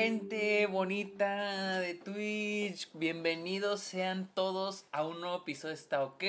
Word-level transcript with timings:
gente 0.00 0.66
bonita 0.66 1.80
de 1.80 1.94
Twitch? 1.94 2.88
Bienvenidos 2.92 3.80
sean 3.80 4.30
todos 4.32 4.86
a 4.92 5.04
un 5.04 5.20
nuevo 5.20 5.38
episodio 5.38 5.74
Está 5.74 6.04
OK. 6.04 6.22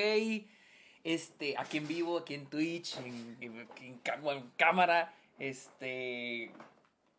Este, 1.04 1.54
aquí 1.56 1.78
en 1.78 1.88
vivo, 1.88 2.18
aquí 2.18 2.34
en 2.34 2.48
Twitch, 2.48 2.98
en, 2.98 3.38
en 3.42 4.50
cámara. 4.58 5.14
Este, 5.38 6.52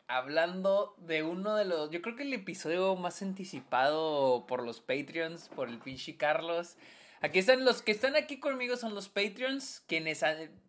hablando 0.09 0.93
de 0.97 1.23
uno 1.23 1.55
de 1.55 1.63
los. 1.63 1.89
Yo 1.89 2.01
creo 2.01 2.17
que 2.17 2.23
el 2.23 2.33
episodio 2.33 2.97
más 2.97 3.21
anticipado 3.21 4.45
por 4.45 4.61
los 4.61 4.81
Patreons, 4.81 5.47
por 5.55 5.69
el 5.69 5.79
pinche 5.79 6.17
Carlos. 6.17 6.75
Aquí 7.21 7.39
están 7.39 7.63
los 7.63 7.81
que 7.81 7.93
están 7.93 8.17
aquí 8.17 8.41
conmigo 8.41 8.75
son 8.75 8.93
los 8.93 9.07
Patreons, 9.07 9.83
quienes 9.87 10.21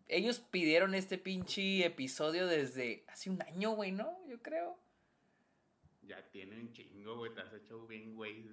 ellos 0.07 0.39
pidieron 0.39 0.95
este 0.95 1.17
pinche 1.17 1.85
episodio 1.85 2.47
desde 2.47 3.03
hace 3.09 3.29
un 3.29 3.41
año, 3.41 3.71
güey, 3.71 3.91
¿no? 3.91 4.17
Yo 4.29 4.41
creo. 4.41 4.81
Ya 6.07 6.21
tiene 6.31 6.59
un 6.59 6.71
chingo, 6.71 7.17
güey, 7.17 7.33
te 7.33 7.41
has 7.41 7.53
hecho 7.53 7.87
bien, 7.87 8.15
güey. 8.15 8.45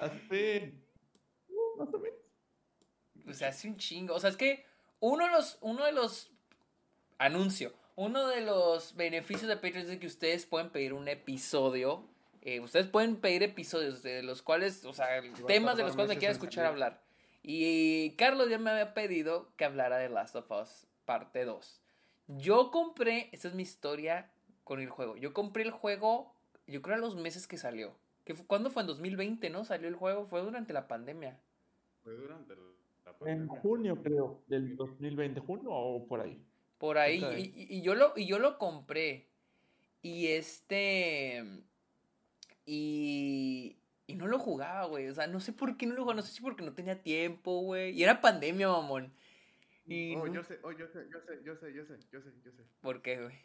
hace 0.00 0.74
más 1.76 1.92
o 1.92 1.98
menos. 1.98 2.18
Pues 3.24 3.42
hace 3.42 3.68
un 3.68 3.76
chingo, 3.76 4.14
o 4.14 4.20
sea, 4.20 4.30
es 4.30 4.36
que 4.36 4.64
uno 5.00 5.24
de 5.26 5.30
los 5.32 5.58
uno 5.60 5.84
de 5.84 5.92
los 5.92 6.30
anuncio, 7.18 7.72
uno 7.94 8.26
de 8.28 8.40
los 8.40 8.96
beneficios 8.96 9.48
de 9.48 9.56
Patreon 9.56 9.90
es 9.90 9.98
que 9.98 10.06
ustedes 10.06 10.46
pueden 10.46 10.70
pedir 10.70 10.92
un 10.92 11.08
episodio 11.08 12.08
eh, 12.44 12.58
ustedes 12.58 12.88
pueden 12.88 13.16
pedir 13.16 13.44
episodios 13.44 14.02
de 14.02 14.20
los 14.22 14.42
cuales, 14.42 14.84
o 14.84 14.92
sea, 14.92 15.22
temas 15.46 15.76
de 15.76 15.84
los 15.84 15.94
cuales 15.94 16.08
me 16.08 16.18
quieran 16.18 16.34
escuchar 16.34 16.66
hablar. 16.66 17.00
Y 17.40 18.16
Carlos 18.16 18.50
ya 18.50 18.58
me 18.58 18.70
había 18.70 18.94
pedido 18.94 19.54
que 19.56 19.64
hablara 19.64 19.98
de 19.98 20.08
Last 20.08 20.34
of 20.34 20.50
Us 20.50 20.88
parte 21.04 21.44
2. 21.44 21.81
Yo 22.38 22.70
compré, 22.70 23.28
esta 23.32 23.48
es 23.48 23.54
mi 23.54 23.62
historia 23.62 24.30
con 24.64 24.80
el 24.80 24.88
juego. 24.88 25.16
Yo 25.16 25.32
compré 25.32 25.62
el 25.64 25.70
juego, 25.70 26.34
yo 26.66 26.82
creo 26.82 26.96
a 26.96 27.00
los 27.00 27.16
meses 27.16 27.46
que 27.46 27.58
salió. 27.58 27.94
Que 28.24 28.34
fue, 28.34 28.46
¿Cuándo 28.46 28.70
fue? 28.70 28.82
En 28.82 28.88
2020, 28.88 29.50
¿no? 29.50 29.64
Salió 29.64 29.88
el 29.88 29.96
juego, 29.96 30.26
fue 30.26 30.40
durante 30.42 30.72
la 30.72 30.86
pandemia. 30.86 31.38
Fue 32.04 32.14
durante 32.14 32.54
la 33.04 33.12
pandemia. 33.12 33.42
En 33.42 33.48
junio, 33.48 34.02
creo, 34.02 34.42
del 34.46 34.76
2020, 34.76 35.40
junio 35.40 35.70
o 35.70 36.06
por 36.06 36.20
ahí. 36.20 36.40
Por 36.78 36.98
ahí, 36.98 37.22
y, 37.56 37.76
y, 37.76 37.82
yo 37.82 37.94
lo, 37.94 38.12
y 38.16 38.26
yo 38.26 38.38
lo 38.38 38.58
compré. 38.58 39.28
Y 40.02 40.28
este 40.28 41.44
y, 42.66 43.76
y 44.06 44.14
no 44.14 44.26
lo 44.26 44.38
jugaba, 44.38 44.86
güey. 44.86 45.08
O 45.08 45.14
sea, 45.14 45.26
no 45.26 45.40
sé 45.40 45.52
por 45.52 45.76
qué 45.76 45.86
no 45.86 45.94
lo 45.94 46.02
jugaba. 46.02 46.16
No 46.20 46.26
sé 46.26 46.32
si 46.32 46.42
porque 46.42 46.64
no 46.64 46.74
tenía 46.74 47.02
tiempo, 47.02 47.60
güey. 47.60 47.92
Y 47.92 48.02
era 48.02 48.20
pandemia, 48.20 48.68
mamón. 48.68 49.12
Y 49.86 50.14
oh, 50.16 50.26
yo 50.26 50.42
sé, 50.42 50.58
oh, 50.62 50.72
yo 50.72 50.86
sé, 50.88 51.06
yo 51.10 51.20
sé, 51.20 51.42
yo 51.44 51.56
sé, 51.56 51.72
yo 51.74 51.84
sé, 51.84 51.98
yo 52.10 52.20
sé, 52.20 52.30
yo 52.44 52.52
sé. 52.52 52.62
¿Por 52.80 53.02
qué, 53.02 53.20
güey? 53.20 53.36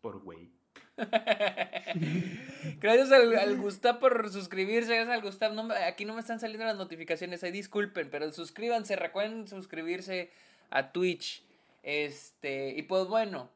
Por 0.00 0.22
güey. 0.22 0.50
Gracias 2.80 3.12
al, 3.12 3.36
al, 3.36 3.56
Gustav 3.56 3.98
por 3.98 4.30
suscribirse. 4.30 4.94
Gracias 4.94 5.14
al 5.14 5.22
Gustav. 5.22 5.54
No, 5.54 5.68
aquí 5.86 6.04
no 6.04 6.14
me 6.14 6.20
están 6.20 6.40
saliendo 6.40 6.66
las 6.66 6.76
notificaciones. 6.76 7.42
Ahí 7.42 7.52
disculpen, 7.52 8.10
pero 8.10 8.30
suscríbanse. 8.32 8.96
Recuerden 8.96 9.46
suscribirse 9.48 10.30
a 10.70 10.92
Twitch. 10.92 11.44
Este, 11.82 12.74
y 12.76 12.82
pues 12.82 13.06
bueno, 13.06 13.50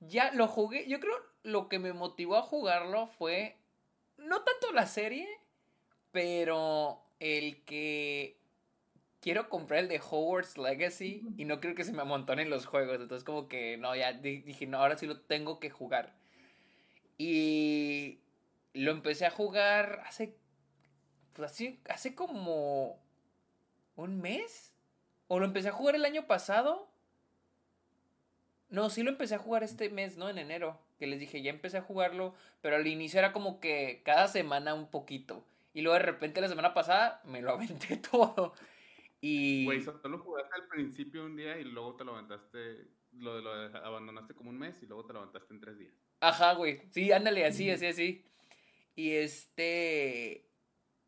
ya 0.00 0.32
lo 0.32 0.48
jugué. 0.48 0.88
Yo 0.88 1.00
creo 1.00 1.16
lo 1.42 1.68
que 1.68 1.78
me 1.78 1.92
motivó 1.92 2.36
a 2.36 2.42
jugarlo 2.42 3.06
fue 3.06 3.56
no 4.18 4.42
tanto 4.42 4.72
la 4.72 4.86
serie, 4.86 5.28
pero 6.10 7.02
el 7.20 7.64
que 7.64 8.35
quiero 9.20 9.48
comprar 9.48 9.80
el 9.80 9.88
de 9.88 10.00
Hogwarts 10.00 10.58
Legacy 10.58 11.26
y 11.36 11.44
no 11.44 11.60
creo 11.60 11.74
que 11.74 11.84
se 11.84 11.92
me 11.92 12.02
amontonen 12.02 12.50
los 12.50 12.66
juegos. 12.66 13.00
Entonces 13.00 13.24
como 13.24 13.48
que 13.48 13.76
no, 13.76 13.94
ya 13.96 14.12
dije, 14.12 14.66
no, 14.66 14.78
ahora 14.78 14.96
sí 14.96 15.06
lo 15.06 15.20
tengo 15.20 15.60
que 15.60 15.70
jugar. 15.70 16.14
Y 17.18 18.20
lo 18.74 18.90
empecé 18.90 19.26
a 19.26 19.30
jugar 19.30 20.02
hace, 20.06 20.36
pues 21.32 21.50
así, 21.50 21.80
hace 21.88 22.14
como 22.14 22.98
un 23.96 24.20
mes. 24.20 24.72
O 25.28 25.40
lo 25.40 25.46
empecé 25.46 25.68
a 25.68 25.72
jugar 25.72 25.96
el 25.96 26.04
año 26.04 26.26
pasado. 26.26 26.88
No, 28.68 28.90
sí 28.90 29.02
lo 29.02 29.10
empecé 29.10 29.34
a 29.34 29.38
jugar 29.38 29.62
este 29.62 29.88
mes, 29.90 30.16
¿no? 30.16 30.28
En 30.28 30.38
enero 30.38 30.78
que 30.98 31.06
les 31.06 31.20
dije, 31.20 31.42
ya 31.42 31.50
empecé 31.50 31.78
a 31.78 31.82
jugarlo, 31.82 32.34
pero 32.60 32.76
al 32.76 32.86
inicio 32.86 33.18
era 33.18 33.32
como 33.32 33.60
que 33.60 34.02
cada 34.04 34.28
semana 34.28 34.74
un 34.74 34.88
poquito. 34.88 35.44
Y 35.74 35.82
luego 35.82 35.98
de 35.98 36.04
repente 36.04 36.40
la 36.40 36.48
semana 36.48 36.74
pasada 36.74 37.20
me 37.24 37.42
lo 37.42 37.52
aventé 37.54 37.96
todo. 37.96 38.54
Y... 39.20 39.64
Güey, 39.64 39.80
solo 39.80 40.18
jugaste 40.18 40.54
al 40.54 40.68
principio 40.68 41.24
un 41.24 41.36
día 41.36 41.58
y 41.58 41.64
luego 41.64 41.96
te 41.96 42.04
lo 42.04 42.14
aventaste, 42.14 42.86
lo, 43.12 43.40
lo 43.40 43.50
abandonaste 43.78 44.34
como 44.34 44.50
un 44.50 44.58
mes 44.58 44.82
y 44.82 44.86
luego 44.86 45.06
te 45.06 45.12
lo 45.12 45.20
aventaste 45.20 45.52
en 45.54 45.60
tres 45.60 45.78
días. 45.78 45.94
Ajá, 46.20 46.54
güey. 46.54 46.82
Sí, 46.90 47.10
ándale, 47.12 47.44
así, 47.44 47.70
así, 47.70 47.86
así. 47.86 48.24
Y 48.94 49.12
este... 49.12 50.48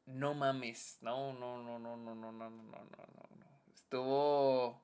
No 0.07 0.35
mames. 0.35 0.99
No, 1.03 1.33
no, 1.33 1.63
no, 1.63 1.79
no, 1.79 1.97
no, 1.97 2.15
no, 2.15 2.33
no, 2.33 2.51
no, 2.51 2.51
no, 2.51 2.89
no. 2.89 3.63
Estuvo... 3.75 4.83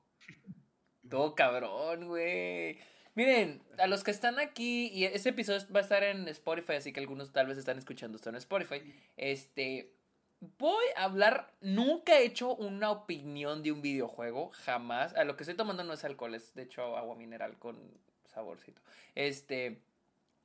Estuvo 1.03 1.35
cabrón, 1.35 2.07
güey. 2.07 2.79
Miren, 3.15 3.63
a 3.77 3.87
los 3.87 4.03
que 4.03 4.11
están 4.11 4.39
aquí, 4.39 4.87
y 4.87 5.05
este 5.05 5.29
episodio 5.29 5.61
va 5.73 5.79
a 5.79 5.83
estar 5.83 6.03
en 6.03 6.27
Spotify, 6.27 6.73
así 6.73 6.91
que 6.91 6.99
algunos 6.99 7.31
tal 7.31 7.47
vez 7.47 7.57
están 7.57 7.77
escuchando 7.77 8.17
esto 8.17 8.29
en 8.29 8.35
Spotify. 8.35 8.81
Este, 9.15 9.94
voy 10.39 10.85
a 10.95 11.05
hablar, 11.05 11.53
nunca 11.61 12.19
he 12.19 12.25
hecho 12.25 12.55
una 12.55 12.91
opinión 12.91 13.63
de 13.63 13.71
un 13.71 13.81
videojuego, 13.81 14.51
jamás. 14.51 15.13
A 15.15 15.23
lo 15.23 15.35
que 15.35 15.43
estoy 15.43 15.55
tomando 15.55 15.83
no 15.83 15.93
es 15.93 16.03
alcohol, 16.03 16.35
es 16.35 16.53
de 16.55 16.63
hecho 16.63 16.97
agua 16.97 17.15
mineral 17.15 17.57
con 17.57 17.77
saborcito. 18.25 18.81
Este, 19.15 19.81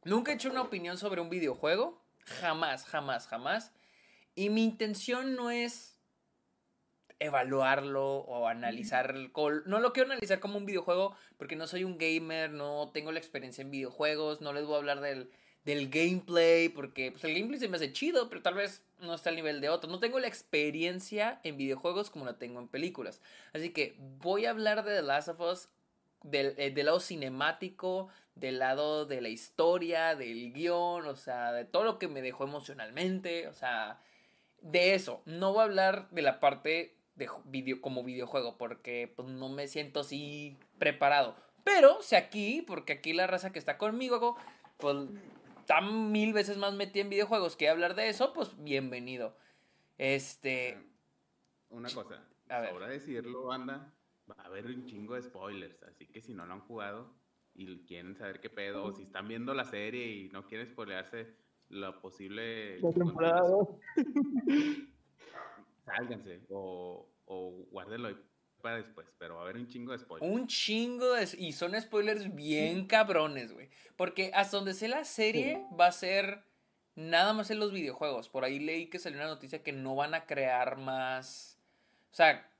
nunca 0.05 0.33
he 0.33 0.34
hecho 0.34 0.51
una 0.51 0.62
opinión 0.62 0.99
sobre 0.99 1.21
un 1.21 1.31
videojuego, 1.31 2.01
jamás, 2.25 2.84
jamás, 2.84 3.27
jamás. 3.27 3.73
Y 4.34 4.51
mi 4.51 4.65
intención 4.65 5.34
no 5.34 5.51
es 5.51 5.99
evaluarlo 7.19 8.19
o 8.19 8.47
analizar. 8.49 9.15
No 9.67 9.81
lo 9.81 9.93
quiero 9.93 10.11
analizar 10.11 10.41
como 10.41 10.57
un 10.57 10.67
videojuego 10.67 11.15
porque 11.37 11.57
no 11.57 11.67
soy 11.67 11.84
un 11.84 11.99
gamer, 11.99 12.51
no 12.51 12.91
tengo 12.93 13.12
la 13.12 13.19
experiencia 13.19 13.62
en 13.62 13.71
videojuegos, 13.71 14.41
no 14.41 14.53
les 14.53 14.65
voy 14.65 14.77
a 14.77 14.78
hablar 14.78 15.01
del, 15.01 15.31
del 15.65 15.91
gameplay 15.91 16.71
porque 16.71 17.12
pues, 17.12 17.22
el 17.25 17.34
gameplay 17.34 17.61
se 17.61 17.69
me 17.69 17.77
hace 17.77 17.93
chido, 17.93 18.28
pero 18.31 18.41
tal 18.43 18.55
vez 18.55 18.83
no 19.00 19.15
está 19.15 19.31
al 19.31 19.37
nivel 19.37 19.61
de 19.61 19.69
otros. 19.69 19.91
No 19.91 19.99
tengo 19.99 20.19
la 20.19 20.28
experiencia 20.28 21.41
en 21.43 21.56
videojuegos 21.56 22.11
como 22.11 22.25
la 22.25 22.38
tengo 22.38 22.61
en 22.61 22.69
películas. 22.69 23.21
Así 23.53 23.71
que 23.71 23.97
voy 23.99 24.47
a 24.47 24.50
hablar 24.50 24.84
de 24.84 24.97
The 24.97 25.03
Last 25.03 25.28
of 25.28 25.41
Us 25.41 25.69
del, 26.22 26.55
eh, 26.59 26.71
del 26.71 26.87
lado 26.87 27.00
cinemático, 27.00 28.09
del 28.34 28.59
lado 28.59 29.06
de 29.06 29.21
la 29.21 29.28
historia, 29.28 30.15
del 30.15 30.53
guion, 30.53 31.06
o 31.06 31.16
sea, 31.16 31.53
de 31.53 31.65
todo 31.65 31.84
lo 31.84 31.99
que 31.99 32.09
me 32.09 32.22
dejó 32.22 32.44
emocionalmente, 32.44 33.49
o 33.49 33.53
sea, 33.53 34.00
de 34.60 34.94
eso. 34.94 35.22
No 35.25 35.53
voy 35.53 35.60
a 35.60 35.65
hablar 35.65 36.10
de 36.10 36.22
la 36.22 36.41
parte 36.41 36.97
video, 37.44 37.81
como 37.81 38.03
videojuego, 38.03 38.56
porque 38.56 39.12
pues, 39.15 39.28
no 39.28 39.49
me 39.49 39.69
siento 39.69 40.00
así 40.00 40.56
preparado. 40.78 41.37
Pero 41.65 42.03
si 42.03 42.16
aquí, 42.16 42.62
porque 42.66 42.94
aquí 42.94 43.12
la 43.12 43.27
raza 43.27 43.53
que 43.53 43.59
está 43.59 43.77
conmigo, 43.77 44.37
pues 44.78 44.97
está 45.70 45.81
mil 45.82 46.32
veces 46.32 46.58
más 46.58 46.75
metida 46.75 47.04
en 47.04 47.10
videojuegos 47.10 47.56
que 47.56 47.69
hablar 47.69 47.94
de 47.94 48.08
eso, 48.08 48.32
pues 48.32 48.60
bienvenido. 48.60 49.36
Este. 49.98 50.76
Una 51.69 51.88
cosa, 51.94 52.26
a 52.48 52.58
ver. 52.58 52.75
decirlo, 52.88 53.44
banda, 53.44 53.94
va 54.28 54.34
a 54.38 54.47
haber 54.47 54.66
un 54.66 54.84
chingo 54.86 55.14
de 55.14 55.22
spoilers, 55.22 55.80
así 55.84 56.06
que 56.06 56.22
si 56.22 56.34
no 56.34 56.44
lo 56.44 56.54
han 56.54 56.60
jugado 56.62 57.14
y 57.54 57.84
quieren 57.84 58.16
saber 58.16 58.41
qué 58.41 58.50
pedo, 58.50 58.82
o 58.82 58.92
si 58.92 59.04
están 59.04 59.28
viendo 59.28 59.54
la 59.54 59.64
serie 59.64 60.09
y 60.09 60.28
no 60.30 60.44
quieren 60.44 60.66
spoilearse 60.66 61.36
lo 61.69 62.00
posible. 62.00 62.80
La 62.80 62.91
temporada 62.91 63.42
Sálganse 65.84 66.41
o, 66.48 67.09
o 67.26 67.50
guárdenlo 67.71 68.09
para 68.60 68.77
después, 68.77 69.15
pero 69.18 69.34
va 69.34 69.41
a 69.41 69.45
haber 69.45 69.57
un 69.57 69.66
chingo 69.66 69.92
de 69.92 69.98
spoilers. 69.98 70.33
Un 70.33 70.47
chingo 70.47 71.12
de... 71.15 71.28
Y 71.39 71.53
son 71.53 71.80
spoilers 71.80 72.34
bien 72.34 72.86
cabrones, 72.86 73.53
güey. 73.53 73.68
Porque 73.97 74.30
hasta 74.34 74.57
donde 74.57 74.74
sé 74.74 74.89
la 74.89 75.04
serie 75.04 75.65
va 75.78 75.86
a 75.86 75.92
ser 75.92 76.45
nada 76.95 77.33
más 77.33 77.51
en 77.51 77.59
los 77.59 77.72
videojuegos. 77.72 78.28
Por 78.28 78.45
ahí 78.45 78.59
leí 78.59 78.86
que 78.86 78.98
salió 78.98 79.18
una 79.18 79.28
noticia 79.28 79.62
que 79.62 79.72
no 79.72 79.95
van 79.95 80.15
a 80.15 80.27
crear 80.27 80.77
más... 80.77 81.59
O 82.12 82.15
sea, 82.15 82.51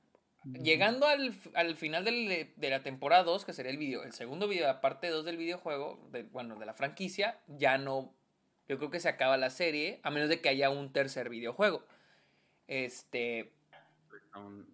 llegando 0.43 1.07
al, 1.07 1.33
final 1.75 2.03
de 2.03 2.69
la 2.69 2.83
temporada 2.83 3.23
2, 3.23 3.45
que 3.45 3.53
sería 3.53 3.71
el 3.71 3.77
video, 3.77 4.03
el 4.03 4.13
segundo 4.13 4.47
video, 4.47 4.65
la 4.67 4.81
parte 4.81 5.09
2 5.09 5.25
del 5.25 5.37
videojuego, 5.37 6.09
bueno, 6.31 6.55
de 6.57 6.65
la 6.65 6.73
franquicia, 6.73 7.39
ya 7.47 7.77
no... 7.77 8.13
Yo 8.67 8.77
creo 8.77 8.89
que 8.89 9.01
se 9.01 9.09
acaba 9.09 9.35
la 9.35 9.49
serie, 9.49 9.99
a 10.03 10.11
menos 10.11 10.29
de 10.29 10.39
que 10.39 10.47
haya 10.47 10.69
un 10.69 10.93
tercer 10.93 11.29
videojuego. 11.29 11.85
Este. 12.67 13.51
Aún 14.31 14.65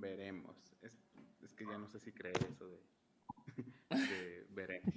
veremos. 0.00 0.54
Que 1.60 1.66
ya 1.66 1.76
no 1.76 1.86
sé 1.90 2.00
si 2.00 2.10
creer 2.10 2.38
eso 2.50 2.66
de, 2.66 2.80
de 3.90 4.46
veremos. 4.48 4.94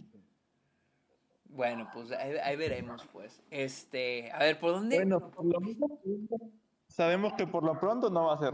Bueno, 1.44 1.90
pues 1.94 2.10
ahí, 2.14 2.56
veremos, 2.56 3.06
pues. 3.12 3.44
Este, 3.52 4.32
a 4.32 4.40
ver, 4.40 4.58
¿por 4.62 4.72
dónde? 4.72 4.96
Bueno, 4.96 5.30
por 5.30 5.44
lo 5.44 5.60
mismo, 5.60 6.00
sabemos 6.88 7.34
que 7.34 7.46
por 7.46 7.66
lo 7.66 7.78
pronto 7.78 8.10
no 8.10 8.28
va 8.28 8.36
a 8.36 8.38
ser. 8.38 8.54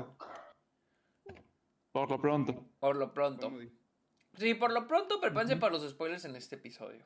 Por 1.91 2.09
lo 2.09 2.19
pronto. 2.19 2.65
Por 2.79 2.95
lo 2.95 3.13
pronto. 3.13 3.51
Sí, 4.33 4.55
por 4.55 4.71
lo 4.71 4.87
pronto 4.87 5.21
prepárense 5.21 5.57
para 5.57 5.73
los 5.73 5.87
spoilers 5.87 6.25
en 6.25 6.35
este 6.35 6.55
episodio. 6.55 7.05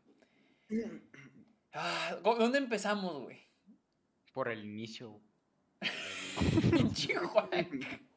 Ah, 1.74 2.16
¿Dónde 2.24 2.60
empezamos, 2.60 3.24
güey? 3.24 3.46
Por 4.32 4.48
el 4.48 4.64
inicio. 4.64 5.20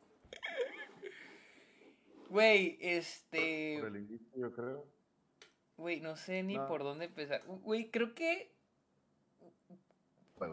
Güey, 2.28 2.78
este. 2.80 3.78
Por 3.80 3.88
el 3.88 4.02
inicio, 4.02 4.28
yo 4.36 4.52
creo. 4.52 4.86
Güey, 5.76 6.00
no 6.00 6.16
sé 6.16 6.42
ni 6.42 6.58
por 6.58 6.82
dónde 6.82 7.06
empezar. 7.06 7.42
Güey, 7.46 7.90
creo 7.90 8.14
que. 8.14 8.50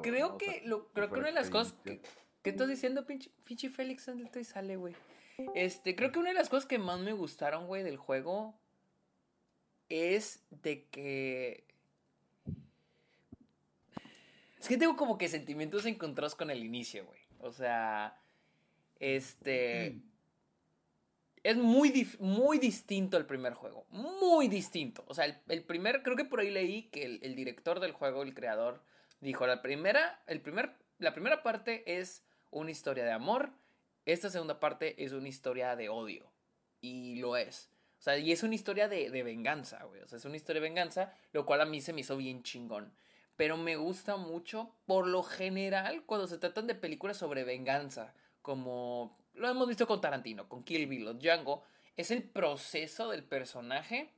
creo 0.02 0.38
que. 0.38 0.62
lo, 0.66 0.90
creo 0.90 1.10
que 1.10 1.20
una 1.20 1.28
de 1.28 1.34
las 1.34 1.50
cosas. 1.50 1.74
Que, 1.84 2.02
¿Qué 2.42 2.50
estás 2.50 2.68
diciendo, 2.68 3.06
pinche, 3.06 3.32
pinche 3.46 3.70
Félix? 3.70 4.06
¿Dónde 4.06 4.30
te 4.30 4.44
sale, 4.44 4.76
güey? 4.76 4.94
Este, 5.56 5.96
creo 5.96 6.12
que 6.12 6.20
una 6.20 6.30
de 6.30 6.36
las 6.36 6.50
cosas 6.50 6.68
que 6.68 6.78
más 6.78 7.00
me 7.00 7.14
gustaron, 7.14 7.68
güey, 7.68 7.84
del 7.84 7.98
juego. 7.98 8.56
Es 9.90 10.44
de 10.50 10.86
que. 10.86 11.66
Es 14.60 14.68
que 14.68 14.78
tengo 14.78 14.96
como 14.96 15.18
que 15.18 15.28
sentimientos 15.28 15.86
encontrados 15.86 16.36
con 16.36 16.52
el 16.52 16.64
inicio, 16.64 17.06
güey. 17.06 17.20
O 17.40 17.52
sea. 17.52 18.20
Este. 19.00 20.02
Es 21.44 21.58
muy, 21.58 22.10
muy 22.20 22.58
distinto 22.58 23.18
el 23.18 23.26
primer 23.26 23.54
juego. 23.54 23.86
Muy 23.90 24.48
distinto. 24.48 25.04
O 25.08 25.14
sea, 25.14 25.26
el, 25.26 25.64
primer. 25.64 26.02
Creo 26.02 26.16
que 26.16 26.24
por 26.24 26.40
ahí 26.40 26.50
leí 26.50 26.84
que 26.84 27.04
el, 27.04 27.36
director 27.36 27.82
del 27.82 27.92
juego, 27.92 28.24
el 28.24 28.34
creador, 28.34 28.82
dijo: 29.20 29.46
la 29.46 29.62
primera. 29.62 30.24
El 30.26 30.42
primer, 30.42 30.78
la 31.00 31.14
primera 31.14 31.44
parte 31.44 32.00
es 32.00 32.24
una 32.50 32.72
historia 32.72 33.04
de 33.04 33.12
amor. 33.12 33.52
Esta 34.06 34.30
segunda 34.30 34.60
parte 34.60 35.04
es 35.04 35.12
una 35.12 35.28
historia 35.28 35.76
de 35.76 35.90
odio. 35.90 36.32
Y 36.80 37.18
lo 37.18 37.36
es. 37.36 37.70
O 38.00 38.02
sea, 38.04 38.18
y 38.18 38.32
es 38.32 38.44
una 38.44 38.56
historia 38.56 38.88
de, 38.88 39.10
de 39.10 39.24
venganza, 39.24 39.84
güey. 39.84 40.02
O 40.02 40.08
sea, 40.08 40.18
es 40.18 40.26
una 40.26 40.38
historia 40.38 40.62
de 40.62 40.68
venganza, 40.68 41.14
lo 41.34 41.46
cual 41.46 41.62
a 41.62 41.66
mí 41.66 41.82
se 41.82 41.94
me 41.94 42.02
hizo 42.02 42.16
bien 42.18 42.44
chingón. 42.44 42.94
Pero 43.36 43.58
me 43.58 43.76
gusta 43.76 44.16
mucho, 44.16 44.74
por 44.86 45.08
lo 45.08 45.24
general, 45.24 46.04
cuando 46.06 46.28
se 46.28 46.38
tratan 46.38 46.68
de 46.68 46.76
películas 46.76 47.18
sobre 47.18 47.44
venganza, 47.44 48.14
como 48.42 49.18
lo 49.36 49.50
hemos 49.50 49.68
visto 49.68 49.88
con 49.88 50.02
Tarantino, 50.02 50.48
con 50.48 50.64
Kill 50.64 50.88
Bill 50.88 51.08
o 51.08 51.14
Django, 51.14 51.64
es 51.98 52.12
el 52.12 52.24
proceso 52.24 53.10
del 53.10 53.24
personaje 53.24 54.10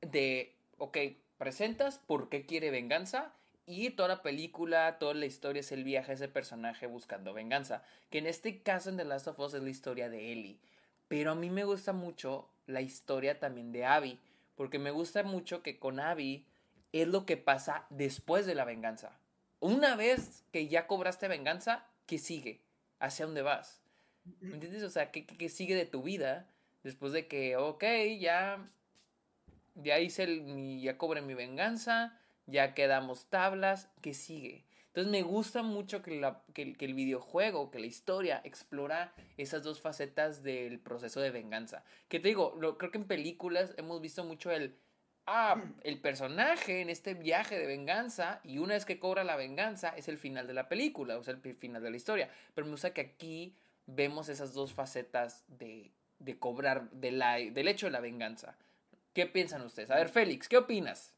de, 0.00 0.54
ok, 0.78 0.98
presentas 1.38 1.98
por 1.98 2.28
qué 2.28 2.46
quiere 2.46 2.70
venganza 2.70 3.32
y 3.66 3.90
toda 3.90 4.08
la 4.08 4.22
película, 4.22 4.98
toda 4.98 5.14
la 5.14 5.26
historia 5.26 5.60
es 5.60 5.72
el 5.72 5.84
viaje 5.84 6.08
de 6.08 6.14
ese 6.14 6.28
personaje 6.28 6.86
buscando 6.86 7.32
venganza. 7.32 7.82
Que 8.10 8.18
en 8.18 8.26
este 8.26 8.62
caso 8.62 8.90
en 8.90 8.98
The 8.98 9.04
Last 9.04 9.26
of 9.26 9.38
Us 9.38 9.54
es 9.54 9.62
la 9.62 9.70
historia 9.70 10.10
de 10.10 10.32
Ellie. 10.32 10.58
Pero 11.08 11.32
a 11.32 11.34
mí 11.34 11.48
me 11.48 11.64
gusta 11.64 11.92
mucho 11.92 12.48
la 12.66 12.82
historia 12.82 13.40
también 13.40 13.72
de 13.72 13.86
Abby. 13.86 14.20
Porque 14.54 14.78
me 14.78 14.90
gusta 14.90 15.22
mucho 15.22 15.62
que 15.62 15.78
con 15.78 15.98
Abby 15.98 16.44
es 16.92 17.08
lo 17.08 17.24
que 17.24 17.38
pasa 17.38 17.86
después 17.88 18.44
de 18.44 18.54
la 18.54 18.64
venganza. 18.64 19.18
Una 19.60 19.96
vez 19.96 20.44
que 20.52 20.68
ya 20.68 20.86
cobraste 20.86 21.26
venganza, 21.26 21.86
¿qué 22.06 22.18
sigue? 22.18 22.60
¿Hacia 23.00 23.24
dónde 23.24 23.42
vas? 23.42 23.83
¿Me 24.40 24.54
entiendes? 24.54 24.82
O 24.82 24.90
sea, 24.90 25.10
¿qué, 25.10 25.26
qué 25.26 25.48
sigue 25.48 25.74
de 25.74 25.86
tu 25.86 26.02
vida 26.02 26.48
después 26.82 27.12
de 27.12 27.26
que, 27.26 27.56
ok, 27.56 27.84
ya, 28.18 28.70
ya 29.74 29.98
hice 29.98 30.24
el, 30.24 30.80
ya 30.80 30.96
cobré 30.98 31.22
mi 31.22 31.34
venganza, 31.34 32.18
ya 32.46 32.74
quedamos 32.74 33.26
tablas, 33.26 33.90
¿qué 34.00 34.14
sigue? 34.14 34.64
Entonces 34.88 35.10
me 35.10 35.22
gusta 35.22 35.64
mucho 35.64 36.02
que, 36.02 36.20
la, 36.20 36.44
que, 36.52 36.76
el 36.78 36.94
videojuego, 36.94 37.72
que 37.72 37.80
la 37.80 37.86
historia 37.86 38.40
explora 38.44 39.12
esas 39.36 39.64
dos 39.64 39.80
facetas 39.80 40.44
del 40.44 40.78
proceso 40.78 41.20
de 41.20 41.32
venganza. 41.32 41.82
Que 42.08 42.20
te 42.20 42.28
digo, 42.28 42.56
lo, 42.60 42.78
creo 42.78 42.92
que 42.92 42.98
en 42.98 43.08
películas 43.08 43.74
hemos 43.76 44.00
visto 44.00 44.22
mucho 44.22 44.52
el, 44.52 44.78
ah, 45.26 45.60
el 45.82 46.00
personaje 46.00 46.80
en 46.80 46.90
este 46.90 47.14
viaje 47.14 47.58
de 47.58 47.66
venganza 47.66 48.40
y 48.44 48.58
una 48.58 48.74
vez 48.74 48.84
que 48.84 49.00
cobra 49.00 49.24
la 49.24 49.34
venganza 49.34 49.88
es 49.96 50.06
el 50.06 50.16
final 50.16 50.46
de 50.46 50.54
la 50.54 50.68
película, 50.68 51.18
o 51.18 51.24
sea, 51.24 51.34
el 51.42 51.56
final 51.56 51.82
de 51.82 51.90
la 51.90 51.96
historia. 51.96 52.30
Pero 52.54 52.66
me 52.66 52.70
gusta 52.70 52.94
que 52.94 53.00
aquí 53.00 53.56
vemos 53.86 54.28
esas 54.28 54.54
dos 54.54 54.72
facetas 54.72 55.44
de, 55.48 55.92
de 56.18 56.38
cobrar, 56.38 56.90
de 56.90 57.12
la, 57.12 57.36
del 57.36 57.68
hecho 57.68 57.86
de 57.86 57.92
la 57.92 58.00
venganza. 58.00 58.56
¿Qué 59.12 59.26
piensan 59.26 59.62
ustedes? 59.62 59.90
A 59.90 59.96
ver, 59.96 60.08
Félix, 60.08 60.48
¿qué 60.48 60.56
opinas? 60.56 61.14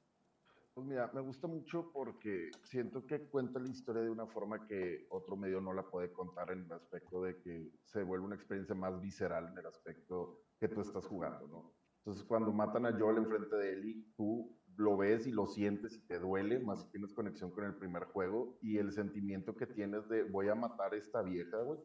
Pues 0.74 0.86
mira, 0.86 1.10
me 1.14 1.22
gusta 1.22 1.46
mucho 1.46 1.90
porque 1.90 2.50
siento 2.64 3.06
que 3.06 3.28
cuenta 3.28 3.58
la 3.58 3.70
historia 3.70 4.02
de 4.02 4.10
una 4.10 4.26
forma 4.26 4.66
que 4.66 5.06
otro 5.08 5.34
medio 5.34 5.58
no 5.62 5.72
la 5.72 5.88
puede 5.88 6.12
contar 6.12 6.50
en 6.50 6.64
el 6.64 6.72
aspecto 6.72 7.22
de 7.22 7.40
que 7.40 7.70
se 7.84 8.02
vuelve 8.02 8.26
una 8.26 8.34
experiencia 8.34 8.74
más 8.74 9.00
visceral 9.00 9.48
en 9.48 9.58
el 9.58 9.66
aspecto 9.66 10.42
que 10.60 10.68
tú 10.68 10.82
estás 10.82 11.06
jugando, 11.06 11.46
¿no? 11.48 11.72
Entonces, 12.00 12.24
cuando 12.24 12.52
matan 12.52 12.84
a 12.84 12.92
Joel 12.92 13.16
enfrente 13.16 13.56
de 13.56 13.72
Ellie, 13.72 14.04
tú 14.16 14.54
lo 14.76 14.98
ves 14.98 15.26
y 15.26 15.32
lo 15.32 15.46
sientes 15.46 15.96
y 15.96 16.06
te 16.06 16.18
duele, 16.18 16.58
más 16.58 16.82
si 16.82 16.90
tienes 16.90 17.14
conexión 17.14 17.50
con 17.50 17.64
el 17.64 17.74
primer 17.76 18.04
juego 18.04 18.58
y 18.60 18.76
el 18.76 18.92
sentimiento 18.92 19.56
que 19.56 19.66
tienes 19.66 20.06
de 20.10 20.24
voy 20.24 20.48
a 20.48 20.54
matar 20.54 20.92
a 20.92 20.98
esta 20.98 21.22
vieja, 21.22 21.56
güey 21.62 21.80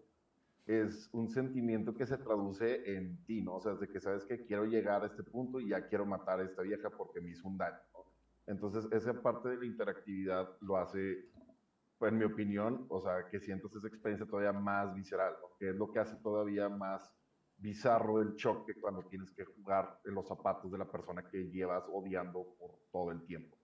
es 0.79 1.09
un 1.11 1.29
sentimiento 1.29 1.93
que 1.93 2.05
se 2.05 2.17
traduce 2.17 2.95
en 2.95 3.23
ti, 3.25 3.41
¿no? 3.41 3.55
O 3.55 3.61
sea, 3.61 3.73
de 3.73 3.87
que 3.87 3.99
sabes 3.99 4.25
que 4.25 4.45
quiero 4.45 4.65
llegar 4.65 5.03
a 5.03 5.07
este 5.07 5.23
punto 5.23 5.59
y 5.59 5.69
ya 5.69 5.87
quiero 5.87 6.05
matar 6.05 6.39
a 6.39 6.43
esta 6.43 6.61
vieja 6.61 6.89
porque 6.89 7.19
me 7.19 7.31
hizo 7.31 7.47
un 7.47 7.57
daño, 7.57 7.79
¿no? 7.93 8.05
Entonces, 8.47 8.87
esa 8.91 9.13
parte 9.21 9.49
de 9.49 9.57
la 9.57 9.65
interactividad 9.65 10.57
lo 10.61 10.77
hace, 10.77 11.29
en 12.01 12.17
mi 12.17 12.23
opinión, 12.23 12.85
o 12.89 13.01
sea, 13.01 13.27
que 13.29 13.39
sientas 13.39 13.75
esa 13.75 13.87
experiencia 13.87 14.25
todavía 14.25 14.53
más 14.53 14.93
visceral, 14.95 15.33
¿no? 15.41 15.55
Que 15.59 15.69
es 15.69 15.75
lo 15.75 15.91
que 15.91 15.99
hace 15.99 16.15
todavía 16.17 16.69
más 16.69 17.13
bizarro 17.57 18.21
el 18.21 18.35
choque 18.35 18.73
cuando 18.79 19.03
tienes 19.03 19.29
que 19.31 19.45
jugar 19.45 19.99
en 20.05 20.15
los 20.15 20.27
zapatos 20.27 20.71
de 20.71 20.79
la 20.79 20.89
persona 20.89 21.27
que 21.29 21.49
llevas 21.49 21.83
odiando 21.91 22.55
por 22.57 22.79
todo 22.91 23.11
el 23.11 23.23
tiempo. 23.25 23.57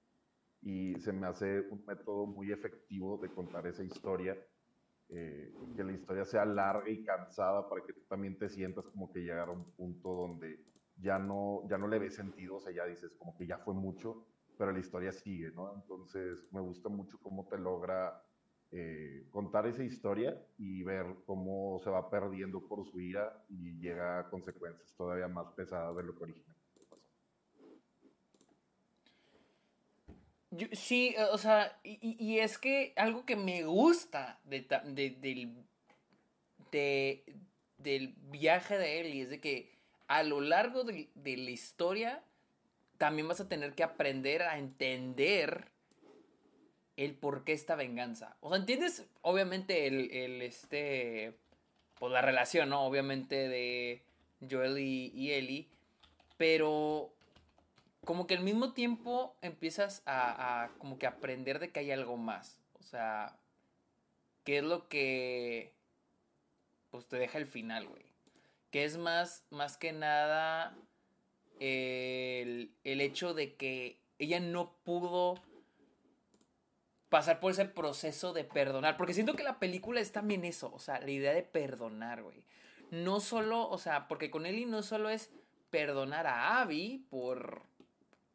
Y 0.61 0.99
se 0.99 1.13
me 1.13 1.27
hace 1.27 1.61
un 1.71 1.83
método 1.85 2.27
muy 2.27 2.51
efectivo 2.51 3.17
de 3.17 3.29
contar 3.29 3.65
esa 3.65 3.83
historia 3.83 4.37
eh, 5.09 5.53
que 5.75 5.83
la 5.83 5.93
historia 5.93 6.25
sea 6.25 6.45
larga 6.45 6.89
y 6.89 7.03
cansada 7.03 7.69
para 7.69 7.83
que 7.85 7.93
tú 7.93 8.01
también 8.09 8.37
te 8.37 8.49
sientas 8.49 8.85
como 8.87 9.11
que 9.11 9.21
llegar 9.21 9.49
a 9.49 9.51
un 9.51 9.71
punto 9.71 10.13
donde 10.13 10.59
ya 10.97 11.17
no, 11.19 11.67
ya 11.69 11.77
no 11.77 11.87
le 11.87 11.99
ves 11.99 12.15
sentido, 12.15 12.55
o 12.55 12.59
sea, 12.59 12.73
ya 12.73 12.85
dices 12.85 13.13
como 13.17 13.37
que 13.37 13.45
ya 13.45 13.57
fue 13.59 13.73
mucho, 13.73 14.25
pero 14.57 14.71
la 14.71 14.79
historia 14.79 15.11
sigue, 15.11 15.51
¿no? 15.51 15.73
Entonces 15.75 16.47
me 16.51 16.59
gusta 16.59 16.89
mucho 16.89 17.19
cómo 17.21 17.47
te 17.47 17.57
logra 17.57 18.21
eh, 18.71 19.27
contar 19.31 19.65
esa 19.67 19.83
historia 19.83 20.37
y 20.57 20.83
ver 20.83 21.05
cómo 21.25 21.79
se 21.83 21.89
va 21.89 22.09
perdiendo 22.09 22.67
por 22.67 22.85
su 22.85 22.99
ira 22.99 23.45
y 23.47 23.77
llega 23.79 24.19
a 24.19 24.29
consecuencias 24.29 24.93
todavía 24.97 25.29
más 25.29 25.47
pesadas 25.53 25.95
de 25.95 26.03
lo 26.03 26.15
que 26.17 26.25
sí, 30.71 31.15
eh, 31.17 31.23
o 31.31 31.37
sea, 31.37 31.79
y, 31.83 32.39
es 32.39 32.57
que 32.57 32.93
algo 32.95 33.25
que 33.25 33.35
me 33.35 33.63
gusta 33.63 34.39
de, 34.43 34.61
del, 35.21 35.65
del 37.77 38.13
viaje 38.29 38.77
de 38.77 38.99
él 38.99 39.21
es 39.21 39.29
de 39.29 39.39
que 39.39 39.77
a 40.07 40.23
lo 40.23 40.41
largo 40.41 40.83
de, 40.83 41.09
la 41.15 41.51
historia 41.51 42.23
también 42.97 43.27
vas 43.27 43.41
a 43.41 43.49
tener 43.49 43.73
que 43.73 43.83
aprender 43.83 44.41
a 44.43 44.57
entender 44.57 45.65
el 46.95 47.13
por 47.13 47.43
qué 47.43 47.53
esta 47.53 47.75
venganza. 47.75 48.37
O 48.39 48.49
sea, 48.49 48.57
entiendes 48.57 49.05
obviamente 49.21 49.85
el, 49.85 50.09
el 50.11 50.41
este, 50.41 51.33
pues 51.99 52.11
la 52.11 52.21
relación, 52.21 52.69
¿no? 52.69 52.85
Obviamente 52.85 53.47
de 53.47 54.01
Joel 54.49 54.79
y, 54.79 55.11
y 55.13 55.33
Ellie, 55.33 55.67
pero 56.37 57.13
como 58.05 58.27
que 58.27 58.35
al 58.35 58.43
mismo 58.43 58.73
tiempo 58.73 59.35
empiezas 59.41 60.03
a, 60.05 60.71
como 60.77 60.97
que 60.97 61.07
aprender 61.07 61.59
de 61.59 61.71
que 61.71 61.79
hay 61.81 61.91
algo 61.91 62.17
más. 62.17 62.61
O 62.79 62.83
sea, 62.83 63.37
¿qué 64.43 64.59
es 64.59 64.63
lo 64.63 64.87
que 64.87 65.73
pues 66.89 67.07
te 67.07 67.17
deja 67.17 67.37
el 67.37 67.47
final, 67.47 67.87
güey? 67.87 68.05
Que 68.71 68.85
es 68.85 68.97
más, 68.97 69.43
más 69.49 69.77
que 69.77 69.91
nada 69.91 70.77
el, 71.59 72.71
el 72.83 73.01
hecho 73.01 73.33
de 73.33 73.55
que 73.55 73.99
ella 74.19 74.39
no 74.39 74.73
pudo 74.83 75.41
pasar 77.09 77.39
por 77.39 77.51
ese 77.51 77.65
proceso 77.65 78.33
de 78.33 78.43
perdonar. 78.43 78.97
Porque 78.97 79.13
siento 79.13 79.35
que 79.35 79.43
la 79.43 79.59
película 79.59 80.01
es 80.01 80.11
también 80.11 80.45
eso, 80.45 80.71
o 80.73 80.79
sea, 80.79 80.99
la 80.99 81.11
idea 81.11 81.33
de 81.33 81.43
perdonar, 81.43 82.23
güey. 82.23 82.43
No 82.91 83.19
solo, 83.19 83.69
o 83.69 83.77
sea, 83.77 84.07
porque 84.07 84.31
con 84.31 84.45
Ellie 84.45 84.65
no 84.65 84.81
solo 84.81 85.09
es 85.09 85.29
perdonar 85.69 86.27
a 86.27 86.61
Abby 86.61 87.05
por 87.09 87.66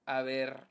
haber 0.06 0.66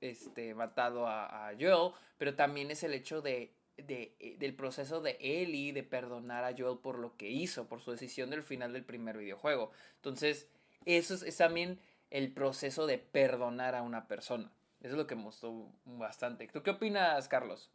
este, 0.00 0.54
matado 0.54 1.06
a, 1.06 1.52
Joel, 1.58 1.92
pero 2.18 2.34
también 2.34 2.70
es 2.70 2.82
el 2.82 2.94
hecho 2.94 3.20
de, 3.20 3.54
eh, 3.76 4.36
del 4.38 4.54
proceso 4.54 5.00
de 5.00 5.16
Ellie 5.20 5.72
de 5.72 5.82
perdonar 5.82 6.44
a 6.44 6.54
Joel 6.56 6.78
por 6.78 6.98
lo 6.98 7.16
que 7.16 7.30
hizo, 7.30 7.68
por 7.68 7.80
su 7.80 7.90
decisión 7.90 8.30
del 8.30 8.42
final 8.42 8.72
del 8.72 8.84
primer 8.84 9.16
videojuego. 9.18 9.70
Entonces, 9.96 10.48
eso 10.84 11.14
es, 11.14 11.36
también 11.36 11.80
el 12.10 12.32
proceso 12.32 12.86
de 12.86 12.98
perdonar 12.98 13.74
a 13.74 13.82
una 13.82 14.06
persona. 14.06 14.50
Eso 14.80 14.94
es 14.94 14.98
lo 14.98 15.06
que 15.06 15.14
gustó 15.14 15.72
bastante. 15.84 16.46
¿Tú 16.48 16.62
qué 16.62 16.70
opinas, 16.70 17.26
Carlos? 17.28 17.70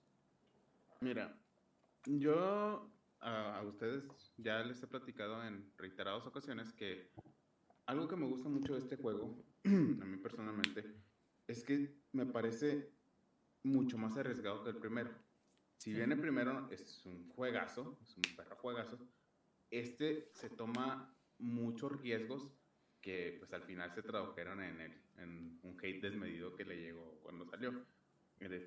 Mira, 1.02 1.36
yo 2.06 2.90
a, 3.20 3.58
a 3.58 3.64
ustedes 3.64 4.04
ya 4.38 4.60
les 4.64 4.82
he 4.82 4.88
platicado 4.88 5.44
en 5.44 5.72
reiteradas 5.78 6.26
ocasiones 6.26 6.72
que 6.72 7.10
algo 7.86 8.08
que 8.08 8.16
me 8.16 8.28
gusta 8.28 8.48
mucho 8.48 8.74
de 8.74 8.80
este 8.80 8.96
juego, 8.96 9.36
a 9.66 10.06
mí 10.06 10.18
personalmente, 10.18 10.84
es 11.48 11.64
que 11.64 12.02
me 12.14 12.26
parece 12.26 12.92
mucho 13.64 13.98
más 13.98 14.18
arriesgado 14.18 14.64
que 14.64 14.72
el 14.72 14.78
primero. 14.78 15.12
Si 15.78 15.94
bien 15.94 16.12
el 16.12 16.20
primero 16.20 16.68
es 16.72 17.06
un 17.06 17.30
juegazo, 17.30 18.00
es 18.04 18.16
un 18.16 18.36
perro 18.36 18.56
juegazo, 18.56 19.00
este 19.70 20.30
se 20.34 20.50
toma 20.50 21.16
muchos 21.40 22.00
riesgos 22.02 22.54
que 23.02 23.36
pues 23.40 23.52
al 23.54 23.64
final 23.64 23.92
se 23.94 24.04
tradujeron 24.04 24.62
en, 24.62 24.80
el, 24.80 25.02
en 25.18 25.60
un 25.64 25.78
hate 25.82 26.02
desmedido 26.02 26.56
que 26.56 26.66
le 26.66 26.80
llegó 26.80 27.20
cuando 27.24 27.46
salió. 27.46 27.86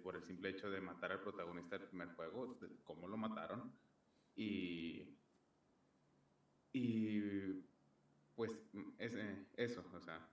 por 0.02 0.16
el 0.16 0.24
simple 0.24 0.50
hecho 0.50 0.70
de 0.70 0.80
matar 0.80 1.12
al 1.12 1.20
protagonista 1.20 1.78
del 1.78 1.88
primer 1.88 2.08
juego, 2.14 2.58
cómo 2.82 3.06
lo 3.06 3.16
mataron. 3.16 3.72
Y, 4.36 5.16
y 6.72 7.62
pues 8.34 8.50
es, 8.98 9.14
eh, 9.14 9.46
eso, 9.56 9.84
o 9.92 10.00
sea, 10.00 10.28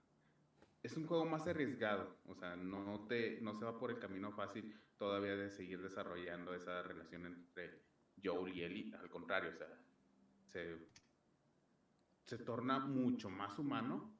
es 0.82 0.96
un 0.96 1.06
juego 1.06 1.24
más 1.24 1.46
arriesgado, 1.46 2.16
o 2.26 2.34
sea, 2.34 2.56
no, 2.56 3.06
te, 3.06 3.40
no 3.40 3.54
se 3.54 3.64
va 3.64 3.78
por 3.78 3.90
el 3.90 3.98
camino 3.98 4.32
fácil 4.32 4.74
todavía 4.98 5.36
de 5.36 5.50
seguir 5.50 5.80
desarrollando 5.80 6.54
esa 6.54 6.82
relación 6.82 7.26
entre 7.26 7.82
Joel 8.22 8.54
y 8.54 8.62
Ellie, 8.62 8.94
al 8.94 9.08
contrario, 9.08 9.50
o 9.54 9.56
sea, 9.56 9.68
se, 10.46 10.76
se 12.24 12.38
torna 12.38 12.80
mucho 12.80 13.30
más 13.30 13.58
humano 13.58 14.12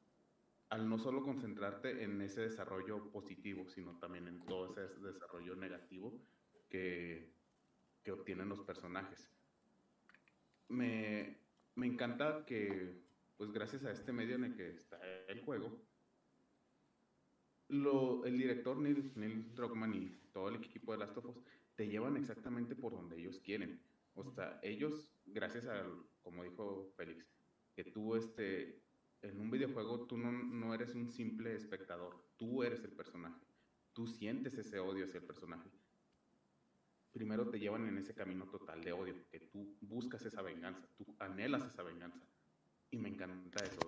al 0.69 0.89
no 0.89 0.99
solo 0.99 1.23
concentrarte 1.23 2.03
en 2.03 2.23
ese 2.23 2.43
desarrollo 2.43 3.11
positivo, 3.11 3.69
sino 3.69 3.99
también 3.99 4.27
en 4.27 4.45
todo 4.47 4.71
ese 4.71 4.95
desarrollo 5.01 5.55
negativo 5.55 6.19
que, 6.71 7.31
que 8.03 8.13
obtienen 8.13 8.49
los 8.49 8.63
personajes. 8.63 9.31
Me, 10.69 11.39
me 11.75 11.87
encanta 11.87 12.47
que, 12.47 13.03
pues 13.37 13.53
gracias 13.53 13.85
a 13.85 13.91
este 13.91 14.13
medio 14.13 14.37
en 14.37 14.45
el 14.45 14.57
que 14.57 14.71
está 14.71 14.99
el 15.29 15.43
juego, 15.45 15.79
lo, 17.73 18.25
el 18.25 18.39
director 18.39 18.77
Neil, 18.77 19.13
Neil 19.17 19.55
Druckmann 19.55 19.95
y 19.95 20.11
todo 20.33 20.49
el 20.49 20.57
equipo 20.57 20.93
de 20.93 20.99
Last 20.99 21.17
of 21.17 21.27
Us 21.27 21.43
te 21.75 21.89
llevan 21.89 22.17
exactamente 22.17 22.77
por 22.77 22.93
donde 22.93 23.19
ellos 23.19 23.41
quieren. 23.41 23.81
O 24.15 24.31
sea, 24.31 24.61
ellos, 24.63 25.11
gracias 25.25 25.67
a, 25.67 25.85
como 26.23 26.45
dijo 26.45 26.93
Félix, 26.97 27.27
que 27.75 27.85
tú 27.85 28.15
este, 28.15 28.83
en 29.23 29.41
un 29.41 29.51
videojuego 29.51 30.07
tú 30.07 30.19
no, 30.19 30.31
no 30.33 30.75
eres 30.75 30.95
un 30.95 31.09
simple 31.09 31.55
espectador, 31.55 32.23
tú 32.37 32.63
eres 32.63 32.85
el 32.85 32.93
personaje, 32.93 33.41
tú 33.95 34.07
sientes 34.07 34.59
ese 34.59 34.79
odio 34.79 35.05
hacia 35.05 35.21
el 35.21 35.27
personaje. 35.27 35.71
Primero 37.13 37.49
te 37.49 37.59
llevan 37.59 37.87
en 37.87 37.99
ese 37.99 38.15
camino 38.15 38.47
total 38.47 38.83
de 38.83 38.93
odio, 38.93 39.15
que 39.31 39.41
tú 39.41 39.77
buscas 39.81 40.25
esa 40.25 40.43
venganza, 40.43 40.87
tú 40.97 41.07
anhelas 41.19 41.65
esa 41.65 41.83
venganza. 41.83 42.27
Y 42.91 42.99
me 42.99 43.09
encanta 43.09 43.65
eso, 43.65 43.81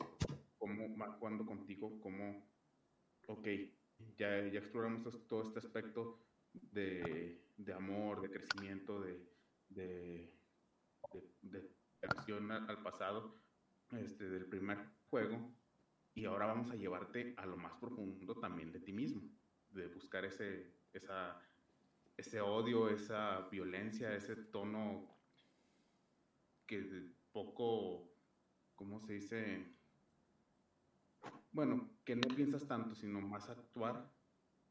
cómo 0.57 0.95
cuando 1.19 1.45
contigo, 1.45 2.01
cómo 2.01 2.54
ok, 3.27 3.49
ya, 4.17 4.47
ya 4.49 4.59
exploramos 4.59 5.05
todo 5.27 5.43
este 5.43 5.59
aspecto 5.59 6.21
de, 6.53 7.43
de 7.57 7.73
amor, 7.73 8.21
de 8.21 8.31
crecimiento, 8.31 9.01
de, 9.01 9.27
de, 9.69 10.33
de, 11.43 11.71
al 12.69 12.83
pasado 12.83 13.41
este, 13.93 14.29
del 14.29 14.47
primer 14.47 14.79
juego, 15.11 15.55
y 16.15 16.25
ahora 16.27 16.47
vamos 16.47 16.71
a 16.71 16.77
llevarte 16.77 17.35
a 17.37 17.47
lo 17.47 17.57
más 17.57 17.73
profundo 17.75 18.37
también 18.37 18.73
de 18.73 18.81
ti 18.81 18.93
mismo, 18.93 19.23
de 19.71 19.89
buscar 19.89 20.25
ese, 20.25 20.73
esa, 20.93 21.41
ese 22.17 22.41
odio, 22.41 22.89
esa 22.89 23.49
violencia, 23.51 24.15
ese 24.15 24.37
tono 24.37 25.19
que 26.67 27.13
poco, 27.33 28.15
¿cómo 28.75 29.01
se 29.01 29.15
dice? 29.15 29.74
Bueno, 31.55 31.89
que 32.05 32.17
no 32.17 32.29
piensas 32.35 32.67
tanto, 32.67 32.95
sino 32.95 33.21
más 33.21 33.49
actuar 33.49 34.11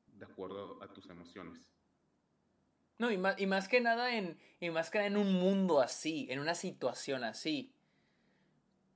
de 0.05 0.25
acuerdo 0.25 0.83
a 0.83 0.93
tus 0.93 1.09
emociones. 1.09 1.73
No, 2.99 3.09
y 3.09 3.17
más, 3.17 3.39
y 3.39 3.47
más 3.47 3.67
que 3.67 3.81
nada 3.81 4.15
en, 4.15 4.37
y 4.59 4.69
más 4.69 4.91
que 4.91 4.99
en 4.99 5.17
un 5.17 5.33
mundo 5.33 5.79
así, 5.79 6.27
en 6.29 6.39
una 6.39 6.55
situación 6.55 7.23
así. 7.23 7.73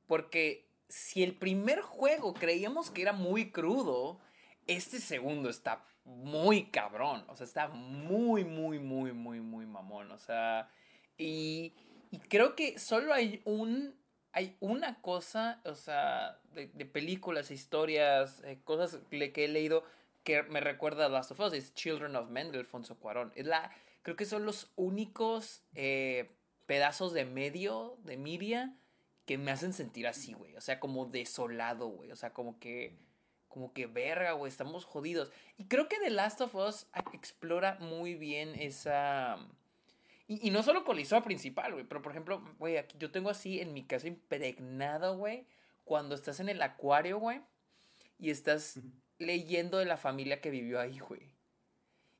Porque 0.05 0.69
si 0.89 1.23
el 1.23 1.35
primer 1.35 1.81
juego 1.81 2.33
creíamos 2.33 2.91
que 2.91 3.01
era 3.01 3.13
muy 3.13 3.51
crudo, 3.51 4.19
este 4.67 4.99
segundo 4.99 5.49
está 5.49 5.85
muy 6.03 6.65
cabrón. 6.69 7.23
O 7.29 7.35
sea, 7.35 7.45
está 7.45 7.69
muy, 7.69 8.43
muy, 8.43 8.79
muy, 8.79 9.13
muy, 9.13 9.39
muy 9.39 9.65
mamón. 9.65 10.11
O 10.11 10.19
sea, 10.19 10.69
y, 11.17 11.73
y 12.11 12.19
creo 12.19 12.55
que 12.55 12.77
solo 12.79 13.13
hay 13.13 13.41
un 13.45 13.96
hay 14.37 14.55
una 14.59 15.01
cosa, 15.01 15.59
o 15.65 15.73
sea, 15.73 16.39
de, 16.53 16.85
películas, 16.85 17.49
historias, 17.49 18.43
eh, 18.43 18.59
cosas 18.63 18.99
que 19.09 19.45
he 19.45 19.47
leído 19.47 19.83
que 20.23 20.43
me 20.43 20.59
recuerda 20.59 21.07
a 21.07 21.09
Last 21.09 21.31
of 21.31 21.39
Us, 21.39 21.53
es 21.53 21.73
Children 21.73 22.15
of 22.15 22.29
Men 22.29 22.51
de 22.51 22.59
Alfonso 22.59 22.99
Cuarón. 22.99 23.33
Es 23.33 23.47
la, 23.47 23.71
creo 24.03 24.15
que 24.15 24.25
son 24.25 24.45
los 24.45 24.71
únicos 24.75 25.63
eh, 25.73 26.29
pedazos 26.67 27.13
de 27.13 27.25
medio, 27.25 27.97
de 28.03 28.17
media, 28.17 28.77
que 29.25 29.39
me 29.39 29.49
hacen 29.49 29.73
sentir 29.73 30.05
así, 30.05 30.33
güey. 30.33 30.55
O 30.55 30.61
sea, 30.61 30.79
como 30.79 31.07
desolado, 31.07 31.87
güey. 31.87 32.11
O 32.11 32.15
sea, 32.15 32.31
como 32.31 32.59
que, 32.59 32.95
como 33.47 33.73
que 33.73 33.87
verga, 33.87 34.33
güey, 34.33 34.51
estamos 34.51 34.85
jodidos. 34.85 35.31
Y 35.57 35.65
creo 35.65 35.89
que 35.89 35.97
The 35.97 36.11
Last 36.11 36.41
of 36.41 36.53
Us 36.53 36.85
explora 37.11 37.79
muy 37.79 38.13
bien 38.13 38.53
esa 38.53 39.39
y, 40.27 40.51
no 40.51 40.61
solo 40.61 40.83
con 40.83 40.97
la 40.97 41.01
historia 41.01 41.23
principal, 41.23 41.73
güey, 41.73 41.85
pero 41.85 42.01
por 42.01 42.11
ejemplo, 42.11 42.43
güey, 42.59 42.77
aquí 42.77 42.97
yo 42.99 43.11
tengo 43.11 43.29
así 43.29 43.61
en 43.61 43.73
mi 43.73 43.85
casa 43.85 44.07
impregnado, 44.07 45.17
güey, 45.17 45.45
cuando 45.85 46.15
estás 46.15 46.41
en 46.41 46.49
el 46.49 46.61
acuario, 46.61 47.17
güey, 47.17 47.39
y 48.19 48.29
estás 48.29 48.79
leyendo 49.19 49.77
de 49.77 49.85
la 49.85 49.95
familia 49.95 50.41
que 50.41 50.49
vivió 50.49 50.81
ahí, 50.81 50.99
güey. 50.99 51.37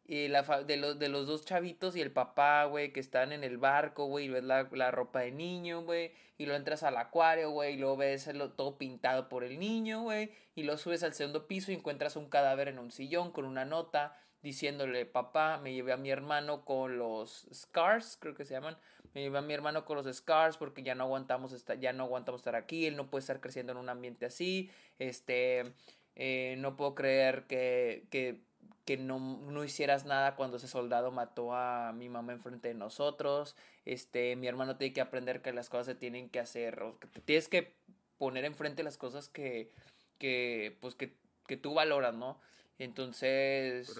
Y 0.06 0.30
la 0.30 0.44
de, 0.44 0.78
los, 0.78 0.98
de 1.00 1.10
los 1.10 1.28
dos 1.28 1.44
chavitos 1.44 1.98
y 1.98 2.02
el 2.02 2.14
papá, 2.14 2.64
güey, 2.64 2.94
que 2.94 3.02
están 3.02 3.34
en 3.34 3.44
el 3.44 3.58
barco, 3.58 4.06
güey, 4.06 4.26
y 4.26 4.30
ves 4.30 4.44
la, 4.46 4.70
la 4.72 4.90
ropa 4.90 5.20
de 5.20 5.32
niño, 5.32 5.84
güey, 5.84 6.14
y 6.38 6.46
lo 6.46 6.56
entras 6.56 6.84
al 6.84 6.96
acuario, 6.96 7.52
güey, 7.52 7.74
y 7.74 7.78
luego 7.78 7.98
ves 7.98 8.30
todo 8.56 8.78
pintado 8.78 9.28
por 9.28 9.44
el 9.44 9.60
niño, 9.60 10.04
güey, 10.04 10.32
y 10.56 10.64
lo 10.64 10.78
subes 10.78 11.04
al 11.04 11.14
segundo 11.14 11.46
piso 11.46 11.74
y 11.74 11.76
encuentras 11.76 12.16
un 12.16 12.30
cadáver 12.30 12.70
en 12.70 12.80
un 12.80 12.92
sillón 12.92 13.34
con 13.34 13.44
una 13.44 13.66
nota 13.66 14.18
diciéndole, 14.48 15.06
papá, 15.06 15.58
me 15.58 15.74
llevé 15.74 15.92
a 15.92 15.98
mi 15.98 16.10
hermano 16.10 16.63
con 16.63 16.98
los 16.98 17.48
scars, 17.54 18.16
creo 18.18 18.34
que 18.34 18.46
se 18.46 18.54
llaman, 18.54 18.77
me 19.13 19.22
llevé 19.22 19.39
a 19.39 19.42
mi 19.42 19.54
hermano 19.54 19.84
con 19.84 19.98
los 19.98 20.16
scars 20.16 20.56
porque 20.56 20.84
ya 20.84 20.96
no 20.96 21.04
aguantamos 21.04 21.51
estar, 21.51 21.77
ya 21.77 21.92
no 21.92 22.06
aguantamos 22.06 22.39
estar 22.39 22.56
aquí, 22.56 22.86
él 22.86 22.96
no 22.96 23.10
puede 23.10 23.22
estar 23.22 23.42
creciendo 23.42 23.74
en 23.74 23.77
un 23.77 23.89
ambiente 23.89 24.25
así, 24.25 24.72
este, 25.00 25.74
eh, 26.16 26.56
no 26.60 26.77
puedo 26.77 26.96
creer 26.96 27.46
que, 27.48 28.08
que, 28.10 28.39
que 28.86 28.96
no, 28.96 29.20
no, 29.20 29.66
hicieras 29.66 30.06
nada 30.06 30.38
cuando 30.38 30.56
ese 30.56 30.70
soldado 30.70 31.12
mató 31.12 31.54
a 31.54 31.92
mi 31.92 32.08
mamá 32.08 32.32
enfrente 32.32 32.70
de 32.70 32.74
nosotros, 32.74 33.58
este, 33.84 34.38
mi 34.38 34.48
hermano 34.48 34.77
tiene 34.77 34.94
que 34.94 35.01
aprender 35.01 35.42
que 35.42 35.51
las 35.51 35.68
cosas 35.68 35.88
se 35.88 35.96
tienen 35.96 36.30
que 36.30 36.39
hacer, 36.39 36.82
o 36.84 36.98
que 37.00 37.20
tienes 37.20 37.50
que 37.50 37.74
poner 38.18 38.46
enfrente 38.46 38.82
las 38.82 38.98
cosas 38.98 39.27
que, 39.27 39.74
que, 40.20 40.77
pues, 40.80 40.96
que, 40.96 41.18
que 41.48 41.58
tú 41.58 41.74
valoras, 41.74 42.16
¿no? 42.16 42.39
Entonces. 42.80 43.96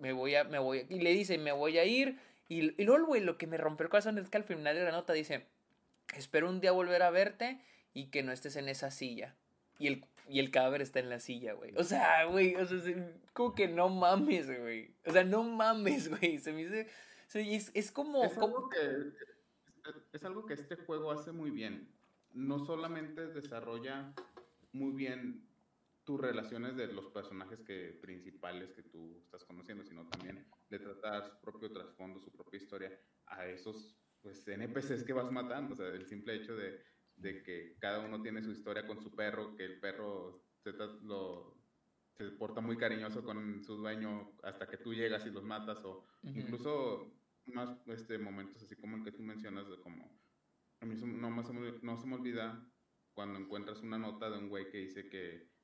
Me 0.00 0.12
voy 0.12 0.34
a. 0.34 0.44
Me 0.44 0.58
voy 0.58 0.86
y 0.88 1.00
le 1.00 1.12
dice, 1.12 1.38
me 1.38 1.52
voy 1.52 1.78
a 1.78 1.84
ir. 1.84 2.18
Y, 2.48 2.80
y 2.80 2.84
luego, 2.84 3.06
güey, 3.06 3.22
lo 3.22 3.36
que 3.36 3.46
me 3.46 3.58
rompe 3.58 3.84
el 3.84 3.90
corazón 3.90 4.18
es 4.18 4.30
que 4.30 4.38
al 4.38 4.44
final 4.44 4.74
de 4.74 4.84
la 4.84 4.92
nota 4.92 5.12
dice: 5.12 5.46
Espero 6.14 6.48
un 6.48 6.60
día 6.60 6.72
volver 6.72 7.02
a 7.02 7.10
verte 7.10 7.60
y 7.94 8.06
que 8.06 8.22
no 8.22 8.32
estés 8.32 8.56
en 8.56 8.68
esa 8.68 8.90
silla. 8.90 9.34
Y 9.78 9.86
el, 9.88 10.04
y 10.28 10.40
el 10.40 10.50
cadáver 10.50 10.82
está 10.82 11.00
en 11.00 11.10
la 11.10 11.20
silla, 11.20 11.54
güey. 11.54 11.72
O 11.76 11.84
sea, 11.84 12.24
güey, 12.24 12.54
o 12.56 12.66
sea, 12.66 12.78
como 13.32 13.54
que 13.54 13.68
no 13.68 13.88
mames, 13.88 14.46
güey. 14.46 14.94
O 15.06 15.12
sea, 15.12 15.24
no 15.24 15.42
mames, 15.42 16.08
güey. 16.20 16.38
Se 16.38 16.52
me 16.52 16.64
dice. 16.64 16.88
Es, 17.34 17.70
es 17.74 17.90
como. 17.90 18.24
Es 18.24 18.36
algo, 18.38 18.68
que, 18.68 18.78
es 20.12 20.24
algo 20.24 20.46
que 20.46 20.54
este 20.54 20.76
juego 20.76 21.10
hace 21.10 21.32
muy 21.32 21.50
bien. 21.50 21.88
No 22.34 22.64
solamente 22.64 23.26
desarrolla 23.26 24.12
muy 24.72 24.92
bien 24.92 25.47
tus 26.08 26.18
relaciones 26.18 26.74
de 26.74 26.86
los 26.86 27.08
personajes 27.08 27.60
que, 27.60 27.98
principales 28.00 28.72
que 28.72 28.82
tú 28.82 29.18
estás 29.18 29.44
conociendo, 29.44 29.84
sino 29.84 30.08
también 30.08 30.42
de 30.70 30.78
tratar 30.78 31.28
su 31.28 31.38
propio 31.38 31.70
trasfondo, 31.70 32.18
su 32.18 32.32
propia 32.32 32.56
historia 32.56 32.98
a 33.26 33.46
esos 33.46 33.94
pues, 34.22 34.48
NPCs 34.48 35.04
que 35.04 35.12
vas 35.12 35.30
matando. 35.30 35.74
O 35.74 35.76
sea, 35.76 35.88
el 35.88 36.06
simple 36.06 36.34
hecho 36.34 36.56
de, 36.56 36.82
de 37.14 37.42
que 37.42 37.76
cada 37.78 38.00
uno 38.00 38.22
tiene 38.22 38.42
su 38.42 38.52
historia 38.52 38.86
con 38.86 39.02
su 39.02 39.14
perro, 39.14 39.54
que 39.54 39.66
el 39.66 39.80
perro 39.80 40.46
se, 40.64 40.72
lo, 41.02 41.58
se 42.16 42.24
porta 42.30 42.62
muy 42.62 42.78
cariñoso 42.78 43.22
con 43.22 43.62
su 43.62 43.76
dueño 43.76 44.32
hasta 44.44 44.66
que 44.66 44.78
tú 44.78 44.94
llegas 44.94 45.26
y 45.26 45.30
los 45.30 45.44
matas, 45.44 45.84
o 45.84 46.06
incluso 46.22 47.20
más 47.44 47.68
este, 47.88 48.16
momentos 48.16 48.62
así 48.62 48.76
como 48.76 48.96
el 48.96 49.04
que 49.04 49.12
tú 49.12 49.22
mencionas, 49.22 49.68
de 49.68 49.78
como 49.82 50.18
a 50.80 50.86
mí 50.86 50.94
no, 51.04 51.30
no 51.30 51.96
se 51.98 52.06
me 52.06 52.14
olvida 52.14 52.66
cuando 53.12 53.38
encuentras 53.38 53.82
una 53.82 53.98
nota 53.98 54.30
de 54.30 54.38
un 54.38 54.48
güey 54.48 54.70
que 54.70 54.78
dice 54.78 55.10
que 55.10 55.57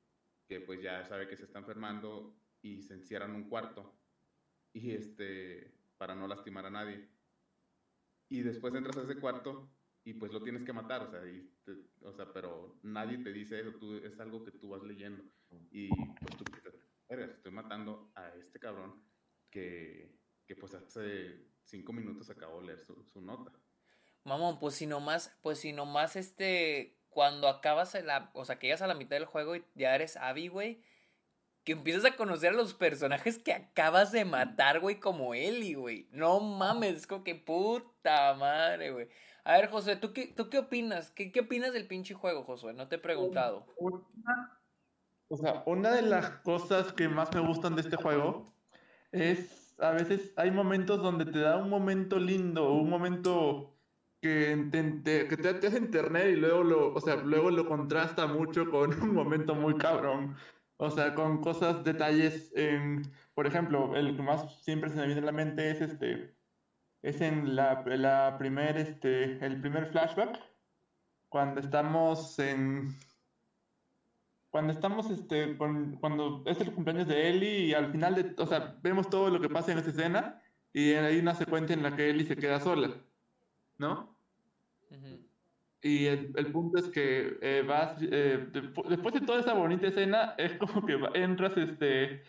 que 0.47 0.61
pues 0.61 0.81
ya 0.81 1.05
sabe 1.05 1.27
que 1.27 1.37
se 1.37 1.45
está 1.45 1.59
enfermando 1.59 2.35
y 2.61 2.81
se 2.83 2.93
encierra 2.93 3.25
en 3.25 3.35
un 3.35 3.49
cuarto 3.49 3.97
y 4.73 4.91
este 4.91 5.73
para 5.97 6.15
no 6.15 6.27
lastimar 6.27 6.65
a 6.65 6.69
nadie. 6.69 7.09
Y 8.29 8.41
después 8.41 8.73
entras 8.73 8.97
a 8.97 9.03
ese 9.03 9.19
cuarto 9.19 9.71
y 10.03 10.13
pues 10.13 10.31
lo 10.31 10.43
tienes 10.43 10.63
que 10.63 10.73
matar, 10.73 11.03
o 11.03 11.09
sea, 11.09 11.25
y 11.25 11.51
sea, 12.15 12.31
pero 12.33 12.79
nadie 12.83 13.17
te 13.19 13.31
dice 13.31 13.59
eso, 13.59 13.71
tú, 13.79 13.95
es 13.97 14.19
algo 14.19 14.43
que 14.43 14.51
tú 14.51 14.69
vas 14.69 14.83
leyendo. 14.83 15.23
Y 15.71 15.89
pues 15.89 16.37
tú 16.37 16.43
piensas, 16.43 16.73
estoy 17.09 17.51
matando 17.51 18.11
a 18.15 18.29
este 18.35 18.59
cabrón 18.59 19.03
que, 19.49 20.15
que 20.45 20.55
pues 20.55 20.73
hace 20.73 21.47
cinco 21.63 21.93
minutos 21.93 22.29
acabó 22.29 22.61
de 22.61 22.67
leer 22.67 22.79
su, 22.79 23.03
su 23.05 23.21
nota. 23.21 23.51
Mamón, 24.23 24.59
pues 24.59 24.75
si 24.75 24.87
nomás, 24.87 25.37
pues 25.41 25.59
si 25.59 25.71
nomás 25.71 26.15
este, 26.15 26.99
cuando 27.15 27.47
acabas 27.47 27.95
la, 28.03 28.29
o 28.33 28.43
sea, 28.43 28.59
que 28.59 28.67
llegas 28.67 28.81
a 28.81 28.87
la 28.87 28.93
mitad 28.93 29.15
del 29.15 29.25
juego 29.25 29.55
y 29.55 29.63
ya 29.73 29.95
eres 29.95 30.17
Abby, 30.17 30.49
güey, 30.49 30.83
que 31.63 31.71
empiezas 31.71 32.03
a 32.03 32.17
conocer 32.17 32.49
a 32.49 32.57
los 32.57 32.73
personajes 32.73 33.39
que 33.39 33.53
acabas 33.53 34.11
de 34.11 34.25
matar, 34.25 34.81
güey, 34.81 34.99
como 34.99 35.33
Ellie, 35.33 35.75
güey. 35.75 36.09
No 36.11 36.41
mames, 36.41 36.97
es 36.97 37.07
como 37.07 37.23
que 37.23 37.33
puta 37.33 38.33
madre, 38.33 38.91
güey. 38.91 39.07
A 39.45 39.53
ver, 39.53 39.69
José, 39.69 39.95
¿tú 39.95 40.11
qué, 40.11 40.27
tú 40.27 40.49
qué 40.49 40.59
opinas? 40.59 41.09
¿Qué, 41.11 41.31
¿Qué 41.31 41.39
opinas 41.39 41.71
del 41.71 41.87
pinche 41.87 42.13
juego, 42.13 42.43
Josué? 42.43 42.73
No 42.73 42.89
te 42.89 42.97
he 42.97 42.99
preguntado. 42.99 43.65
o 45.29 45.37
sea, 45.37 45.63
una 45.65 45.93
de 45.93 46.01
las 46.01 46.29
cosas 46.41 46.91
que 46.91 47.07
más 47.07 47.33
me 47.33 47.39
gustan 47.39 47.75
de 47.75 47.81
este 47.81 47.95
juego 47.95 48.53
es, 49.13 49.73
a 49.79 49.91
veces 49.91 50.33
hay 50.35 50.51
momentos 50.51 51.01
donde 51.01 51.23
te 51.23 51.39
da 51.39 51.55
un 51.55 51.69
momento 51.69 52.19
lindo, 52.19 52.73
un 52.73 52.89
momento 52.89 53.74
que 54.25 54.69
te, 55.03 55.27
que 55.27 55.37
te, 55.37 55.53
te 55.53 55.67
hace 55.67 55.77
internet 55.77 56.29
y 56.33 56.35
luego 56.37 56.63
lo, 56.63 56.93
o 56.95 56.99
sea, 56.99 57.17
luego 57.17 57.51
lo 57.51 57.67
contrasta 57.67 58.25
mucho 58.25 58.69
con 58.71 58.91
un 59.03 59.13
momento 59.13 59.53
muy 59.53 59.77
cabrón. 59.77 60.35
O 60.77 60.89
sea, 60.89 61.13
con 61.13 61.41
cosas, 61.41 61.83
detalles, 61.83 62.51
en, 62.55 63.03
por 63.35 63.45
ejemplo, 63.45 63.95
el 63.95 64.15
que 64.15 64.23
más 64.23 64.63
siempre 64.63 64.89
se 64.89 64.95
me 64.97 65.05
viene 65.05 65.21
a 65.21 65.25
la 65.25 65.31
mente 65.31 65.69
es 65.69 65.79
este, 65.81 66.35
es 67.03 67.21
en 67.21 67.55
la, 67.55 67.83
la 67.85 68.35
primer, 68.39 68.77
este, 68.77 69.45
el 69.45 69.61
primer 69.61 69.85
flashback, 69.91 70.39
cuando 71.29 71.61
estamos 71.61 72.39
en, 72.39 72.95
cuando 74.49 74.73
estamos, 74.73 75.09
este, 75.11 75.55
cuando 75.55 76.43
es 76.47 76.59
el 76.61 76.73
cumpleaños 76.73 77.07
de 77.07 77.29
Ellie 77.29 77.67
y 77.67 77.73
al 77.73 77.91
final 77.91 78.15
de, 78.15 78.35
o 78.41 78.47
sea, 78.47 78.75
vemos 78.81 79.09
todo 79.09 79.29
lo 79.29 79.39
que 79.39 79.49
pasa 79.49 79.71
en 79.71 79.77
esa 79.77 79.91
escena 79.91 80.41
y 80.73 80.93
hay 80.93 81.19
una 81.19 81.35
secuencia 81.35 81.75
en 81.75 81.83
la 81.83 81.95
que 81.95 82.09
Ellie 82.09 82.25
se 82.27 82.35
queda 82.35 82.59
sola, 82.59 82.89
¿no? 83.77 84.14
Y 85.81 86.07
el, 86.07 86.33
el, 86.35 86.51
punto 86.51 86.79
es 86.79 86.87
que 86.89 87.37
eh, 87.41 87.63
vas, 87.67 88.01
eh, 88.01 88.47
después 88.51 89.13
de 89.13 89.21
toda 89.21 89.39
esa 89.39 89.53
bonita 89.53 89.87
escena, 89.87 90.33
es 90.37 90.53
como 90.57 90.83
que 90.85 90.97
entras, 91.13 91.55
este, 91.57 92.23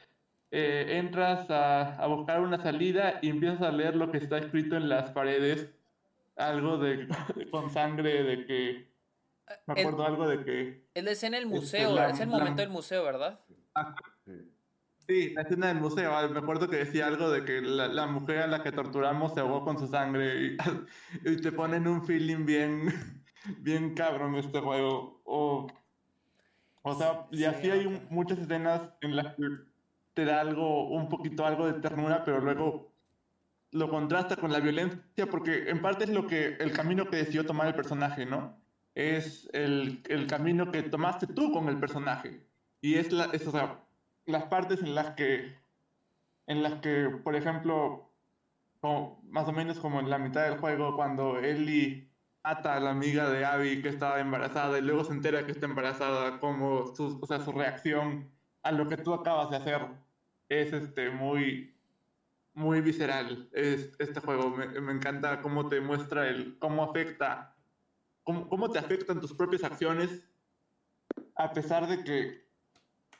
eh, 0.50 0.86
entras 0.98 1.50
a, 1.50 1.96
a, 1.96 2.06
buscar 2.06 2.40
una 2.40 2.62
salida 2.62 3.18
y 3.22 3.30
empiezas 3.30 3.62
a 3.62 3.72
leer 3.72 3.96
lo 3.96 4.10
que 4.10 4.18
está 4.18 4.36
escrito 4.38 4.76
en 4.76 4.90
las 4.90 5.10
paredes, 5.10 5.70
algo 6.36 6.76
de, 6.76 7.08
con 7.50 7.70
sangre, 7.70 8.24
de 8.24 8.44
que, 8.44 8.90
me 9.66 9.80
acuerdo 9.80 10.04
algo 10.04 10.28
de 10.28 10.44
que... 10.44 10.82
Es 10.92 11.04
la 11.04 11.12
escena 11.12 11.38
del 11.38 11.46
este, 11.46 11.58
museo, 11.58 12.08
es 12.08 12.20
el 12.20 12.28
momento 12.28 12.60
del 12.60 12.70
museo, 12.70 13.04
¿verdad? 13.04 13.40
Sí, 14.26 14.55
la 15.08 15.42
escena 15.42 15.68
del 15.68 15.80
museo. 15.80 16.16
Ah, 16.16 16.28
me 16.28 16.38
acuerdo 16.38 16.68
que 16.68 16.76
decía 16.76 17.06
algo 17.06 17.30
de 17.30 17.44
que 17.44 17.60
la, 17.60 17.88
la 17.88 18.06
mujer 18.06 18.38
a 18.38 18.46
la 18.46 18.62
que 18.62 18.72
torturamos 18.72 19.34
se 19.34 19.40
ahogó 19.40 19.64
con 19.64 19.78
su 19.78 19.86
sangre 19.86 20.42
y, 20.42 20.56
y 21.24 21.36
te 21.36 21.52
ponen 21.52 21.86
un 21.86 22.04
feeling 22.04 22.44
bien 22.44 23.24
bien 23.60 23.94
cabrón 23.94 24.34
este 24.36 24.60
juego. 24.60 25.20
O, 25.24 25.66
o 26.82 26.94
sea, 26.94 27.26
y 27.30 27.44
así 27.44 27.70
hay 27.70 28.06
muchas 28.10 28.38
escenas 28.38 28.90
en 29.00 29.16
las 29.16 29.34
que 29.34 29.42
te 30.14 30.24
da 30.24 30.40
algo, 30.40 30.88
un 30.88 31.08
poquito 31.08 31.44
algo 31.44 31.66
de 31.66 31.80
ternura, 31.80 32.24
pero 32.24 32.40
luego 32.40 32.92
lo 33.72 33.88
contrasta 33.90 34.36
con 34.36 34.52
la 34.52 34.60
violencia, 34.60 35.26
porque 35.30 35.68
en 35.68 35.82
parte 35.82 36.04
es 36.04 36.10
lo 36.10 36.26
que, 36.26 36.56
el 36.58 36.72
camino 36.72 37.10
que 37.10 37.16
decidió 37.16 37.44
tomar 37.44 37.66
el 37.68 37.74
personaje, 37.74 38.24
¿no? 38.24 38.62
Es 38.94 39.48
el, 39.52 40.02
el 40.08 40.26
camino 40.26 40.70
que 40.72 40.82
tomaste 40.84 41.26
tú 41.26 41.52
con 41.52 41.68
el 41.68 41.78
personaje. 41.78 42.48
Y 42.80 42.94
es, 42.94 43.12
la, 43.12 43.26
es 43.26 43.46
o 43.46 43.50
sea, 43.50 43.85
las 44.26 44.44
partes 44.44 44.82
en 44.82 44.94
las 44.94 45.14
que, 45.14 45.56
en 46.46 46.62
las 46.62 46.74
que, 46.80 47.08
por 47.24 47.36
ejemplo, 47.36 48.10
como, 48.80 49.22
más 49.24 49.48
o 49.48 49.52
menos 49.52 49.78
como 49.78 50.00
en 50.00 50.10
la 50.10 50.18
mitad 50.18 50.44
del 50.44 50.58
juego, 50.58 50.96
cuando 50.96 51.38
Ellie 51.38 52.10
ata 52.42 52.76
a 52.76 52.80
la 52.80 52.90
amiga 52.90 53.28
de 53.30 53.44
Abby 53.44 53.82
que 53.82 53.88
estaba 53.88 54.20
embarazada 54.20 54.78
y 54.78 54.82
luego 54.82 55.04
se 55.04 55.12
entera 55.12 55.44
que 55.46 55.52
está 55.52 55.66
embarazada, 55.66 56.38
como 56.38 56.94
su, 56.94 57.18
o 57.20 57.26
sea, 57.26 57.40
su 57.40 57.52
reacción 57.52 58.30
a 58.62 58.72
lo 58.72 58.88
que 58.88 58.96
tú 58.96 59.14
acabas 59.14 59.50
de 59.50 59.56
hacer 59.56 59.86
es 60.48 60.72
este, 60.72 61.10
muy, 61.10 61.76
muy 62.54 62.80
visceral. 62.80 63.48
Es, 63.52 63.96
este 63.98 64.20
juego 64.20 64.50
me, 64.50 64.66
me, 64.80 64.92
encanta 64.92 65.40
cómo 65.40 65.68
te 65.68 65.80
muestra 65.80 66.28
el, 66.28 66.58
cómo 66.58 66.84
afecta, 66.84 67.56
cómo, 68.22 68.48
cómo 68.48 68.70
te 68.70 68.78
afectan 68.78 69.20
tus 69.20 69.34
propias 69.34 69.64
acciones 69.64 70.24
a 71.36 71.52
pesar 71.52 71.86
de 71.86 72.02
que 72.02 72.45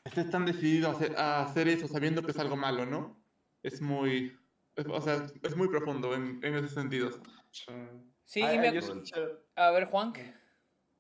estés 0.07 0.31
tan 0.31 0.47
decidido 0.47 0.88
a 0.88 0.92
hacer, 0.92 1.16
a 1.16 1.42
hacer 1.42 1.69
eso 1.69 1.88
sabiendo 1.88 2.23
que 2.23 2.31
es 2.31 2.38
algo 2.38 2.57
malo, 2.57 2.87
¿no? 2.87 3.16
Es 3.62 3.81
muy, 3.81 4.37
o 4.88 5.01
sea, 5.01 5.27
es 5.42 5.57
muy 5.57 5.69
profundo 5.69 6.14
en, 6.14 6.40
en 6.42 6.55
ese 6.55 6.69
sentido. 6.69 7.11
Sí, 8.25 8.42
ah, 8.42 8.57
me... 8.61 8.81
A 9.57 9.71
ver, 9.71 9.87
Juan. 9.87 10.12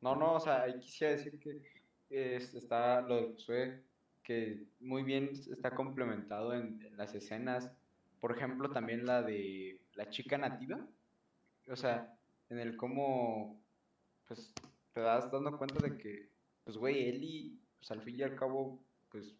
No, 0.00 0.14
no, 0.14 0.34
o 0.34 0.40
sea, 0.40 0.62
ahí 0.62 0.78
quisiera 0.78 1.16
decir 1.16 1.38
que 1.40 2.36
está 2.36 3.00
lo 3.00 3.16
de 3.16 3.32
Josué, 3.32 3.82
que 4.22 4.66
muy 4.80 5.04
bien 5.04 5.30
está 5.50 5.70
complementado 5.70 6.52
en, 6.52 6.80
las 6.96 7.14
escenas. 7.14 7.70
Por 8.20 8.36
ejemplo, 8.36 8.70
también 8.70 9.06
la 9.06 9.22
de 9.22 9.80
la 9.94 10.08
chica 10.10 10.36
nativa. 10.36 10.84
O 11.68 11.76
sea, 11.76 12.16
en 12.48 12.58
el 12.58 12.76
cómo, 12.76 13.60
pues, 14.26 14.52
te 14.92 15.00
das 15.00 15.30
dando 15.30 15.56
cuenta 15.56 15.80
de 15.80 15.96
que, 15.96 16.28
pues, 16.64 16.76
güey, 16.76 17.08
Eli, 17.08 17.60
pues, 17.78 17.90
al 17.90 18.02
fin 18.02 18.16
y 18.18 18.22
al 18.22 18.34
cabo, 18.34 18.80
pues, 19.10 19.34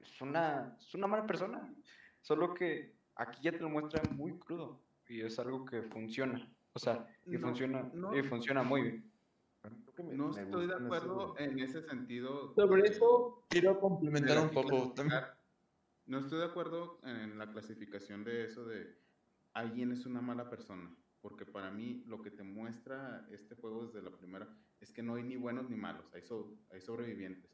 es 0.00 0.20
una, 0.20 0.76
es 0.78 0.94
una 0.94 1.06
mala 1.06 1.26
persona. 1.26 1.72
Solo 2.20 2.54
que 2.54 2.94
aquí 3.16 3.40
ya 3.42 3.52
te 3.52 3.58
lo 3.58 3.68
muestra 3.68 4.02
muy 4.10 4.38
crudo 4.38 4.80
y 5.08 5.20
es 5.22 5.38
algo 5.38 5.64
que 5.64 5.82
funciona. 5.82 6.48
O 6.72 6.78
sea, 6.78 7.06
y, 7.26 7.36
funciona, 7.36 7.90
y 8.14 8.22
funciona 8.22 8.62
muy 8.62 8.82
bien. 8.82 9.10
No 10.14 10.30
estoy 10.30 10.66
de 10.66 10.74
acuerdo 10.74 11.34
en 11.38 11.58
ese 11.58 11.82
sentido. 11.82 12.54
Sobre 12.54 12.88
eso 12.88 13.44
quiero 13.48 13.78
complementar 13.78 14.38
un 14.38 14.50
poco. 14.50 14.94
No 16.06 16.18
estoy 16.18 16.38
de 16.38 16.46
acuerdo 16.46 16.98
en 17.04 17.38
la 17.38 17.50
clasificación 17.50 18.24
de 18.24 18.44
eso 18.44 18.64
de 18.64 18.96
alguien 19.52 19.92
es 19.92 20.06
una 20.06 20.20
mala 20.20 20.48
persona. 20.48 20.90
Porque 21.20 21.44
para 21.44 21.70
mí 21.70 22.02
lo 22.06 22.22
que 22.22 22.30
te 22.30 22.42
muestra 22.42 23.26
este 23.30 23.54
juego 23.54 23.86
desde 23.86 24.02
la 24.02 24.10
primera 24.16 24.48
es 24.80 24.92
que 24.92 25.02
no 25.02 25.16
hay 25.16 25.22
ni 25.22 25.36
buenos 25.36 25.68
ni 25.68 25.76
malos, 25.76 26.06
hay, 26.14 26.22
hay 26.72 26.80
sobrevivientes. 26.80 27.50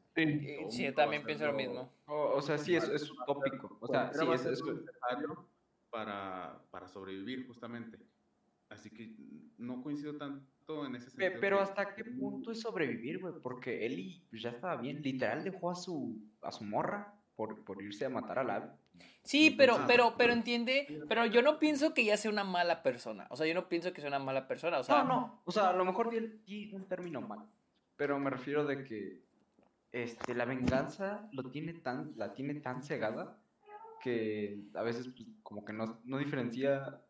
Sí, 0.69 0.83
yo 0.83 0.93
también 0.93 1.23
pienso 1.23 1.45
lo 1.45 1.53
mismo. 1.53 1.93
O, 2.07 2.41
sea, 2.41 2.57
sí, 2.57 2.75
es, 2.75 2.87
es 2.87 3.11
utópico. 3.11 3.77
O 3.81 3.87
sea, 3.87 4.11
sí, 4.13 4.25
es, 4.31 4.45
es 4.45 4.63
necesario 4.63 5.47
para, 5.89 6.63
para 6.71 6.87
sobrevivir 6.87 7.45
justamente. 7.45 7.99
Así 8.69 8.89
que 8.89 9.15
no 9.57 9.81
coincido 9.81 10.17
tanto 10.17 10.85
en 10.85 10.95
ese 10.95 11.09
sentido. 11.09 11.39
Pero 11.39 11.59
hasta 11.59 11.93
qué 11.95 12.03
punto 12.03 12.51
es 12.51 12.61
sobrevivir, 12.61 13.19
güey, 13.19 13.33
porque 13.41 13.85
Eli 13.85 14.25
pues, 14.29 14.41
ya 14.41 14.49
estaba 14.49 14.75
bien, 14.77 15.01
literal 15.01 15.43
dejó 15.43 15.71
a 15.71 15.75
su 15.75 16.19
a 16.41 16.51
su 16.51 16.63
morra 16.63 17.13
por, 17.35 17.63
por 17.63 17.81
irse 17.81 18.05
a 18.05 18.09
matar 18.09 18.39
a 18.39 18.43
la 18.43 18.77
Sí, 19.27 19.51
pero, 19.51 19.83
pero, 19.87 20.15
pero 20.17 20.31
entiende, 20.31 21.03
pero 21.09 21.25
yo 21.25 21.41
no 21.41 21.59
pienso 21.59 21.93
que 21.93 22.03
ella 22.03 22.15
sea 22.15 22.31
una 22.31 22.45
mala 22.45 22.81
persona. 22.81 23.27
O 23.29 23.35
sea, 23.35 23.45
yo 23.45 23.53
no 23.53 23.67
pienso 23.67 23.91
que 23.91 23.99
sea 23.99 24.07
una 24.07 24.19
mala 24.19 24.47
persona. 24.47 24.79
O 24.79 24.83
sea, 24.85 25.03
no, 25.03 25.09
no. 25.09 25.41
O 25.43 25.51
sea, 25.51 25.69
a 25.69 25.73
lo 25.73 25.83
mejor 25.83 26.09
di 26.09 26.71
un 26.73 26.87
término 26.87 27.19
mal. 27.19 27.45
Pero 27.97 28.17
me 28.19 28.29
refiero 28.29 28.63
de 28.65 28.85
que 28.85 29.21
este, 29.91 30.33
la 30.33 30.45
venganza 30.45 31.27
lo 31.33 31.51
tiene 31.51 31.73
tan, 31.73 32.13
la 32.15 32.33
tiene 32.33 32.55
tan 32.61 32.81
cegada 32.81 33.37
que 34.01 34.61
a 34.73 34.83
veces 34.83 35.09
pues, 35.09 35.27
como 35.43 35.65
que 35.65 35.73
no, 35.73 35.99
no 36.05 36.19
diferencia 36.19 37.01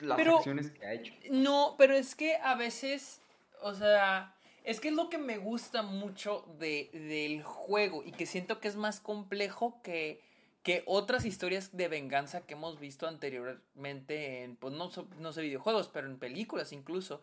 las 0.00 0.18
acciones 0.18 0.70
que 0.70 0.84
ha 0.84 0.92
hecho. 0.92 1.14
No, 1.30 1.76
pero 1.78 1.94
es 1.94 2.14
que 2.14 2.36
a 2.36 2.56
veces, 2.56 3.22
o 3.62 3.72
sea, 3.72 4.34
es 4.64 4.80
que 4.80 4.88
es 4.88 4.94
lo 4.94 5.08
que 5.08 5.16
me 5.16 5.38
gusta 5.38 5.82
mucho 5.82 6.44
de, 6.58 6.90
del 6.92 7.42
juego 7.42 8.02
y 8.04 8.12
que 8.12 8.26
siento 8.26 8.60
que 8.60 8.68
es 8.68 8.76
más 8.76 9.00
complejo 9.00 9.80
que, 9.82 10.20
que 10.62 10.82
otras 10.86 11.24
historias 11.24 11.76
de 11.76 11.88
venganza 11.88 12.46
que 12.46 12.54
hemos 12.54 12.78
visto 12.78 13.06
anteriormente 13.08 14.44
en, 14.44 14.56
pues 14.56 14.74
no, 14.74 14.90
no 15.18 15.32
sé, 15.32 15.42
videojuegos, 15.42 15.88
pero 15.88 16.06
en 16.06 16.18
películas 16.18 16.72
incluso, 16.72 17.22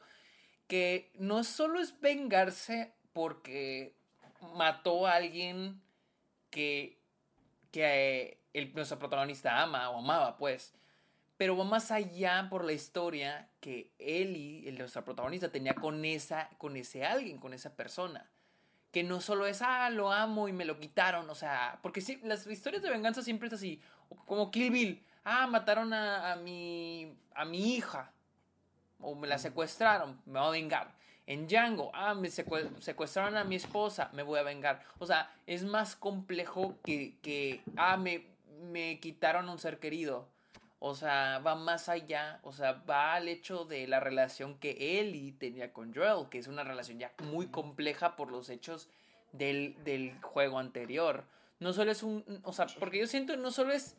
que 0.68 1.12
no 1.16 1.44
solo 1.44 1.80
es 1.80 2.00
vengarse 2.02 2.94
porque 3.14 3.96
mató 4.56 5.08
a 5.08 5.16
alguien 5.16 5.82
que, 6.50 7.00
que 7.72 8.40
el, 8.54 8.74
nuestro 8.74 8.98
protagonista 9.00 9.62
ama 9.62 9.90
o 9.90 10.00
amaba, 10.00 10.38
pues, 10.38 10.74
pero 11.38 11.56
va 11.56 11.64
más 11.64 11.92
allá 11.92 12.48
por 12.50 12.66
la 12.66 12.74
historia 12.74 13.50
que 13.60 13.94
Ellie, 14.00 14.68
el 14.68 14.80
nuestro 14.80 15.06
protagonista, 15.06 15.52
tenía 15.52 15.76
con, 15.76 16.04
esa, 16.04 16.50
con 16.58 16.76
ese 16.76 17.06
alguien, 17.06 17.38
con 17.38 17.54
esa 17.54 17.76
persona. 17.76 18.28
Que 18.92 19.04
no 19.04 19.22
solo 19.22 19.46
es, 19.46 19.62
ah, 19.62 19.90
lo 19.90 20.12
amo 20.12 20.48
y 20.48 20.54
me 20.54 20.66
lo 20.66 20.80
quitaron, 20.80 21.30
o 21.30 21.36
sea, 21.36 21.80
porque 21.82 22.02
sí, 22.02 22.20
las 22.24 22.48
historias 22.48 22.82
de 22.82 22.90
venganza 22.90 23.22
siempre 23.22 23.48
es 23.48 23.54
así, 23.54 23.82
como 24.26 24.50
Kill 24.50 24.72
Bill, 24.72 25.04
ah, 25.24 25.48
mataron 25.48 25.94
a, 25.94 26.32
a, 26.32 26.36
mi, 26.38 27.16
a 27.36 27.46
mi 27.46 27.76
hija, 27.76 28.12
o 29.00 29.16
me 29.16 29.28
la 29.28 29.38
secuestraron, 29.38 30.22
me 30.26 30.40
voy 30.40 30.48
a 30.48 30.52
vengar. 30.52 30.98
En 31.28 31.46
Django, 31.48 31.92
ah, 31.94 32.14
me 32.14 32.30
secuestraron 32.30 33.36
a 33.36 33.44
mi 33.44 33.56
esposa, 33.58 34.10
me 34.14 34.24
voy 34.24 34.40
a 34.40 34.44
vengar. 34.44 34.82
O 34.98 35.06
sea, 35.06 35.30
es 35.46 35.66
más 35.66 35.98
complejo 35.98 36.80
que, 36.86 37.18
que 37.22 37.62
ah, 37.76 37.98
me, 37.98 38.26
me 38.72 38.98
quitaron 39.02 39.50
un 39.50 39.60
ser 39.60 39.78
querido. 39.80 40.30
O 40.80 40.94
sea, 40.94 41.40
va 41.40 41.56
más 41.56 41.90
allá, 41.90 42.40
o 42.44 42.52
sea, 42.52 42.84
va 42.88 43.16
al 43.16 43.28
hecho 43.28 43.66
de 43.66 43.88
la 43.88 44.00
relación 44.00 44.60
que 44.60 45.00
Ellie 45.00 45.32
tenía 45.32 45.74
con 45.74 45.94
Joel, 45.94 46.30
que 46.30 46.38
es 46.38 46.48
una 46.48 46.64
relación 46.64 47.00
ya 47.00 47.12
muy 47.24 47.48
compleja 47.48 48.16
por 48.16 48.32
los 48.32 48.50
hechos 48.50 48.90
del, 49.32 49.76
del 49.84 50.20
juego 50.22 50.60
anterior. 50.60 51.26
No 51.60 51.74
solo 51.74 51.92
es 51.92 52.04
un, 52.04 52.24
o 52.44 52.54
sea, 52.54 52.68
porque 52.80 53.00
yo 53.00 53.08
siento 53.08 53.36
no 53.38 53.50
solo 53.50 53.74
es 53.74 53.96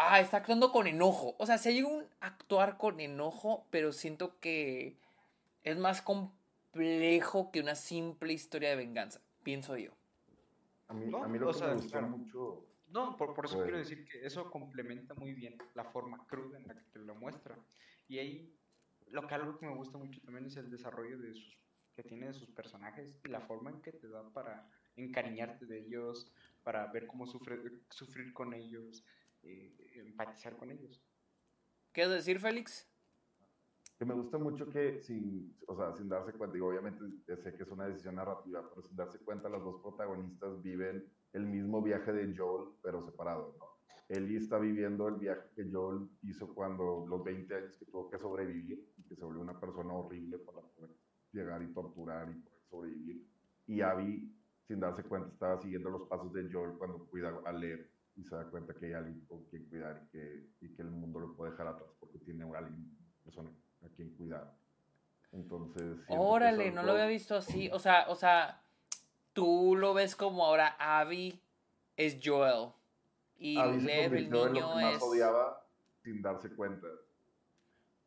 ah, 0.00 0.20
está 0.20 0.38
actuando 0.38 0.72
con 0.72 0.86
enojo. 0.86 1.34
O 1.38 1.46
sea, 1.46 1.58
se 1.58 1.74
llega 1.74 1.88
un 1.88 2.04
actuar 2.20 2.76
con 2.78 3.00
enojo, 3.00 3.66
pero 3.70 3.92
siento 3.92 4.38
que 4.40 4.96
es 5.62 5.76
más 5.76 6.02
complejo 6.02 7.50
que 7.50 7.60
una 7.60 7.74
simple 7.74 8.32
historia 8.32 8.70
de 8.70 8.76
venganza, 8.76 9.20
pienso 9.42 9.76
yo. 9.76 9.92
A 10.88 10.94
mí, 10.94 11.04
a 11.04 11.28
mí 11.28 11.38
lo 11.38 11.52
que 11.52 11.60
me 11.60 11.74
gusta 11.74 12.00
mucho... 12.00 12.64
No, 12.90 13.16
por, 13.16 13.34
por 13.34 13.46
eso 13.46 13.62
quiero 13.62 13.78
decir 13.78 14.04
que 14.04 14.26
eso 14.26 14.50
complementa 14.50 15.14
muy 15.14 15.32
bien 15.32 15.56
la 15.74 15.84
forma 15.84 16.26
cruda 16.26 16.58
en 16.58 16.66
la 16.66 16.74
que 16.74 16.84
te 16.92 16.98
lo 16.98 17.14
muestra. 17.14 17.56
Y 18.08 18.18
ahí, 18.18 18.52
lo 19.10 19.26
que 19.26 19.34
algo 19.34 19.58
que 19.58 19.66
me 19.66 19.74
gusta 19.74 19.96
mucho 19.96 20.20
también 20.22 20.46
es 20.46 20.56
el 20.56 20.70
desarrollo 20.70 21.18
de 21.18 21.34
sus, 21.34 21.56
que 21.94 22.02
tiene 22.02 22.26
de 22.26 22.32
sus 22.32 22.50
personajes 22.50 23.16
y 23.24 23.28
la 23.28 23.40
forma 23.40 23.70
en 23.70 23.80
que 23.80 23.92
te 23.92 24.08
da 24.08 24.28
para 24.30 24.68
encariñarte 24.96 25.66
de 25.66 25.78
ellos, 25.78 26.32
para 26.64 26.86
ver 26.86 27.06
cómo 27.06 27.26
sufre, 27.26 27.60
sufrir 27.90 28.32
con 28.32 28.54
ellos, 28.54 29.04
eh, 29.42 29.72
empatizar 29.94 30.56
con 30.56 30.72
ellos. 30.72 31.00
¿Qué 31.92 32.08
decir, 32.08 32.40
Félix? 32.40 32.89
Que 34.00 34.06
me 34.06 34.14
gusta 34.14 34.38
mucho 34.38 34.66
que, 34.70 35.02
sin, 35.02 35.54
o 35.66 35.76
sea, 35.76 35.92
sin 35.92 36.08
darse 36.08 36.32
cuenta, 36.32 36.54
digo, 36.54 36.68
obviamente 36.68 37.04
sé 37.36 37.54
que 37.54 37.64
es 37.64 37.70
una 37.70 37.84
decisión 37.84 38.14
narrativa, 38.14 38.66
pero 38.66 38.80
sin 38.80 38.96
darse 38.96 39.18
cuenta, 39.18 39.50
los 39.50 39.62
dos 39.62 39.82
protagonistas 39.82 40.62
viven 40.62 41.04
el 41.34 41.44
mismo 41.44 41.82
viaje 41.82 42.10
de 42.10 42.34
Joel, 42.34 42.70
pero 42.82 43.02
separado, 43.02 43.54
¿no? 43.58 43.66
Ellie 44.08 44.38
está 44.38 44.58
viviendo 44.58 45.06
el 45.06 45.16
viaje 45.16 45.46
que 45.54 45.70
Joel 45.70 46.08
hizo 46.22 46.54
cuando 46.54 47.04
los 47.06 47.22
20 47.22 47.54
años 47.54 47.76
que 47.76 47.84
tuvo 47.84 48.08
que 48.08 48.18
sobrevivir 48.18 48.90
y 48.96 49.02
que 49.02 49.14
se 49.14 49.22
volvió 49.22 49.42
una 49.42 49.60
persona 49.60 49.92
horrible 49.92 50.38
para 50.38 50.62
poder 50.62 50.96
llegar 51.32 51.62
y 51.62 51.70
torturar 51.74 52.30
y 52.30 52.40
poder 52.40 52.62
sobrevivir. 52.70 53.28
Y 53.66 53.82
Abby, 53.82 54.34
sin 54.66 54.80
darse 54.80 55.02
cuenta, 55.02 55.28
estaba 55.28 55.58
siguiendo 55.58 55.90
los 55.90 56.08
pasos 56.08 56.32
de 56.32 56.50
Joel 56.50 56.78
cuando 56.78 57.04
cuida 57.04 57.38
a 57.44 57.52
leer 57.52 57.90
y 58.16 58.24
se 58.24 58.34
da 58.34 58.48
cuenta 58.48 58.72
que 58.72 58.86
hay 58.86 58.92
alguien 58.94 59.26
con 59.26 59.44
quien 59.44 59.68
cuidar 59.68 60.02
y 60.06 60.08
que, 60.08 60.48
y 60.62 60.74
que 60.74 60.80
el 60.80 60.90
mundo 60.90 61.20
lo 61.20 61.36
puede 61.36 61.50
dejar 61.50 61.66
atrás 61.66 61.90
porque 62.00 62.18
tiene 62.20 62.44
alguien, 62.44 62.96
persona 63.22 63.50
a 63.84 63.88
quien 63.88 64.10
cuidar. 64.16 64.52
Entonces. 65.32 65.98
Órale, 66.08 66.72
no 66.72 66.82
lo 66.82 66.92
había 66.92 67.06
visto 67.06 67.36
así. 67.36 67.68
O 67.72 67.78
sea, 67.78 68.06
o 68.08 68.14
sea, 68.14 68.62
tú 69.32 69.76
lo 69.76 69.94
ves 69.94 70.16
como 70.16 70.44
ahora 70.44 70.76
Abby 70.78 71.40
es 71.96 72.18
Joel. 72.22 72.72
Y 73.36 73.56
Lev, 73.56 74.14
el 74.14 74.30
niño, 74.30 74.46
lo 74.48 74.52
que 74.52 74.60
más 74.60 74.96
es. 74.96 75.02
odiaba 75.02 75.66
sin 76.02 76.20
darse 76.20 76.50
cuenta. 76.50 76.86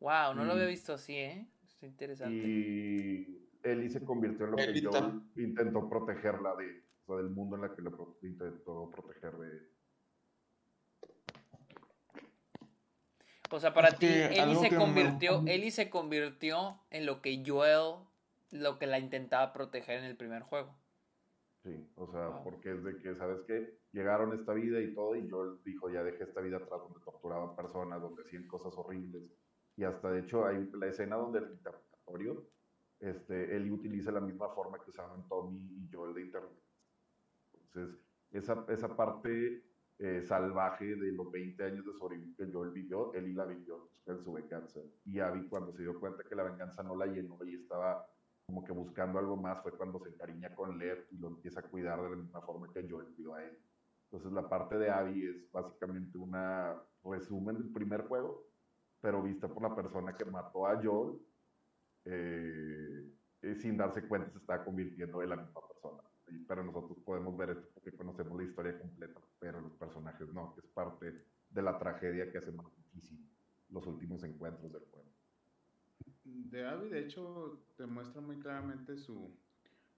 Wow, 0.00 0.34
no 0.34 0.44
lo 0.44 0.52
había 0.52 0.66
visto 0.66 0.92
así, 0.92 1.16
¿eh? 1.16 1.48
Es 1.64 1.82
interesante. 1.82 2.46
Y 2.46 3.48
Ellie 3.62 3.88
se 3.88 4.04
convirtió 4.04 4.44
en 4.44 4.50
lo 4.52 4.56
que 4.56 4.82
Joel 4.82 5.22
intentó 5.36 5.88
protegerla 5.88 6.54
de, 6.56 6.84
o 7.02 7.06
sea, 7.06 7.16
del 7.16 7.30
mundo 7.30 7.56
en 7.56 7.64
el 7.64 7.74
que 7.74 7.82
lo 7.82 8.18
intentó 8.22 8.90
proteger 8.90 9.36
de, 9.38 9.73
O 13.50 13.60
sea, 13.60 13.74
para 13.74 13.92
ti, 13.92 14.06
Ellie 14.06 14.56
se 14.56 14.74
convirtió, 14.74 15.44
se 15.70 15.90
convirtió 15.90 16.80
en 16.90 17.06
lo 17.06 17.20
que 17.20 17.42
Joel, 17.46 17.96
lo 18.50 18.78
que 18.78 18.86
la 18.86 18.98
intentaba 18.98 19.52
proteger 19.52 19.98
en 19.98 20.04
el 20.04 20.16
primer 20.16 20.42
juego. 20.42 20.74
Sí, 21.62 21.90
o 21.96 22.06
sea, 22.10 22.42
porque 22.42 22.72
es 22.72 22.84
de 22.84 22.98
que, 23.00 23.14
¿sabes 23.14 23.40
qué? 23.46 23.78
Llegaron 23.92 24.32
a 24.32 24.34
esta 24.34 24.52
vida 24.52 24.80
y 24.80 24.94
todo, 24.94 25.16
y 25.16 25.28
Joel 25.30 25.58
dijo, 25.64 25.88
ya 25.88 26.02
dejé 26.02 26.24
esta 26.24 26.40
vida 26.40 26.58
atrás 26.58 26.80
donde 26.80 27.00
torturaban 27.00 27.56
personas, 27.56 28.02
donde 28.02 28.22
hacían 28.22 28.46
cosas 28.46 28.74
horribles. 28.76 29.22
Y 29.76 29.84
hasta, 29.84 30.10
de 30.10 30.20
hecho, 30.20 30.44
hay 30.46 30.68
la 30.74 30.86
escena 30.86 31.16
donde 31.16 31.38
el 31.38 31.52
interrogatorio, 31.52 32.46
este, 33.00 33.56
Ellie 33.56 33.72
utiliza 33.72 34.12
la 34.12 34.20
misma 34.20 34.50
forma 34.50 34.78
que 34.78 34.90
usaban 34.90 35.26
Tommy 35.28 35.58
y 35.58 35.88
Joel 35.92 36.14
de 36.14 36.22
internet. 36.22 36.62
Entonces, 37.54 37.98
esa, 38.30 38.64
esa 38.68 38.94
parte 38.96 39.62
eh, 39.98 40.22
salvaje 40.22 40.96
de 40.96 41.12
los 41.12 41.30
20 41.30 41.62
años 41.64 41.86
de 41.86 41.92
sobrevivir 41.92 42.34
que 42.36 42.52
Joel 42.52 42.72
vivió, 42.72 43.12
y 43.14 43.32
la 43.32 43.44
vivió 43.44 43.90
en 44.06 44.18
su 44.18 44.32
venganza. 44.32 44.80
Y 45.04 45.20
Abby 45.20 45.46
cuando 45.48 45.72
se 45.72 45.82
dio 45.82 46.00
cuenta 46.00 46.24
que 46.24 46.34
la 46.34 46.42
venganza 46.42 46.82
no 46.82 46.96
la 46.96 47.06
llenó 47.06 47.38
y 47.44 47.54
estaba 47.54 48.04
como 48.46 48.64
que 48.64 48.72
buscando 48.72 49.18
algo 49.18 49.36
más, 49.36 49.62
fue 49.62 49.72
cuando 49.72 50.00
se 50.00 50.10
encariña 50.10 50.54
con 50.54 50.78
Lev 50.78 51.06
y 51.10 51.18
lo 51.18 51.28
empieza 51.28 51.60
a 51.60 51.62
cuidar 51.62 52.02
de 52.02 52.10
la 52.10 52.16
misma 52.16 52.40
forma 52.42 52.70
que 52.72 52.86
Joel 52.88 53.06
cuidó 53.14 53.34
a 53.34 53.44
él. 53.44 53.56
Entonces 54.10 54.32
la 54.32 54.48
parte 54.48 54.78
de 54.78 54.90
Abby 54.90 55.26
es 55.26 55.50
básicamente 55.50 56.18
una 56.18 56.76
resumen 57.04 57.56
del 57.56 57.72
primer 57.72 58.02
juego, 58.02 58.44
pero 59.00 59.22
vista 59.22 59.48
por 59.48 59.62
la 59.62 59.74
persona 59.74 60.16
que 60.16 60.24
mató 60.24 60.66
a 60.66 60.80
Joel, 60.82 61.18
eh, 62.04 63.10
sin 63.56 63.76
darse 63.76 64.06
cuenta 64.06 64.30
se 64.30 64.38
está 64.38 64.62
convirtiendo 64.64 65.22
en 65.22 65.30
la 65.30 65.36
misma 65.36 65.60
persona 65.66 66.02
pero 66.46 66.64
nosotros 66.64 66.98
podemos 67.04 67.36
ver 67.36 67.50
esto 67.50 67.68
porque 67.74 67.92
conocemos 67.92 68.38
la 68.38 68.44
historia 68.44 68.78
completa, 68.78 69.20
pero 69.38 69.60
los 69.60 69.72
personajes 69.74 70.32
no, 70.32 70.54
que 70.54 70.60
es 70.60 70.66
parte 70.68 71.24
de 71.50 71.62
la 71.62 71.78
tragedia 71.78 72.30
que 72.30 72.38
hace 72.38 72.52
más 72.52 72.66
difícil 72.76 73.28
los 73.70 73.86
últimos 73.86 74.22
encuentros 74.24 74.72
del 74.72 74.82
juego. 74.90 75.10
De 76.24 76.66
Abby, 76.66 76.88
de 76.88 77.00
hecho, 77.00 77.66
te 77.76 77.86
muestra 77.86 78.20
muy 78.20 78.38
claramente 78.38 78.96
su, 78.96 79.36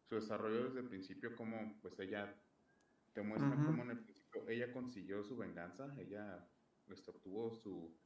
su 0.09 0.15
desarrollo 0.15 0.65
desde 0.65 0.81
el 0.81 0.89
principio, 0.89 1.37
como 1.37 1.79
pues 1.81 1.99
ella 2.01 2.35
te 3.12 3.23
muestra 3.23 3.51
cómo 3.65 3.83
en 3.83 3.91
el 3.91 3.99
principio 4.01 4.49
ella 4.49 4.73
consiguió 4.73 5.23
su 5.25 5.37
venganza, 5.37 5.95
ella 5.99 6.47
pues, 6.87 7.07
obtuvo 7.09 7.51
su, 7.55 7.97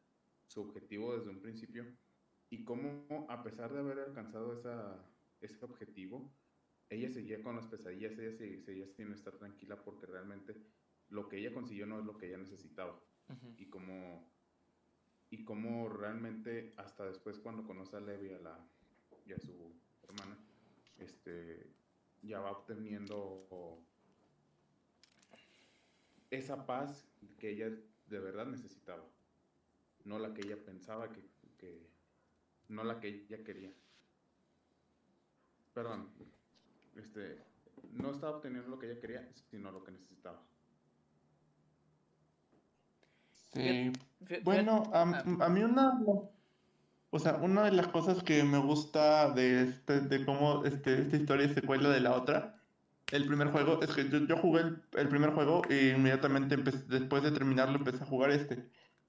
su 0.46 0.60
objetivo 0.62 1.16
desde 1.16 1.30
un 1.30 1.40
principio 1.40 1.84
y 2.48 2.64
cómo 2.64 3.26
a 3.28 3.42
pesar 3.42 3.72
de 3.72 3.80
haber 3.80 3.98
alcanzado 3.98 4.52
esa, 4.52 5.04
ese 5.40 5.64
objetivo, 5.64 6.32
ella 6.90 7.08
seguía 7.08 7.40
con 7.42 7.56
las 7.56 7.66
pesadillas, 7.66 8.18
ella 8.18 8.32
seguía, 8.32 8.86
sin 8.88 9.12
estar 9.12 9.36
tranquila 9.36 9.82
porque 9.82 10.06
realmente 10.06 10.56
lo 11.08 11.28
que 11.28 11.38
ella 11.38 11.54
consiguió 11.54 11.86
no 11.86 12.00
es 12.00 12.04
lo 12.04 12.18
que 12.18 12.26
ella 12.26 12.38
necesitaba. 12.38 13.00
Y 13.58 13.66
como 13.66 14.28
y 15.30 15.44
como 15.44 15.88
realmente 15.88 16.74
hasta 16.76 17.06
después 17.06 17.38
cuando 17.38 17.64
conoce 17.64 17.96
a 17.96 18.00
Levi 18.00 18.32
a 18.32 18.40
la, 18.40 18.58
y 19.24 19.32
a 19.32 19.38
su 19.38 19.72
hermana, 20.02 20.36
este, 20.98 21.72
ya 22.22 22.40
va 22.40 22.50
obteniendo 22.50 23.46
esa 26.30 26.66
paz 26.66 27.06
que 27.38 27.50
ella 27.50 27.70
de 28.06 28.18
verdad 28.18 28.46
necesitaba, 28.46 29.04
no 30.04 30.18
la 30.18 30.34
que 30.34 30.42
ella 30.42 30.56
pensaba 30.64 31.12
que, 31.12 31.22
que 31.58 31.88
no 32.68 32.82
la 32.82 32.98
que 32.98 33.08
ella 33.08 33.44
quería. 33.44 33.72
Perdón, 35.72 36.12
este, 36.96 37.42
no 37.92 38.10
estaba 38.10 38.36
obteniendo 38.36 38.68
lo 38.68 38.78
que 38.78 38.90
ella 38.90 39.00
quería, 39.00 39.28
sino 39.50 39.70
lo 39.70 39.82
que 39.84 39.92
necesitaba. 39.92 40.42
Sí. 43.52 43.92
Bueno, 44.44 44.84
a, 44.92 45.02
a 45.02 45.48
mí 45.48 45.62
una, 45.62 45.98
o 47.10 47.18
sea, 47.18 47.34
una 47.36 47.64
de 47.64 47.72
las 47.72 47.88
cosas 47.88 48.22
que 48.22 48.44
me 48.44 48.58
gusta 48.58 49.30
de, 49.32 49.62
este, 49.62 50.00
de 50.00 50.24
cómo 50.24 50.64
este, 50.64 51.02
esta 51.02 51.16
historia 51.16 51.52
se 51.52 51.62
cuela 51.62 51.90
de 51.90 52.00
la 52.00 52.14
otra, 52.14 52.60
el 53.10 53.26
primer 53.26 53.48
juego, 53.48 53.82
es 53.82 53.90
que 53.90 54.08
yo, 54.08 54.36
jugué 54.36 54.60
el, 54.96 55.08
primer 55.08 55.30
juego 55.30 55.62
y 55.68 55.90
inmediatamente 55.90 56.56
después 56.88 57.24
de 57.24 57.32
terminarlo 57.32 57.78
empecé 57.78 58.04
a 58.04 58.06
jugar 58.06 58.30
este. 58.30 58.64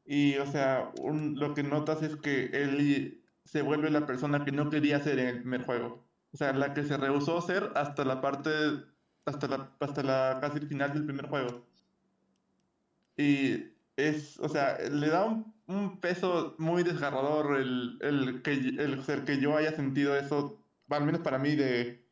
Y, 0.05 0.37
o 0.37 0.45
sea, 0.47 0.91
lo 1.03 1.53
que 1.53 1.61
notas 1.61 2.01
es 2.01 2.15
que 2.15 2.45
él 2.45 3.23
se 3.45 3.61
vuelve 3.61 3.91
la 3.91 4.07
persona 4.07 4.43
que 4.43 4.51
no 4.51 4.71
quería 4.71 4.99
ser 4.99 5.19
en 5.19 5.27
el 5.27 5.39
primer 5.41 5.63
juego. 5.63 6.03
O 6.33 6.37
sea, 6.37 6.53
la 6.53 6.73
que 6.73 6.83
se 6.83 6.97
rehusó 6.97 7.41
ser 7.41 7.71
hasta 7.75 8.05
la 8.05 8.21
parte, 8.21 8.49
hasta 9.25 9.47
la, 9.47 9.71
hasta 9.79 10.03
la 10.03 10.37
casi 10.41 10.59
el 10.59 10.67
final 10.67 10.93
del 10.93 11.05
primer 11.05 11.27
juego. 11.27 11.65
Y 13.17 13.65
es, 13.97 14.39
o 14.39 14.49
sea, 14.49 14.77
le 14.79 15.09
da 15.09 15.25
un, 15.25 15.99
peso 16.01 16.55
muy 16.57 16.83
desgarrador 16.83 17.57
el, 17.57 17.97
el, 18.01 18.41
que, 18.41 18.51
el 18.51 19.03
ser 19.03 19.23
que 19.23 19.39
yo 19.39 19.55
haya 19.55 19.71
sentido 19.73 20.15
eso, 20.17 20.61
al 20.89 21.05
menos 21.05 21.21
para 21.21 21.37
mí, 21.37 21.55
de, 21.55 22.05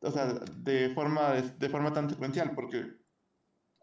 o 0.00 0.10
sea, 0.10 0.26
de 0.56 0.90
forma, 0.90 1.32
de, 1.32 1.68
forma 1.68 1.92
tan 1.92 2.10
secuencial, 2.10 2.52
porque 2.54 2.94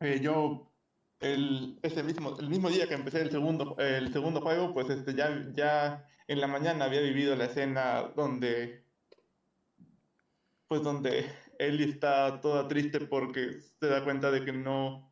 eh, 0.01 0.19
yo 0.21 0.71
el, 1.19 1.79
ese 1.83 2.03
mismo, 2.03 2.37
el 2.39 2.49
mismo 2.49 2.69
día 2.69 2.87
que 2.87 2.95
empecé 2.95 3.21
el 3.21 3.31
segundo, 3.31 3.75
el 3.79 4.11
segundo 4.13 4.41
juego, 4.41 4.73
pues 4.73 4.89
este, 4.89 5.13
ya, 5.15 5.47
ya 5.53 6.07
en 6.27 6.41
la 6.41 6.47
mañana 6.47 6.85
había 6.85 7.01
vivido 7.01 7.35
la 7.35 7.45
escena 7.45 8.11
donde 8.15 8.83
pues 10.71 10.83
donde 10.83 11.29
Ellie 11.59 11.89
está 11.89 12.39
toda 12.39 12.69
triste 12.69 13.01
porque 13.01 13.59
se 13.59 13.87
da 13.87 14.05
cuenta 14.05 14.31
de 14.31 14.45
que 14.45 14.53
no, 14.53 15.11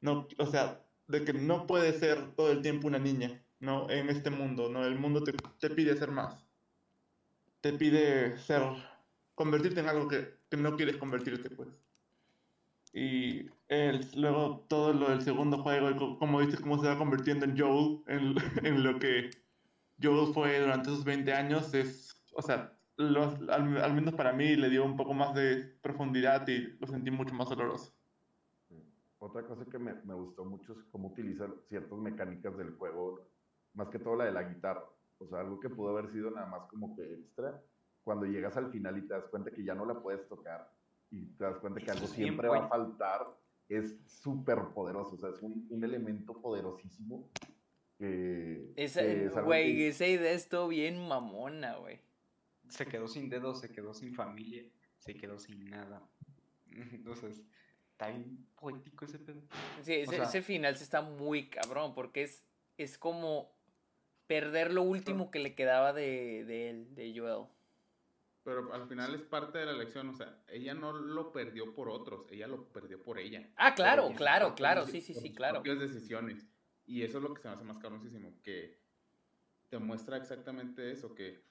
no, 0.00 0.26
o 0.36 0.46
sea, 0.46 0.84
de 1.06 1.24
que 1.24 1.32
no 1.32 1.68
puede 1.68 1.92
ser 1.92 2.34
todo 2.34 2.50
el 2.50 2.60
tiempo 2.60 2.88
una 2.88 2.98
niña, 2.98 3.40
¿no? 3.60 3.88
En 3.88 4.08
este 4.08 4.30
mundo, 4.30 4.68
¿no? 4.68 4.84
El 4.84 4.98
mundo 4.98 5.22
te, 5.22 5.32
te 5.60 5.70
pide 5.70 5.96
ser 5.96 6.10
más. 6.10 6.44
Te 7.60 7.72
pide 7.74 8.36
ser 8.38 8.62
convertirte 9.36 9.78
en 9.78 9.88
algo 9.88 10.08
que, 10.08 10.40
que 10.50 10.56
no 10.56 10.74
quieres 10.74 10.96
convertirte, 10.96 11.50
pues. 11.50 11.68
Y 12.92 13.48
el, 13.68 14.08
luego 14.16 14.66
todo 14.68 14.92
lo 14.92 15.10
del 15.10 15.22
segundo 15.22 15.62
juego, 15.62 16.18
como 16.18 16.40
dices, 16.40 16.58
cómo 16.58 16.82
se 16.82 16.88
va 16.88 16.98
convirtiendo 16.98 17.44
en 17.44 17.56
Joel, 17.56 18.02
en, 18.08 18.34
en 18.66 18.82
lo 18.82 18.98
que 18.98 19.30
Joel 20.02 20.34
fue 20.34 20.58
durante 20.58 20.90
esos 20.90 21.04
20 21.04 21.32
años, 21.32 21.72
es, 21.74 22.20
o 22.34 22.42
sea, 22.42 22.75
los, 22.96 23.34
al, 23.48 23.76
al, 23.78 23.94
menos 23.94 24.14
para 24.14 24.32
mí 24.32 24.56
le 24.56 24.70
dio 24.70 24.84
un 24.84 24.96
poco 24.96 25.12
más 25.14 25.34
de 25.34 25.76
profundidad 25.82 26.46
y 26.48 26.76
lo 26.78 26.86
sentí 26.86 27.10
mucho 27.10 27.34
más 27.34 27.50
oloroso. 27.50 27.92
Otra 29.18 29.44
cosa 29.44 29.64
que 29.64 29.78
me, 29.78 29.94
me 30.04 30.14
gustó 30.14 30.44
mucho 30.44 30.72
es 30.72 30.84
cómo 30.90 31.08
utilizar 31.08 31.50
ciertas 31.68 31.98
mecánicas 31.98 32.56
del 32.56 32.72
juego, 32.76 33.28
más 33.74 33.88
que 33.88 33.98
todo 33.98 34.16
la 34.16 34.24
de 34.24 34.32
la 34.32 34.42
guitarra. 34.44 34.84
O 35.18 35.26
sea, 35.26 35.40
algo 35.40 35.58
que 35.58 35.70
pudo 35.70 35.90
haber 35.90 36.10
sido 36.10 36.30
nada 36.30 36.46
más 36.46 36.68
como 36.68 36.94
que 36.94 37.14
extra. 37.14 37.62
Cuando 38.04 38.26
llegas 38.26 38.56
al 38.56 38.70
final 38.70 38.98
y 38.98 39.02
te 39.02 39.14
das 39.14 39.26
cuenta 39.26 39.50
que 39.50 39.64
ya 39.64 39.74
no 39.74 39.84
la 39.84 40.00
puedes 40.00 40.28
tocar, 40.28 40.70
y 41.10 41.26
te 41.36 41.44
das 41.44 41.58
cuenta 41.58 41.80
que 41.80 41.90
algo 41.90 42.06
siempre 42.06 42.48
va 42.48 42.66
a 42.66 42.68
faltar, 42.68 43.26
es 43.68 43.98
súper 44.06 44.58
poderoso, 44.74 45.16
o 45.16 45.18
sea, 45.18 45.30
es 45.30 45.42
un, 45.42 45.66
un 45.70 45.84
elemento 45.84 46.40
poderosísimo. 46.40 47.28
Que, 47.98 48.72
ese, 48.76 49.28
güey, 49.28 49.76
que... 49.76 49.88
esa 49.88 50.06
idea 50.06 50.32
esto 50.32 50.68
bien 50.68 51.08
mamona, 51.08 51.76
güey. 51.76 51.98
Se 52.68 52.86
quedó 52.86 53.08
sin 53.08 53.28
dedos, 53.28 53.60
se 53.60 53.70
quedó 53.70 53.94
sin 53.94 54.14
familia, 54.14 54.64
se 54.98 55.14
quedó 55.14 55.38
sin 55.38 55.70
nada. 55.70 56.08
Entonces, 56.92 57.42
está 57.92 58.08
bien 58.08 58.46
poético 58.56 59.04
ese 59.04 59.18
pedo. 59.18 59.42
Sí, 59.82 59.94
ese, 59.94 60.22
ese 60.22 60.42
final 60.42 60.76
se 60.76 60.84
está 60.84 61.02
muy 61.02 61.48
cabrón, 61.48 61.94
porque 61.94 62.22
es, 62.22 62.44
es 62.76 62.98
como 62.98 63.56
perder 64.26 64.72
lo 64.72 64.82
último 64.82 65.30
que 65.30 65.38
le 65.38 65.54
quedaba 65.54 65.92
de, 65.92 66.44
de 66.44 66.70
él, 66.70 66.94
de 66.94 67.18
Joel. 67.18 67.46
Pero 68.42 68.72
al 68.72 68.86
final 68.86 69.12
es 69.14 69.22
parte 69.22 69.58
de 69.58 69.66
la 69.66 69.72
elección, 69.72 70.08
o 70.08 70.14
sea, 70.14 70.40
ella 70.46 70.72
no 70.72 70.92
lo 70.92 71.32
perdió 71.32 71.74
por 71.74 71.88
otros, 71.88 72.26
ella 72.30 72.46
lo 72.46 72.68
perdió 72.68 73.02
por 73.02 73.18
ella. 73.18 73.50
Ah, 73.56 73.74
claro, 73.74 74.12
claro, 74.16 74.54
claro, 74.54 74.86
sí, 74.86 75.00
sí, 75.00 75.14
sí, 75.14 75.32
claro. 75.32 75.62
Propias 75.62 75.80
decisiones. 75.80 76.46
Y 76.86 77.02
eso 77.02 77.18
es 77.18 77.24
lo 77.24 77.34
que 77.34 77.42
se 77.42 77.48
me 77.48 77.54
hace 77.54 77.64
más 77.64 77.78
cabroncísimo, 77.78 78.40
que 78.44 78.78
te 79.68 79.78
muestra 79.78 80.16
exactamente 80.16 80.92
eso, 80.92 81.12
que 81.14 81.42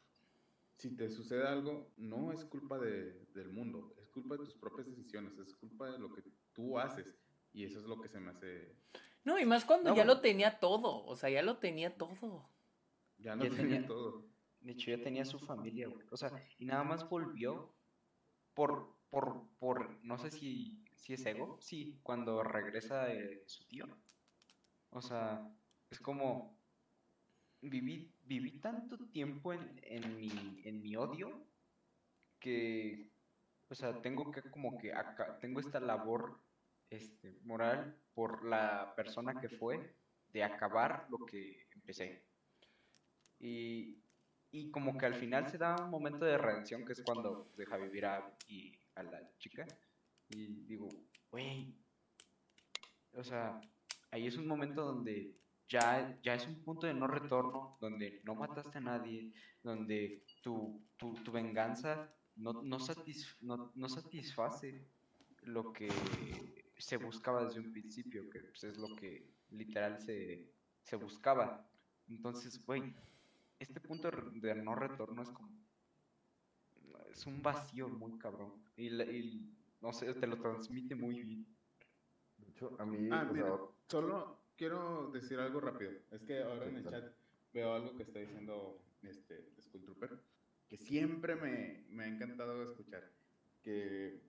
si 0.78 0.96
te 0.96 1.10
sucede 1.10 1.48
algo, 1.48 1.94
no 1.98 2.32
es 2.32 2.44
culpa 2.46 2.78
de, 2.78 3.26
del 3.34 3.50
mundo, 3.50 3.96
es 4.02 4.10
culpa 4.10 4.36
de 4.36 4.44
tus 4.44 4.56
propias 4.56 4.88
decisiones, 4.88 5.38
es 5.38 5.56
culpa 5.56 5.90
de 5.90 6.00
lo 6.00 6.14
que 6.14 6.24
tú 6.54 6.78
haces. 6.78 7.08
Y 7.54 7.64
eso 7.64 7.80
es 7.80 7.86
lo 7.86 8.02
que 8.02 8.10
se 8.10 8.20
me 8.20 8.32
hace... 8.32 8.76
No, 9.24 9.40
y 9.40 9.46
más 9.46 9.66
cuando 9.66 9.96
ya 9.96 10.06
lo 10.06 10.20
tenía 10.20 10.60
todo, 10.60 11.06
o 11.06 11.16
sea, 11.16 11.30
ya 11.30 11.42
lo 11.42 11.58
tenía 11.58 11.96
todo. 11.98 12.50
Ya 13.18 13.36
no 13.36 13.44
tenía, 13.44 13.58
tenía 13.58 13.86
todo. 13.88 14.26
De 14.60 14.74
hecho, 14.74 14.92
ya 14.92 15.02
tenía 15.02 15.26
su 15.26 15.40
familia, 15.40 15.88
güey. 15.88 16.06
O 16.12 16.18
sea, 16.18 16.32
y 16.60 16.66
nada 16.66 16.84
más 16.84 17.08
volvió 17.10 17.74
por, 18.54 18.96
por, 19.10 19.48
por, 19.58 20.04
no 20.04 20.18
sé 20.18 20.32
si, 20.32 20.84
si 20.96 21.14
es 21.14 21.26
ego, 21.26 21.58
sí, 21.62 22.00
cuando 22.04 22.44
regresa 22.44 23.08
su 23.46 23.66
tío. 23.66 23.88
O 24.90 25.02
sea, 25.02 25.48
es 25.90 26.00
como, 26.00 26.58
viví, 27.62 28.15
viví 28.26 28.60
tanto 28.60 28.98
tiempo 29.10 29.54
en, 29.54 29.80
en, 29.84 30.18
mi, 30.18 30.62
en 30.64 30.82
mi 30.82 30.96
odio 30.96 31.46
que, 32.40 33.10
o 33.70 33.76
sea, 33.76 34.02
tengo 34.02 34.32
que 34.32 34.42
como 34.44 34.78
que 34.78 34.94
acá, 34.94 35.40
tengo 35.40 35.60
esta 35.60 35.80
labor 35.80 36.40
este, 36.90 37.40
moral 37.44 37.98
por 38.14 38.46
la 38.46 38.94
persona 38.96 39.40
que 39.40 39.50
fue 39.50 39.96
de 40.32 40.44
acabar 40.44 41.08
lo 41.10 41.26
que 41.26 41.68
empecé. 41.74 42.24
Y, 43.40 43.98
y 44.52 44.72
como 44.72 44.98
que 44.98 45.06
al 45.06 45.16
final 45.16 45.50
se 45.50 45.58
da 45.58 45.76
un 45.84 45.90
momento 45.90 46.26
de 46.26 46.38
redención 46.38 46.86
que 46.86 46.94
es 46.94 47.02
cuando 47.02 47.52
deja 47.58 47.78
vivir 47.78 48.06
a, 48.06 48.38
y 48.48 48.78
a 48.96 49.04
la 49.04 49.22
chica. 49.38 49.66
Y 50.30 50.66
digo, 50.66 50.90
güey, 51.30 51.76
o 53.14 53.24
sea, 53.24 53.60
ahí 54.12 54.28
es 54.28 54.38
un 54.38 54.48
momento 54.48 54.84
donde 54.84 55.36
ya, 55.68 56.18
ya 56.22 56.36
es 56.36 56.48
un 56.48 56.64
punto 56.64 56.88
de 56.88 56.94
no 56.94 57.08
retorno, 57.08 57.78
donde 57.80 58.22
no 58.24 58.36
mataste 58.36 58.78
a 58.78 58.82
nadie, 58.82 59.32
donde 59.64 60.24
tu, 60.42 60.82
tu, 60.98 61.14
tu 61.16 61.32
venganza 61.32 62.14
no, 62.36 62.54
no, 62.54 62.78
no, 63.42 63.72
no, 63.76 63.90
satisface 63.90 64.86
lo 65.44 65.72
que 65.72 65.90
se 66.78 66.98
buscaba 66.98 67.46
desde 67.46 67.62
un 67.62 67.72
principio, 67.72 68.30
que 68.30 68.42
pues, 68.42 68.64
es 68.66 68.78
lo 68.78 68.96
que 68.96 69.32
literal 69.52 70.00
se, 70.00 70.52
se 70.84 70.96
buscaba. 70.98 71.68
Entonces, 72.10 72.64
güey, 72.66 72.94
este 73.60 73.80
punto 73.80 74.12
de 74.12 74.56
no 74.56 74.76
retorno 74.76 75.24
es 75.24 75.30
como. 75.30 75.50
Es 77.10 77.26
un 77.26 77.42
vacío 77.42 77.88
muy 77.88 78.18
cabrón. 78.18 78.54
Y, 78.76 78.90
no 79.82 79.94
sé, 79.94 80.14
te 80.14 80.28
lo 80.28 80.38
transmite 80.38 80.96
muy 80.96 81.22
bien. 81.22 81.48
De 82.38 82.50
hecho, 82.50 82.76
a 82.78 82.86
mí. 82.86 83.08
Ah, 83.12 83.32
solo 83.88 84.45
quiero 84.58 85.12
decir 85.12 85.40
algo 85.40 85.60
rápido. 85.60 85.92
Es 86.12 86.24
que 86.24 86.42
ahora 86.42 86.68
en 86.68 86.78
el 86.78 86.84
chat 86.84 87.14
veo 87.54 87.74
algo 87.74 87.96
que 87.96 88.04
está 88.04 88.20
diciendo 88.20 88.82
este 89.04 89.52
Skull 89.62 89.84
Trooper, 89.84 90.20
que 90.68 90.78
siempre 90.78 91.36
me, 91.36 91.86
me 91.90 92.04
ha 92.04 92.08
encantado 92.08 92.64
escuchar. 92.64 93.12
Que 93.62 94.22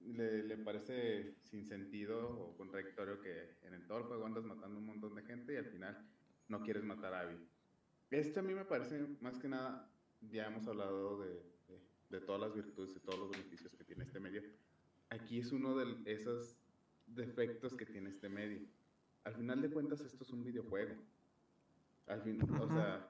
le, 0.00 0.42
le, 0.44 0.56
parece 0.58 1.36
sin 1.42 1.64
sentido 1.64 2.28
o 2.28 2.56
contradictorio 2.56 3.20
que 3.20 3.56
en 3.62 3.86
todo 3.86 3.98
el 3.98 4.04
juego 4.04 4.26
andas 4.26 4.44
matando 4.44 4.78
un 4.78 4.86
montón 4.86 5.14
de 5.14 5.22
gente 5.22 5.54
y 5.54 5.56
al 5.56 5.66
final 5.66 6.08
no 6.48 6.62
quieres 6.62 6.84
matar 6.84 7.14
a 7.14 7.20
Abby. 7.20 7.36
Este 8.10 8.40
a 8.40 8.42
mí 8.42 8.54
me 8.54 8.64
parece, 8.64 9.06
más 9.20 9.38
que 9.38 9.48
nada, 9.48 9.90
ya 10.20 10.46
hemos 10.46 10.66
hablado 10.66 11.18
de, 11.20 11.42
de, 12.10 12.20
todas 12.20 12.40
las 12.40 12.54
virtudes 12.54 12.94
y 12.96 13.00
todos 13.00 13.18
los 13.18 13.30
beneficios 13.30 13.74
que 13.74 13.84
tiene 13.84 14.04
este 14.04 14.20
medio. 14.20 14.42
Aquí 15.08 15.38
es 15.38 15.50
uno 15.52 15.76
de 15.76 16.12
esos 16.12 16.56
defectos 17.06 17.74
que 17.74 17.86
tiene 17.86 18.10
este 18.10 18.28
medio. 18.28 18.60
Al 19.24 19.34
final 19.34 19.62
de 19.62 19.70
cuentas, 19.70 20.00
esto 20.00 20.24
es 20.24 20.30
un 20.30 20.44
videojuego. 20.44 20.94
Al 22.06 22.22
fin, 22.22 22.40
o 22.60 22.68
sea, 22.68 23.08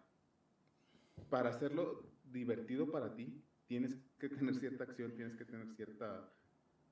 para 1.30 1.50
hacerlo 1.50 2.04
divertido 2.30 2.90
para 2.90 3.14
ti, 3.14 3.42
tienes 3.66 3.96
que 4.18 4.28
tener 4.28 4.54
cierta 4.56 4.84
acción, 4.84 5.14
tienes 5.14 5.34
que 5.36 5.44
tener 5.44 5.66
cierta, 5.74 6.30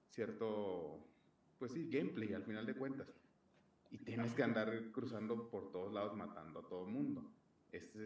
cierto, 0.09 1.07
pues 1.59 1.73
sí, 1.73 1.89
gameplay 1.91 2.33
al 2.33 2.45
final 2.45 2.65
de 2.65 2.75
cuentas. 2.75 3.09
Y 3.91 3.99
tienes 3.99 4.35
que 4.35 4.43
andar 4.43 4.91
cruzando 4.93 5.51
por 5.51 5.71
todos 5.73 5.93
lados 5.93 6.17
matando 6.17 6.61
a 6.61 6.69
todo 6.69 6.87
el 6.87 6.93
mundo 6.93 7.31
es, 7.73 7.97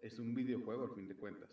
es 0.00 0.18
un 0.18 0.34
videojuego 0.34 0.84
al 0.84 0.94
fin 0.94 1.08
de 1.08 1.16
cuentas. 1.16 1.50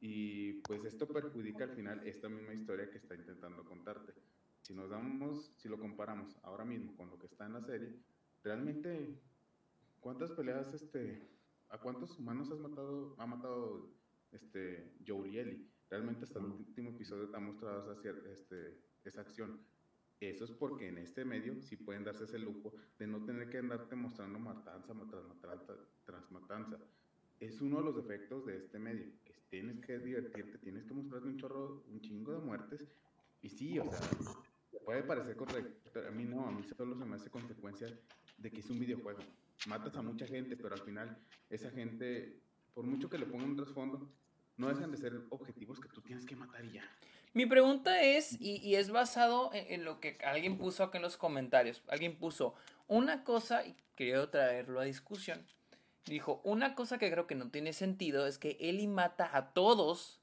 Y 0.00 0.54
pues 0.62 0.84
esto 0.84 1.08
perjudica 1.08 1.64
al 1.64 1.70
final 1.70 2.06
esta 2.06 2.28
misma 2.28 2.54
historia 2.54 2.90
que 2.90 2.98
está 2.98 3.14
intentando 3.14 3.64
contarte. 3.64 4.14
Si 4.68 4.74
nos 4.74 4.90
damos, 4.90 5.50
si 5.56 5.66
lo 5.66 5.78
comparamos 5.78 6.36
ahora 6.42 6.62
mismo 6.62 6.94
con 6.94 7.08
lo 7.08 7.18
que 7.18 7.24
está 7.24 7.46
en 7.46 7.54
la 7.54 7.62
serie, 7.62 7.90
realmente, 8.44 9.18
¿cuántas 9.98 10.30
peleas, 10.32 10.74
este, 10.74 11.26
a 11.70 11.78
cuántos 11.78 12.18
humanos 12.18 12.50
has 12.50 12.58
matado, 12.58 13.14
ha 13.16 13.24
matado 13.24 13.88
este, 14.30 14.92
Ellie? 15.06 15.66
Realmente 15.88 16.24
hasta 16.24 16.40
el 16.40 16.44
último 16.44 16.90
episodio 16.90 17.30
te 17.30 17.36
ha 17.38 17.40
mostrado 17.40 17.90
esa, 17.90 18.10
este, 18.30 18.78
esa 19.06 19.22
acción. 19.22 19.58
Eso 20.20 20.44
es 20.44 20.50
porque 20.50 20.88
en 20.88 20.98
este 20.98 21.24
medio 21.24 21.62
sí 21.62 21.76
pueden 21.76 22.04
darse 22.04 22.24
ese 22.24 22.38
lujo 22.38 22.74
de 22.98 23.06
no 23.06 23.24
tener 23.24 23.48
que 23.48 23.56
andarte 23.56 23.96
mostrando 23.96 24.38
matanza 24.38 24.92
tras 25.08 25.24
matanza, 25.24 25.76
tras 26.04 26.30
matanza. 26.30 26.78
Es 27.40 27.62
uno 27.62 27.78
de 27.78 27.84
los 27.84 27.96
efectos 27.96 28.44
de 28.44 28.58
este 28.58 28.78
medio. 28.78 29.06
tienes 29.48 29.80
que 29.80 29.98
divertirte, 29.98 30.58
tienes 30.58 30.84
que 30.84 30.92
mostrarte 30.92 31.26
un 31.26 31.38
chorro, 31.38 31.84
un 31.88 32.02
chingo 32.02 32.32
de 32.32 32.40
muertes. 32.40 32.86
Y 33.40 33.48
sí, 33.48 33.78
o 33.78 33.90
sea, 33.90 34.00
puede 34.84 35.02
parecer 35.02 35.36
correcto, 35.36 35.90
pero 35.92 36.08
a 36.08 36.10
mí 36.10 36.24
no, 36.24 36.46
a 36.46 36.50
mí 36.50 36.62
solo 36.62 36.96
se 36.96 37.04
me 37.04 37.16
hace 37.16 37.30
consecuencia 37.30 37.88
de 38.38 38.50
que 38.50 38.60
es 38.60 38.70
un 38.70 38.78
videojuego. 38.78 39.20
Matas 39.66 39.96
a 39.96 40.02
mucha 40.02 40.26
gente, 40.26 40.56
pero 40.56 40.74
al 40.74 40.80
final 40.82 41.18
esa 41.50 41.70
gente, 41.70 42.40
por 42.74 42.84
mucho 42.84 43.10
que 43.10 43.18
le 43.18 43.26
pongan 43.26 43.50
un 43.50 43.56
trasfondo, 43.56 44.08
no 44.56 44.68
dejan 44.68 44.90
de 44.90 44.96
ser 44.96 45.20
objetivos 45.30 45.80
que 45.80 45.88
tú 45.88 46.00
tienes 46.00 46.24
que 46.24 46.36
matar 46.36 46.64
y 46.64 46.72
ya. 46.72 46.84
Mi 47.34 47.46
pregunta 47.46 48.02
es, 48.02 48.40
y, 48.40 48.74
es 48.74 48.90
basado 48.90 49.50
en, 49.52 49.84
lo 49.84 50.00
que 50.00 50.18
alguien 50.24 50.58
puso 50.58 50.82
acá 50.82 50.98
en 50.98 51.02
los 51.02 51.16
comentarios. 51.16 51.82
Alguien 51.88 52.16
puso 52.16 52.54
una 52.86 53.22
cosa, 53.24 53.66
y 53.66 53.76
quiero 53.94 54.30
traerlo 54.30 54.80
a 54.80 54.84
discusión. 54.84 55.44
Dijo, 56.06 56.40
una 56.42 56.74
cosa 56.74 56.98
que 56.98 57.10
creo 57.10 57.26
que 57.26 57.34
no 57.34 57.50
tiene 57.50 57.72
sentido 57.72 58.26
es 58.26 58.38
que 58.38 58.56
Eli 58.60 58.86
mata 58.86 59.36
a 59.36 59.52
todos, 59.52 60.20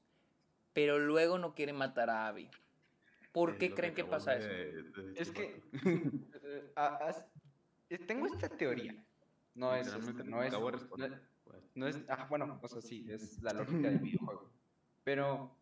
pero 0.72 0.98
luego 0.98 1.38
no 1.38 1.54
quiere 1.54 1.72
matar 1.72 2.10
a 2.10 2.26
Abby. 2.26 2.50
¿Por 3.36 3.58
qué 3.58 3.74
creen 3.74 3.92
que, 3.92 4.02
pasa 4.02 4.34
eso? 4.34 4.48
es 5.14 5.30
que 5.30 5.60
eh, 7.90 7.98
tengo 8.06 8.24
esta 8.24 8.48
teoría. 8.48 8.94
No 9.54 9.74
es, 9.74 9.88
este, 9.88 10.24
no 10.24 10.42
es, 10.42 10.54
no, 11.74 11.86
es, 11.86 12.02
ah, 12.08 12.26
bueno, 12.30 12.58
o 12.62 12.66
sea, 12.66 12.80
sí, 12.80 13.06
es 13.10 13.42
la 13.42 13.52
lógica 13.52 13.90
del 13.90 13.98
videojuego. 14.08 14.50
Pero 15.04 15.54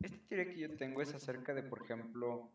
esta 0.00 0.18
teoría 0.28 0.52
que 0.52 0.58
yo 0.58 0.76
tengo 0.76 1.02
es 1.02 1.14
acerca 1.14 1.54
de, 1.54 1.62
por 1.62 1.84
ejemplo, 1.84 2.50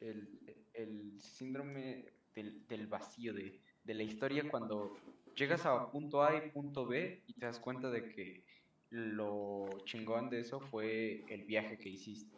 el, 0.00 0.40
el 0.72 1.20
síndrome 1.20 2.06
del, 2.34 2.66
del 2.68 2.86
vacío, 2.86 3.34
de, 3.34 3.60
de, 3.84 3.94
la 3.94 4.02
historia 4.02 4.48
cuando 4.50 4.96
llegas 5.34 5.66
a 5.66 5.90
punto 5.90 6.22
A 6.22 6.34
y 6.36 6.50
punto 6.52 6.86
B 6.86 7.22
y 7.26 7.34
te 7.34 7.44
das 7.44 7.60
cuenta 7.60 7.90
de 7.90 8.08
que 8.08 8.44
lo 8.88 9.68
chingón 9.84 10.30
de 10.30 10.40
eso 10.40 10.58
fue 10.58 11.22
el 11.28 11.44
viaje 11.44 11.76
que 11.76 11.90
hiciste. 11.90 12.35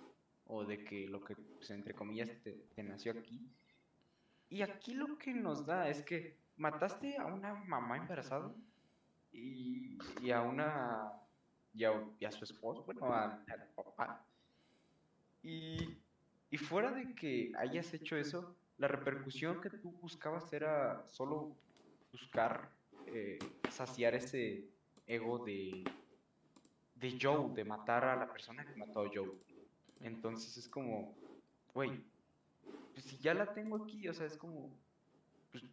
O 0.48 0.64
de 0.64 0.82
que 0.82 1.06
lo 1.06 1.22
que, 1.22 1.36
pues, 1.36 1.70
entre 1.70 1.94
comillas, 1.94 2.30
te, 2.42 2.82
nació 2.82 3.12
aquí. 3.12 3.40
Y 4.48 4.62
aquí 4.62 4.94
lo 4.94 5.18
que 5.18 5.32
nos 5.32 5.64
da 5.66 5.88
es 5.88 6.02
que 6.02 6.36
mataste 6.56 7.16
a 7.16 7.26
una 7.26 7.54
mamá 7.54 7.98
embarazada 7.98 8.52
y, 9.30 9.98
y 10.20 10.30
a 10.30 10.42
una. 10.42 11.12
Y 11.74 11.84
a, 11.84 12.32
su 12.32 12.44
esposo, 12.44 12.82
bueno, 12.82 13.12
al 13.12 13.44
papá. 13.76 14.24
Y, 15.42 15.96
y 16.50 16.56
fuera 16.56 16.90
de 16.90 17.14
que 17.14 17.52
hayas 17.56 17.92
hecho 17.94 18.16
eso, 18.16 18.56
la 18.78 18.88
repercusión 18.88 19.60
que 19.60 19.70
tú 19.70 19.92
buscabas 20.00 20.52
era 20.52 21.06
solo 21.06 21.56
buscar 22.10 22.70
eh, 23.06 23.38
saciar 23.70 24.14
ese 24.14 24.64
ego 25.06 25.44
de, 25.44 25.84
de 26.94 27.18
Joe, 27.20 27.54
de 27.54 27.64
matar 27.64 28.04
a 28.04 28.16
la 28.16 28.30
persona 28.30 28.64
que 28.64 28.76
mató 28.76 29.00
a 29.00 29.10
Joe. 29.12 29.30
Entonces 30.00 30.56
es 30.56 30.68
como, 30.68 31.14
güey, 31.74 32.02
pues 32.92 33.04
si 33.04 33.18
ya 33.18 33.34
la 33.34 33.52
tengo 33.52 33.76
aquí, 33.76 34.08
o 34.08 34.14
sea, 34.14 34.26
es 34.26 34.36
como, 34.36 34.70
pues 35.50 35.64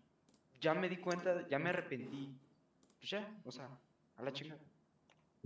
ya 0.60 0.74
me 0.74 0.90
di 0.90 0.98
cuenta, 0.98 1.48
ya 1.48 1.60
me 1.60 1.70
arrepentí, 1.70 2.38
pues 3.00 3.10
ya, 3.10 3.42
o 3.44 3.52
sea, 3.52 3.70
a 4.18 4.24
la 4.24 4.34
chingada. 4.34 4.62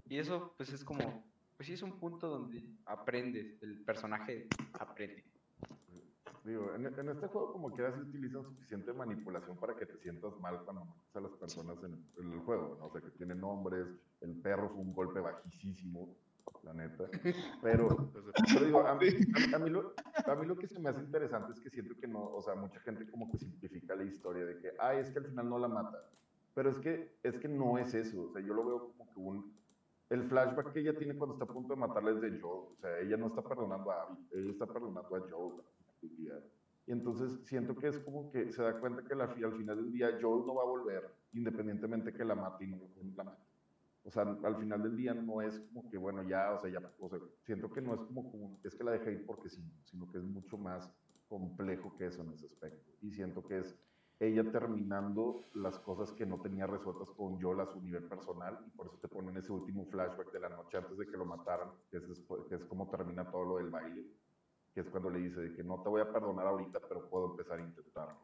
Y 0.07 0.17
eso, 0.17 0.53
pues 0.57 0.71
es 0.71 0.83
como, 0.83 1.23
pues 1.57 1.67
sí 1.67 1.73
es 1.73 1.81
un 1.81 1.99
punto 1.99 2.27
donde 2.27 2.63
aprendes, 2.85 3.61
el 3.61 3.81
personaje 3.81 4.47
aprende. 4.73 5.23
Digo, 6.45 6.73
en, 6.73 6.85
este 6.85 7.27
juego 7.27 7.51
como 7.51 7.71
quieras 7.71 7.99
utilizan 7.99 8.43
suficiente 8.43 8.93
manipulación 8.93 9.57
para 9.57 9.75
que 9.75 9.85
te 9.85 9.97
sientas 9.97 10.39
mal 10.39 10.63
cuando 10.63 10.85
matas 10.85 11.15
a 11.15 11.19
las 11.19 11.33
personas 11.33 11.77
en, 11.83 12.03
el 12.17 12.39
juego, 12.39 12.77
¿no? 12.79 12.85
O 12.85 12.91
sea, 12.91 13.01
que 13.01 13.11
tiene 13.11 13.35
nombres, 13.35 13.85
el 14.21 14.35
perro 14.41 14.69
fue 14.69 14.79
un 14.79 14.93
golpe 14.93 15.19
bajísimo, 15.19 16.15
la 16.63 16.73
neta. 16.73 17.09
Pero, 17.61 18.11
digo, 18.63 18.85
a 18.85 18.95
mí, 18.95 19.69
lo, 19.69 19.93
a 20.25 20.35
mí 20.35 20.45
lo 20.45 20.57
que 20.57 20.67
se 20.67 20.79
me 20.79 20.89
hace 20.89 21.01
interesante 21.01 21.53
es 21.53 21.59
que 21.59 21.69
siento 21.69 21.95
que 21.95 22.07
no, 22.07 22.23
o 22.23 22.41
sea, 22.41 22.55
mucha 22.55 22.79
gente 22.81 23.09
como 23.09 23.31
que 23.31 23.37
simplifica 23.37 23.95
la 23.95 24.03
historia 24.03 24.45
de 24.45 24.59
que, 24.59 24.73
ay, 24.79 24.99
es 24.99 25.09
que 25.11 25.19
al 25.19 25.25
final 25.25 25.49
no 25.49 25.59
la 25.59 25.67
mata. 25.67 26.09
Pero 26.53 26.69
es 26.69 26.77
que, 26.79 27.17
es 27.23 27.37
que 27.37 27.47
no 27.47 27.77
es 27.77 27.93
eso, 27.93 28.23
o 28.23 28.31
sea, 28.31 28.41
yo 28.41 28.53
lo 28.53 28.65
veo 28.65 28.93
como 28.97 29.13
que 29.13 29.19
un, 29.19 29.59
el 30.09 30.23
flashback 30.23 30.73
que 30.73 30.79
ella 30.79 30.97
tiene 30.97 31.15
cuando 31.15 31.35
está 31.35 31.45
a 31.45 31.53
punto 31.53 31.73
de 31.73 31.79
matarle 31.79 32.11
es 32.13 32.21
de 32.21 32.39
Joe. 32.39 32.69
O 32.71 32.75
sea, 32.81 32.99
ella 32.99 33.15
no 33.17 33.27
está 33.27 33.43
perdonando 33.43 33.91
a 33.91 34.03
Abby, 34.03 34.27
ella 34.31 34.51
está 34.51 34.65
perdonando 34.65 35.15
a 35.15 35.19
Joe. 35.29 35.53
Y 36.01 36.91
entonces 36.91 37.39
siento 37.45 37.75
que 37.75 37.87
es 37.87 37.99
como 37.99 38.31
que 38.31 38.51
se 38.51 38.63
da 38.63 38.79
cuenta 38.79 39.03
que 39.03 39.13
al 39.13 39.53
final 39.55 39.77
del 39.77 39.91
día 39.91 40.17
Joel 40.19 40.47
no 40.47 40.55
va 40.55 40.63
a 40.63 40.65
volver, 40.65 41.15
independientemente 41.33 42.11
que 42.11 42.25
la 42.25 42.33
mate 42.33 42.65
y 42.65 42.67
no 42.67 42.77
la 43.15 43.23
mate. 43.23 43.48
O 44.03 44.11
sea, 44.11 44.23
al 44.23 44.55
final 44.57 44.81
del 44.81 44.95
día 44.95 45.13
no 45.13 45.41
es 45.41 45.59
como 45.59 45.89
que, 45.89 45.97
bueno, 45.97 46.23
ya, 46.23 46.51
o 46.53 46.59
sea, 46.59 46.69
ya, 46.69 46.81
o 46.99 47.09
sea, 47.09 47.19
siento 47.43 47.71
que 47.71 47.81
no 47.81 47.93
es 47.93 48.01
como, 48.01 48.31
como 48.31 48.59
es 48.63 48.75
que 48.75 48.83
la 48.83 48.91
dejé 48.91 49.11
ir 49.11 49.25
porque 49.25 49.49
sí, 49.49 49.63
sino 49.83 50.09
que 50.11 50.17
es 50.17 50.23
mucho 50.23 50.57
más 50.57 50.89
complejo 51.27 51.95
que 51.97 52.07
eso 52.07 52.21
en 52.21 52.31
ese 52.31 52.45
aspecto. 52.45 52.91
Y 53.01 53.11
siento 53.11 53.45
que 53.45 53.59
es 53.59 53.75
ella 54.19 54.51
terminando 54.51 55.45
las 55.53 55.79
cosas 55.79 56.11
que 56.11 56.25
no 56.25 56.41
tenía 56.41 56.67
resueltas 56.67 57.09
con 57.11 57.41
Joel 57.41 57.61
a 57.61 57.65
su 57.67 57.81
nivel 57.81 58.03
personal 58.03 58.59
y 58.65 58.69
por 58.71 58.87
eso 58.87 58.97
te 58.97 59.07
ponen 59.07 59.37
ese 59.37 59.51
último 59.51 59.85
flashback 59.85 60.31
de 60.31 60.39
la 60.39 60.49
noche 60.49 60.77
antes 60.77 60.97
de 60.97 61.05
que 61.05 61.17
lo 61.17 61.25
mataran, 61.25 61.69
que 61.89 61.97
es, 61.97 62.03
que 62.49 62.55
es 62.55 62.65
como 62.65 62.89
termina 62.89 63.29
todo 63.29 63.45
lo 63.45 63.57
del 63.57 63.69
baile 63.69 64.05
que 64.73 64.81
es 64.81 64.89
cuando 64.89 65.09
le 65.09 65.19
dice 65.19 65.53
que 65.55 65.63
no 65.63 65.81
te 65.81 65.89
voy 65.89 66.01
a 66.01 66.11
perdonar 66.11 66.47
ahorita, 66.47 66.79
pero 66.87 67.09
puedo 67.09 67.31
empezar 67.31 67.59
a 67.59 67.61
intentarlo. 67.61 68.17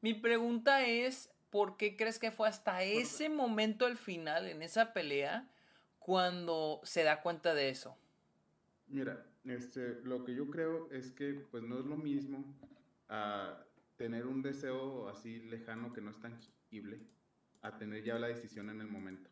Mi 0.00 0.14
pregunta 0.14 0.84
es, 0.86 1.30
¿por 1.50 1.76
qué 1.76 1.96
crees 1.96 2.18
que 2.18 2.30
fue 2.30 2.48
hasta 2.48 2.82
ese 2.82 3.28
momento 3.28 3.86
al 3.86 3.96
final, 3.96 4.46
en 4.46 4.62
esa 4.62 4.92
pelea, 4.92 5.50
cuando 5.98 6.80
se 6.84 7.02
da 7.02 7.22
cuenta 7.22 7.54
de 7.54 7.68
eso? 7.68 7.96
Mira, 8.86 9.26
este, 9.44 10.00
lo 10.02 10.24
que 10.24 10.34
yo 10.34 10.50
creo 10.50 10.90
es 10.90 11.10
que 11.12 11.34
pues 11.50 11.62
no 11.62 11.78
es 11.78 11.84
lo 11.84 11.96
mismo 11.96 12.44
a 13.08 13.64
tener 13.96 14.26
un 14.26 14.42
deseo 14.42 15.08
así 15.08 15.40
lejano 15.40 15.92
que 15.92 16.00
no 16.00 16.10
es 16.10 16.20
tangible, 16.20 17.00
a 17.62 17.76
tener 17.76 18.02
ya 18.02 18.18
la 18.18 18.28
decisión 18.28 18.70
en 18.70 18.80
el 18.80 18.88
momento 18.88 19.30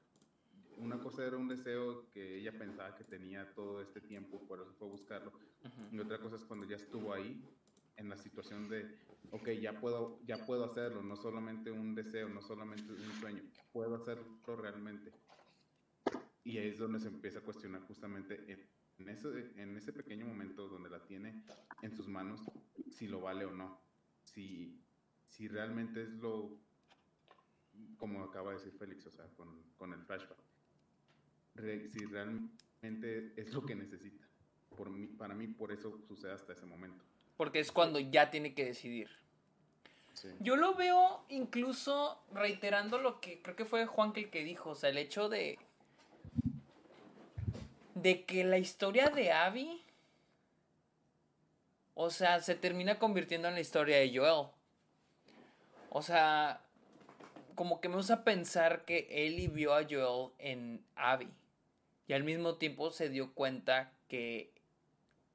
una 0.78 0.98
cosa 0.98 1.24
era 1.24 1.37
un 1.37 1.48
deseo 1.48 2.09
que 2.11 2.38
ella 2.38 2.57
pensaba 2.57 2.94
que 2.94 3.04
tenía 3.04 3.52
todo 3.54 3.81
este 3.81 4.00
tiempo, 4.00 4.40
por 4.46 4.61
eso 4.61 4.72
fue 4.78 4.88
a 4.88 4.90
buscarlo. 4.90 5.33
Y 5.92 5.98
otra 5.98 6.18
cosa 6.18 6.37
es 6.37 6.44
cuando 6.44 6.66
ya 6.66 6.76
estuvo 6.76 7.12
ahí, 7.12 7.42
en 7.98 8.08
la 8.08 8.16
situación 8.16 8.68
de, 8.68 8.98
ok, 9.30 9.50
ya 9.61 9.78
puedo, 9.78 10.18
ya 10.24 10.46
puedo 10.46 10.64
hacerlo, 10.64 11.02
no 11.02 11.16
solamente 11.16 11.70
un 11.70 11.94
deseo, 11.94 12.28
no 12.28 12.40
solamente 12.40 12.90
un 12.92 13.12
sueño, 13.20 13.42
puedo 13.72 13.96
hacerlo 13.96 14.56
realmente. 14.56 15.12
Y 16.44 16.56
ahí 16.56 16.68
es 16.68 16.78
donde 16.78 17.00
se 17.00 17.08
empieza 17.08 17.40
a 17.40 17.42
cuestionar 17.42 17.82
justamente 17.82 18.66
en, 18.98 19.08
ese, 19.08 19.52
en 19.56 19.76
ese 19.76 19.92
pequeño 19.92 20.24
momento 20.24 20.66
donde 20.68 20.88
la 20.88 21.04
tiene 21.04 21.44
en 21.82 21.94
sus 21.94 22.08
manos, 22.08 22.40
si 22.90 23.06
lo 23.06 23.20
vale 23.20 23.44
o 23.44 23.50
no, 23.50 23.78
si, 24.22 24.80
si 25.26 25.46
realmente 25.46 26.02
es 26.04 26.14
lo, 26.14 26.56
como 27.98 28.24
acaba 28.24 28.52
de 28.52 28.58
decir 28.58 28.72
Félix, 28.72 29.06
o 29.06 29.11
sea, 29.11 29.26
con, 29.37 29.62
con 29.76 29.92
el 29.92 30.02
flashback 30.02 30.48
si 31.88 32.04
realmente 32.06 33.32
es 33.37 33.52
lo 33.52 33.64
que 33.64 33.74
necesita. 33.74 34.24
Por 34.76 34.90
mí, 34.90 35.06
para 35.06 35.34
mí, 35.34 35.48
por 35.48 35.72
eso 35.72 36.00
sucede 36.06 36.32
hasta 36.32 36.52
ese 36.52 36.66
momento. 36.66 37.04
Porque 37.38 37.61
es 37.61 37.72
cuando 37.72 37.98
ya 37.98 38.31
tiene 38.31 38.53
que 38.53 38.66
decidir. 38.66 39.09
Yo 40.40 40.57
lo 40.57 40.74
veo 40.74 41.24
incluso 41.31 42.20
reiterando 42.33 42.98
lo 42.98 43.20
que 43.20 43.40
creo 43.40 43.57
que 43.57 43.64
fue 43.64 43.87
Juan 43.87 44.12
que 44.12 44.20
el 44.20 44.31
que 44.31 44.44
dijo, 44.44 44.70
o 44.70 44.74
sea, 44.74 44.90
el 44.90 44.98
hecho 44.98 45.31
de 45.31 45.59
de 47.94 48.24
que 48.24 48.44
la 48.44 48.59
historia 48.59 49.09
de 49.09 49.33
Abby 49.33 49.83
o 52.01 52.11
sea, 52.11 52.40
se 52.40 52.55
termina 52.55 53.01
convirtiendo 53.01 53.48
en 53.48 53.55
la 53.55 53.61
historia 53.61 53.96
de 53.96 54.16
Joel. 54.16 54.46
O 55.90 56.01
sea, 56.01 56.61
como 57.57 57.81
que 57.81 57.88
me 57.88 57.96
usa 57.96 58.22
pensar 58.22 58.85
que 58.85 59.09
Ellie 59.11 59.48
vio 59.48 59.74
a 59.74 59.83
Joel 59.83 60.31
en 60.38 60.81
Abby 60.94 61.29
y 62.07 62.12
al 62.12 62.22
mismo 62.22 62.55
tiempo 62.55 62.92
se 62.92 63.09
dio 63.09 63.35
cuenta 63.35 63.90
que 64.07 64.53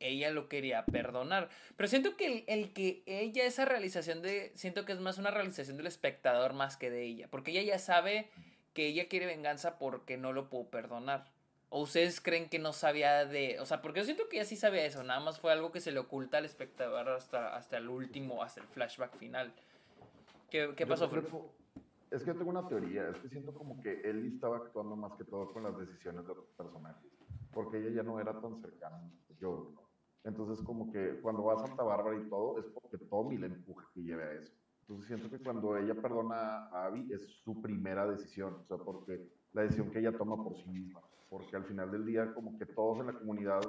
ella 0.03 0.31
lo 0.31 0.49
quería 0.49 0.85
perdonar. 0.85 1.49
Pero 1.75 1.87
siento 1.87 2.15
que 2.15 2.43
el, 2.47 2.73
que 2.73 3.03
ella, 3.05 3.45
esa 3.45 3.65
realización 3.65 4.21
de, 4.21 4.51
siento 4.55 4.85
que 4.85 4.93
es 4.93 4.99
más 4.99 5.17
una 5.17 5.31
realización 5.31 5.77
del 5.77 5.87
espectador 5.87 6.53
más 6.53 6.77
que 6.77 6.89
de 6.89 7.03
ella, 7.03 7.27
porque 7.29 7.51
ella 7.51 7.63
ya 7.63 7.79
sabe 7.79 8.29
que 8.73 8.87
ella 8.87 9.07
quiere 9.07 9.25
venganza 9.25 9.77
porque 9.77 10.17
no 10.17 10.33
lo 10.33 10.49
pudo 10.49 10.69
perdonar. 10.69 11.25
¿O 11.69 11.81
ustedes 11.81 12.21
creen 12.21 12.49
que 12.49 12.59
no 12.59 12.71
sabía 12.71 13.25
de.? 13.25 13.59
O 13.59 13.65
sea, 13.65 13.81
porque 13.81 14.01
yo 14.01 14.05
siento 14.05 14.29
que 14.29 14.37
ella 14.37 14.45
sí 14.45 14.55
sabía 14.55 14.85
eso, 14.85 15.03
nada 15.03 15.19
más 15.19 15.39
fue 15.39 15.51
algo 15.51 15.71
que 15.71 15.81
se 15.81 15.91
le 15.91 15.99
oculta 15.99 16.37
al 16.37 16.45
espectador 16.45 17.09
hasta, 17.09 17.55
hasta 17.55 17.77
el 17.77 17.89
último, 17.89 18.43
hasta 18.43 18.61
el 18.61 18.67
flashback 18.67 19.17
final. 19.17 19.51
¿Qué, 20.51 20.71
qué 20.75 20.85
pasó, 20.85 21.09
es 22.11 22.21
que 22.21 22.27
yo 22.27 22.35
tengo 22.37 22.51
una 22.51 22.67
teoría, 22.67 23.09
es 23.09 23.17
que 23.17 23.27
siento 23.27 23.55
como 23.55 23.81
que 23.81 24.01
él 24.01 24.33
estaba 24.35 24.57
actuando 24.57 24.95
más 24.95 25.13
que 25.13 25.23
todo 25.23 25.51
con 25.51 25.63
las 25.63 25.75
decisiones 25.75 26.23
de 26.25 26.31
otros 26.31 26.45
personajes, 26.55 27.11
porque 27.51 27.79
ella 27.79 27.89
ya 27.89 28.03
no 28.03 28.19
era 28.19 28.39
tan 28.39 28.61
cercana 28.61 29.01
yo, 29.43 29.73
Entonces 30.23 30.63
como 30.63 30.91
que 30.91 31.19
cuando 31.21 31.43
va 31.43 31.55
a 31.55 31.67
Santa 31.67 31.83
Bárbara 31.83 32.17
y 32.17 32.29
todo, 32.29 32.59
es 32.59 32.65
porque 32.65 32.97
Tommy 32.97 33.37
le 33.37 33.47
empuja 33.47 33.87
que 33.93 34.01
lleve 34.01 34.23
a 34.23 34.33
eso. 34.33 34.53
Entonces 34.81 35.07
siento 35.07 35.29
que 35.29 35.43
cuando 35.43 35.77
ella 35.77 35.95
perdona 35.95 36.67
a 36.67 36.85
Abby 36.85 37.11
es 37.11 37.27
su 37.43 37.61
primera 37.61 38.07
decisión, 38.07 38.55
o 38.55 38.65
sea, 38.65 38.77
porque 38.77 39.29
la 39.53 39.63
decisión 39.63 39.91
que 39.91 39.99
ella 39.99 40.17
toma 40.17 40.35
por 40.41 40.55
sí 40.57 40.69
misma, 40.69 41.01
porque 41.29 41.55
al 41.55 41.63
final 41.65 41.91
del 41.91 42.05
día 42.05 42.33
como 42.33 42.57
que 42.57 42.65
todos 42.65 42.99
en 42.99 43.07
la 43.07 43.13
comunidad, 43.13 43.61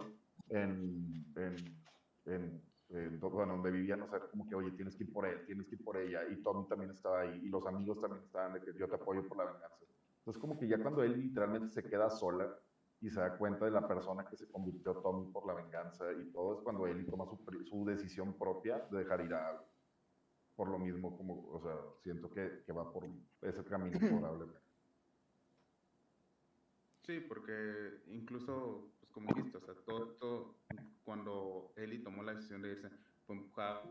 en, 0.48 1.24
en, 1.36 1.54
en 2.26 2.62
eh, 2.90 3.18
bueno, 3.20 3.54
donde 3.54 3.70
vivían, 3.70 4.02
o 4.02 4.08
sea, 4.08 4.20
como 4.20 4.46
que, 4.48 4.54
oye, 4.54 4.70
tienes 4.72 4.94
que 4.96 5.04
ir 5.04 5.12
por 5.12 5.26
él, 5.26 5.44
tienes 5.46 5.66
que 5.66 5.74
ir 5.74 5.84
por 5.84 5.96
ella, 5.96 6.20
y 6.30 6.36
Tommy 6.42 6.68
también 6.68 6.90
estaba 6.90 7.20
ahí, 7.20 7.40
y 7.42 7.48
los 7.48 7.66
amigos 7.66 8.00
también 8.00 8.22
estaban 8.22 8.54
de 8.54 8.60
que 8.60 8.78
yo 8.78 8.88
te 8.88 8.94
apoyo 8.96 9.26
por 9.26 9.38
la 9.38 9.44
venganza. 9.44 9.84
Entonces, 10.18 10.40
como 10.40 10.58
que 10.58 10.68
ya 10.68 10.78
cuando 10.78 11.02
él 11.02 11.20
literalmente 11.20 11.68
se 11.68 11.82
queda 11.82 12.10
sola 12.10 12.56
y 13.04 13.10
se 13.10 13.20
da 13.20 13.36
cuenta 13.36 13.66
de 13.66 13.70
la 13.70 13.86
persona 13.86 14.24
que 14.24 14.34
se 14.34 14.48
convirtió 14.48 14.94
Tommy 14.94 15.30
por 15.30 15.46
la 15.46 15.52
venganza 15.52 16.10
y 16.10 16.24
todo, 16.32 16.56
es 16.56 16.62
cuando 16.62 16.86
él 16.86 17.04
toma 17.04 17.26
su, 17.26 17.36
su 17.64 17.84
decisión 17.84 18.32
propia 18.38 18.78
de 18.90 18.98
dejar 19.00 19.20
ir 19.20 19.34
a 19.34 19.62
por 20.56 20.70
lo 20.70 20.78
mismo, 20.78 21.14
como, 21.14 21.50
o 21.50 21.60
sea, 21.60 21.76
siento 22.02 22.30
que, 22.30 22.62
que 22.64 22.72
va 22.72 22.90
por 22.90 23.06
ese 23.42 23.62
camino 23.64 23.98
probablemente. 23.98 24.58
Sí, 27.02 27.20
porque 27.20 28.04
incluso, 28.06 28.94
pues 28.98 29.12
como 29.12 29.34
viste, 29.34 29.58
o 29.58 29.60
sea, 29.60 29.74
todo 29.84 30.04
esto, 30.10 30.56
cuando 31.02 31.74
Eli 31.76 32.02
tomó 32.02 32.22
la 32.22 32.32
decisión 32.32 32.62
de 32.62 32.70
irse, 32.70 32.88
fue 33.26 33.36
empujada 33.36 33.82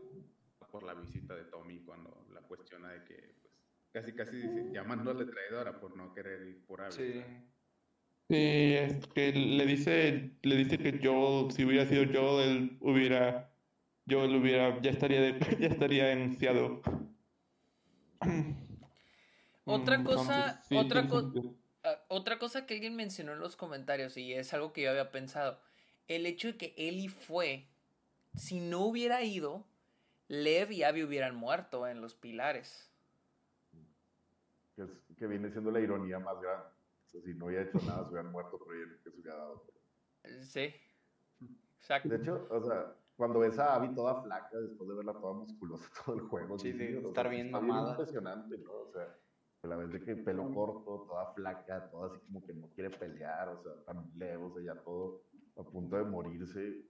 por 0.72 0.82
la 0.82 0.94
visita 0.94 1.36
de 1.36 1.44
Tommy 1.44 1.84
cuando 1.84 2.26
la 2.32 2.40
cuestiona 2.40 2.90
de 2.90 3.04
que, 3.04 3.36
pues, 3.42 3.54
casi 3.92 4.12
casi 4.12 4.38
dice, 4.38 4.72
llamándole 4.72 5.26
traidora 5.26 5.78
por 5.78 5.96
no 5.96 6.12
querer 6.12 6.48
ir 6.48 6.66
por 6.66 6.80
algo. 6.80 6.96
Sí. 6.96 7.22
Sí, 8.28 8.36
es 8.74 9.06
que 9.08 9.32
le 9.32 9.66
dice, 9.66 10.30
le 10.42 10.56
dice 10.56 10.78
que 10.78 10.98
yo, 10.98 11.48
si 11.50 11.64
hubiera 11.64 11.84
sido 11.86 12.04
yo, 12.04 12.40
él 12.40 12.78
hubiera, 12.80 13.52
yo 14.06 14.24
él 14.24 14.36
hubiera, 14.36 14.80
ya 14.80 14.90
estaría, 14.90 15.38
ya 15.58 15.66
estaría 15.66 16.10
enunciado. 16.12 16.80
Otra 19.66 20.04
cosa, 20.04 20.62
otra 20.70 21.08
cosa 21.08 21.40
ah, 21.84 21.98
otra 22.08 22.38
cosa 22.38 22.66
que 22.66 22.74
alguien 22.74 22.96
mencionó 22.96 23.32
en 23.32 23.38
los 23.38 23.56
comentarios 23.56 24.14
y 24.18 24.34
es 24.34 24.52
algo 24.52 24.74
que 24.74 24.82
yo 24.82 24.90
había 24.90 25.10
pensado, 25.10 25.58
el 26.06 26.26
hecho 26.26 26.48
de 26.48 26.58
que 26.58 26.74
Eli 26.76 27.08
fue, 27.08 27.66
si 28.34 28.60
no 28.60 28.80
hubiera 28.80 29.22
ido, 29.22 29.64
Lev 30.28 30.70
y 30.70 30.82
Abby 30.82 31.02
hubieran 31.02 31.34
muerto 31.34 31.88
en 31.88 32.02
los 32.02 32.14
pilares. 32.14 32.90
Que, 34.76 34.84
que 35.16 35.26
viene 35.26 35.50
siendo 35.50 35.70
la 35.70 35.80
ironía 35.80 36.18
más 36.18 36.38
grande. 36.42 36.73
O 37.14 37.20
sea, 37.20 37.32
si 37.32 37.34
no 37.38 37.46
hubiera 37.46 37.64
hecho 37.64 37.78
nada, 37.86 38.04
se 38.04 38.10
hubieran 38.10 38.32
muerto, 38.32 38.58
pero 38.58 38.88
que 39.02 39.10
se 39.10 39.20
hubiera 39.20 39.36
dado. 39.36 39.64
Sí. 40.42 40.74
Exacto. 41.78 42.08
De 42.08 42.16
hecho, 42.16 42.46
o 42.50 42.62
sea, 42.62 42.96
cuando 43.16 43.40
ves 43.40 43.58
a 43.58 43.76
Abby 43.76 43.94
toda 43.94 44.22
flaca, 44.22 44.58
después 44.58 44.88
de 44.88 44.96
verla 44.96 45.12
toda 45.12 45.34
musculosa 45.34 45.88
todo 46.04 46.16
el 46.16 46.22
juego. 46.22 46.58
Sí, 46.58 46.72
sí, 46.72 46.96
estar 46.96 47.28
bien 47.28 47.50
mamada. 47.50 47.90
impresionante, 47.92 48.58
¿no? 48.58 48.72
O 48.72 48.90
sea, 48.90 49.16
la 49.62 49.76
vez 49.76 49.90
de 49.92 50.00
que 50.00 50.16
pelo 50.16 50.52
corto, 50.52 51.06
toda 51.08 51.32
flaca, 51.34 51.90
toda 51.90 52.08
así 52.08 52.18
como 52.26 52.44
que 52.44 52.52
no 52.54 52.68
quiere 52.70 52.90
pelear, 52.90 53.48
o 53.48 53.62
sea, 53.62 53.84
tan 53.84 54.10
lejos, 54.16 54.52
o 54.52 54.54
sea, 54.56 54.74
ya 54.74 54.82
todo 54.82 55.24
a 55.56 55.62
punto 55.62 55.96
de 55.96 56.04
morirse. 56.04 56.88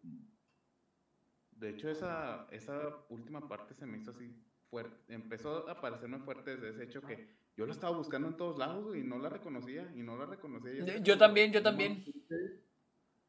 De 1.50 1.70
hecho, 1.70 1.88
esa, 1.88 2.46
esa 2.50 3.04
última 3.10 3.46
parte 3.46 3.74
se 3.74 3.86
me 3.86 3.98
hizo 3.98 4.10
así 4.10 4.34
fuerte, 4.70 5.14
empezó 5.14 5.68
a 5.68 5.80
parecerme 5.80 6.18
fuerte 6.20 6.56
desde 6.56 6.70
ese 6.70 6.84
hecho 6.84 7.02
que 7.02 7.43
yo 7.56 7.66
la 7.66 7.72
estaba 7.72 7.96
buscando 7.96 8.28
en 8.28 8.36
todos 8.36 8.58
lados 8.58 8.96
y 8.96 9.02
no 9.02 9.18
la 9.18 9.28
reconocía, 9.28 9.90
y 9.94 10.02
no 10.02 10.16
la 10.16 10.26
reconocía. 10.26 10.98
Yo, 10.98 11.16
también, 11.16 11.52
yo 11.52 11.62
también. 11.62 12.04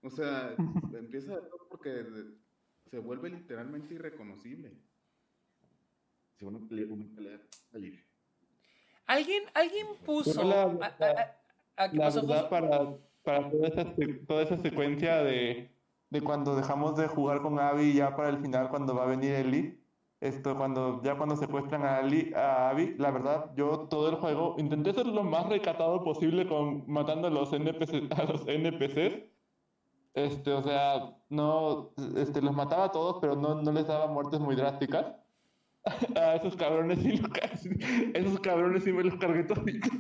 O 0.02 0.10
sea, 0.10 0.56
empieza 0.94 1.34
porque 1.70 2.06
se 2.90 3.00
vuelve 3.00 3.30
literalmente 3.30 3.94
irreconocible. 3.94 4.72
Alguien, 9.06 9.44
alguien 9.54 9.88
puso. 10.06 10.44
La, 10.44 10.68
verdad, 10.68 12.50
para, 12.50 12.98
para 13.24 13.50
toda, 13.52 13.68
esa, 13.68 13.96
toda 14.28 14.44
esa 14.44 14.58
secuencia 14.58 15.24
de, 15.24 15.72
de 16.10 16.22
cuando 16.22 16.56
dejamos 16.56 16.98
de 16.98 17.08
jugar 17.08 17.42
con 17.42 17.60
Abby 17.60 17.94
ya 17.94 18.16
para 18.16 18.30
el 18.30 18.40
final, 18.40 18.70
cuando 18.70 18.96
va 18.96 19.04
a 19.04 19.08
venir 19.08 19.34
Eli, 19.34 19.85
esto, 20.22 20.56
cuando, 20.56 21.02
ya 21.04 21.18
cuando 21.18 21.36
secuestran 21.36 21.84
a, 21.84 21.98
Ali, 21.98 22.34
a 22.34 22.70
Abby, 22.70 22.96
la 22.98 23.12
verdad, 23.12 23.52
yo 23.56 23.88
todo 23.90 24.10
el 24.10 24.16
juego 24.16 24.56
intenté 24.58 24.94
ser 24.94 25.08
lo 25.08 25.24
más 25.24 25.48
recatado 25.48 26.04
posible 26.04 26.48
con 26.48 26.84
matando 26.88 27.28
a 27.28 27.32
los 27.32 27.54
NPC, 27.54 28.12
a 28.18 28.24
los 28.24 28.48
NPCs 28.48 29.36
este, 30.16 30.54
o 30.54 30.64
sea, 30.64 31.14
no, 31.30 31.94
este, 32.16 32.42
los 32.42 32.56
mataba 32.56 32.86
a 32.86 32.92
todos, 32.92 33.18
pero 33.20 33.36
no, 33.36 33.62
no 33.62 33.72
les 33.74 33.86
daba 33.86 34.08
muertes 34.08 34.40
muy 34.40 34.56
drásticas. 34.56 35.14
a 36.16 36.36
esos 36.36 36.56
cabrones 36.56 37.00
sí, 37.00 37.22
esos 38.14 38.40
cabrones 38.40 38.86
sí 38.86 38.94
me 38.94 39.04
los 39.04 39.16
cargué 39.16 39.44
toditos. 39.44 39.92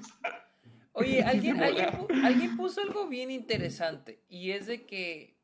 Oye, 0.93 1.22
alguien, 1.22 1.61
alguien, 1.61 1.89
alguien 2.24 2.55
puso 2.55 2.82
algo 2.82 3.07
bien 3.07 3.30
interesante 3.30 4.24
y 4.30 4.51
es 4.51 4.68
de 4.68 4.86
que 4.86 5.35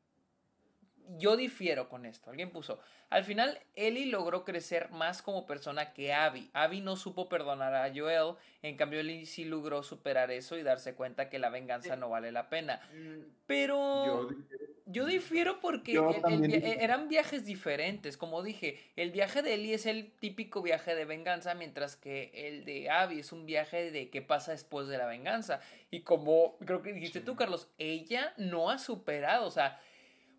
yo 1.18 1.36
difiero 1.36 1.88
con 1.88 2.06
esto. 2.06 2.30
Alguien 2.30 2.50
puso, 2.50 2.80
al 3.10 3.24
final 3.24 3.58
Ellie 3.74 4.06
logró 4.06 4.44
crecer 4.44 4.90
más 4.90 5.22
como 5.22 5.46
persona 5.46 5.92
que 5.92 6.12
Abby. 6.12 6.50
Abby 6.52 6.80
no 6.80 6.96
supo 6.96 7.28
perdonar 7.28 7.74
a 7.74 7.92
Joel, 7.94 8.36
en 8.62 8.76
cambio 8.76 9.00
Ellie 9.00 9.26
sí 9.26 9.44
logró 9.44 9.82
superar 9.82 10.30
eso 10.30 10.56
y 10.56 10.62
darse 10.62 10.94
cuenta 10.94 11.28
que 11.28 11.38
la 11.38 11.50
venganza 11.50 11.96
no 11.96 12.08
vale 12.08 12.32
la 12.32 12.48
pena. 12.48 12.80
Mm, 12.94 13.20
Pero 13.46 14.28
yo 14.86 15.06
difiero 15.06 15.60
porque 15.60 16.00
eran 16.80 17.08
viajes 17.08 17.44
diferentes. 17.44 18.16
Como 18.16 18.42
dije, 18.42 18.78
el 18.96 19.10
viaje 19.10 19.42
de 19.42 19.54
Ellie 19.54 19.74
es 19.74 19.86
el 19.86 20.12
típico 20.12 20.62
viaje 20.62 20.94
de 20.94 21.04
venganza, 21.04 21.54
mientras 21.54 21.96
que 21.96 22.30
el 22.34 22.64
de 22.64 22.90
Abby 22.90 23.20
es 23.20 23.32
un 23.32 23.46
viaje 23.46 23.90
de 23.90 24.10
qué 24.10 24.22
pasa 24.22 24.52
después 24.52 24.88
de 24.88 24.98
la 24.98 25.06
venganza. 25.06 25.60
Y 25.90 26.00
como 26.00 26.56
creo 26.58 26.82
que 26.82 26.92
dijiste 26.92 27.20
tú, 27.20 27.36
Carlos, 27.36 27.68
ella 27.78 28.32
no 28.36 28.70
ha 28.70 28.78
superado, 28.78 29.46
o 29.46 29.50
sea 29.50 29.80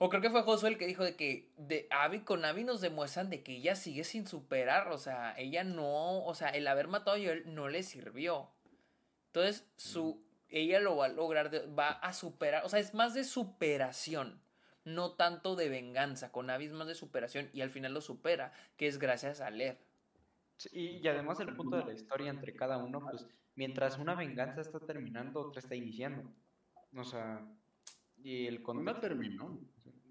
o 0.03 0.09
creo 0.09 0.21
que 0.21 0.29
fue 0.29 0.43
Josué 0.43 0.67
el 0.67 0.77
que 0.77 0.85
dijo 0.85 1.05
de 1.05 1.15
que 1.15 1.49
de 1.55 1.87
Abby 1.89 2.25
con 2.25 2.43
Abby 2.43 2.65
nos 2.65 2.81
demuestran 2.81 3.29
de 3.29 3.41
que 3.41 3.55
ella 3.55 3.73
sigue 3.73 4.03
sin 4.03 4.27
superar. 4.27 4.89
O 4.89 4.97
sea, 4.97 5.33
ella 5.37 5.63
no. 5.63 6.25
O 6.25 6.35
sea, 6.35 6.49
el 6.49 6.67
haber 6.67 6.89
matado 6.89 7.15
a 7.15 7.19
Joel 7.21 7.55
no 7.55 7.69
le 7.69 7.83
sirvió. 7.83 8.49
Entonces, 9.27 9.65
su, 9.77 10.21
ella 10.49 10.81
lo 10.81 10.97
va 10.97 11.05
a 11.05 11.07
lograr, 11.07 11.49
va 11.79 11.87
a 11.87 12.11
superar. 12.11 12.65
O 12.65 12.69
sea, 12.69 12.79
es 12.79 12.93
más 12.93 13.13
de 13.13 13.23
superación. 13.23 14.41
No 14.83 15.13
tanto 15.13 15.55
de 15.55 15.69
venganza. 15.69 16.33
Con 16.33 16.49
Abby 16.49 16.65
es 16.65 16.73
más 16.73 16.87
de 16.87 16.95
superación. 16.95 17.49
Y 17.53 17.61
al 17.61 17.69
final 17.69 17.93
lo 17.93 18.01
supera. 18.01 18.51
Que 18.75 18.87
es 18.87 18.99
gracias 18.99 19.39
a 19.39 19.51
Lev. 19.51 19.77
y 20.73 21.07
además 21.07 21.39
el 21.39 21.55
punto 21.55 21.77
de 21.77 21.85
la 21.85 21.93
historia 21.93 22.29
entre 22.29 22.53
cada 22.53 22.75
uno, 22.75 22.99
pues 23.09 23.25
mientras 23.55 23.97
una 23.97 24.15
venganza 24.15 24.59
está 24.59 24.81
terminando, 24.81 25.39
otra 25.39 25.61
está 25.61 25.75
iniciando. 25.75 26.29
O 26.93 27.05
sea, 27.05 27.41
y 28.23 28.47
el 28.47 28.63
contexto... 28.63 29.01
terminó. 29.01 29.59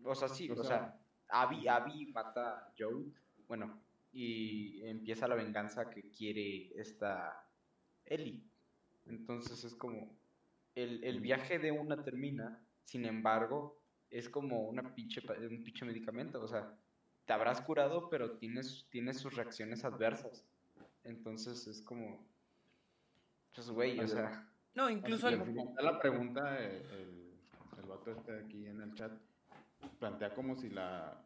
O 0.04 0.14
sea, 0.14 0.28
sí, 0.28 0.50
o, 0.50 0.62
sea, 0.62 0.98
Abby, 1.28 1.66
Abby 1.66 2.06
mata 2.06 2.58
a 2.58 2.72
Joe, 2.78 3.04
bueno, 3.48 3.80
y 4.12 4.84
empieza 4.84 5.28
la 5.28 5.34
venganza 5.34 5.88
que 5.88 6.10
quiere 6.10 6.78
esta 6.78 7.46
Ellie. 8.04 8.42
Entonces 9.06 9.64
es 9.64 9.74
como, 9.74 10.14
el, 10.74 11.02
el 11.04 11.20
viaje 11.20 11.58
de 11.58 11.72
una 11.72 12.02
termina, 12.02 12.60
sin 12.84 13.04
embargo, 13.04 13.80
es 14.10 14.28
como 14.28 14.68
una 14.68 14.94
pinche, 14.94 15.22
un 15.48 15.64
pinche 15.64 15.84
medicamento, 15.84 16.42
o 16.42 16.48
sea, 16.48 16.76
te 17.24 17.32
habrás 17.32 17.62
curado, 17.62 18.10
pero 18.10 18.32
tienes, 18.32 18.86
tienes 18.90 19.18
sus 19.18 19.34
reacciones 19.34 19.84
adversas. 19.84 20.44
Entonces 21.04 21.66
es 21.66 21.80
como, 21.80 22.26
pues 23.54 23.70
güey, 23.70 23.98
o 24.00 24.06
sea... 24.08 24.48
No, 24.74 24.90
incluso... 24.90 25.30
La 25.30 25.98
pregunta, 25.98 26.58
el, 26.58 26.82
el 26.90 27.21
este 28.10 28.38
aquí 28.38 28.66
en 28.66 28.80
el 28.80 28.94
chat, 28.94 29.12
plantea 29.98 30.34
como 30.34 30.56
si 30.56 30.68
la, 30.68 31.24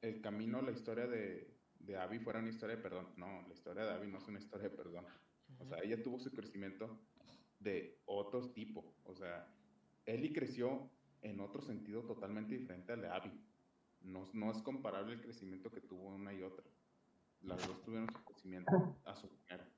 el 0.00 0.20
camino, 0.20 0.62
la 0.62 0.72
historia 0.72 1.06
de, 1.06 1.54
de 1.80 1.96
Abby 1.96 2.18
fuera 2.18 2.40
una 2.40 2.48
historia 2.48 2.76
de 2.76 2.82
perdón. 2.82 3.08
No, 3.16 3.42
la 3.46 3.54
historia 3.54 3.84
de 3.84 3.92
Abby 3.92 4.06
no 4.08 4.18
es 4.18 4.28
una 4.28 4.38
historia 4.38 4.68
de 4.68 4.76
perdón. 4.76 5.06
O 5.58 5.66
sea, 5.66 5.78
ella 5.78 6.02
tuvo 6.02 6.18
su 6.18 6.30
crecimiento 6.32 6.98
de 7.60 8.00
otro 8.06 8.50
tipo. 8.50 8.94
O 9.04 9.14
sea, 9.14 9.48
Ellie 10.06 10.32
creció 10.32 10.90
en 11.22 11.40
otro 11.40 11.62
sentido 11.62 12.02
totalmente 12.02 12.54
diferente 12.56 12.92
al 12.92 13.02
de 13.02 13.08
Abby. 13.08 13.32
No, 14.02 14.28
no 14.34 14.50
es 14.50 14.62
comparable 14.62 15.14
el 15.14 15.22
crecimiento 15.22 15.70
que 15.70 15.80
tuvo 15.80 16.08
una 16.08 16.32
y 16.32 16.42
otra. 16.42 16.64
Las 17.40 17.66
dos 17.66 17.82
tuvieron 17.82 18.10
su 18.10 18.22
crecimiento 18.24 18.98
a 19.04 19.14
su 19.14 19.28
manera. 19.28 19.68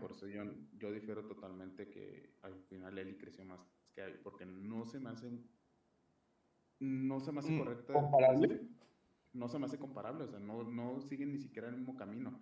Por 0.00 0.10
eso 0.10 0.26
yo, 0.26 0.42
yo 0.76 0.90
difiero 0.90 1.24
totalmente 1.26 1.88
que 1.88 2.34
al 2.42 2.54
final 2.64 2.98
Ellie 2.98 3.16
creció 3.16 3.44
más 3.44 3.60
que 3.94 4.02
Abby, 4.02 4.18
porque 4.24 4.44
no 4.44 4.84
se 4.84 4.98
me 4.98 5.10
hace 5.10 5.30
no 6.80 7.20
se 7.20 7.32
me 7.32 7.40
hace 7.40 7.52
mm, 7.52 7.58
correcta. 7.58 7.92
¿Comparable? 7.92 8.60
No 9.32 9.48
se 9.48 9.58
me 9.58 9.66
hace 9.66 9.78
comparable, 9.78 10.24
o 10.24 10.28
sea, 10.28 10.38
no, 10.38 10.64
no 10.64 11.00
siguen 11.00 11.32
ni 11.32 11.38
siquiera 11.38 11.68
el 11.68 11.76
mismo 11.76 11.96
camino. 11.96 12.40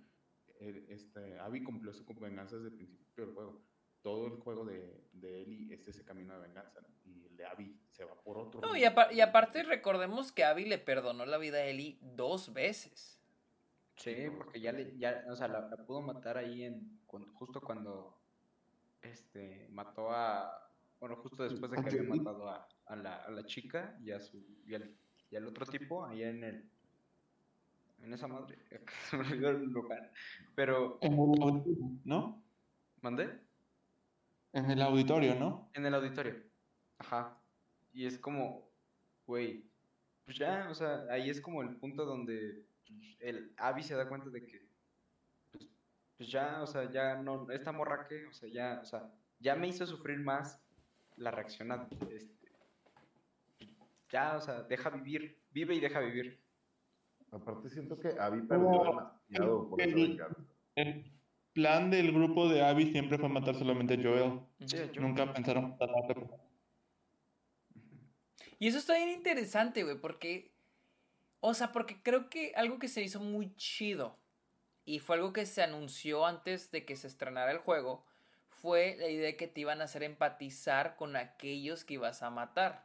Este, 0.59 1.39
Abby 1.39 1.63
cumplió 1.63 1.93
su 1.93 2.05
venganza 2.07 2.57
desde 2.57 2.69
el 2.69 2.77
principio 2.77 3.27
del 3.27 3.35
juego. 3.35 3.63
Todo 4.03 4.27
el 4.27 4.35
juego 4.41 4.65
de, 4.65 5.05
de 5.13 5.43
Ellie 5.43 5.75
es 5.75 5.87
ese 5.89 6.05
camino 6.05 6.35
de 6.35 6.47
venganza, 6.47 6.81
y 7.05 7.25
el 7.27 7.37
de 7.37 7.45
Abby 7.45 7.79
se 7.91 8.05
va 8.05 8.15
por 8.23 8.39
otro. 8.39 8.61
No, 8.61 8.77
y, 8.77 8.85
aparte 8.85 9.65
recordemos 9.65 10.33
que 10.33 10.45
Abby 10.45 10.65
le 10.65 10.79
perdonó 10.79 11.27
la 11.27 11.39
vida 11.39 11.59
a 11.59 11.65
Ellie 11.65 11.99
dos 12.01 12.53
veces. 12.53 13.21
Sí, 13.97 14.15
porque 14.37 14.61
ya 14.61 14.73
le, 14.73 14.97
ya, 14.99 15.25
o 15.31 15.37
sea, 15.37 15.49
la, 15.49 15.69
pudo 15.87 16.03
matar 16.03 16.37
ahí 16.37 16.65
en, 16.65 17.01
justo 17.35 17.61
cuando 17.61 18.17
este, 19.03 19.69
mató 19.71 20.11
a, 20.11 20.66
bueno, 21.01 21.17
justo 21.17 21.43
después 21.43 21.71
de 21.71 21.83
que 21.83 22.01
había 22.01 22.15
matado 22.15 22.49
a, 22.49 22.69
a 22.87 22.97
la, 22.97 23.17
a 23.17 23.31
la 23.31 23.45
chica 23.45 23.97
y, 24.01 24.11
a 24.11 24.21
su, 24.21 24.39
y, 24.67 24.75
al, 24.75 25.47
otro 25.47 25.67
tipo 25.67 26.05
allá 26.05 26.31
en 26.31 26.45
el 26.45 26.71
en 28.03 28.13
esa 28.13 28.27
madre 28.27 28.59
se 29.11 29.17
me 29.17 29.27
olvidó 29.27 29.51
el 29.51 29.65
lugar 29.65 30.13
pero 30.55 30.99
¿no? 32.05 32.43
¿mandé? 33.01 33.41
en 34.53 34.71
el 34.71 34.83
auditorio 34.83 35.35
¿no? 35.35 35.71
en 35.75 35.87
el 35.87 35.95
auditorio 35.95 36.43
ajá 36.99 37.39
y 37.93 38.07
es 38.07 38.19
como 38.19 38.71
güey 39.27 39.65
pues 40.25 40.39
ya 40.39 40.69
o 40.71 40.75
sea 40.75 41.07
ahí 41.11 41.31
es 41.31 41.41
como 41.41 41.63
el 41.63 41.77
punto 41.77 42.05
donde 42.05 42.67
el 43.21 43.53
Abby 43.57 43.83
se 43.83 43.95
da 43.95 44.09
cuenta 44.09 44.31
de 44.31 44.47
que 44.47 44.69
pues, 45.51 45.67
pues 46.17 46.31
ya 46.31 46.63
o 46.63 46.67
sea 46.67 46.91
ya 46.91 47.17
no 47.17 47.51
esta 47.51 47.73
morra 47.73 48.07
que 48.07 48.27
o 48.27 48.33
sea 48.33 48.49
ya 48.49 48.81
o 48.83 48.85
sea 48.85 49.11
ya 49.41 49.55
me 49.55 49.69
hizo 49.69 49.87
sufrir 49.87 50.19
más 50.21 50.66
la 51.17 51.31
reacción 51.31 51.73
a, 51.73 51.89
este, 52.11 52.53
ya, 54.11 54.37
o 54.37 54.41
sea, 54.41 54.63
deja 54.63 54.91
vivir, 54.91 55.43
vive 55.51 55.75
y 55.75 55.81
deja 55.81 56.01
vivir. 56.01 56.41
Aparte 57.33 57.69
siento 57.69 57.99
que 57.99 58.09
Abby 58.19 58.43
perdió 58.43 58.83
demasiado 58.83 59.69
por 59.69 59.83
el, 59.83 60.21
el 60.77 61.13
plan 61.53 61.91
del 61.91 62.13
grupo 62.13 62.49
de 62.49 62.63
Abby 62.63 62.93
siempre 62.93 63.19
fue 63.19 63.29
matar 63.29 63.55
solamente 63.55 63.95
a 63.95 64.03
Joel. 64.03 64.41
Nunca 65.01 65.33
pensaron 65.33 65.71
matar 65.71 65.91
a 65.91 66.17
Y 68.59 68.69
eso 68.69 68.79
está 68.79 68.95
bien 68.95 69.11
interesante, 69.11 69.83
güey, 69.83 69.99
porque... 69.99 70.55
O 71.41 71.55
sea, 71.55 71.73
porque 71.73 72.03
creo 72.03 72.29
que 72.29 72.53
algo 72.57 72.79
que 72.79 72.89
se 72.89 73.03
hizo 73.03 73.21
muy 73.21 73.55
chido 73.57 74.19
y 74.85 74.99
fue 74.99 75.17
algo 75.17 75.33
que 75.33 75.47
se 75.47 75.63
anunció 75.63 76.27
antes 76.27 76.71
de 76.71 76.85
que 76.85 76.97
se 76.97 77.07
estrenara 77.07 77.53
el 77.53 77.59
juego 77.59 78.05
fue 78.61 78.97
la 78.99 79.09
idea 79.09 79.27
de 79.27 79.37
que 79.37 79.47
te 79.47 79.61
iban 79.61 79.81
a 79.81 79.85
hacer 79.85 80.03
empatizar 80.03 80.97
con 80.97 81.17
aquellos 81.17 81.85
que 81.85 81.95
ibas 81.95 82.23
a 82.23 82.31
matar. 82.31 82.85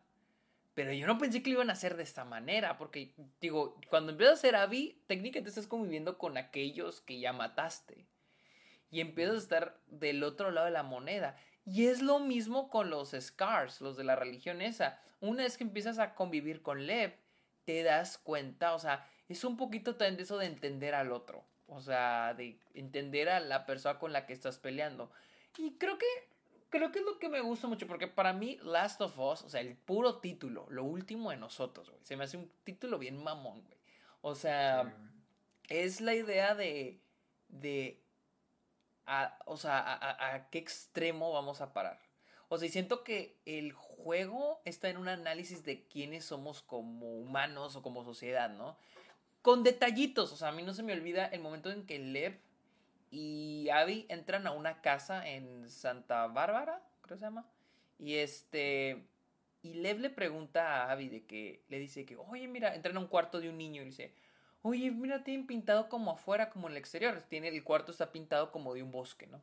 Pero 0.73 0.93
yo 0.93 1.05
no 1.05 1.17
pensé 1.17 1.43
que 1.43 1.49
lo 1.49 1.55
iban 1.55 1.69
a 1.69 1.73
hacer 1.73 1.97
de 1.97 2.03
esta 2.03 2.23
manera, 2.23 2.77
porque 2.77 3.13
digo, 3.41 3.79
cuando 3.89 4.11
empiezas 4.11 4.39
a 4.39 4.41
ser 4.41 4.55
Abby, 4.55 5.01
técnicamente 5.07 5.49
estás 5.49 5.67
conviviendo 5.67 6.17
con 6.17 6.37
aquellos 6.37 7.01
que 7.01 7.19
ya 7.19 7.33
mataste. 7.33 8.05
Y 8.89 9.01
empiezas 9.01 9.35
a 9.35 9.39
estar 9.39 9.79
del 9.87 10.23
otro 10.23 10.51
lado 10.51 10.65
de 10.65 10.71
la 10.71 10.83
moneda. 10.83 11.37
Y 11.65 11.87
es 11.87 12.01
lo 12.01 12.19
mismo 12.19 12.69
con 12.69 12.89
los 12.89 13.11
Scars, 13.19 13.81
los 13.81 13.97
de 13.97 14.03
la 14.03 14.15
religión 14.15 14.61
esa. 14.61 14.99
Una 15.19 15.43
vez 15.43 15.57
que 15.57 15.63
empiezas 15.63 15.99
a 15.99 16.15
convivir 16.15 16.61
con 16.61 16.85
Lev, 16.87 17.15
te 17.65 17.83
das 17.83 18.17
cuenta, 18.17 18.73
o 18.73 18.79
sea, 18.79 19.07
es 19.29 19.43
un 19.43 19.57
poquito 19.57 19.95
también 19.95 20.17
de 20.17 20.23
eso 20.23 20.37
de 20.37 20.47
entender 20.47 20.95
al 20.95 21.11
otro. 21.11 21.45
O 21.67 21.79
sea, 21.79 22.33
de 22.33 22.59
entender 22.73 23.29
a 23.29 23.39
la 23.39 23.65
persona 23.65 23.97
con 23.97 24.11
la 24.11 24.25
que 24.25 24.33
estás 24.33 24.57
peleando. 24.57 25.11
Y 25.57 25.73
creo 25.77 25.97
que 25.97 26.05
creo 26.71 26.91
que 26.91 26.99
es 26.99 27.05
lo 27.05 27.19
que 27.19 27.29
me 27.29 27.41
gusta 27.41 27.67
mucho, 27.67 27.85
porque 27.85 28.07
para 28.07 28.33
mí 28.33 28.57
Last 28.63 29.01
of 29.01 29.19
Us, 29.19 29.43
o 29.43 29.49
sea, 29.49 29.61
el 29.61 29.75
puro 29.75 30.19
título, 30.19 30.65
lo 30.69 30.85
último 30.85 31.29
de 31.29 31.37
nosotros, 31.37 31.89
güey, 31.89 32.01
se 32.03 32.15
me 32.15 32.23
hace 32.23 32.37
un 32.37 32.49
título 32.63 32.97
bien 32.97 33.21
mamón, 33.21 33.61
güey. 33.61 33.77
O 34.21 34.35
sea, 34.35 34.95
es 35.67 35.99
la 35.99 36.15
idea 36.15 36.55
de, 36.55 37.01
de, 37.49 38.01
o 39.45 39.57
sea, 39.57 39.79
a, 39.79 40.35
a, 40.35 40.49
qué 40.49 40.59
extremo 40.59 41.33
vamos 41.33 41.59
a 41.59 41.73
parar. 41.73 41.99
O 42.47 42.57
sea, 42.57 42.69
siento 42.69 43.03
que 43.03 43.37
el 43.45 43.73
juego 43.73 44.61
está 44.63 44.89
en 44.89 44.97
un 44.97 45.09
análisis 45.09 45.63
de 45.65 45.85
quiénes 45.87 46.25
somos 46.25 46.61
como 46.61 47.17
humanos 47.17 47.75
o 47.75 47.81
como 47.81 48.03
sociedad, 48.03 48.49
¿no? 48.49 48.77
Con 49.41 49.63
detallitos, 49.63 50.31
o 50.31 50.37
sea, 50.37 50.49
a 50.49 50.51
mí 50.51 50.63
no 50.63 50.73
se 50.73 50.83
me 50.83 50.93
olvida 50.93 51.25
el 51.25 51.41
momento 51.41 51.71
en 51.71 51.85
que 51.85 51.99
Lev 51.99 52.39
y 53.11 53.67
Abby 53.69 54.05
entran 54.07 54.47
a 54.47 54.51
una 54.51 54.81
casa 54.81 55.27
en 55.27 55.69
Santa 55.69 56.27
Bárbara, 56.27 56.81
creo 57.01 57.15
que 57.15 57.19
se 57.19 57.25
llama. 57.25 57.45
Y 57.99 58.15
este. 58.15 59.05
Y 59.61 59.75
Lev 59.75 59.99
le 59.99 60.09
pregunta 60.09 60.85
a 60.85 60.91
Abby 60.91 61.09
de 61.09 61.25
que. 61.25 61.65
Le 61.67 61.77
dice 61.77 62.05
que, 62.05 62.15
oye, 62.15 62.47
mira, 62.47 62.73
entran 62.73 62.95
a 62.95 63.01
un 63.01 63.07
cuarto 63.07 63.41
de 63.41 63.49
un 63.49 63.57
niño 63.57 63.81
y 63.81 63.85
dice. 63.85 64.15
Oye, 64.63 64.91
mira, 64.91 65.23
tienen 65.23 65.45
pintado 65.45 65.89
como 65.89 66.11
afuera, 66.11 66.49
como 66.49 66.67
en 66.67 66.73
el 66.73 66.77
exterior. 66.77 67.25
Tiene, 67.27 67.49
el 67.49 67.63
cuarto 67.63 67.91
está 67.91 68.11
pintado 68.11 68.51
como 68.51 68.73
de 68.73 68.83
un 68.83 68.91
bosque, 68.91 69.27
¿no? 69.27 69.41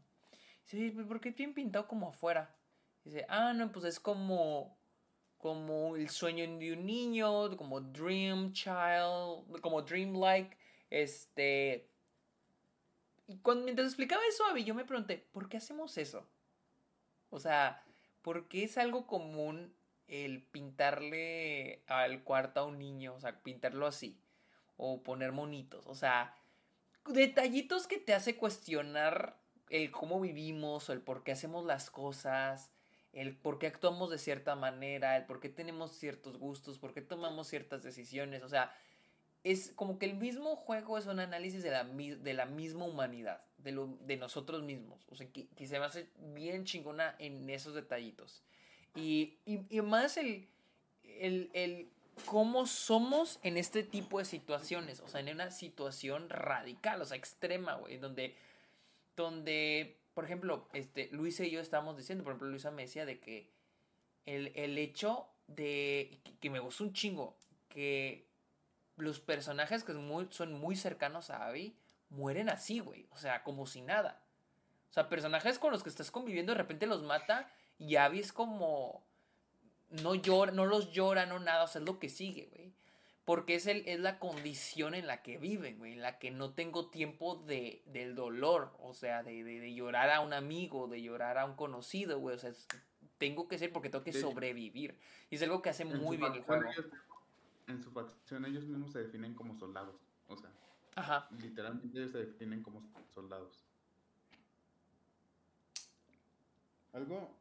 Dice, 0.71 0.91
¿por 1.05 1.21
qué 1.21 1.33
tienen 1.33 1.55
pintado 1.55 1.89
como 1.89 2.09
afuera? 2.09 2.55
Dice, 3.05 3.27
ah, 3.29 3.53
no, 3.53 3.71
pues 3.71 3.85
es 3.85 4.01
como. 4.01 4.79
Como 5.37 5.95
el 5.95 6.09
sueño 6.09 6.45
de 6.59 6.73
un 6.73 6.85
niño, 6.87 7.57
como 7.57 7.81
Dream 7.81 8.53
Child, 8.53 9.61
como 9.61 9.83
Dreamlike. 9.83 10.57
Este 10.91 11.89
y 13.29 13.37
cuando, 13.39 13.65
mientras 13.65 13.87
explicaba 13.87 14.23
eso 14.27 14.45
a 14.47 14.59
yo 14.59 14.75
me 14.75 14.87
pregunté, 14.87 15.29
¿por 15.33 15.49
qué 15.49 15.59
hacemos 15.59 15.99
eso? 15.99 16.27
O 17.29 17.39
sea, 17.39 17.85
¿por 18.23 18.49
qué 18.49 18.65
es 18.65 18.79
algo 18.79 19.07
común 19.07 19.75
el 20.07 20.43
pintarle 20.43 21.83
al 21.87 22.25
cuarto 22.25 22.61
a 22.61 22.65
un 22.65 22.79
niño? 22.79 23.15
O 23.15 23.21
sea, 23.21 23.43
pintarlo 23.43 23.87
así. 23.87 24.19
O 24.79 25.03
poner 25.03 25.33
monitos. 25.33 25.87
O 25.87 25.95
sea, 25.95 26.35
detallitos 27.07 27.87
que 27.87 27.99
te 27.99 28.15
hace 28.15 28.37
cuestionar 28.37 29.37
el 29.69 29.91
cómo 29.91 30.21
vivimos, 30.21 30.89
o 30.89 30.95
el 30.95 31.03
por 31.03 31.23
qué 31.23 31.33
hacemos 31.33 31.67
las 31.67 31.91
cosas, 31.91 32.71
el 33.13 33.37
por 33.37 33.59
qué 33.59 33.67
actuamos 33.67 34.11
de 34.11 34.17
cierta 34.17 34.55
manera, 34.55 35.19
el 35.19 35.27
por 35.27 35.41
qué 35.41 35.51
tenemos 35.51 35.93
ciertos 35.93 36.39
gustos, 36.39 36.79
por 36.79 36.95
qué 36.95 37.03
tomamos 37.03 37.49
ciertas 37.49 37.83
decisiones. 37.83 38.43
O 38.43 38.49
sea, 38.49 38.75
es 39.51 39.73
como 39.75 39.99
que 39.99 40.05
el 40.05 40.15
mismo 40.15 40.57
juego 40.57 40.99
es 40.99 41.07
un 41.07 41.21
análisis 41.21 41.63
de 41.63 41.71
la, 41.71 41.85
de 41.85 42.35
la 42.35 42.45
misma 42.45 42.85
humanidad, 42.85 43.41
de, 43.57 43.73
lo, 43.73 43.87
de 44.03 44.19
nosotros 44.19 44.63
mismos. 44.63 45.07
O 45.11 45.17
sea, 45.17 45.27
que, 45.33 45.49
se 45.67 45.79
me 45.79 45.87
hace 45.87 46.11
bien 46.35 46.65
chingona 46.65 47.17
en 47.19 47.49
esos 47.49 47.75
detallitos. 47.75 48.43
Y, 48.95 49.39
y, 49.47 49.81
más 49.81 50.19
el, 50.19 50.49
el, 51.03 51.51
el, 51.55 51.91
cómo 52.27 52.67
somos 52.67 53.41
en 53.43 53.57
este 53.57 53.83
tipo 53.83 54.19
de 54.19 54.27
situaciones. 54.27 55.01
O 55.01 55.09
sea, 55.09 55.21
en 55.21 55.31
una 55.31 55.51
situación 55.51 56.29
radical, 56.29 57.01
o 57.01 57.07
sea, 57.07 57.17
extrema, 57.17 57.75
güey, 57.77 57.97
donde, 57.97 58.35
donde, 59.17 59.97
por 60.13 60.27
ejemplo, 60.27 60.69
este, 60.75 61.09
Luisa 61.11 61.45
y 61.45 61.51
yo 61.51 61.61
estábamos 61.61 61.97
diciendo, 61.97 62.23
por 62.23 62.33
ejemplo, 62.33 62.51
Luisa 62.51 62.71
me 62.71 62.83
decía 62.83 63.07
de 63.07 63.19
que 63.19 63.49
el, 64.27 64.53
el 64.57 64.77
hecho 64.77 65.27
de, 65.47 66.19
que 66.39 66.51
me 66.51 66.59
gustó 66.59 66.85
un 66.85 66.93
chingo, 66.93 67.35
que 67.71 68.28
los 68.99 69.21
personajes 69.21 69.85
que 69.85 69.93
son 70.31 70.53
muy, 70.53 70.77
cercanos 70.77 71.31
a 71.31 71.47
Abby 71.47 71.77
mueren 72.11 72.49
así, 72.49 72.81
güey. 72.81 73.07
O 73.11 73.17
sea, 73.17 73.43
como 73.43 73.67
si 73.67 73.81
nada. 73.81 74.21
O 74.91 74.93
sea, 74.93 75.09
personajes 75.09 75.59
con 75.59 75.73
los 75.73 75.83
que 75.83 75.89
estás 75.89 76.11
conviviendo 76.11 76.53
de 76.53 76.59
repente 76.59 76.87
los 76.87 77.03
mata 77.03 77.51
y 77.79 77.97
Abby 77.97 78.21
es 78.21 78.33
como... 78.33 79.07
No 79.91 80.15
llora, 80.15 80.53
no 80.53 80.67
los 80.67 80.93
llora, 80.93 81.25
no 81.25 81.39
nada. 81.39 81.65
O 81.65 81.67
sea, 81.67 81.81
es 81.81 81.87
lo 81.87 81.99
que 81.99 82.11
sigue, 82.11 82.49
güey. 82.53 82.75
Porque 83.25 83.55
es, 83.55 83.67
el, 83.67 83.87
es 83.87 84.01
la 84.01 84.19
condición 84.19 84.95
en 84.95 85.07
la 85.07 85.23
que 85.23 85.39
viven, 85.39 85.79
güey. 85.79 85.95
En 85.95 86.03
la 86.03 86.19
que 86.19 86.31
no 86.31 86.53
tengo 86.53 86.91
tiempo 86.91 87.37
de, 87.37 87.83
del 87.87 88.15
dolor. 88.15 88.77
O 88.81 88.93
sea, 88.93 89.23
de, 89.23 89.45
de, 89.45 89.75
llorar 89.75 90.11
a 90.11 90.21
un 90.21 90.35
amigo, 90.35 90.89
de 90.89 91.01
llorar 91.01 91.39
a 91.39 91.47
un 91.47 91.55
conocido, 91.55 92.19
güey. 92.19 92.37
O 92.37 92.39
sea, 92.39 92.53
tengo 93.19 93.49
que 93.49 93.59
ser 93.59 93.73
porque 93.73 93.89
tengo 93.89 94.05
que 94.05 94.13
sobrevivir. 94.13 94.99
Y 95.31 95.37
es 95.37 95.43
algo 95.43 95.63
que 95.63 95.71
hace 95.71 95.85
muy 95.85 96.17
bien 96.17 96.35
el 96.35 96.43
juego 96.43 96.65
en 97.69 97.83
su 97.83 97.91
facción 97.91 98.45
ellos 98.45 98.65
mismos 98.65 98.93
se 98.93 99.05
definen 99.05 99.35
como 99.35 99.55
soldados. 99.55 99.97
O 100.27 100.37
sea, 100.37 100.51
literalmente 101.41 101.99
ellos 101.99 102.13
se 102.13 102.19
definen 102.19 102.63
como 102.63 102.83
soldados. 103.15 103.65
Algo. 106.93 107.37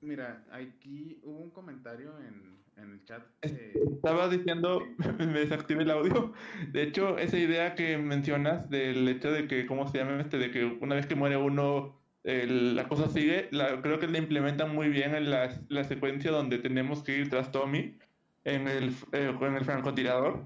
Mira, 0.00 0.44
aquí 0.50 1.20
hubo 1.22 1.38
un 1.38 1.50
comentario 1.50 2.18
en, 2.20 2.58
en 2.76 2.92
el 2.92 3.04
chat. 3.04 3.22
Estaba 3.42 4.28
diciendo, 4.28 4.82
me 5.18 5.40
desactivé 5.40 5.82
el 5.82 5.90
audio. 5.90 6.32
De 6.72 6.82
hecho, 6.82 7.18
esa 7.18 7.38
idea 7.38 7.74
que 7.74 7.96
mencionas 7.98 8.68
del 8.70 9.08
hecho 9.08 9.32
de 9.32 9.48
que, 9.48 9.66
¿cómo 9.66 9.88
se 9.88 9.98
llama 9.98 10.20
este? 10.20 10.38
De 10.38 10.50
que 10.50 10.64
una 10.80 10.94
vez 10.94 11.06
que 11.06 11.14
muere 11.14 11.36
uno, 11.36 11.98
la 12.22 12.88
cosa 12.88 13.08
sigue, 13.08 13.48
la, 13.50 13.80
creo 13.80 13.98
que 13.98 14.08
la 14.08 14.18
implementan 14.18 14.74
muy 14.74 14.88
bien 14.88 15.14
en 15.14 15.30
la, 15.30 15.58
la 15.68 15.84
secuencia 15.84 16.30
donde 16.30 16.58
tenemos 16.58 17.02
que 17.02 17.16
ir 17.16 17.30
tras 17.30 17.50
Tommy 17.50 17.98
en 18.44 18.68
el, 18.68 18.90
eh, 19.12 19.34
en 19.40 19.54
el 19.54 19.64
francotirador. 19.64 20.44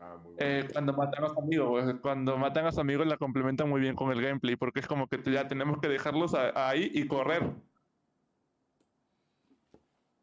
Ah, 0.00 0.16
eh, 0.38 0.68
cuando 0.72 0.92
matan 0.92 1.24
a 1.24 1.28
los 1.28 1.38
amigos, 1.38 1.94
cuando 2.00 2.38
matan 2.38 2.66
a 2.66 2.70
sus 2.70 2.80
amigos 2.80 3.06
la 3.06 3.16
complementan 3.16 3.68
muy 3.68 3.80
bien 3.80 3.96
con 3.96 4.10
el 4.12 4.22
gameplay, 4.22 4.56
porque 4.56 4.80
es 4.80 4.86
como 4.86 5.08
que 5.08 5.20
ya 5.30 5.48
tenemos 5.48 5.78
que 5.80 5.88
dejarlos 5.88 6.34
ahí 6.34 6.90
y 6.94 7.06
correr. 7.06 7.50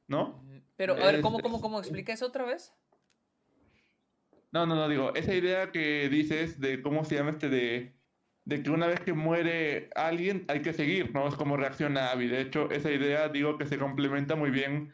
¿No? 0.08 0.44
Pero, 0.76 0.94
a 0.94 0.98
ver, 0.98 1.22
¿cómo, 1.22 1.40
cómo, 1.40 1.62
cómo 1.62 1.80
explica 1.80 2.12
eso 2.12 2.26
otra 2.26 2.44
vez? 2.44 2.74
No, 4.52 4.66
no, 4.66 4.76
no, 4.76 4.90
digo, 4.90 5.14
esa 5.16 5.34
idea 5.34 5.72
que 5.72 6.10
dices 6.10 6.60
de 6.60 6.82
cómo 6.82 7.06
se 7.06 7.16
llama 7.16 7.30
este 7.30 7.48
de, 7.48 7.96
de 8.44 8.64
que 8.64 8.70
una 8.70 8.88
vez 8.88 9.00
que 9.00 9.14
muere 9.14 9.90
alguien 9.96 10.44
hay 10.50 10.62
que 10.62 10.74
seguir, 10.74 11.14
¿no? 11.14 11.28
Es 11.28 11.36
como 11.36 11.56
reacciona 11.56 12.12
Abby. 12.12 12.28
De 12.28 12.42
hecho, 12.42 12.70
esa 12.70 12.92
idea 12.92 13.30
digo 13.30 13.58
que 13.58 13.66
se 13.66 13.78
complementa 13.78 14.36
muy 14.36 14.50
bien 14.50 14.92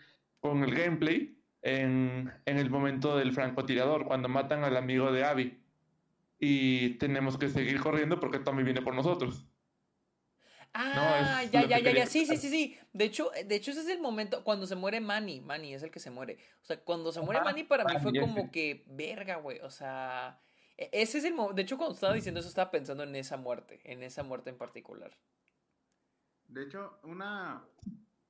con 0.49 0.63
el 0.63 0.73
gameplay 0.73 1.37
en, 1.61 2.31
el 2.45 2.69
momento 2.69 3.17
del 3.17 3.33
francotirador, 3.33 4.05
cuando 4.05 4.29
matan 4.29 4.63
al 4.63 4.77
amigo 4.77 5.11
de 5.11 5.23
Abby. 5.23 5.63
Y 6.39 6.91
tenemos 6.95 7.37
que 7.37 7.49
seguir 7.49 7.79
corriendo 7.79 8.19
porque 8.19 8.39
Tommy 8.39 8.63
viene 8.63 8.81
por 8.81 8.93
nosotros. 8.93 9.45
Ah, 10.73 11.43
ya, 11.51 11.65
ya, 11.65 11.79
ya, 11.79 11.91
ya, 11.91 12.05
sí, 12.05 12.25
sí, 12.25 12.37
sí, 12.37 12.49
sí. 12.49 12.77
De 12.93 13.05
hecho, 13.05 13.31
de 13.45 13.55
hecho, 13.55 13.71
ese 13.71 13.81
es 13.81 13.87
el 13.87 13.99
momento 13.99 14.43
cuando 14.43 14.67
se 14.67 14.75
muere 14.75 15.01
Manny. 15.01 15.41
Manny 15.41 15.73
es 15.73 15.81
el 15.81 15.89
que 15.89 15.99
se 15.99 16.11
muere. 16.11 16.37
O 16.61 16.65
sea, 16.65 16.79
cuando 16.79 17.11
se 17.11 17.21
muere 17.21 17.41
Manny 17.41 17.63
para 17.63 17.83
mí 17.85 17.95
fue 17.99 18.17
como 18.19 18.51
que, 18.51 18.85
verga, 18.87 19.37
güey. 19.37 19.59
O 19.61 19.71
sea, 19.71 20.39
e, 20.77 20.89
ese 20.91 21.17
es 21.17 21.23
el 21.23 21.33
momento. 21.33 21.55
De 21.55 21.63
hecho, 21.63 21.77
cuando 21.77 21.95
estaba 21.95 22.13
diciendo 22.13 22.39
eso, 22.39 22.49
estaba 22.49 22.69
pensando 22.69 23.03
en 23.03 23.15
esa 23.15 23.37
muerte, 23.37 23.81
en 23.83 24.03
esa 24.03 24.21
muerte 24.21 24.51
en 24.51 24.57
particular. 24.57 25.17
De 26.47 26.63
hecho, 26.63 26.99
una, 27.03 27.65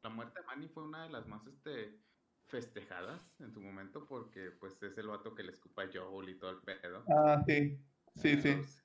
la 0.02 0.10
muerte 0.10 0.40
de 0.40 0.46
Manny 0.46 0.68
fue 0.70 0.84
una 0.84 1.04
de 1.04 1.10
las 1.10 1.28
más 1.28 1.46
este, 1.48 2.00
festejadas 2.48 3.36
en 3.40 3.52
su 3.52 3.62
momento 3.62 4.06
porque 4.06 4.52
pues 4.52 4.82
es 4.82 4.98
el 4.98 5.08
vato 5.08 5.36
que 5.36 5.44
le 5.44 5.52
escupa 5.52 5.84
a 5.84 5.90
Joel 5.94 6.30
y 6.30 6.36
todo 6.36 6.52
el 6.52 6.58
pedo. 6.58 7.04
Ah, 7.10 7.44
sí, 7.46 7.78
sí, 8.16 8.42
sí. 8.42 8.56
Los 8.56 8.84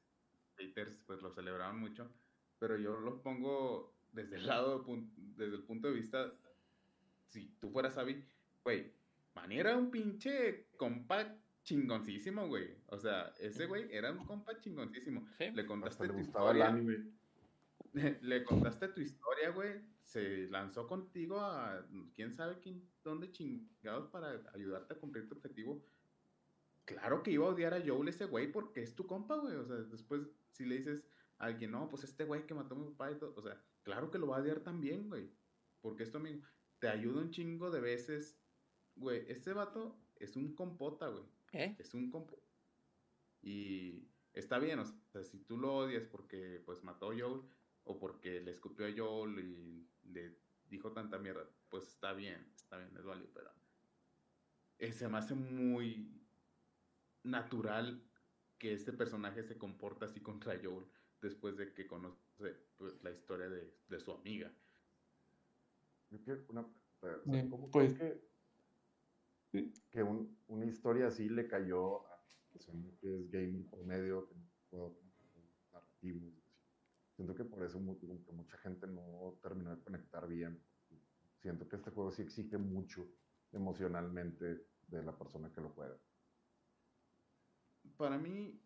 haters 0.57 0.99
pues 1.07 1.23
lo 1.23 1.31
celebraban 1.31 1.79
mucho, 1.79 2.11
pero 2.59 2.77
yo 2.77 3.01
lo 3.01 3.23
pongo 3.23 3.95
desde 4.13 4.37
el 4.37 4.47
lado, 4.47 4.85
desde 5.37 5.57
el 5.57 5.63
punto 5.63 5.89
de 5.89 5.95
vista, 5.95 6.33
si 7.29 7.49
tú 7.61 7.71
fueras 7.71 7.97
Abby, 7.97 8.25
güey, 8.63 8.93
Manny 9.35 9.59
era 9.59 9.77
un 9.77 9.91
pinche 9.91 10.67
compa 10.77 11.35
chingoncísimo, 11.63 12.49
güey. 12.49 12.77
O 12.89 12.99
sea, 12.99 13.33
ese 13.41 13.67
güey 13.67 13.87
era 13.91 14.11
un 14.11 14.27
compa 14.27 14.59
chingoncísimo. 14.59 15.27
Le 15.39 15.67
contaste 15.67 16.07
le 16.07 16.13
gustaba 16.13 16.51
el 16.51 16.63
anime. 16.63 17.05
Le 18.23 18.45
contaste 18.45 18.89
tu 18.89 19.01
historia, 19.03 19.51
güey. 19.51 19.81
Se 20.03 20.49
lanzó 20.49 20.87
contigo 20.87 21.41
a 21.41 21.87
quién 22.15 22.33
sabe 22.33 22.59
quién, 22.61 22.87
dónde 23.03 23.31
chingados 23.31 24.09
para 24.09 24.43
ayudarte 24.55 24.95
a 24.95 24.99
cumplir 24.99 25.29
tu 25.29 25.37
objetivo. 25.37 25.85
Claro 26.85 27.23
que 27.23 27.31
iba 27.31 27.47
a 27.47 27.51
odiar 27.51 27.75
a 27.75 27.83
Joel 27.85 28.09
ese 28.09 28.27
güey 28.27 28.51
porque 28.51 28.83
es 28.83 28.95
tu 28.95 29.07
compa, 29.07 29.37
güey. 29.37 29.55
O 29.55 29.65
sea, 29.65 29.77
después, 29.77 30.23
si 30.51 30.65
le 30.65 30.79
dices, 30.79 31.05
alguien, 31.43 31.73
no, 31.73 31.89
pues 31.89 32.05
este 32.05 32.25
güey 32.25 32.47
que 32.47 32.55
mató 32.55 32.75
a 32.75 32.79
mi 32.79 32.85
papá 32.91 33.11
y 33.11 33.19
todo, 33.19 33.35
o 33.37 33.43
sea, 33.43 33.61
claro 33.83 34.11
que 34.11 34.19
lo 34.19 34.29
va 34.29 34.37
a 34.37 34.41
odiar 34.41 34.61
también, 34.61 35.09
güey, 35.09 35.29
porque 35.81 36.05
esto 36.05 36.19
amigo 36.19 36.47
te 36.79 36.89
ayuda 36.89 37.21
un 37.21 37.31
chingo 37.31 37.71
de 37.71 37.81
veces, 37.81 38.41
güey, 38.95 39.25
este 39.29 39.53
vato 39.53 39.99
es 40.17 40.37
un 40.37 40.55
compota, 40.55 41.09
güey, 41.09 41.25
¿Eh? 41.53 41.77
es 41.79 41.95
un 41.95 42.11
compota. 42.11 42.43
Y 43.43 44.09
está 44.33 44.61
bien, 44.61 44.79
o 44.79 44.85
sea, 44.85 45.25
si 45.25 45.39
tú 45.39 45.59
lo 45.59 45.75
odias 45.75 46.05
porque 46.05 46.63
pues 46.65 46.83
mató 46.85 47.11
a 47.11 47.19
Joel 47.19 47.43
o 47.85 47.99
porque 47.99 48.41
le 48.41 48.51
escupió 48.51 48.87
a 48.87 48.93
Joel 48.97 49.39
y 49.41 49.89
le 50.05 50.37
dijo 50.69 50.93
tanta 50.93 51.19
mierda, 51.19 51.49
pues 51.69 51.89
está 51.89 52.13
bien, 52.13 52.53
está 52.57 52.79
bien, 52.79 52.97
es 52.97 53.05
válido, 53.05 53.29
pero 53.35 53.51
eh, 54.79 54.93
se 54.93 55.09
me 55.09 55.19
hace 55.19 55.35
muy 55.35 56.21
natural 57.25 58.03
que 58.59 58.73
este 58.73 58.93
personaje 58.93 59.43
se 59.43 59.59
comporta 59.59 60.07
así 60.07 60.21
contra 60.21 60.59
Joel 60.63 60.87
después 61.21 61.57
de 61.57 61.73
que 61.73 61.87
conoce 61.87 62.19
pues, 62.77 63.03
la 63.03 63.11
historia 63.11 63.49
de, 63.49 63.75
de, 63.89 64.01
su 64.01 64.13
amiga. 64.13 64.53
Yo 66.11 66.21
quiero 66.23 66.45
una, 66.49 66.67
¿cómo 67.49 67.71
pues, 67.71 67.95
que, 67.95 69.73
que 69.91 70.03
un, 70.03 70.37
una 70.49 70.67
historia 70.67 71.09
así 71.09 71.29
le 71.29 71.47
cayó 71.47 72.07
a 72.09 72.25
que 73.01 73.19
es 73.19 73.31
game 73.31 73.65
promedio, 73.71 74.29
que 74.29 74.35
no 74.73 74.97
narrativo? 75.73 76.42
Siento 77.15 77.35
que 77.35 77.45
por 77.45 77.63
eso 77.63 77.79
que 78.25 78.33
mucha 78.33 78.57
gente 78.59 78.87
no 78.87 79.39
terminó 79.43 79.77
de 79.77 79.83
conectar 79.83 80.27
bien. 80.27 80.63
Siento 81.41 81.69
que 81.69 81.77
este 81.77 81.91
juego 81.91 82.11
sí 82.11 82.23
exige 82.23 82.57
mucho 82.57 83.09
emocionalmente 83.53 84.67
de 84.87 85.03
la 85.03 85.17
persona 85.17 85.53
que 85.53 85.61
lo 85.61 85.71
juega. 85.71 85.97
Para 87.97 88.19
mí, 88.19 88.61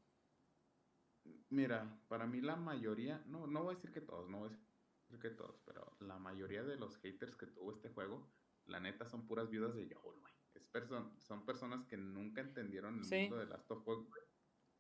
mira, 1.50 2.00
para 2.08 2.26
mí 2.26 2.40
la 2.40 2.56
mayoría, 2.56 3.22
no, 3.26 3.46
no 3.46 3.64
voy 3.64 3.72
a 3.72 3.76
decir 3.76 3.92
que 3.92 4.00
todos, 4.00 4.28
no 4.28 4.40
voy 4.40 4.48
a 4.48 4.52
decir 4.52 5.20
que 5.20 5.30
todos, 5.30 5.58
pero 5.64 5.96
la 6.00 6.18
mayoría 6.18 6.62
de 6.62 6.76
los 6.76 6.98
haters 6.98 7.34
que 7.36 7.46
tuvo 7.46 7.72
este 7.72 7.88
juego, 7.90 8.30
la 8.66 8.80
neta 8.80 9.06
son 9.06 9.26
puras 9.26 9.48
viudas 9.48 9.74
de 9.74 9.88
Joel, 9.92 10.20
güey. 10.20 10.32
Es 10.54 10.70
son 11.18 11.44
personas 11.44 11.84
que 11.86 11.96
nunca 11.96 12.40
entendieron 12.40 13.02
el 13.02 13.20
mundo 13.20 13.38
de 13.38 13.46
Last 13.46 13.70
of 13.70 13.86
Us, 13.88 14.06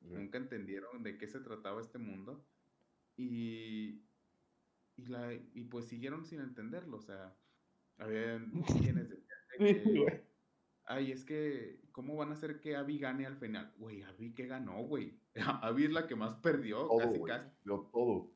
Nunca 0.00 0.38
entendieron 0.38 1.02
de 1.02 1.18
qué 1.18 1.26
se 1.26 1.40
trataba 1.40 1.80
este 1.80 1.98
mundo. 1.98 2.46
Y, 3.16 4.02
y, 4.96 5.06
la, 5.06 5.32
y 5.32 5.64
pues 5.64 5.86
siguieron 5.86 6.24
sin 6.24 6.40
entenderlo. 6.40 6.98
O 6.98 7.02
sea, 7.02 7.36
había 7.98 8.38
quienes 8.94 9.08
decían 9.10 9.38
que 9.58 10.26
ay, 10.86 11.12
es 11.12 11.24
que, 11.24 11.80
¿cómo 11.92 12.16
van 12.16 12.30
a 12.30 12.34
hacer 12.34 12.60
que 12.60 12.76
Abby 12.76 12.98
gane 12.98 13.26
al 13.26 13.36
final? 13.36 13.72
Güey, 13.76 14.02
Abby 14.02 14.34
que 14.34 14.46
ganó, 14.46 14.82
güey. 14.82 15.20
Abby 15.62 15.84
es 15.84 15.92
la 15.92 16.06
que 16.06 16.16
más 16.16 16.36
perdió, 16.36 16.88
casi, 16.96 17.22
casi. 17.22 17.50
Perdió 17.50 17.90
todo. 17.92 18.32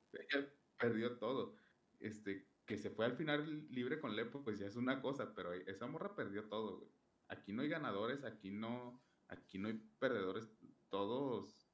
perdió 0.78 1.18
todo. 1.18 1.56
Este, 2.00 2.48
que 2.66 2.76
se 2.76 2.90
fue 2.90 3.04
al 3.06 3.16
final 3.16 3.66
libre 3.70 4.00
con 4.00 4.16
Lepo, 4.16 4.42
pues 4.42 4.58
ya 4.58 4.66
es 4.66 4.76
una 4.76 5.00
cosa, 5.00 5.34
pero 5.34 5.52
esa 5.52 5.86
morra 5.86 6.14
perdió 6.14 6.48
todo, 6.48 6.78
güey. 6.78 6.90
Aquí 7.28 7.52
no 7.52 7.62
hay 7.62 7.68
ganadores, 7.68 8.24
aquí 8.24 8.50
no, 8.50 9.00
aquí 9.28 9.58
no 9.58 9.68
hay 9.68 9.74
perdedores, 9.98 10.50
todos, 10.88 11.70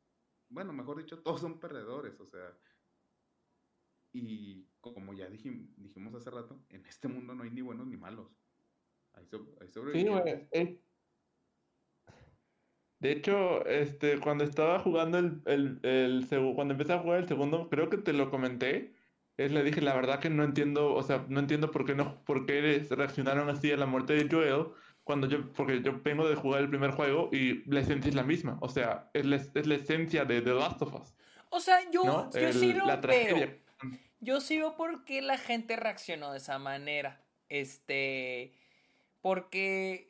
bueno, 0.49 0.73
mejor 0.73 0.99
dicho, 0.99 1.23
todos 1.23 1.41
son 1.41 1.59
perdedores, 1.59 2.21
o 2.21 2.27
sea. 2.27 2.57
Y 4.19 4.67
como 4.81 5.13
ya 5.13 5.29
dijimos, 5.29 5.69
dijimos 5.77 6.15
hace 6.15 6.31
rato, 6.31 6.65
en 6.71 6.85
este 6.87 7.09
mundo 7.09 7.35
no 7.35 7.43
hay 7.45 7.51
ni 7.51 7.61
buenos 7.61 7.87
ni 7.87 7.97
malos 7.97 8.31
sí, 9.93 10.07
eh. 10.53 10.81
De 12.99 13.13
hecho, 13.13 13.65
este, 13.67 14.19
cuando 14.21 14.45
estaba 14.45 14.79
jugando 14.79 15.19
el, 15.19 15.43
el, 15.45 15.81
el, 15.83 16.27
cuando 16.55 16.73
empecé 16.73 16.95
a 16.95 16.99
jugar 16.99 17.21
el 17.21 17.29
segundo, 17.29 17.69
creo 17.69 17.91
que 17.91 17.99
te 17.99 18.15
lo 18.15 18.31
comenté, 18.31 18.95
es 19.37 19.53
le 19.53 19.63
dije 19.63 19.83
la 19.83 19.95
verdad 19.95 20.19
que 20.19 20.31
no 20.31 20.43
entiendo, 20.45 20.95
o 20.95 21.03
sea, 21.03 21.27
no 21.29 21.41
entiendo 21.41 21.71
por 21.71 21.85
qué 21.85 21.95
no, 21.95 22.25
por 22.25 22.47
qué 22.47 22.87
reaccionaron 22.89 23.51
así 23.51 23.71
a 23.71 23.77
la 23.77 23.85
muerte 23.85 24.15
de 24.15 24.29
Joel, 24.31 24.69
cuando 25.05 25.29
yo, 25.29 25.53
porque 25.53 25.83
yo 25.83 26.01
vengo 26.03 26.27
de 26.27 26.37
jugar 26.37 26.63
el 26.63 26.71
primer 26.71 26.93
juego 26.93 27.29
y 27.33 27.63
la 27.71 27.81
esencia 27.81 28.09
es 28.09 28.15
la 28.15 28.25
misma, 28.25 28.59
o 28.63 28.69
sea, 28.69 29.11
es 29.13 29.27
la, 29.27 29.37
es 29.37 29.67
la 29.67 29.75
esencia 29.75 30.25
de 30.25 30.41
The 30.41 30.55
Last 30.55 30.81
of 30.81 30.95
Us. 30.95 31.15
O 31.51 31.61
sea, 31.61 31.79
yo, 31.91 32.31
yo 32.33 32.53
sí 32.53 32.73
lo 32.73 32.87
veo. 33.03 33.66
Yo 34.21 34.41
sí 34.41 34.59
veo 34.59 34.77
por 34.77 35.05
qué 35.05 35.23
la 35.23 35.39
gente 35.39 35.77
reaccionó 35.77 36.33
de 36.33 36.39
esa 36.39 36.59
manera. 36.59 37.21
Este 37.49 38.53
porque 39.27 40.09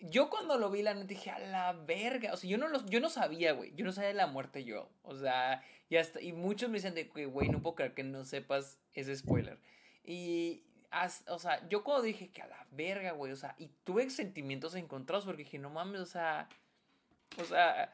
yo 0.00 0.30
cuando 0.30 0.56
lo 0.56 0.70
vi, 0.70 0.82
la 0.82 0.94
neta 0.94 1.06
dije, 1.08 1.30
a 1.30 1.40
la 1.40 1.72
verga. 1.72 2.32
O 2.32 2.36
sea, 2.36 2.48
yo 2.48 2.56
no, 2.56 2.86
yo 2.86 3.00
no 3.00 3.10
sabía, 3.10 3.52
güey. 3.52 3.74
Yo 3.74 3.84
no 3.84 3.90
sabía 3.90 4.10
de 4.10 4.14
la 4.14 4.28
muerte 4.28 4.62
yo. 4.62 4.88
O 5.02 5.16
sea, 5.16 5.60
y, 5.88 5.96
hasta, 5.96 6.20
y 6.20 6.32
muchos 6.32 6.70
me 6.70 6.78
dicen 6.78 6.94
de 6.94 7.08
que, 7.08 7.26
güey, 7.26 7.48
no 7.48 7.60
puedo 7.60 7.74
creer 7.74 7.94
que 7.94 8.04
no 8.04 8.24
sepas 8.24 8.78
ese 8.94 9.16
spoiler. 9.16 9.58
Y, 10.04 10.62
o 11.26 11.38
sea, 11.40 11.68
yo 11.68 11.82
cuando 11.82 12.04
dije 12.04 12.30
que 12.30 12.42
a 12.42 12.46
la 12.46 12.64
verga, 12.70 13.10
güey. 13.10 13.32
O 13.32 13.36
sea, 13.36 13.56
y 13.58 13.70
tuve 13.82 14.08
sentimientos 14.10 14.76
encontrados 14.76 15.24
porque 15.24 15.42
dije, 15.42 15.58
no 15.58 15.70
mames, 15.70 16.00
o 16.00 16.06
sea. 16.06 16.48
O 17.38 17.44
sea. 17.44 17.92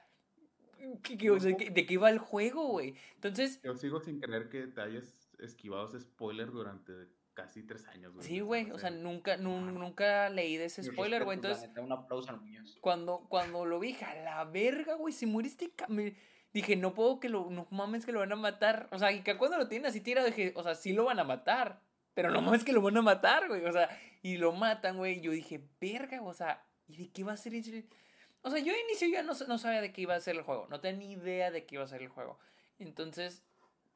¿De 0.79 1.87
qué 1.87 1.95
iba 1.95 2.11
el 2.11 2.19
juego, 2.19 2.69
güey? 2.69 2.95
Entonces. 3.15 3.61
Yo 3.63 3.75
sigo 3.75 4.01
sin 4.01 4.21
creer 4.21 4.49
que 4.49 4.67
te 4.67 4.81
hayas 4.81 5.15
esquivado 5.39 5.87
ese 5.87 6.01
spoiler 6.01 6.51
durante 6.51 6.93
casi 7.35 7.63
tres 7.63 7.87
años, 7.87 8.15
güey. 8.15 8.27
Sí, 8.27 8.41
güey, 8.41 8.71
o 8.73 8.79
sea, 8.79 8.91
nunca, 8.91 9.37
nunca 9.37 10.29
leí 10.29 10.57
de 10.57 10.65
ese 10.65 10.83
spoiler, 10.83 11.25
güey. 11.25 11.37
Entonces, 11.37 11.71
un 11.77 11.93
aplauso 11.93 12.31
a 12.31 12.33
los 12.33 12.43
niños. 12.43 12.79
Cuando, 12.81 13.27
cuando 13.29 13.65
lo 13.65 13.79
vi, 13.79 13.97
a 14.03 14.15
la 14.25 14.45
verga, 14.45 14.95
güey, 14.95 15.13
si 15.15 15.27
muriste, 15.27 15.73
me... 15.87 16.17
dije, 16.53 16.75
no 16.75 16.95
puedo 16.95 17.21
que 17.21 17.29
lo, 17.29 17.49
no 17.49 17.69
mames 17.71 18.05
que 18.05 18.11
lo 18.11 18.19
van 18.19 18.33
a 18.33 18.37
matar. 18.37 18.89
O 18.91 18.99
sea, 18.99 19.13
y 19.13 19.23
que 19.23 19.39
cuando 19.39 19.57
lo 19.57 19.69
tienen 19.69 19.87
así 19.87 20.01
tirado, 20.01 20.27
dije, 20.27 20.53
o 20.57 20.65
sea, 20.65 20.75
sí 20.75 20.93
lo 20.93 21.05
van 21.05 21.21
a 21.21 21.25
matar, 21.25 21.81
pero 22.13 22.31
no 22.31 22.43
mames 22.43 22.65
que 22.65 22.73
lo 22.73 22.83
van 22.83 22.97
a 22.97 23.03
matar, 23.03 23.47
güey. 23.47 23.65
O 23.65 23.73
sea, 23.73 23.89
y 24.21 24.37
lo 24.37 24.51
matan, 24.53 24.97
güey. 24.97 25.21
Yo 25.21 25.31
dije, 25.31 25.63
verga, 25.81 26.21
o 26.23 26.35
sea, 26.35 26.67
¿y 26.89 26.97
de 26.97 27.13
qué 27.13 27.23
va 27.23 27.35
a 27.35 27.37
ser 27.37 27.55
O 28.49 28.51
sea, 28.51 28.61
yo 28.61 28.73
de 28.73 28.81
inicio 28.81 29.09
ya 29.09 29.23
no, 29.23 29.35
no 29.47 29.59
sabía 29.59 29.83
de 29.83 29.93
qué 29.93 30.01
iba 30.01 30.15
a 30.15 30.21
ser 30.21 30.37
el 30.37 30.43
juego. 30.43 30.67
No 30.71 30.81
tenía 30.81 31.07
ni 31.07 31.13
idea 31.13 31.51
de 31.51 31.67
qué 31.67 31.75
iba 31.75 31.85
a 31.85 31.87
ser 31.87 32.01
el 32.01 32.09
juego. 32.09 32.39
Entonces, 32.79 33.45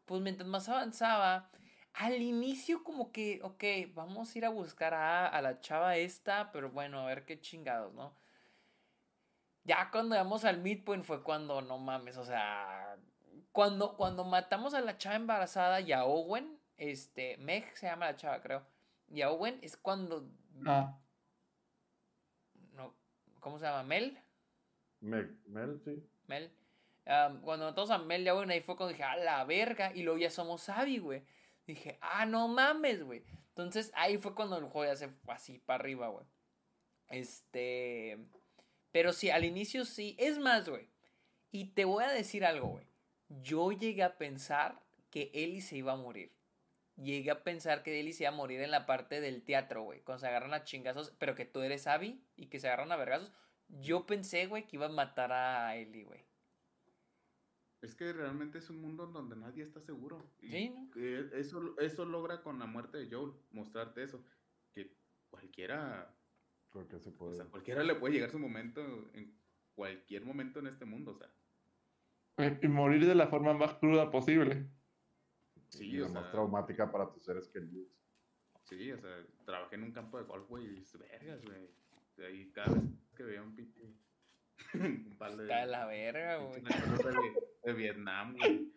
pues 0.05 0.21
mientras 0.21 0.47
más 0.47 0.69
avanzaba, 0.69 1.49
al 1.95 2.21
inicio 2.21 2.85
como 2.85 3.13
que, 3.13 3.41
ok, 3.43 3.95
vamos 3.95 4.35
a 4.35 4.39
ir 4.39 4.45
a 4.45 4.51
buscar 4.51 4.93
a, 4.93 5.41
la 5.41 5.59
chava 5.61 5.97
esta, 5.97 6.53
pero 6.53 6.69
bueno, 6.69 7.01
a 7.01 7.07
ver 7.07 7.25
qué 7.25 7.41
chingados, 7.41 7.95
¿no? 7.95 8.15
Ya 9.65 9.91
cuando 9.91 10.17
llegamos 10.17 10.45
al 10.45 10.59
midpoint 10.59 11.07
fue 11.07 11.23
cuando, 11.23 11.63
no 11.63 11.79
mames, 11.79 12.19
o 12.19 12.25
sea, 12.27 12.99
cuando, 13.53 13.97
cuando 13.97 14.23
matamos 14.23 14.75
a 14.75 14.83
la 14.83 14.99
chava 14.99 15.17
embarazada 15.17 15.81
y 15.81 15.93
a 15.93 16.05
Owen, 16.05 16.61
este, 16.77 17.39
Meg 17.39 17.75
se 17.75 17.87
llama 17.87 18.05
la 18.05 18.17
chava, 18.17 18.43
creo, 18.43 18.67
y 19.09 19.23
a 19.23 19.31
Owen 19.31 19.59
es 19.63 19.79
cuando... 19.79 20.29
Ah. 20.67 20.99
No, 22.75 22.95
¿Cómo 23.41 23.59
se 23.59 23.65
llama? 23.65 23.83
¿Mel? 23.85 24.23
Meg, 25.03 25.29
Mel, 25.47 25.81
sí. 25.85 26.03
Mel. 26.29 26.51
cuando 27.43 27.67
matamos 27.67 27.91
a 27.91 27.99
Mel 27.99 28.23
y 28.23 28.29
a 28.29 28.35
Owen, 28.35 28.51
ahí 28.51 28.61
fue 28.61 28.77
cuando 28.77 28.93
dije, 28.93 29.03
a 29.03 29.17
la 29.17 29.45
verga, 29.45 29.93
y 29.95 30.03
luego 30.03 30.19
ya 30.19 30.31
somos 30.31 30.69
Abby, 30.69 30.99
güey. 30.99 31.23
Dije, 31.67 31.99
ah, 32.01 32.25
no 32.25 32.49
mames, 32.49 33.03
güey. 33.03 33.25
Entonces 33.49 33.93
ahí 33.95 34.17
fue 34.17 34.35
cuando 34.35 34.57
el 34.57 34.65
juego 34.65 34.91
ya 34.91 34.97
se 34.97 35.09
fue 35.09 35.35
así 35.35 35.59
para 35.59 35.83
arriba, 35.83 36.09
güey. 36.09 36.25
Este. 37.09 38.19
Pero 38.91 39.13
sí, 39.13 39.31
al 39.31 39.45
inicio 39.45 39.85
sí. 39.85 40.17
Es 40.19 40.39
más, 40.39 40.69
güey. 40.69 40.89
Y 41.51 41.67
te 41.67 41.85
voy 41.85 42.05
a 42.05 42.11
decir 42.11 42.45
algo, 42.45 42.69
güey. 42.69 42.87
Yo 43.29 43.73
llegué 43.73 44.03
a 44.03 44.17
pensar 44.17 44.81
que 45.11 45.31
Ellie 45.35 45.61
se 45.61 45.77
iba 45.77 45.93
a 45.93 45.97
morir. 45.97 46.33
Llegué 46.97 47.31
a 47.31 47.43
pensar 47.43 47.83
que 47.83 47.99
Ellie 47.99 48.13
se 48.13 48.25
iba 48.25 48.31
a 48.33 48.37
morir 48.37 48.61
en 48.61 48.71
la 48.71 48.87
parte 48.87 49.21
del 49.21 49.43
teatro, 49.43 49.83
güey. 49.83 50.01
Cuando 50.01 50.21
se 50.21 50.29
agarran 50.29 50.55
a 50.55 50.65
chingazos, 50.65 51.13
pero 51.19 51.35
que 51.35 51.45
tú 51.45 51.61
eres 51.61 51.87
Abby 51.87 52.25
y 52.37 52.47
que 52.47 52.61
se 52.61 52.69
agarran 52.69 52.93
a 52.93 52.97
vergazos. 52.97 53.33
Yo 53.81 54.05
pensé, 54.07 54.47
güey, 54.47 54.67
que 54.67 54.77
iba 54.77 54.87
a 54.87 54.91
matar 54.91 55.33
a 55.33 55.77
Ellie, 55.77 56.05
güey. 56.05 56.21
Es 57.81 57.95
que 57.95 58.13
realmente 58.13 58.59
es 58.59 58.71
un 58.71 58.81
mundo 58.81 59.07
donde 59.07 59.35
nadie 59.35 59.63
está 59.65 59.81
seguro. 59.81 60.25
sí, 60.39 60.73
eso, 61.33 61.77
eso 61.79 62.05
logra 62.05 62.43
con 62.43 62.59
la 62.59 62.67
muerte 62.67 62.99
de 62.99 63.11
Joel, 63.11 63.33
mostrarte 63.51 64.05
eso. 64.05 64.25
Que 64.73 64.95
cualquiera. 65.31 66.15
se 66.73 67.11
puede. 67.11 67.33
O 67.33 67.35
sea, 67.35 67.47
cualquiera 67.47 67.83
le 67.83 67.97
puede 67.97 68.15
llegar 68.15 68.31
su 68.31 68.39
momento 68.39 68.81
en 69.15 69.35
cualquier 69.75 70.25
momento 70.25 70.61
en 70.61 70.69
este 70.69 70.85
mundo, 70.85 71.13
o 71.13 71.17
sea. 71.17 71.29
Eh, 72.39 72.61
y 72.63 72.69
morir 72.69 73.07
de 73.07 73.15
la 73.15 73.27
forma 73.27 73.53
más 73.53 73.75
cruda 73.75 74.11
posible. 74.11 74.69
Sí, 75.71 75.87
y 75.87 75.97
la 75.97 76.09
más 76.09 76.31
traumática 76.31 76.93
para 76.93 77.11
tus 77.11 77.25
seres 77.25 77.49
queridos. 77.49 77.89
Sí, 78.65 78.93
o 78.93 78.99
sea, 78.99 79.27
trabajé 79.45 79.75
en 79.75 79.85
un 79.85 79.93
campo 79.93 80.19
de 80.19 80.25
golf, 80.25 80.47
güey, 80.49 80.67
y 80.67 80.85
vergas, 80.99 81.43
güey. 81.43 81.69
Ahí 82.19 82.53
cada 82.53 82.75
vez 82.75 82.85
que 83.23 83.31
veía 83.31 83.43
un 83.43 83.55
pinche. 83.55 83.81
un 84.75 85.09
de. 85.19 85.43
Está 85.43 85.61
de 85.61 85.67
la 85.67 85.87
verga, 85.87 86.37
güey 86.37 86.63
de 87.63 87.73
Vietnam, 87.73 88.37
güey. 88.37 88.73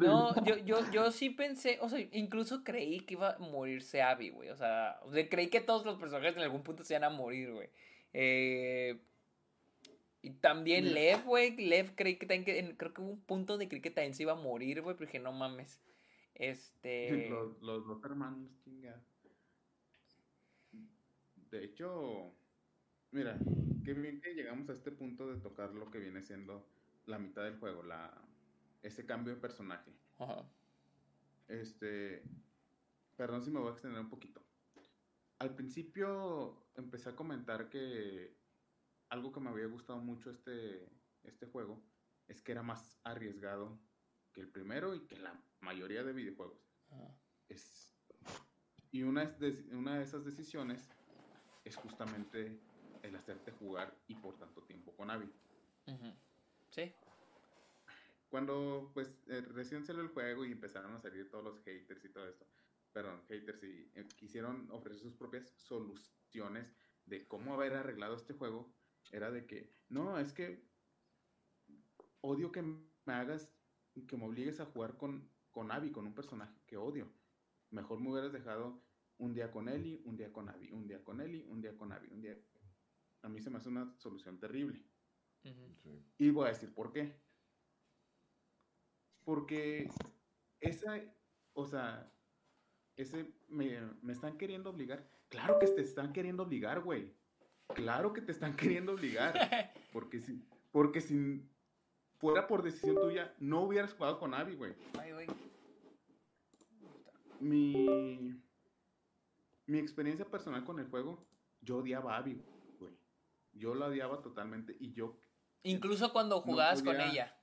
No, 0.00 0.44
yo, 0.44 0.56
yo, 0.58 0.90
yo 0.90 1.12
sí 1.12 1.30
pensé, 1.30 1.78
o 1.80 1.88
sea, 1.88 2.00
incluso 2.12 2.64
creí 2.64 3.00
que 3.00 3.14
iba 3.14 3.34
a 3.34 3.38
morirse 3.38 4.02
Abby, 4.02 4.30
güey. 4.30 4.48
O 4.50 4.56
sea, 4.56 4.98
creí 5.30 5.48
que 5.48 5.60
todos 5.60 5.84
los 5.84 5.98
personajes 5.98 6.36
en 6.36 6.42
algún 6.42 6.64
punto 6.64 6.82
se 6.82 6.94
iban 6.94 7.04
a 7.04 7.10
morir, 7.10 7.52
güey. 7.52 7.70
Eh, 8.12 9.00
y 10.22 10.30
también 10.30 10.92
Lev, 10.92 11.24
güey. 11.24 11.56
Lev 11.56 11.94
creí 11.94 12.16
que 12.16 12.26
también, 12.26 12.74
creo 12.76 12.92
que 12.92 13.00
hubo 13.00 13.10
un 13.10 13.20
punto 13.20 13.58
de 13.58 13.68
creí 13.68 13.80
que 13.80 13.90
también 13.90 14.14
se 14.14 14.24
iba 14.24 14.32
a 14.32 14.36
morir, 14.36 14.82
güey, 14.82 14.96
pero 14.96 15.06
dije, 15.06 15.20
no 15.20 15.32
mames. 15.32 15.80
Este. 16.34 17.28
Los, 17.30 17.62
los 17.62 17.86
dos 17.86 18.04
hermanos, 18.04 18.50
chinga. 18.64 19.00
De 21.50 21.64
hecho, 21.64 22.32
mira, 23.12 23.38
qué 23.84 23.94
bien 23.94 24.20
que 24.20 24.34
llegamos 24.34 24.68
a 24.68 24.72
este 24.72 24.90
punto 24.90 25.32
de 25.32 25.40
tocar 25.40 25.72
lo 25.74 25.90
que 25.90 25.98
viene 25.98 26.22
siendo 26.22 26.66
la 27.06 27.18
mitad 27.18 27.44
del 27.44 27.58
juego, 27.58 27.82
la, 27.82 28.12
ese 28.82 29.06
cambio 29.06 29.34
de 29.34 29.40
personaje. 29.40 29.92
Ajá. 30.18 30.48
Este, 31.48 32.22
perdón 33.16 33.42
si 33.42 33.50
me 33.50 33.60
voy 33.60 33.68
a 33.68 33.72
extender 33.72 34.00
un 34.00 34.08
poquito. 34.08 34.42
Al 35.38 35.54
principio 35.54 36.66
empecé 36.74 37.10
a 37.10 37.16
comentar 37.16 37.68
que 37.68 38.36
algo 39.10 39.32
que 39.32 39.40
me 39.40 39.50
había 39.50 39.66
gustado 39.66 39.98
mucho 40.00 40.30
este, 40.30 40.88
este 41.22 41.46
juego 41.46 41.82
es 42.28 42.40
que 42.40 42.52
era 42.52 42.62
más 42.62 42.98
arriesgado 43.04 43.78
que 44.32 44.40
el 44.40 44.48
primero 44.48 44.94
y 44.94 45.06
que 45.06 45.18
la 45.18 45.38
mayoría 45.60 46.02
de 46.02 46.12
videojuegos. 46.12 46.66
Es, 47.48 47.92
y 48.90 49.02
una 49.02 49.28
una 49.72 49.98
de 49.98 50.04
esas 50.04 50.24
decisiones 50.24 50.88
es 51.64 51.76
justamente 51.76 52.60
el 53.02 53.14
hacerte 53.16 53.52
jugar 53.52 53.96
y 54.06 54.14
por 54.14 54.36
tanto 54.38 54.62
tiempo 54.62 54.94
con 54.96 55.10
Abby. 55.10 55.30
Sí. 56.70 56.92
Cuando 58.30 58.90
pues 58.94 59.14
eh, 59.26 59.42
recién 59.52 59.84
salió 59.84 60.02
el 60.02 60.08
juego 60.08 60.44
y 60.44 60.52
empezaron 60.52 60.94
a 60.94 61.00
salir 61.00 61.30
todos 61.30 61.44
los 61.44 61.60
haters 61.64 62.04
y 62.04 62.08
todo 62.08 62.26
esto, 62.28 62.46
perdón, 62.92 63.20
haters 63.28 63.62
y 63.62 63.90
eh, 63.94 64.08
quisieron 64.16 64.70
ofrecer 64.70 65.02
sus 65.02 65.14
propias 65.14 65.52
soluciones 65.58 66.72
de 67.04 67.26
cómo 67.26 67.54
haber 67.54 67.74
arreglado 67.74 68.16
este 68.16 68.32
juego, 68.32 68.72
era 69.10 69.30
de 69.30 69.46
que, 69.46 69.74
no, 69.88 70.18
es 70.18 70.32
que 70.32 70.64
odio 72.20 72.52
que 72.52 72.62
me 72.62 73.12
hagas, 73.12 73.52
que 74.08 74.16
me 74.16 74.24
obligues 74.24 74.60
a 74.60 74.66
jugar 74.66 74.96
con, 74.96 75.28
con 75.50 75.70
Abby, 75.70 75.90
con 75.90 76.06
un 76.06 76.14
personaje 76.14 76.58
que 76.66 76.76
odio. 76.76 77.12
Mejor 77.70 78.00
me 78.00 78.10
hubieras 78.10 78.32
dejado 78.32 78.82
un 79.18 79.34
día 79.34 79.50
con 79.50 79.68
Ellie, 79.68 80.00
un 80.04 80.16
día 80.16 80.32
con 80.32 80.48
Abby, 80.48 80.70
un 80.70 80.86
día 80.86 81.02
con 81.04 81.20
Ellie, 81.20 81.44
un 81.48 81.60
día 81.60 81.76
con 81.76 81.92
Abby, 81.92 82.08
un 82.10 82.22
día... 82.22 82.38
A 83.22 83.28
mí 83.28 83.40
se 83.40 83.50
me 83.50 83.58
hace 83.58 83.68
una 83.68 83.94
solución 83.98 84.38
terrible. 84.38 84.82
Y 86.18 86.30
voy 86.30 86.46
a 86.46 86.50
decir 86.50 86.72
por 86.74 86.92
qué. 86.92 87.16
Porque 89.24 89.88
esa, 90.60 91.00
o 91.52 91.66
sea, 91.66 92.12
ese 92.96 93.32
me, 93.48 93.78
están 94.08 94.36
queriendo 94.36 94.70
obligar. 94.70 95.08
Claro 95.28 95.58
que 95.58 95.66
te 95.66 95.82
están 95.82 96.12
queriendo 96.12 96.42
obligar, 96.42 96.80
güey. 96.80 97.12
Claro 97.74 98.12
que 98.12 98.20
te 98.20 98.32
están 98.32 98.56
queriendo 98.56 98.92
obligar. 98.92 99.32
Porque 99.92 100.20
si, 100.20 100.42
porque 100.70 101.02
si 101.02 101.46
fuera 102.16 102.46
por 102.46 102.62
decisión 102.62 102.96
tuya, 102.96 103.34
no 103.38 103.60
hubieras 103.60 103.92
jugado 103.92 104.18
con 104.18 104.32
Abby, 104.32 104.54
güey. 104.54 104.74
Mi, 107.40 108.40
mi 109.66 109.78
experiencia 109.78 110.24
personal 110.24 110.64
con 110.64 110.78
el 110.78 110.88
juego, 110.88 111.26
yo 111.60 111.78
odiaba 111.78 112.14
a 112.14 112.18
Abby, 112.18 112.34
güey. 112.34 112.61
Yo 113.52 113.74
la 113.74 113.86
odiaba 113.86 114.22
totalmente 114.22 114.76
y 114.78 114.92
yo... 114.92 115.16
Incluso 115.62 116.12
cuando 116.12 116.40
jugabas 116.40 116.82
con 116.82 117.00
ella. 117.00 117.36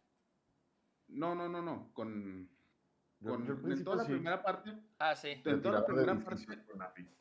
No, 1.10 1.36
no, 1.36 1.49
no, 1.49 1.62
no. 1.62 1.91
Con. 1.93 2.49
con 3.24 3.72
en 3.72 3.84
toda 3.84 3.97
la 3.97 4.05
primera 4.05 4.43
parte. 4.43 4.78
Ah, 4.99 5.16
sí. 5.16 5.41
En 5.43 5.62
toda 5.62 5.80
la 5.80 5.86
primera 5.86 6.24
parte. 6.24 6.45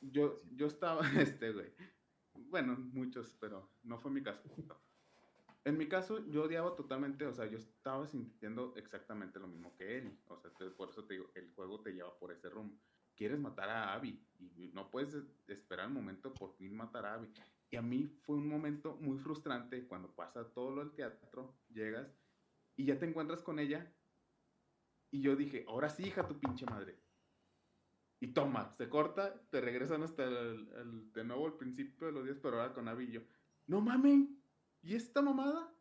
Yo, 0.00 0.42
yo 0.52 0.66
estaba, 0.66 1.00
este, 1.18 1.52
güey. 1.52 1.72
Bueno, 2.34 2.76
muchos, 2.92 3.36
pero 3.40 3.70
no 3.82 3.98
fue 3.98 4.10
mi 4.10 4.22
caso. 4.22 4.42
En 5.64 5.76
mi 5.76 5.88
caso, 5.88 6.26
yo 6.28 6.44
odiaba 6.44 6.74
totalmente, 6.76 7.26
o 7.26 7.34
sea, 7.34 7.46
yo 7.46 7.58
estaba 7.58 8.06
sintiendo 8.06 8.74
exactamente 8.76 9.38
lo 9.38 9.48
mismo 9.48 9.74
que 9.76 9.98
él. 9.98 10.18
O 10.28 10.38
sea, 10.38 10.50
por 10.76 10.90
eso 10.90 11.04
te 11.04 11.14
digo, 11.14 11.30
el 11.34 11.52
juego 11.54 11.80
te 11.80 11.92
lleva 11.92 12.16
por 12.18 12.32
ese 12.32 12.48
rumbo. 12.48 12.78
Quieres 13.16 13.38
matar 13.38 13.68
a 13.68 13.92
Abby 13.92 14.24
y 14.38 14.68
no 14.68 14.90
puedes 14.90 15.14
esperar 15.48 15.86
el 15.86 15.92
momento 15.92 16.32
por 16.32 16.54
fin 16.54 16.76
matar 16.76 17.04
a 17.06 17.14
Abby. 17.14 17.32
Y 17.70 17.76
a 17.76 17.82
mí 17.82 18.06
fue 18.22 18.36
un 18.36 18.48
momento 18.48 18.96
muy 18.96 19.18
frustrante 19.18 19.86
cuando 19.86 20.14
pasa 20.14 20.52
todo 20.52 20.70
lo 20.70 20.80
del 20.80 20.94
teatro, 20.94 21.54
llegas 21.68 22.08
y 22.76 22.86
ya 22.86 22.98
te 22.98 23.06
encuentras 23.06 23.42
con 23.42 23.58
ella. 23.58 23.92
Y 25.10 25.20
yo 25.20 25.36
dije, 25.36 25.64
ahora 25.68 25.90
sí, 25.90 26.04
hija, 26.04 26.26
tu 26.26 26.38
pinche 26.38 26.64
madre. 26.66 26.98
Y 28.20 28.28
toma, 28.28 28.74
se 28.76 28.88
corta, 28.88 29.40
te 29.50 29.60
regresan 29.60 30.02
hasta 30.02 30.24
el, 30.24 31.12
de 31.12 31.24
nuevo 31.24 31.46
al 31.46 31.56
principio 31.56 32.06
de 32.06 32.12
los 32.12 32.24
días, 32.24 32.38
pero 32.42 32.60
ahora 32.60 32.74
con 32.74 32.88
Abby 32.88 33.24
no 33.66 33.80
mamen, 33.80 34.42
¿y 34.82 34.94
esta 34.94 35.22
mamada? 35.22 35.72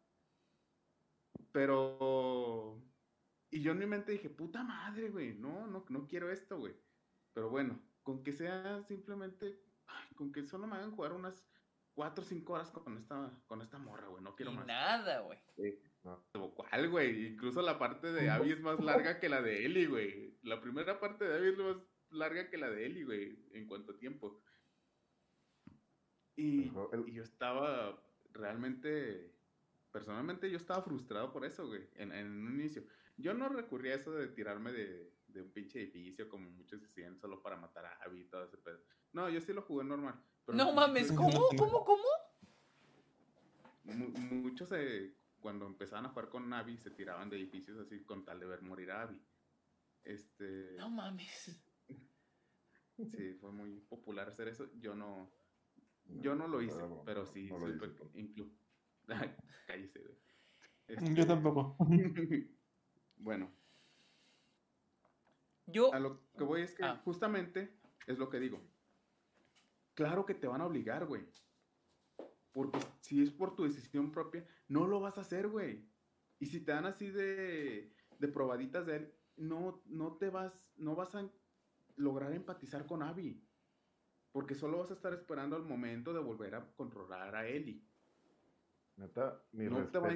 Pero... 1.51 2.83
Y 3.49 3.61
yo 3.61 3.71
en 3.71 3.79
mi 3.79 3.85
mente 3.85 4.11
dije, 4.11 4.29
puta 4.29 4.61
madre, 4.63 5.09
güey, 5.09 5.33
no, 5.35 5.67
no, 5.67 5.85
no 5.87 6.07
quiero 6.07 6.29
esto, 6.29 6.59
güey. 6.59 6.75
Pero 7.33 7.49
bueno, 7.49 7.79
con 8.03 8.23
que 8.23 8.33
sea 8.33 8.83
simplemente, 8.83 9.63
con 10.15 10.31
que 10.31 10.43
solo 10.43 10.67
me 10.67 10.75
hagan 10.75 10.91
jugar 10.91 11.13
unas 11.13 11.45
4 11.97 12.21
o 12.21 12.27
5 12.27 12.53
horas 12.53 12.69
con 12.69 12.95
esta, 12.95 13.33
con 13.47 13.59
esta 13.63 13.79
morra, 13.79 14.07
güey, 14.07 14.23
no 14.23 14.35
quiero 14.35 14.51
más. 14.51 14.67
Nada, 14.67 15.21
güey. 15.21 15.39
¿Cuál, 16.53 16.89
güey? 16.91 17.33
Incluso 17.33 17.63
la 17.63 17.79
parte 17.79 18.11
de 18.11 18.29
Abby 18.29 18.51
es 18.51 18.61
más 18.61 18.79
larga 18.79 19.19
que 19.19 19.27
la 19.27 19.41
de 19.41 19.65
Ellie, 19.65 19.87
güey. 19.87 20.37
La 20.43 20.61
primera 20.61 20.99
parte 20.99 21.25
de 21.25 21.35
Abby 21.35 21.47
es 21.47 21.57
más 21.57 21.77
larga 22.11 22.51
que 22.51 22.59
la 22.59 22.69
de 22.69 22.85
Ellie, 22.85 23.03
güey, 23.03 23.49
en 23.51 23.65
cuanto 23.65 23.93
a 23.93 23.97
tiempo. 23.97 24.39
Y, 26.35 26.71
yo 26.71 27.23
estaba 27.23 27.99
realmente, 28.31 29.33
personalmente 29.91 30.51
yo 30.51 30.57
estaba 30.57 30.83
frustrado 30.83 31.33
por 31.33 31.45
eso, 31.45 31.65
güey, 31.65 31.89
en, 31.95 32.11
un 32.11 32.59
inicio. 32.59 32.83
Yo 33.17 33.33
no 33.33 33.49
recurrí 33.49 33.89
a 33.89 33.95
eso 33.95 34.11
de 34.11 34.27
tirarme 34.27 34.71
de, 34.71 35.17
un 35.33 35.51
pinche 35.51 35.81
edificio 35.81 36.29
como 36.29 36.47
muchos 36.51 36.79
decían 36.79 37.17
solo 37.17 37.41
para 37.41 37.57
matar 37.57 37.85
a 37.85 37.97
Abby 38.03 38.21
y 38.21 38.29
todo 38.29 38.43
ese 38.43 38.57
pedo. 38.57 38.79
No, 39.13 39.29
yo 39.29 39.41
sí 39.41 39.51
lo 39.51 39.63
jugué 39.63 39.83
normal. 39.83 40.23
No 40.47 40.73
mames, 40.73 41.11
¿cómo? 41.13 41.49
¿Cómo? 41.57 41.85
¿Cómo? 41.85 42.03
Muchos 43.83 44.69
se 44.69 45.15
cuando 45.39 45.65
empezaban 45.65 46.05
a 46.05 46.09
jugar 46.09 46.29
con 46.29 46.49
Navi 46.49 46.77
se 46.77 46.91
tiraban 46.91 47.29
de 47.29 47.37
edificios 47.37 47.77
así 47.79 48.03
con 48.03 48.25
tal 48.25 48.39
de 48.39 48.47
ver 48.47 48.61
morir 48.61 48.91
a 48.91 49.03
Abby. 49.03 49.21
Este. 50.03 50.75
No 50.77 50.89
mames. 50.89 51.61
Sí, 52.97 53.33
fue 53.39 53.51
muy 53.51 53.79
popular 53.81 54.29
hacer 54.29 54.47
eso. 54.47 54.69
Yo 54.79 54.95
no. 54.95 55.29
Yo 56.21 56.35
no 56.35 56.47
lo 56.47 56.61
hice, 56.61 56.81
pero 57.05 57.25
sí, 57.25 57.49
incluso. 58.15 58.51
Cállese, 59.67 59.99
güey. 59.99 60.15
Este, 60.87 61.13
yo 61.13 61.27
tampoco. 61.27 61.75
bueno. 63.17 63.51
Yo. 65.65 65.93
A 65.93 65.99
lo 65.99 66.21
que 66.37 66.43
voy 66.43 66.61
es 66.61 66.73
que 66.73 66.83
ah. 66.83 67.01
justamente 67.03 67.77
es 68.07 68.17
lo 68.17 68.29
que 68.29 68.39
digo. 68.39 68.61
Claro 69.97 70.27
que 70.27 70.35
te 70.35 70.45
van 70.45 70.61
a 70.61 70.67
obligar, 70.67 71.07
güey. 71.07 71.25
Porque 72.51 72.77
si 73.01 73.23
es 73.23 73.31
por 73.31 73.55
tu 73.55 73.63
decisión 73.63 74.11
propia, 74.11 74.45
no 74.67 74.85
lo 74.85 74.99
vas 74.99 75.17
a 75.17 75.21
hacer, 75.21 75.47
güey. 75.47 75.89
Y 76.37 76.45
si 76.45 76.59
te 76.59 76.71
dan 76.71 76.85
así 76.85 77.09
de, 77.09 77.91
de 78.19 78.27
probaditas 78.27 78.85
de 78.85 78.97
él, 78.97 79.13
no, 79.37 79.81
no 79.85 80.15
te 80.17 80.29
vas, 80.29 80.71
no 80.77 80.95
vas 80.95 81.15
a 81.15 81.27
lograr 81.95 82.31
empatizar 82.33 82.85
con 82.85 83.01
Abby. 83.01 83.43
Porque 84.31 84.53
solo 84.53 84.77
vas 84.77 84.91
a 84.91 84.93
estar 84.93 85.15
esperando 85.15 85.55
al 85.55 85.63
momento 85.63 86.13
de 86.13 86.19
volver 86.19 86.53
a 86.53 86.75
controlar 86.75 87.35
a 87.35 87.47
Ellie. 87.47 87.83
Neta, 88.97 89.41
mi 89.51 89.65
no, 89.65 89.87
te 89.87 89.97
va, 89.97 90.13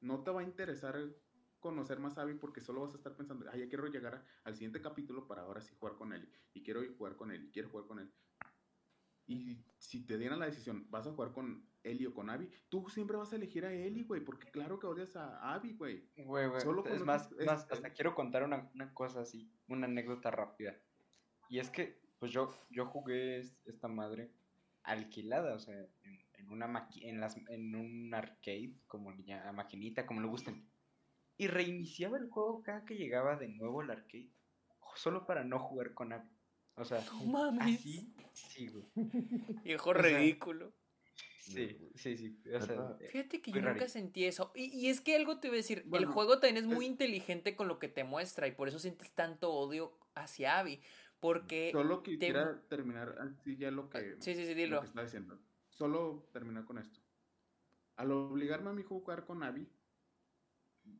no, 0.00 0.24
te 0.24 0.30
va, 0.32 0.40
a 0.40 0.42
interesar 0.42 0.96
conocer 1.60 2.00
más 2.00 2.18
a 2.18 2.22
Abby 2.22 2.34
porque 2.34 2.60
solo 2.60 2.80
vas 2.80 2.94
a 2.94 2.96
estar 2.96 3.14
pensando, 3.14 3.44
ya 3.44 3.68
quiero 3.68 3.86
llegar 3.86 4.24
al 4.44 4.54
siguiente 4.54 4.80
capítulo 4.80 5.26
para 5.26 5.42
ahora 5.42 5.60
sí 5.60 5.74
jugar 5.78 5.96
con 5.96 6.12
él. 6.12 6.28
Y 6.54 6.62
quiero 6.62 6.82
jugar 6.96 7.16
con 7.16 7.30
él, 7.30 7.44
y 7.44 7.50
quiero 7.50 7.68
jugar 7.68 7.86
con 7.86 8.00
él. 8.00 8.12
Y 9.26 9.64
si 9.78 10.04
te 10.04 10.18
dieran 10.18 10.40
la 10.40 10.46
decisión, 10.46 10.86
vas 10.90 11.06
a 11.06 11.12
jugar 11.12 11.32
con 11.32 11.64
Eli 11.84 12.06
o 12.06 12.12
con 12.12 12.30
Abby, 12.30 12.50
tú 12.68 12.88
siempre 12.88 13.16
vas 13.16 13.32
a 13.32 13.36
elegir 13.36 13.64
a 13.64 13.72
Eli, 13.72 14.02
güey, 14.02 14.22
porque 14.22 14.50
claro 14.50 14.78
que 14.78 14.88
odias 14.88 15.14
a 15.14 15.54
Abby, 15.54 15.74
güey. 15.74 16.04
Güey, 16.16 16.48
güey. 16.48 16.62
Es 16.92 17.04
más, 17.04 17.30
hasta 17.48 17.92
quiero 17.92 18.14
contar 18.14 18.42
una, 18.42 18.68
cosa 18.92 19.20
así, 19.20 19.48
una 19.68 19.86
anécdota 19.86 20.30
rápida. 20.30 20.76
Y 21.48 21.60
es 21.60 21.70
que, 21.70 22.00
pues 22.18 22.32
yo, 22.32 22.50
yo 22.70 22.86
jugué 22.86 23.38
esta 23.66 23.88
madre 23.88 24.32
alquilada, 24.82 25.54
o 25.54 25.58
sea, 25.58 25.86
en, 26.02 26.50
una 26.50 26.88
en, 27.00 27.20
las, 27.20 27.36
en 27.48 27.74
un 27.76 28.12
arcade, 28.12 28.74
como 28.86 29.12
la 29.12 29.52
maquinita, 29.52 30.06
como 30.06 30.20
le 30.20 30.26
gusten. 30.26 30.69
Y 31.40 31.46
reiniciaba 31.46 32.18
el 32.18 32.28
juego 32.28 32.62
cada 32.62 32.84
que 32.84 32.96
llegaba 32.96 33.34
de 33.36 33.48
nuevo 33.48 33.80
al 33.80 33.90
arcade, 33.90 34.30
solo 34.94 35.24
para 35.24 35.42
no 35.42 35.58
jugar 35.58 35.94
con 35.94 36.12
Abby. 36.12 36.28
O 36.74 36.84
sea, 36.84 37.02
no 37.10 37.24
mames. 37.24 37.78
Así, 37.78 38.14
sí, 38.34 38.68
güey. 38.68 38.84
Viejo 39.64 39.94
ridículo. 39.94 40.74
Sí, 41.38 41.78
sí, 41.94 42.18
sí. 42.18 42.38
Fíjate 43.10 43.40
que 43.40 43.52
yo 43.52 43.62
nunca 43.62 43.88
sentí 43.88 44.26
eso. 44.26 44.52
Y, 44.54 44.90
es 44.90 45.00
que 45.00 45.16
algo 45.16 45.40
te 45.40 45.48
voy 45.48 45.56
a 45.56 45.64
decir, 45.64 45.86
el 45.90 46.04
juego 46.04 46.40
también 46.40 46.58
es 46.58 46.66
muy 46.66 46.84
inteligente 46.84 47.56
con 47.56 47.68
lo 47.68 47.78
que 47.78 47.88
te 47.88 48.04
muestra 48.04 48.46
y 48.46 48.52
por 48.52 48.68
eso 48.68 48.78
sientes 48.78 49.10
tanto 49.12 49.50
odio 49.50 49.98
hacia 50.14 50.58
Abby. 50.58 50.82
Porque... 51.20 51.70
Solo 51.72 52.02
quisiera 52.02 52.60
terminar 52.68 53.16
así 53.18 53.56
ya 53.56 53.70
lo 53.70 53.88
que, 53.88 54.16
sí, 54.20 54.34
sí, 54.34 54.44
sí, 54.44 54.52
dilo. 54.52 54.82
está 54.82 55.04
diciendo. 55.04 55.38
Solo 55.70 56.28
terminar 56.34 56.66
con 56.66 56.76
esto. 56.76 57.00
al 57.96 58.12
obligarme 58.12 58.68
a 58.68 58.74
a 58.74 58.86
jugar 58.86 59.24
con 59.24 59.42
Abby, 59.42 59.66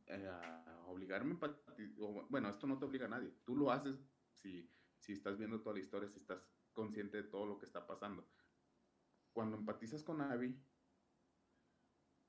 a 0.08 0.84
obligarme 0.86 1.38
a 1.40 2.26
bueno, 2.28 2.48
esto 2.48 2.66
no 2.66 2.78
te 2.78 2.84
obliga 2.84 3.06
a 3.06 3.10
nadie, 3.10 3.32
tú 3.44 3.56
lo 3.56 3.70
haces 3.70 3.96
si, 4.32 4.70
si 4.98 5.12
estás 5.12 5.38
viendo 5.38 5.60
toda 5.60 5.74
la 5.74 5.80
historia, 5.80 6.08
si 6.08 6.18
estás 6.18 6.46
consciente 6.72 7.22
de 7.22 7.28
todo 7.28 7.46
lo 7.46 7.58
que 7.58 7.66
está 7.66 7.86
pasando. 7.86 8.28
Cuando 9.32 9.56
empatizas 9.56 10.02
con 10.02 10.20
Abby 10.20 10.60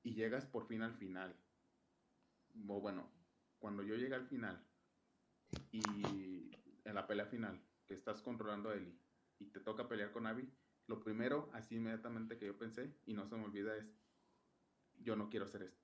y 0.02 0.14
llegas 0.14 0.46
por 0.46 0.66
fin 0.66 0.82
al 0.82 0.94
final, 0.94 1.36
o 2.68 2.80
bueno, 2.80 3.10
cuando 3.58 3.82
yo 3.82 3.94
llegué 3.94 4.14
al 4.14 4.26
final 4.26 4.64
y 5.70 6.50
en 6.84 6.94
la 6.94 7.06
pelea 7.06 7.26
final, 7.26 7.60
que 7.86 7.94
estás 7.94 8.22
controlando 8.22 8.70
a 8.70 8.74
Ellie 8.74 8.98
y 9.38 9.46
te 9.46 9.60
toca 9.60 9.88
pelear 9.88 10.12
con 10.12 10.26
Abby, 10.26 10.48
lo 10.86 11.02
primero, 11.02 11.50
así 11.52 11.76
inmediatamente 11.76 12.38
que 12.38 12.46
yo 12.46 12.58
pensé, 12.58 12.94
y 13.06 13.14
no 13.14 13.26
se 13.26 13.36
me 13.36 13.44
olvida, 13.44 13.76
es, 13.76 13.96
yo 14.98 15.16
no 15.16 15.28
quiero 15.28 15.46
hacer 15.46 15.62
esto. 15.62 15.81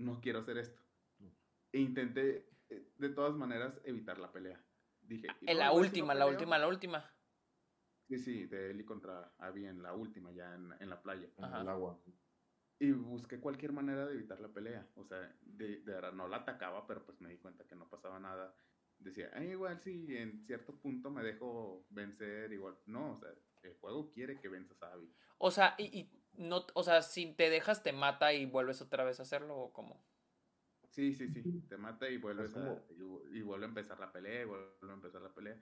No 0.00 0.20
quiero 0.20 0.40
hacer 0.40 0.56
esto. 0.56 0.80
E 1.72 1.78
intenté, 1.78 2.48
eh, 2.70 2.92
de 2.98 3.08
todas 3.10 3.34
maneras, 3.34 3.80
evitar 3.84 4.18
la 4.18 4.32
pelea. 4.32 4.60
Dije, 5.02 5.28
en 5.42 5.58
la 5.58 5.72
última, 5.72 6.14
la 6.14 6.26
última, 6.26 6.58
la 6.58 6.68
última. 6.68 7.10
Sí, 8.08 8.18
sí, 8.18 8.46
de 8.46 8.70
Eli 8.70 8.84
contra 8.84 9.34
Abby 9.38 9.66
en 9.66 9.82
la 9.82 9.92
última, 9.94 10.32
ya 10.32 10.54
en, 10.54 10.88
la 10.88 11.02
playa. 11.02 11.28
En 11.36 11.44
el 11.44 11.68
agua. 11.68 12.00
Y 12.78 12.92
busqué 12.92 13.38
cualquier 13.40 13.72
manera 13.72 14.06
de 14.06 14.14
evitar 14.14 14.40
la 14.40 14.48
pelea. 14.48 14.88
O 14.96 15.04
sea, 15.04 15.18
de, 15.42 15.82
de, 15.82 16.12
no 16.12 16.26
la 16.28 16.38
atacaba, 16.38 16.86
pero 16.86 17.04
pues 17.04 17.20
me 17.20 17.28
di 17.28 17.36
cuenta 17.36 17.66
que 17.66 17.76
no 17.76 17.88
pasaba 17.88 18.18
nada. 18.18 18.56
Decía, 18.98 19.30
igual 19.44 19.80
si 19.80 20.16
en 20.16 20.44
cierto 20.46 20.74
punto 20.80 21.10
me 21.10 21.22
dejo 21.22 21.86
vencer, 21.90 22.52
igual. 22.52 22.78
No, 22.86 23.12
o 23.12 23.16
sea, 23.16 23.30
el 23.62 23.74
juego 23.74 24.10
quiere 24.10 24.40
que 24.40 24.48
venzas 24.48 24.82
a 24.82 24.92
Abby. 24.92 25.12
O 25.38 25.50
sea, 25.50 25.74
y, 25.78 26.10
no, 26.40 26.66
o 26.74 26.82
sea, 26.82 27.02
si 27.02 27.34
te 27.34 27.50
dejas 27.50 27.82
te 27.82 27.92
mata 27.92 28.32
y 28.32 28.46
vuelves 28.46 28.80
otra 28.80 29.04
vez 29.04 29.20
a 29.20 29.24
hacerlo 29.24 29.56
o 29.56 29.72
cómo? 29.72 30.02
Sí, 30.88 31.12
sí, 31.14 31.28
sí, 31.28 31.42
te 31.68 31.76
mata 31.76 32.08
y 32.08 32.16
vuelves 32.16 32.56
a, 32.56 32.82
y, 33.32 33.42
vuelve 33.42 33.66
a 33.66 33.68
empezar 33.68 34.00
la 34.00 34.10
pelea, 34.10 34.42
y 34.42 34.44
vuelve 34.46 34.90
a 34.90 34.94
empezar 34.94 35.22
la 35.22 35.32
pelea. 35.32 35.60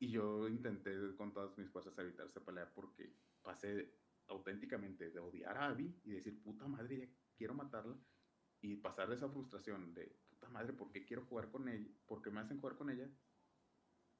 Y 0.00 0.10
yo 0.10 0.48
intenté 0.48 1.14
con 1.16 1.32
todas 1.32 1.56
mis 1.58 1.70
fuerzas 1.70 1.96
evitar 1.98 2.26
esa 2.26 2.44
pelea 2.44 2.72
porque 2.74 3.14
pasé 3.42 3.94
auténticamente 4.26 5.10
de 5.10 5.18
odiar 5.20 5.56
a 5.56 5.68
Abby 5.68 6.00
y 6.04 6.12
decir, 6.12 6.42
puta 6.42 6.66
madre, 6.66 6.98
ya 6.98 7.08
quiero 7.36 7.54
matarla. 7.54 7.96
Y 8.60 8.76
pasar 8.76 9.08
de 9.08 9.14
esa 9.14 9.28
frustración 9.28 9.94
de, 9.94 10.18
puta 10.28 10.48
madre, 10.48 10.72
¿por 10.72 10.90
qué 10.90 11.04
quiero 11.04 11.24
jugar 11.26 11.50
con 11.50 11.68
ella? 11.68 11.90
¿Por 12.06 12.22
qué 12.22 12.30
me 12.30 12.40
hacen 12.40 12.60
jugar 12.60 12.76
con 12.76 12.90
ella? 12.90 13.08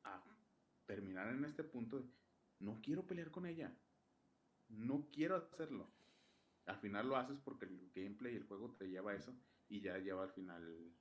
A 0.04 0.22
terminar 0.86 1.28
en 1.30 1.44
este 1.44 1.64
punto 1.64 1.98
de, 1.98 2.08
no 2.60 2.80
quiero 2.80 3.06
pelear 3.06 3.30
con 3.30 3.46
ella. 3.46 3.76
No 4.68 5.06
quiero 5.12 5.36
hacerlo. 5.36 5.88
Al 6.66 6.76
final 6.76 7.08
lo 7.08 7.16
haces 7.16 7.38
porque 7.44 7.64
el 7.64 7.90
gameplay 7.94 8.34
y 8.34 8.36
el 8.36 8.44
juego 8.44 8.74
te 8.78 8.88
lleva 8.88 9.12
a 9.12 9.14
eso 9.14 9.32
y 9.68 9.80
ya 9.80 9.96
lleva 9.98 10.24
al 10.24 10.30
final 10.30 10.92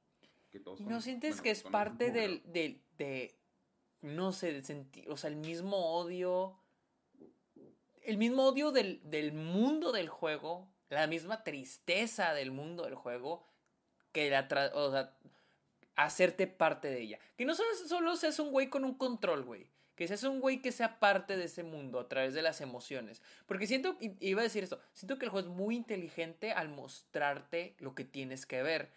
que 0.49 0.59
todos... 0.59 0.79
¿No 0.81 1.01
sientes 1.01 1.41
que 1.41 1.51
es 1.51 1.63
parte 1.63 2.11
del, 2.11 2.41
del, 2.51 2.81
de, 2.97 3.37
no 4.01 4.31
sé, 4.31 4.53
de 4.53 4.63
sentir, 4.63 5.09
o 5.09 5.17
sea, 5.17 5.29
el 5.29 5.35
mismo 5.35 5.77
odio, 5.97 6.57
el 8.01 8.17
mismo 8.17 8.45
odio 8.45 8.71
del, 8.71 9.01
del 9.03 9.33
mundo 9.33 9.91
del 9.91 10.07
juego, 10.07 10.69
la 10.89 11.07
misma 11.07 11.43
tristeza 11.43 12.33
del 12.33 12.51
mundo 12.51 12.83
del 12.83 12.95
juego, 12.95 13.45
que 14.13 14.29
la, 14.29 14.47
o 14.73 14.91
sea, 14.91 15.17
hacerte 15.97 16.47
parte 16.47 16.87
de 16.87 17.01
ella. 17.01 17.19
Que 17.35 17.43
no 17.43 17.53
solo, 17.55 17.69
solo 17.87 18.15
seas 18.15 18.39
un 18.39 18.51
güey 18.51 18.69
con 18.69 18.85
un 18.85 18.93
control, 18.93 19.43
güey 19.43 19.69
que 19.97 20.07
seas 20.07 20.23
un 20.23 20.39
güey 20.39 20.61
que 20.61 20.71
sea 20.71 20.99
parte 20.99 21.35
de 21.35 21.45
ese 21.45 21.63
mundo 21.63 21.99
a 21.99 22.07
través 22.07 22.35
de 22.35 22.43
las 22.43 22.61
emociones. 22.61 23.23
Porque 23.47 23.65
siento, 23.65 23.97
iba 23.99 24.41
a 24.41 24.43
decir 24.43 24.63
esto, 24.63 24.79
siento 24.93 25.17
que 25.17 25.25
el 25.25 25.31
juego 25.31 25.49
es 25.49 25.53
muy 25.53 25.75
inteligente 25.75 26.51
al 26.51 26.69
mostrarte 26.69 27.75
lo 27.79 27.95
que 27.95 28.05
tienes 28.05 28.45
que 28.45 28.61
ver 28.61 28.91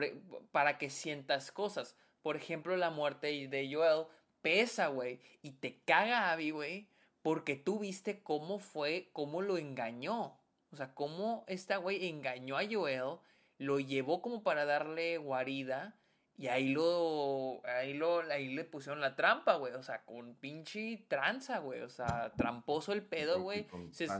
e, 0.00 0.14
para 0.52 0.78
que 0.78 0.90
sientas 0.90 1.50
cosas. 1.50 1.96
Por 2.22 2.36
ejemplo, 2.36 2.76
la 2.76 2.90
muerte 2.90 3.48
de 3.48 3.70
Joel 3.74 4.06
pesa, 4.42 4.86
güey, 4.86 5.18
y 5.42 5.50
te 5.50 5.80
caga 5.84 6.30
Abby, 6.30 6.52
güey, 6.52 6.88
porque 7.20 7.56
tú 7.56 7.80
viste 7.80 8.22
cómo 8.22 8.60
fue, 8.60 9.10
cómo 9.12 9.42
lo 9.42 9.58
engañó. 9.58 10.38
O 10.70 10.76
sea, 10.76 10.94
cómo 10.94 11.44
esta 11.48 11.78
güey 11.78 12.06
engañó 12.06 12.56
a 12.56 12.62
Joel, 12.70 13.18
lo 13.58 13.80
llevó 13.80 14.22
como 14.22 14.44
para 14.44 14.64
darle 14.64 15.18
guarida 15.18 15.96
y 16.36 16.48
ahí 16.48 16.70
lo, 16.70 17.60
ahí 17.64 17.94
lo, 17.94 18.20
ahí 18.20 18.54
le 18.54 18.64
pusieron 18.64 19.00
la 19.00 19.14
trampa, 19.14 19.54
güey. 19.56 19.72
O 19.74 19.82
sea, 19.82 20.04
con 20.04 20.34
pinche 20.34 21.04
tranza, 21.08 21.58
güey. 21.58 21.82
O 21.82 21.88
sea, 21.88 22.32
tramposo 22.36 22.92
el 22.92 23.02
pedo, 23.02 23.40
güey. 23.40 23.66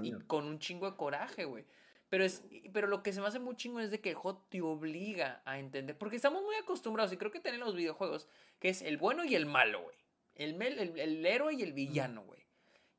Y 0.02 0.12
con 0.26 0.44
un 0.44 0.58
chingo 0.60 0.90
de 0.90 0.96
coraje, 0.96 1.44
güey. 1.44 1.64
Pero, 2.08 2.24
es, 2.24 2.44
pero 2.72 2.86
lo 2.86 3.02
que 3.02 3.12
se 3.12 3.20
me 3.20 3.26
hace 3.26 3.40
muy 3.40 3.56
chingo 3.56 3.80
es 3.80 3.90
de 3.90 4.00
que 4.00 4.10
el 4.10 4.14
juego 4.14 4.46
te 4.48 4.60
obliga 4.60 5.42
a 5.44 5.58
entender. 5.58 5.98
Porque 5.98 6.14
estamos 6.14 6.42
muy 6.44 6.54
acostumbrados, 6.54 7.12
y 7.12 7.16
creo 7.16 7.32
que 7.32 7.40
tienen 7.40 7.60
los 7.60 7.74
videojuegos, 7.74 8.28
que 8.60 8.68
es 8.68 8.82
el 8.82 8.98
bueno 8.98 9.24
y 9.24 9.34
el 9.34 9.46
malo, 9.46 9.82
güey. 9.82 9.96
El, 10.36 10.60
el, 10.62 10.98
el, 10.98 11.26
héroe 11.26 11.54
y 11.54 11.62
el 11.62 11.72
villano, 11.72 12.22
güey. 12.22 12.46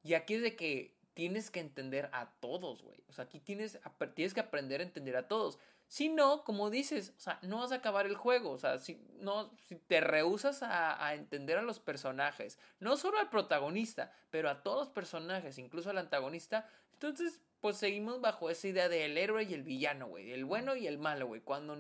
Y 0.04 0.16
aquí 0.16 0.34
es 0.34 0.42
de 0.42 0.58
que 0.58 0.98
tienes 1.14 1.50
que 1.50 1.62
entender 1.62 2.10
a 2.12 2.32
todos, 2.42 2.84
güey. 2.84 3.02
O 3.08 3.14
sea, 3.14 3.26
aquí 3.26 3.40
tienes, 3.40 3.80
tienes 4.14 4.34
que 4.34 4.42
aprender 4.42 4.82
a 4.82 4.84
entender 4.84 5.16
a 5.16 5.30
todos. 5.30 5.60
Si 5.88 6.10
no, 6.10 6.44
como 6.44 6.70
dices, 6.70 7.14
o 7.16 7.20
sea, 7.20 7.40
no 7.44 7.60
vas 7.60 7.72
a 7.72 7.76
acabar 7.76 8.06
el 8.06 8.16
juego. 8.16 8.52
O 8.52 8.58
sea, 8.58 8.80
si, 8.80 9.00
no, 9.20 9.52
si 9.68 9.76
te 9.76 10.02
rehusas 10.02 10.64
a, 10.64 11.14
entender 11.14 11.58
a 11.58 11.62
los 11.62 11.80
personajes, 11.80 12.58
no 12.80 12.98
solo 12.98 13.20
al 13.20 13.30
protagonista, 13.30 14.12
pero 14.32 14.50
a 14.50 14.64
todos 14.64 14.80
los 14.80 14.90
personajes, 14.90 15.58
incluso 15.58 15.90
al 15.90 15.98
antagonista, 15.98 16.68
entonces, 16.94 17.42
pues 17.62 17.78
seguimos 17.78 18.22
bajo 18.22 18.50
esa 18.50 18.68
idea 18.68 18.90
del 18.90 19.18
héroe 19.18 19.44
y 19.44 19.54
el 19.54 19.64
villano, 19.64 20.08
güey. 20.08 20.32
El 20.32 20.46
bueno 20.46 20.76
y 20.76 20.88
el 20.88 20.98
malo, 20.98 21.28
güey. 21.28 21.42
Cuando 21.42 21.78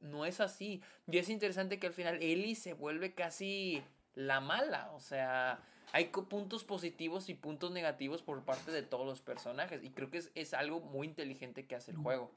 no 0.00 0.24
es 0.26 0.40
así. 0.40 0.82
Y 1.10 1.18
es 1.18 1.28
interesante 1.28 1.78
que 1.78 1.86
al 1.86 1.94
final 1.94 2.22
Ellie 2.22 2.54
se 2.54 2.74
vuelve 2.74 3.14
casi 3.14 3.82
la 4.14 4.40
mala. 4.40 4.90
O 4.92 5.00
sea, 5.00 5.60
hay 5.92 6.06
puntos 6.06 6.64
positivos 6.64 7.28
y 7.28 7.34
puntos 7.34 7.70
negativos 7.70 8.22
por 8.22 8.44
parte 8.44 8.72
de 8.72 8.82
todos 8.82 9.06
los 9.06 9.22
personajes. 9.22 9.82
Y 9.82 9.90
creo 9.90 10.10
que 10.10 10.18
es, 10.18 10.30
es 10.34 10.52
algo 10.54 10.80
muy 10.80 11.06
inteligente 11.06 11.66
que 11.66 11.76
hace 11.76 11.92
el 11.92 11.96
juego. 11.96 12.30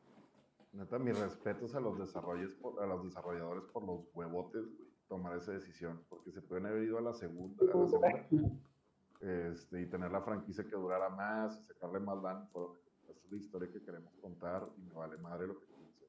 Neta, 0.73 0.97
mis 0.99 1.19
respetos 1.19 1.75
a 1.75 1.81
los, 1.81 2.15
a 2.15 2.85
los 2.85 3.03
desarrolladores 3.03 3.63
por 3.65 3.83
los 3.83 4.05
huevotes, 4.13 4.65
tomar 5.09 5.35
esa 5.35 5.51
decisión, 5.51 6.01
porque 6.07 6.31
se 6.31 6.41
pueden 6.41 6.65
haber 6.65 6.83
ido 6.83 6.97
a 6.97 7.01
la 7.01 7.13
segunda, 7.13 7.63
a 7.63 7.77
la 7.77 7.87
segunda 7.87 8.27
este, 9.19 9.81
y 9.81 9.85
tener 9.85 10.11
la 10.11 10.21
franquicia 10.21 10.63
que 10.63 10.75
durara 10.75 11.09
más, 11.09 11.59
y 11.59 11.63
sacarle 11.65 11.99
más 11.99 12.21
van. 12.21 12.49
Esa 13.09 13.25
es 13.25 13.31
la 13.31 13.37
historia 13.37 13.71
que 13.71 13.83
queremos 13.83 14.13
contar 14.21 14.67
y 14.77 14.81
me 14.81 14.93
vale 14.93 15.17
madre 15.17 15.47
lo 15.47 15.59
que 15.59 15.65
piense. 15.65 16.05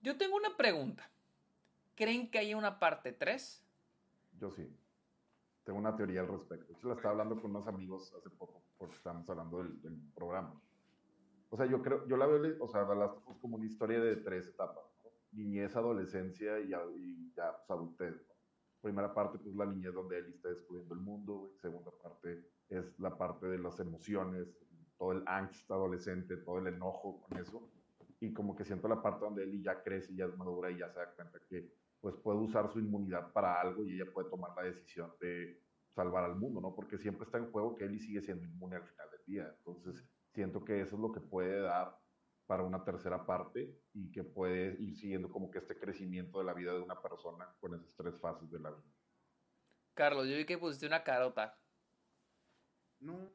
Yo 0.00 0.16
tengo 0.16 0.36
una 0.36 0.56
pregunta. 0.56 1.08
¿Creen 1.94 2.30
que 2.30 2.38
haya 2.38 2.56
una 2.56 2.78
parte 2.78 3.12
3? 3.12 3.62
Yo 4.38 4.50
sí. 4.50 4.66
Tengo 5.64 5.78
una 5.78 5.94
teoría 5.94 6.22
al 6.22 6.28
respecto. 6.28 6.74
Yo 6.80 6.88
la 6.88 6.94
estaba 6.94 7.12
hablando 7.12 7.40
con 7.40 7.54
unos 7.54 7.68
amigos 7.68 8.12
hace 8.18 8.30
poco, 8.30 8.62
porque 8.78 8.96
estábamos 8.96 9.28
hablando 9.28 9.62
del 9.62 10.00
programa. 10.14 10.60
O 11.52 11.56
sea, 11.58 11.66
yo 11.66 11.82
creo, 11.82 12.08
yo 12.08 12.16
la 12.16 12.26
veo, 12.26 12.56
o 12.60 12.66
sea, 12.66 12.82
las 12.94 13.10
como 13.42 13.56
una 13.56 13.66
historia 13.66 14.00
de 14.00 14.16
tres 14.16 14.48
etapas, 14.48 14.84
Niñez, 15.32 15.76
adolescencia 15.76 16.58
y, 16.60 16.70
ya, 16.70 17.54
pues, 17.58 17.70
adultez, 17.70 18.14
Primera 18.80 19.12
parte, 19.12 19.38
pues 19.38 19.54
la 19.54 19.66
niñez 19.66 19.92
donde 19.92 20.18
él 20.18 20.32
está 20.34 20.48
descubriendo 20.48 20.94
el 20.94 21.00
mundo, 21.00 21.52
Segunda 21.60 21.90
parte 22.02 22.42
es 22.70 22.98
la 22.98 23.16
parte 23.18 23.46
de 23.46 23.58
las 23.58 23.78
emociones, 23.78 24.48
todo 24.96 25.12
el 25.12 25.22
angst 25.26 25.70
adolescente, 25.70 26.38
todo 26.38 26.58
el 26.58 26.68
enojo 26.68 27.20
con 27.20 27.38
eso. 27.38 27.70
Y 28.18 28.32
como 28.32 28.56
que 28.56 28.64
siento 28.64 28.88
la 28.88 29.02
parte 29.02 29.26
donde 29.26 29.44
él 29.44 29.62
ya 29.62 29.82
crece, 29.82 30.14
ya 30.14 30.24
es 30.24 30.36
madura 30.38 30.70
y 30.70 30.78
ya 30.78 30.88
se 30.88 31.00
da 31.00 31.14
cuenta 31.14 31.38
que 31.50 31.70
pues 32.00 32.16
puede 32.16 32.38
usar 32.38 32.72
su 32.72 32.80
inmunidad 32.80 33.30
para 33.30 33.60
algo 33.60 33.84
y 33.84 33.92
ella 33.92 34.10
puede 34.10 34.30
tomar 34.30 34.52
la 34.56 34.62
decisión 34.62 35.12
de 35.20 35.60
salvar 35.90 36.24
al 36.24 36.36
mundo, 36.36 36.62
¿no? 36.62 36.74
Porque 36.74 36.96
siempre 36.96 37.26
está 37.26 37.36
en 37.36 37.52
juego 37.52 37.76
que 37.76 37.84
él 37.84 38.00
sigue 38.00 38.22
siendo 38.22 38.42
inmune 38.44 38.76
al 38.76 38.84
final 38.84 39.10
del 39.10 39.24
día. 39.26 39.54
Entonces, 39.58 40.02
siento 40.32 40.64
que 40.64 40.80
eso 40.80 40.96
es 40.96 41.00
lo 41.00 41.12
que 41.12 41.20
puede 41.20 41.60
dar 41.60 41.98
para 42.46 42.64
una 42.64 42.84
tercera 42.84 43.24
parte 43.24 43.78
y 43.94 44.10
que 44.10 44.24
puede 44.24 44.76
ir 44.80 44.96
siguiendo 44.96 45.30
como 45.30 45.50
que 45.50 45.58
este 45.58 45.78
crecimiento 45.78 46.38
de 46.38 46.44
la 46.44 46.54
vida 46.54 46.72
de 46.72 46.80
una 46.80 47.00
persona 47.00 47.54
con 47.60 47.74
esas 47.74 47.94
tres 47.94 48.18
fases 48.20 48.50
de 48.50 48.58
la 48.58 48.70
vida. 48.70 48.92
Carlos, 49.94 50.26
yo 50.26 50.36
vi 50.36 50.44
que 50.44 50.58
pusiste 50.58 50.86
una 50.86 51.04
carota. 51.04 51.58
No, 52.98 53.30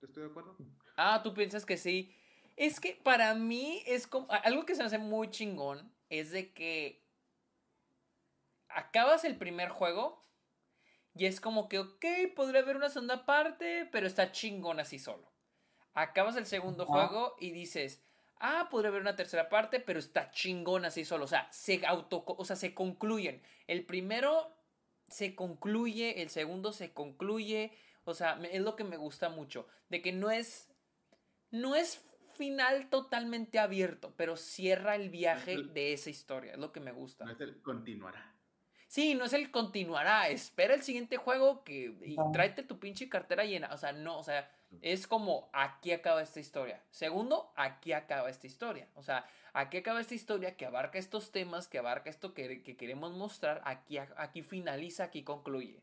estoy 0.00 0.24
de 0.24 0.30
acuerdo. 0.30 0.56
Ah, 0.96 1.20
tú 1.22 1.34
piensas 1.34 1.66
que 1.66 1.76
sí. 1.76 2.14
Es 2.56 2.78
que 2.78 3.00
para 3.02 3.34
mí 3.34 3.82
es 3.86 4.06
como. 4.06 4.28
Algo 4.30 4.64
que 4.64 4.74
se 4.74 4.82
me 4.82 4.86
hace 4.86 4.98
muy 4.98 5.30
chingón 5.30 5.92
es 6.08 6.30
de 6.30 6.52
que. 6.52 7.04
Acabas 8.68 9.24
el 9.24 9.36
primer 9.36 9.70
juego. 9.70 10.22
Y 11.16 11.26
es 11.26 11.40
como 11.40 11.68
que, 11.68 11.78
ok, 11.78 12.04
podría 12.34 12.62
haber 12.62 12.76
una 12.76 12.88
segunda 12.88 13.24
parte, 13.24 13.88
pero 13.92 14.06
está 14.06 14.32
chingón 14.32 14.80
así 14.80 14.98
solo 14.98 15.33
acabas 15.94 16.36
el 16.36 16.46
segundo 16.46 16.86
juego 16.86 17.36
y 17.40 17.50
dices, 17.50 18.02
ah, 18.40 18.68
podría 18.70 18.90
haber 18.90 19.00
una 19.00 19.16
tercera 19.16 19.48
parte, 19.48 19.80
pero 19.80 19.98
está 19.98 20.30
chingón 20.30 20.84
así 20.84 21.04
solo. 21.04 21.24
O 21.24 21.28
sea, 21.28 21.50
se 21.50 21.84
auto, 21.86 22.24
o 22.26 22.44
sea, 22.44 22.56
se 22.56 22.74
concluyen. 22.74 23.42
El 23.66 23.86
primero 23.86 24.54
se 25.08 25.34
concluye, 25.34 26.22
el 26.22 26.30
segundo 26.30 26.72
se 26.72 26.92
concluye. 26.92 27.72
O 28.04 28.14
sea, 28.14 28.38
es 28.50 28.60
lo 28.60 28.76
que 28.76 28.84
me 28.84 28.96
gusta 28.96 29.28
mucho. 29.28 29.66
De 29.88 30.02
que 30.02 30.12
no 30.12 30.30
es. 30.30 30.68
No 31.50 31.76
es 31.76 32.04
final 32.36 32.90
totalmente 32.90 33.60
abierto, 33.60 34.12
pero 34.16 34.36
cierra 34.36 34.96
el 34.96 35.08
viaje 35.08 35.56
de 35.56 35.92
esa 35.92 36.10
historia. 36.10 36.52
Es 36.52 36.58
lo 36.58 36.72
que 36.72 36.80
me 36.80 36.90
gusta. 36.90 37.24
No 37.24 37.30
es 37.30 37.40
el 37.40 37.62
continuará. 37.62 38.34
Sí, 38.88 39.14
no 39.14 39.24
es 39.24 39.32
el 39.32 39.50
continuará. 39.50 40.28
Espera 40.28 40.74
el 40.74 40.82
siguiente 40.82 41.16
juego 41.16 41.64
que, 41.64 41.96
y 42.04 42.16
tráete 42.32 42.64
tu 42.64 42.78
pinche 42.78 43.08
cartera 43.08 43.44
llena. 43.44 43.72
O 43.72 43.78
sea, 43.78 43.92
no, 43.92 44.18
o 44.18 44.24
sea, 44.24 44.50
es 44.82 45.06
como 45.06 45.50
aquí 45.52 45.92
acaba 45.92 46.22
esta 46.22 46.40
historia. 46.40 46.82
Segundo, 46.90 47.52
aquí 47.56 47.92
acaba 47.92 48.30
esta 48.30 48.46
historia. 48.46 48.88
O 48.94 49.02
sea, 49.02 49.26
aquí 49.52 49.78
acaba 49.78 50.00
esta 50.00 50.14
historia 50.14 50.56
que 50.56 50.66
abarca 50.66 50.98
estos 50.98 51.32
temas, 51.32 51.68
que 51.68 51.78
abarca 51.78 52.10
esto 52.10 52.34
que, 52.34 52.62
que 52.62 52.76
queremos 52.76 53.12
mostrar. 53.12 53.62
Aquí, 53.64 53.98
aquí 53.98 54.42
finaliza, 54.42 55.04
aquí 55.04 55.22
concluye. 55.22 55.82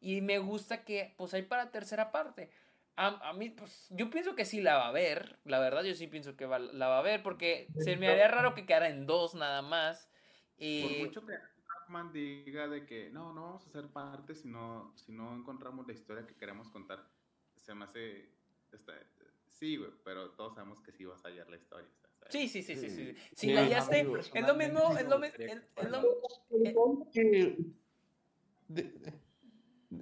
Y 0.00 0.20
me 0.20 0.38
gusta 0.38 0.84
que, 0.84 1.14
pues 1.16 1.34
hay 1.34 1.42
para 1.42 1.70
tercera 1.70 2.12
parte. 2.12 2.50
A, 2.98 3.34
mí, 3.34 3.50
pues, 3.50 3.88
yo 3.90 4.08
pienso 4.08 4.34
que 4.34 4.46
sí 4.46 4.62
la 4.62 4.78
va 4.78 4.88
a 4.88 4.92
ver. 4.92 5.38
La 5.44 5.58
verdad, 5.58 5.82
yo 5.82 5.94
sí 5.94 6.06
pienso 6.06 6.34
que 6.34 6.46
la 6.46 6.88
va 6.88 6.98
a 6.98 7.02
ver. 7.02 7.22
Porque 7.22 7.68
se 7.78 7.96
me 7.96 8.08
haría 8.08 8.28
raro 8.28 8.54
que 8.54 8.64
quedara 8.64 8.88
en 8.88 9.06
dos 9.06 9.34
nada 9.34 9.60
más. 9.60 10.10
Y... 10.56 10.82
Por 10.82 11.06
mucho 11.06 11.26
que 11.26 11.34
Batman 11.68 12.10
diga 12.12 12.68
de 12.68 12.86
que 12.86 13.10
no, 13.10 13.32
no 13.32 13.42
vamos 13.42 13.66
a 13.66 13.68
hacer 13.68 13.88
parte 13.88 14.34
si 14.34 14.48
no, 14.48 14.92
si 14.96 15.12
no 15.12 15.36
encontramos 15.36 15.86
la 15.86 15.92
historia 15.92 16.26
que 16.26 16.34
queremos 16.34 16.70
contar. 16.70 17.06
Se 17.66 17.74
me 17.74 17.84
hace. 17.84 18.28
sí, 19.48 19.76
güey, 19.76 19.90
pero 20.04 20.30
todos 20.30 20.54
sabemos 20.54 20.80
que 20.80 20.92
sí 20.92 21.04
vas 21.04 21.24
a 21.24 21.28
hallar 21.28 21.50
la 21.50 21.56
historia. 21.56 21.88
Sí, 22.28 22.48
sí, 22.48 22.62
sí, 22.62 22.76
sí, 22.76 22.90
sí. 22.90 23.14
Si 23.34 23.52
la 23.52 23.62
hallaste, 23.62 24.00
es 24.00 24.46
lo 24.46 24.54
mismo. 24.54 24.96
Es 24.96 25.08
lo, 25.08 25.22
es 25.22 25.90
lo, 25.90 26.20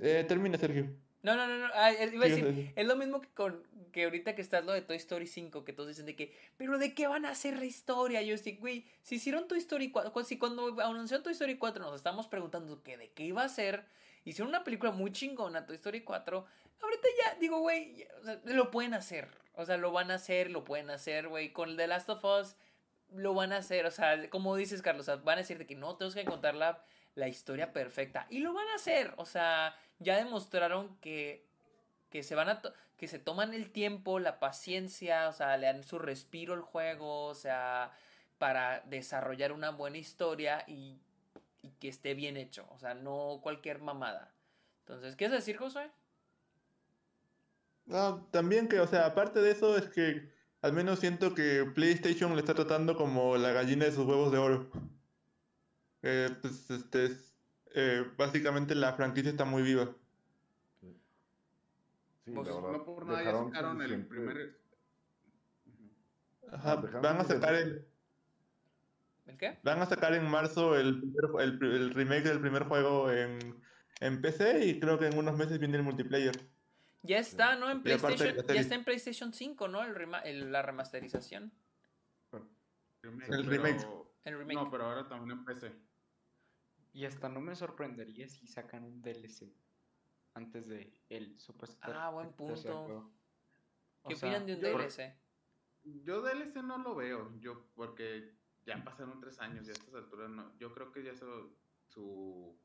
eh, 0.01 0.25
termina, 0.27 0.59
Sergio. 0.59 0.91
No, 1.23 1.37
no, 1.37 1.47
no, 1.47 1.59
no. 1.59 1.69
Ah, 1.75 1.93
iba 1.93 2.27
a 2.27 2.29
decir, 2.29 2.73
es 2.77 2.87
lo 2.87 2.97
mismo 2.97 3.21
que 3.23 3.29
con 3.29 3.62
que 3.93 4.05
ahorita 4.05 4.35
que 4.35 4.43
estás 4.43 4.65
lo 4.65 4.73
de 4.73 4.83
Toy 4.83 4.97
Story 4.97 5.27
5, 5.27 5.65
que 5.65 5.73
todos 5.73 5.89
dicen 5.89 6.05
de 6.05 6.17
que, 6.17 6.37
pero 6.57 6.79
¿de 6.79 6.95
qué 6.95 7.07
van 7.07 7.25
a 7.25 7.31
hacer 7.31 7.57
la 7.57 7.65
historia? 7.65 8.21
Yo 8.23 8.35
estoy, 8.35 8.57
güey, 8.57 8.85
si 9.03 9.15
hicieron 9.15 9.47
Toy 9.47 9.59
Story 9.59 9.91
4, 9.91 10.25
si 10.25 10.37
cuando 10.37 10.81
anunció 10.83 11.23
Toy 11.23 11.33
Story 11.33 11.57
4 11.57 11.85
nos 11.85 11.95
estamos 11.95 12.27
preguntando 12.27 12.83
que 12.83 12.97
de 12.97 13.12
qué 13.12 13.25
iba 13.25 13.45
a 13.45 13.49
ser, 13.49 13.87
hicieron 14.25 14.49
una 14.49 14.65
película 14.65 14.91
muy 14.91 15.12
chingona, 15.12 15.65
Toy 15.65 15.77
Story 15.77 16.03
4, 16.03 16.45
ahorita 16.85 17.09
ya, 17.22 17.35
digo, 17.41 17.59
güey, 17.59 18.07
lo 18.45 18.70
pueden 18.70 18.95
hacer, 18.95 19.28
o 19.55 19.64
sea, 19.64 19.76
lo 19.76 19.93
van 19.93 20.11
a 20.11 20.14
hacer, 20.14 20.51
lo 20.51 20.64
pueden 20.64 20.91
hacer, 20.91 21.28
güey, 21.28 21.53
con 21.53 21.76
The 21.76 21.87
Last 21.87 22.09
of 22.09 22.24
Us 22.24 22.57
lo 23.12 23.35
van 23.35 23.53
a 23.53 23.59
hacer, 23.59 23.87
o 23.87 23.91
sea, 23.91 24.28
como 24.30 24.57
dices, 24.57 24.82
Carlos, 24.82 25.07
van 25.22 25.39
a 25.39 25.43
decir 25.43 25.59
de 25.59 25.66
que 25.66 25.76
no, 25.76 25.97
tenemos 25.97 26.14
que 26.14 26.22
encontrar 26.22 26.55
la, 26.55 26.82
la 27.14 27.28
historia 27.28 27.72
perfecta, 27.72 28.26
y 28.28 28.39
lo 28.39 28.53
van 28.53 28.66
a 28.68 28.74
hacer, 28.74 29.12
o 29.16 29.24
sea 29.24 29.76
ya 29.99 30.16
demostraron 30.16 30.97
que, 30.99 31.47
que 32.11 32.22
se 32.22 32.35
van 32.35 32.49
a 32.49 32.62
que 32.97 33.09
se 33.09 33.18
toman 33.18 33.55
el 33.55 33.72
tiempo, 33.72 34.20
la 34.20 34.39
paciencia, 34.39 35.28
o 35.28 35.32
sea, 35.32 35.57
le 35.57 35.66
dan 35.66 35.82
su 35.82 35.99
respiro 35.99 36.55
al 36.55 36.61
juego, 36.61 37.26
o 37.26 37.35
sea, 37.35 37.91
para 38.39 38.80
desarrollar 38.82 39.51
una 39.51 39.70
buena 39.70 39.99
historia 39.99 40.64
y, 40.68 41.01
y 41.61 41.70
que 41.80 41.89
esté 41.89 42.14
bien 42.14 42.37
hecho, 42.37 42.68
o 42.70 42.78
sea, 42.78 42.95
no 42.95 43.41
cualquier 43.43 43.80
mamada. 43.80 44.32
Entonces, 44.80 45.16
¿qué 45.16 45.24
es 45.24 45.32
decir, 45.32 45.57
José? 45.57 45.91
No, 47.87 48.26
también 48.30 48.68
que, 48.68 48.80
o 48.80 48.87
sea, 48.87 49.07
aparte 49.07 49.41
de 49.41 49.51
eso 49.51 49.76
es 49.76 49.89
que 49.89 50.32
al 50.62 50.72
menos 50.72 51.01
siento 51.01 51.35
que 51.35 51.70
PlayStation 51.74 52.32
le 52.35 52.41
está 52.41 52.55
tratando 52.55 52.97
como 52.97 53.37
la 53.37 53.53
gallina 53.53 53.85
de 53.85 53.93
sus 53.93 54.07
huevos 54.07 54.32
de 54.32 54.39
oro. 54.39 54.70
Eh, 56.03 56.30
pues 56.41 56.70
este 56.70 57.07
es 57.07 57.35
eh, 57.74 58.05
básicamente 58.16 58.74
la 58.74 58.93
franquicia 58.93 59.30
está 59.30 59.45
muy 59.45 59.62
viva. 59.62 59.91
Sí, 62.24 62.30
pues, 62.32 62.49
no 62.49 62.85
por 62.85 63.05
nada 63.05 63.22
ya 63.22 63.32
sacaron 63.32 63.82
el 63.82 64.07
primer. 64.07 64.59
Ajá, 66.53 66.76
van 66.76 67.20
a 67.20 67.24
sacar 67.24 67.55
el. 67.55 67.87
¿El 69.26 69.37
qué? 69.37 69.59
Van 69.62 69.82
a 69.82 69.87
sacar 69.87 70.14
en 70.14 70.26
marzo 70.30 70.76
el, 70.76 71.03
el, 71.41 71.62
el 71.62 71.95
remake 71.95 72.24
del 72.24 72.41
primer 72.41 72.64
juego 72.64 73.11
en, 73.11 73.61
en, 74.01 74.20
PC 74.22 74.66
y 74.66 74.80
creo 74.80 74.99
que 74.99 75.07
en 75.07 75.18
unos 75.18 75.37
meses 75.37 75.59
viene 75.59 75.76
el 75.76 75.82
multiplayer. 75.82 76.35
Ya 77.05 77.19
está, 77.19 77.55
¿no? 77.57 77.71
En 77.71 77.83
PlayStation, 77.83 78.35
ya 78.47 78.61
está 78.61 78.75
en 78.75 78.83
PlayStation 78.83 79.33
5, 79.33 79.69
¿no? 79.69 79.83
El, 79.85 80.51
la 80.51 80.63
remasterización. 80.63 81.53
el 83.03 83.45
remake. 83.47 83.87
El 84.25 84.39
remake. 84.39 84.55
No, 84.55 84.71
pero 84.71 84.87
ahora 84.87 85.07
también 85.07 85.39
en 85.39 85.45
PC. 85.45 85.71
Y 86.95 87.05
hasta 87.05 87.29
no 87.29 87.43
me 87.43 87.55
sorprendería 87.55 88.27
si 88.27 88.47
sacan 88.47 88.85
un 88.85 89.03
DLC 89.03 89.53
antes 90.33 90.67
de 90.67 90.99
el 91.11 91.39
supuesto. 91.39 91.79
Ah, 91.83 92.09
buen 92.09 92.33
punto. 92.33 93.13
¿Qué 94.09 94.15
opinan 94.15 94.47
de 94.47 94.55
un 94.55 94.61
DLC? 94.61 95.15
Yo 95.83 96.23
DLC 96.23 96.63
no 96.63 96.79
lo 96.79 96.95
veo, 96.95 97.39
yo 97.39 97.67
porque 97.75 98.35
ya 98.65 98.83
pasaron 98.83 99.21
tres 99.21 99.39
años 99.41 99.67
y 99.67 99.71
a 99.71 99.73
estas 99.75 99.95
alturas 99.95 100.31
no. 100.31 100.57
Yo 100.57 100.73
creo 100.73 100.91
que 100.91 101.03
ya 101.03 101.13
eso, 101.13 101.55
su 101.87 102.59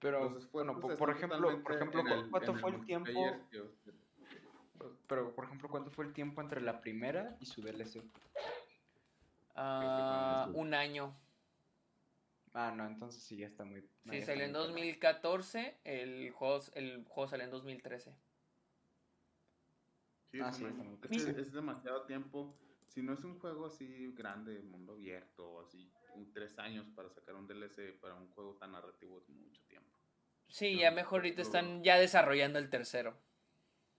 pero 0.00 0.38
bueno, 0.52 0.80
por, 0.80 1.10
ejemplo, 1.10 1.62
por 1.62 1.74
ejemplo, 1.74 2.02
¿cuánto 2.30 2.54
fue 2.54 2.70
el 2.70 2.84
tiempo? 2.84 3.10
Pero 5.06 5.34
por 5.34 5.44
ejemplo, 5.44 5.68
¿cuánto 5.68 5.90
fue 5.90 6.06
el 6.06 6.12
tiempo 6.14 6.40
entre 6.40 6.62
la 6.62 6.80
primera 6.80 7.36
y 7.38 7.46
su 7.46 7.60
DLC? 7.60 8.02
Ah, 9.54 10.48
un 10.54 10.72
año. 10.72 11.14
Ah, 12.54 12.72
no, 12.74 12.86
entonces 12.86 13.22
sí, 13.22 13.36
ya 13.36 13.46
está 13.46 13.64
muy... 13.64 13.82
Sí, 14.10 14.22
salió 14.22 14.44
en 14.44 14.52
2014, 14.52 15.78
el 15.84 16.30
juego, 16.32 16.60
el 16.74 17.04
juego 17.04 17.28
salió 17.28 17.44
en 17.44 17.50
2013. 17.50 18.16
Sí, 20.32 20.40
ah, 20.40 20.52
sí, 20.52 20.64
es, 21.10 21.26
es, 21.26 21.52
demasiado 21.52 22.06
tiempo. 22.06 22.56
Si 22.88 23.02
no 23.02 23.12
es 23.12 23.22
un 23.22 23.38
juego 23.38 23.66
así 23.66 24.12
grande, 24.12 24.62
mundo 24.62 24.94
abierto, 24.94 25.60
así, 25.60 25.92
tres 26.32 26.58
años 26.58 26.88
para 26.94 27.10
sacar 27.10 27.34
un 27.34 27.46
DLC 27.46 27.98
para 28.00 28.14
un 28.14 28.28
juego 28.30 28.56
tan 28.56 28.72
narrativo 28.72 29.18
es 29.18 29.28
mucho 29.28 29.62
tiempo. 29.68 29.90
Sí, 30.48 30.78
ya 30.78 30.90
mejor 30.90 31.20
ahorita 31.20 31.42
están 31.42 31.82
ya 31.82 31.98
desarrollando 31.98 32.58
el 32.58 32.70
tercero. 32.70 33.16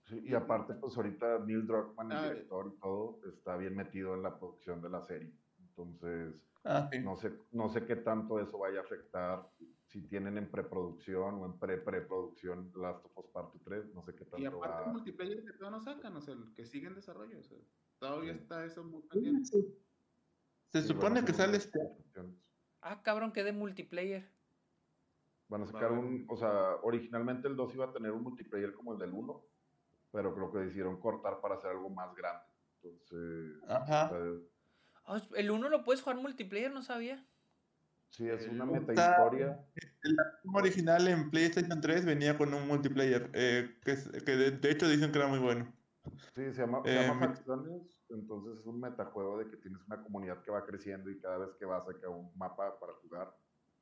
Sí, 0.04 0.20
y 0.24 0.34
aparte, 0.34 0.74
pues 0.74 0.96
ahorita 0.96 1.38
Neil 1.40 1.66
Druckmann, 1.66 2.12
el 2.12 2.18
ah, 2.18 2.28
director 2.30 2.72
y 2.74 2.80
todo, 2.80 3.20
está 3.32 3.56
bien 3.56 3.76
metido 3.76 4.14
en 4.14 4.22
la 4.22 4.38
producción 4.38 4.82
de 4.82 4.90
la 4.90 5.00
serie. 5.02 5.32
Entonces, 5.58 6.52
Ah, 6.64 6.88
no, 7.02 7.16
sé, 7.16 7.32
no 7.50 7.68
sé 7.68 7.84
qué 7.84 7.96
tanto 7.96 8.38
eso 8.38 8.58
vaya 8.58 8.80
a 8.80 8.82
afectar 8.82 9.48
si 9.86 10.02
tienen 10.02 10.38
en 10.38 10.48
preproducción 10.48 11.34
o 11.34 11.46
en 11.46 11.58
pre-preproducción 11.58 12.72
Last 12.76 13.04
of 13.04 13.18
Us 13.18 13.26
Part 13.32 13.54
3, 13.64 13.92
no 13.94 14.04
sé 14.04 14.14
qué 14.14 14.24
tanto 14.24 14.38
Y 14.38 14.46
aparte 14.46 14.84
el 14.86 14.92
multiplayer 14.92 15.44
que 15.44 15.52
todavía 15.54 15.78
no 15.78 15.80
sacan, 15.82 16.16
o 16.16 16.20
sea, 16.20 16.34
el 16.34 16.54
que 16.54 16.64
sigue 16.64 16.86
en 16.86 16.94
desarrollo, 16.94 17.40
o 17.40 17.42
sea, 17.42 17.58
todavía 17.98 18.32
está 18.32 18.64
eso 18.64 18.84
muy 18.84 19.02
pendiente. 19.02 19.58
Se 20.72 20.82
supone 20.82 21.24
que 21.24 21.32
sale 21.32 21.58
este... 21.58 21.78
Ah, 22.80 23.02
cabrón, 23.02 23.32
que 23.32 23.44
de 23.44 23.52
multiplayer. 23.52 24.28
Van 25.48 25.62
a 25.62 25.66
sacar 25.66 25.92
un, 25.92 26.24
o 26.28 26.36
sea, 26.36 26.76
originalmente 26.82 27.46
el 27.46 27.56
2 27.56 27.74
iba 27.74 27.84
a 27.84 27.92
tener 27.92 28.10
un 28.10 28.22
multiplayer 28.22 28.72
como 28.72 28.94
el 28.94 28.98
del 28.98 29.12
1, 29.12 29.44
pero 30.10 30.34
creo 30.34 30.50
que 30.50 30.58
decidieron 30.60 30.98
cortar 30.98 31.40
para 31.40 31.56
hacer 31.56 31.70
algo 31.70 31.90
más 31.90 32.14
grande. 32.14 32.44
Entonces, 32.82 33.62
Ajá. 33.68 34.10
Ah, 35.04 35.20
el 35.36 35.50
1 35.50 35.68
lo 35.68 35.84
puedes 35.84 36.00
jugar 36.00 36.16
multiplayer, 36.16 36.72
no 36.72 36.82
sabía. 36.82 37.24
Sí, 38.08 38.28
es 38.28 38.46
una 38.48 38.66
meta 38.66 38.92
historia. 38.92 39.64
El 40.02 40.16
original 40.54 41.08
en 41.08 41.30
PlayStation 41.30 41.80
3 41.80 42.04
venía 42.04 42.36
con 42.36 42.52
un 42.52 42.66
multiplayer, 42.66 43.30
eh, 43.32 43.78
que, 43.84 43.96
que 44.24 44.36
de, 44.36 44.70
hecho 44.70 44.88
dicen 44.88 45.12
que 45.12 45.18
era 45.18 45.28
muy 45.28 45.38
bueno. 45.38 45.72
Sí, 46.34 46.52
se 46.52 46.60
llama, 46.60 46.82
se 46.84 46.94
llama 46.94 47.24
eh, 47.24 47.28
Facciones, 47.28 48.01
entonces 48.14 48.58
es 48.58 48.66
un 48.66 48.80
metajuego 48.80 49.38
de 49.38 49.48
que 49.48 49.56
tienes 49.56 49.80
una 49.86 50.02
comunidad 50.02 50.42
que 50.42 50.50
va 50.50 50.64
creciendo 50.64 51.10
y 51.10 51.20
cada 51.20 51.38
vez 51.38 51.54
que 51.58 51.64
vas 51.64 51.84
a 51.86 52.08
un 52.08 52.36
mapa 52.36 52.78
para 52.78 52.94
jugar, 52.94 53.34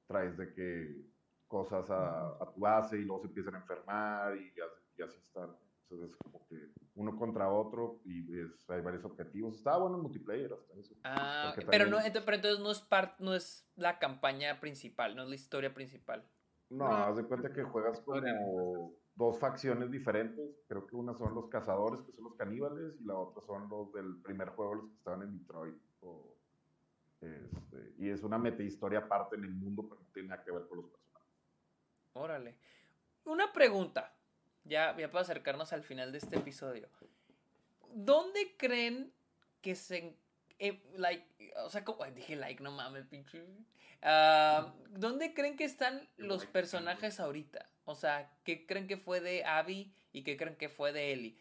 traes 0.06 0.36
de 0.36 0.52
que 0.52 1.04
cosas 1.46 1.90
a, 1.90 2.38
tu 2.54 2.60
base 2.60 2.98
y 2.98 3.04
luego 3.04 3.22
se 3.22 3.28
empiezan 3.28 3.56
a 3.56 3.58
enfermar 3.58 4.36
y, 4.36 4.52
y 4.96 5.02
así 5.02 5.18
están. 5.18 5.50
Entonces 5.90 6.10
es 6.10 6.16
como 6.18 6.46
que 6.46 6.56
uno 6.94 7.16
contra 7.16 7.50
otro 7.50 8.00
y 8.04 8.24
hay 8.68 8.80
varios 8.80 9.04
objetivos. 9.04 9.56
Estaba 9.56 9.78
bueno 9.78 9.96
en 9.96 10.02
multiplayer 10.02 10.52
hasta 10.52 10.78
eso. 10.78 10.94
Ah, 11.02 11.52
pero, 11.68 11.86
no, 11.86 11.98
pero 12.12 12.36
entonces 12.36 12.60
no 12.60 12.70
es, 12.70 12.80
part, 12.80 13.18
no 13.18 13.34
es 13.34 13.68
la 13.74 13.98
campaña 13.98 14.60
principal, 14.60 15.16
no 15.16 15.24
es 15.24 15.28
la 15.28 15.34
historia 15.34 15.74
principal. 15.74 16.24
No, 16.68 16.86
haz 16.86 17.16
de 17.16 17.24
cuenta 17.24 17.52
que 17.52 17.64
juegas 17.64 18.00
como 18.02 18.94
dos 19.20 19.38
facciones 19.38 19.90
diferentes. 19.90 20.50
Creo 20.66 20.86
que 20.86 20.96
una 20.96 21.14
son 21.14 21.34
los 21.34 21.48
cazadores, 21.48 22.00
que 22.00 22.12
son 22.12 22.24
los 22.24 22.34
caníbales, 22.36 22.94
y 22.98 23.04
la 23.04 23.14
otra 23.14 23.42
son 23.46 23.68
los 23.68 23.92
del 23.92 24.16
primer 24.22 24.48
juego, 24.48 24.74
los 24.74 24.88
que 24.88 24.96
estaban 24.96 25.22
en 25.22 25.38
Detroit. 25.38 25.76
Este, 27.20 27.94
y 27.98 28.08
es 28.08 28.22
una 28.22 28.38
meta 28.38 28.62
historia 28.62 29.00
aparte 29.00 29.36
en 29.36 29.44
el 29.44 29.50
mundo, 29.50 29.86
pero 29.86 30.00
no 30.00 30.06
tiene 30.14 30.30
nada 30.30 30.42
que 30.42 30.50
ver 30.50 30.66
con 30.66 30.78
los 30.78 30.86
personajes. 30.90 31.28
Órale. 32.14 32.56
Una 33.24 33.52
pregunta 33.52 34.16
ya, 34.64 34.96
ya 34.96 35.10
para 35.10 35.20
acercarnos 35.20 35.74
al 35.74 35.82
final 35.82 36.12
de 36.12 36.18
este 36.18 36.36
episodio. 36.36 36.88
¿Dónde 37.92 38.54
creen 38.56 39.12
que 39.60 39.74
se... 39.74 40.16
Eh, 40.58 40.82
like, 40.96 41.52
o 41.64 41.68
sea, 41.68 41.84
como, 41.84 42.06
dije 42.06 42.36
like, 42.36 42.62
no 42.62 42.70
mames, 42.70 43.06
pinche. 43.06 43.44
Ah, 44.02 44.74
¿Dónde 44.88 45.34
creen 45.34 45.58
que 45.58 45.64
están 45.64 46.08
los 46.16 46.46
personajes 46.46 47.20
ahorita? 47.20 47.68
O 47.90 47.96
sea, 47.96 48.32
¿qué 48.44 48.66
creen 48.66 48.86
que 48.86 48.96
fue 48.96 49.20
de 49.20 49.44
Abby 49.44 49.92
y 50.12 50.22
qué 50.22 50.36
creen 50.36 50.54
que 50.54 50.68
fue 50.68 50.92
de 50.92 51.12
Ellie? 51.12 51.36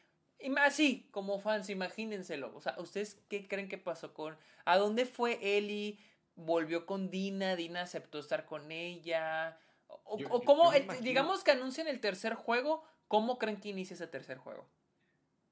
Así, 0.58 1.08
como 1.12 1.39
fans, 1.39 1.70
imagínenselo. 1.70 2.56
O 2.56 2.60
sea, 2.60 2.76
¿ustedes 2.80 3.22
qué 3.30 3.47
creen 3.47 3.70
que 3.70 3.78
pasó 3.78 4.16
con... 4.16 4.36
¿A 4.66 4.78
dónde 4.80 5.06
fue 5.06 5.38
Eli? 5.58 6.00
¿Volvió 6.36 6.88
con 6.88 7.12
Dina? 7.12 7.56
¿Dina 7.56 7.84
aceptó 7.84 8.18
estar 8.18 8.47
con 8.47 8.72
ella? 8.72 9.60
¿O, 10.06 10.43
cómo, 10.43 10.72
digamos 11.02 11.43
que 11.43 11.52
anuncian 11.52 11.88
el 11.88 12.00
tercer 12.00 12.34
juego, 12.34 12.84
¿cómo 13.08 13.38
creen 13.38 13.60
que 13.60 13.70
inicia 13.70 13.93
ese 13.93 14.08
tercer 14.08 14.39
juego? 14.39 14.68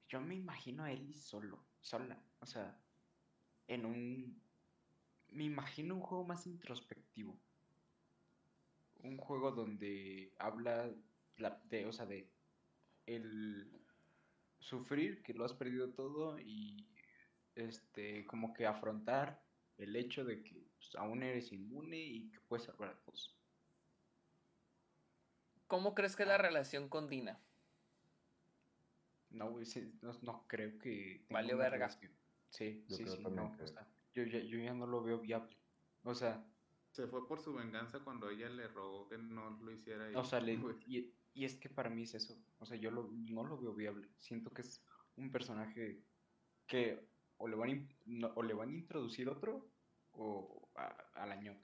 Yo 0.07 0.19
me 0.19 0.33
imagino 0.33 0.83
a 0.83 0.91
Eli 0.91 1.13
solo, 1.13 1.63
sola. 1.79 2.17
O 2.39 2.47
sea, 2.47 2.75
en 3.67 3.85
un... 3.85 4.41
Me 5.27 5.43
imagino 5.43 5.93
un 5.93 6.01
juego 6.01 6.23
más 6.23 6.47
introspectivo. 6.47 7.39
Un 9.07 9.17
juego 9.17 9.51
donde 9.51 10.33
habla 10.37 10.91
de, 11.69 11.85
o 11.85 11.93
sea, 11.93 12.05
de 12.05 12.29
el 13.05 13.71
sufrir 14.59 15.23
que 15.23 15.33
lo 15.33 15.45
has 15.45 15.53
perdido 15.53 15.89
todo 15.93 16.39
y 16.39 16.87
este 17.55 18.25
como 18.25 18.53
que 18.53 18.65
afrontar 18.65 19.41
el 19.77 19.95
hecho 19.95 20.25
de 20.25 20.43
que 20.43 20.67
pues, 20.77 20.95
aún 20.95 21.23
eres 21.23 21.51
inmune 21.51 21.97
y 21.97 22.29
que 22.31 22.39
puedes 22.41 22.65
salvar 22.65 22.89
a 22.89 22.99
todos. 22.99 23.35
¿Cómo 25.67 25.93
crees 25.93 26.15
que 26.15 26.23
es 26.23 26.29
la 26.29 26.35
ah. 26.35 26.39
relación 26.39 26.89
con 26.89 27.09
Dina? 27.09 27.39
No, 29.29 29.57
no, 30.21 30.45
creo 30.47 30.77
que. 30.79 31.25
Vale 31.29 31.53
verga. 31.53 31.89
Sí, 31.89 32.83
sí, 32.87 33.05
sí, 33.05 33.05
no. 33.19 33.55
yo, 34.13 34.23
ya, 34.23 34.39
yo 34.39 34.57
ya 34.57 34.73
no 34.73 34.87
lo 34.87 35.03
veo 35.03 35.19
viable. 35.19 35.57
O 36.03 36.15
sea. 36.15 36.43
Se 36.97 37.05
fue 37.05 37.27
por 37.27 37.39
su 37.39 37.53
venganza 37.53 37.99
cuando 37.99 38.27
ella 38.27 38.49
le 38.49 38.67
rogó 38.69 39.07
que 39.07 39.19
no 39.19 39.51
lo 39.51 39.71
hiciera. 39.71 40.11
Y, 40.11 40.15
o 40.15 40.23
sea, 40.23 40.39
le, 40.39 40.53
y, 40.87 41.13
y, 41.35 41.45
es 41.45 41.55
que 41.55 41.69
para 41.69 41.91
mí 41.91 42.01
es 42.01 42.15
eso. 42.15 42.35
O 42.57 42.65
sea, 42.65 42.75
yo 42.75 42.89
lo, 42.89 43.11
no 43.11 43.43
lo 43.43 43.55
veo 43.59 43.71
viable. 43.75 44.09
Siento 44.17 44.49
que 44.49 44.63
es 44.63 44.83
un 45.15 45.31
personaje 45.31 46.01
que 46.65 47.07
o 47.37 47.47
le 47.47 47.55
van, 47.55 47.87
o 48.33 48.41
le 48.41 48.55
van 48.55 48.69
a 48.69 48.73
introducir 48.73 49.29
otro 49.29 49.69
o 50.13 50.71
al 51.13 51.31
año. 51.31 51.55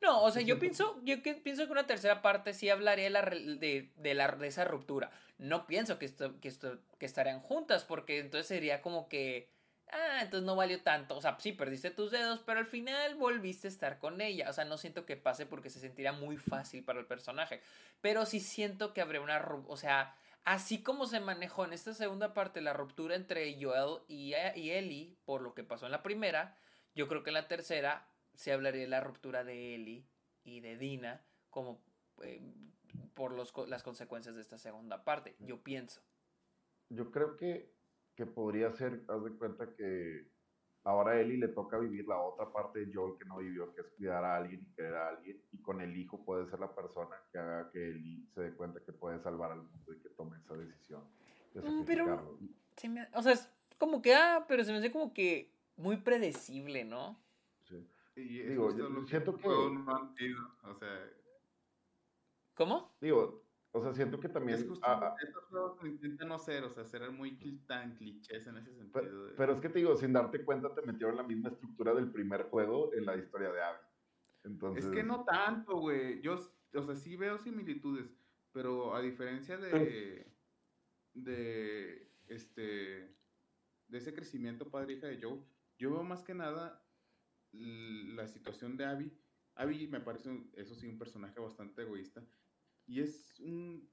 No, 0.00 0.22
o 0.22 0.30
sea, 0.30 0.42
yo 0.42 0.60
pienso, 0.60 1.00
yo 1.02 1.20
pienso 1.20 1.66
que 1.66 1.72
una 1.72 1.88
tercera 1.88 2.22
parte 2.22 2.54
sí 2.54 2.68
hablaría 2.68 3.10
de, 3.10 3.90
de, 3.96 4.14
la, 4.14 4.28
de 4.28 4.46
esa 4.46 4.64
ruptura. 4.64 5.10
No 5.38 5.66
pienso 5.66 5.98
que, 5.98 6.04
esto, 6.04 6.38
que, 6.40 6.46
esto, 6.46 6.78
que 7.00 7.06
estarían 7.06 7.40
juntas, 7.40 7.84
porque 7.84 8.20
entonces 8.20 8.46
sería 8.46 8.80
como 8.80 9.08
que, 9.08 9.50
ah, 9.94 10.22
entonces 10.22 10.44
no 10.44 10.56
valió 10.56 10.82
tanto. 10.82 11.16
O 11.16 11.20
sea, 11.20 11.36
sí, 11.38 11.52
perdiste 11.52 11.90
tus 11.90 12.10
dedos, 12.10 12.40
pero 12.44 12.58
al 12.58 12.66
final 12.66 13.14
volviste 13.16 13.68
a 13.68 13.70
estar 13.70 13.98
con 13.98 14.20
ella. 14.20 14.50
O 14.50 14.52
sea, 14.52 14.64
no 14.64 14.76
siento 14.76 15.06
que 15.06 15.16
pase 15.16 15.46
porque 15.46 15.70
se 15.70 15.80
sentiría 15.80 16.12
muy 16.12 16.36
fácil 16.36 16.84
para 16.84 17.00
el 17.00 17.06
personaje. 17.06 17.60
Pero 18.00 18.26
sí 18.26 18.40
siento 18.40 18.92
que 18.92 19.00
habría 19.00 19.20
una, 19.20 19.42
o 19.68 19.76
sea, 19.76 20.16
así 20.44 20.82
como 20.82 21.06
se 21.06 21.20
manejó 21.20 21.64
en 21.64 21.72
esta 21.72 21.94
segunda 21.94 22.34
parte 22.34 22.60
la 22.60 22.72
ruptura 22.72 23.14
entre 23.14 23.56
Joel 23.62 24.02
y, 24.08 24.34
y 24.56 24.70
Ellie, 24.70 25.16
por 25.24 25.40
lo 25.40 25.54
que 25.54 25.64
pasó 25.64 25.86
en 25.86 25.92
la 25.92 26.02
primera, 26.02 26.56
yo 26.94 27.08
creo 27.08 27.22
que 27.22 27.30
en 27.30 27.34
la 27.34 27.48
tercera 27.48 28.08
se 28.34 28.52
hablaría 28.52 28.82
de 28.82 28.88
la 28.88 29.00
ruptura 29.00 29.44
de 29.44 29.74
Ellie 29.74 30.06
y 30.44 30.60
de 30.60 30.76
Dina 30.76 31.24
como 31.50 31.80
eh, 32.22 32.40
por 33.14 33.32
los, 33.32 33.52
las 33.68 33.82
consecuencias 33.82 34.34
de 34.34 34.40
esta 34.40 34.58
segunda 34.58 35.04
parte, 35.04 35.36
yo 35.38 35.62
pienso. 35.62 36.02
Yo 36.88 37.10
creo 37.10 37.36
que, 37.36 37.72
que 38.16 38.26
podría 38.26 38.72
ser, 38.72 39.02
haz 39.08 39.24
de 39.24 39.30
cuenta 39.32 39.74
que 39.74 40.28
ahora 40.84 41.12
a 41.12 41.20
Ellie 41.20 41.38
le 41.38 41.48
toca 41.48 41.78
vivir 41.78 42.06
la 42.06 42.18
otra 42.20 42.52
parte 42.52 42.84
de 42.84 42.94
Joel 42.94 43.18
que 43.18 43.24
no 43.24 43.38
vivió, 43.38 43.74
que 43.74 43.80
es 43.80 43.88
cuidar 43.96 44.24
a 44.24 44.36
alguien 44.36 44.60
y 44.60 44.74
querer 44.74 44.94
a 44.94 45.08
alguien, 45.08 45.42
y 45.52 45.58
con 45.58 45.80
el 45.80 45.96
hijo 45.96 46.24
puede 46.24 46.48
ser 46.48 46.60
la 46.60 46.74
persona 46.74 47.16
que 47.32 47.38
haga 47.38 47.70
que 47.70 47.90
Ellie 47.90 48.26
se 48.34 48.42
dé 48.42 48.52
cuenta 48.54 48.80
que 48.80 48.92
puede 48.92 49.20
salvar 49.20 49.52
al 49.52 49.62
mundo 49.62 49.92
y 49.92 49.98
que 49.98 50.10
tome 50.10 50.38
esa 50.38 50.54
decisión. 50.54 51.02
Mm, 51.54 51.84
pero, 51.84 52.38
o 53.14 53.22
sea, 53.22 53.32
es 53.32 53.50
como 53.78 54.02
que, 54.02 54.14
ah, 54.14 54.44
pero 54.46 54.64
se 54.64 54.72
me 54.72 54.78
hace 54.78 54.92
como 54.92 55.12
que 55.12 55.50
muy 55.76 55.96
predecible, 55.96 56.84
¿no? 56.84 57.18
Y 58.16 58.42
digo, 58.42 58.76
yo 58.76 58.88
siento 59.06 59.36
que... 59.36 59.48
o 59.48 60.78
sea... 60.78 61.10
¿Cómo? 62.54 62.94
Digo, 63.00 63.43
o 63.76 63.82
sea, 63.82 63.92
siento 63.92 64.20
que 64.20 64.28
también... 64.28 64.56
Es 64.56 64.68
justo, 64.68 64.86
estos 65.20 65.44
juegos 65.46 65.84
intentan 65.84 66.28
no 66.28 66.38
ser, 66.38 66.62
o 66.62 66.70
sea, 66.70 66.84
ser 66.84 67.10
muy 67.10 67.36
tan 67.66 67.96
clichés 67.96 68.46
en 68.46 68.58
ese 68.58 68.72
sentido. 68.72 69.32
Pero, 69.36 69.52
es 69.52 69.60
que 69.60 69.68
te 69.68 69.80
digo, 69.80 69.96
sin 69.96 70.12
darte 70.12 70.44
cuenta, 70.44 70.72
te 70.72 70.82
metieron 70.82 71.16
la 71.16 71.24
misma 71.24 71.48
estructura 71.48 71.92
del 71.92 72.12
primer 72.12 72.44
juego 72.44 72.94
en 72.94 73.04
la 73.04 73.16
historia 73.16 73.50
de 73.50 73.60
Abby. 73.60 73.86
Entonces... 74.44 74.84
Es 74.84 74.90
que 74.92 75.02
no 75.02 75.24
tanto, 75.24 75.78
güey. 75.78 76.20
Yo, 76.22 76.34
o 76.72 76.82
sea, 76.84 76.94
sí 76.94 77.16
veo 77.16 77.36
similitudes, 77.36 78.16
pero 78.52 78.94
a 78.94 79.02
diferencia 79.02 79.58
de... 79.58 80.32
de 81.14 82.12
este... 82.28 83.12
de 83.88 83.98
ese 83.98 84.14
crecimiento 84.14 84.70
padre 84.70 84.92
hija 84.92 85.08
de 85.08 85.20
Joe, 85.20 85.42
yo 85.78 85.90
veo 85.90 86.04
más 86.04 86.22
que 86.22 86.34
nada 86.34 86.80
la 87.50 88.28
situación 88.28 88.76
de 88.76 88.84
Abby. 88.84 89.12
Abby 89.56 89.88
me 89.88 90.00
parece, 90.00 90.30
eso 90.52 90.76
sí, 90.76 90.86
un 90.86 90.98
personaje 90.98 91.40
bastante 91.40 91.82
egoísta. 91.82 92.24
Y 92.86 93.00
es 93.00 93.38
un. 93.40 93.88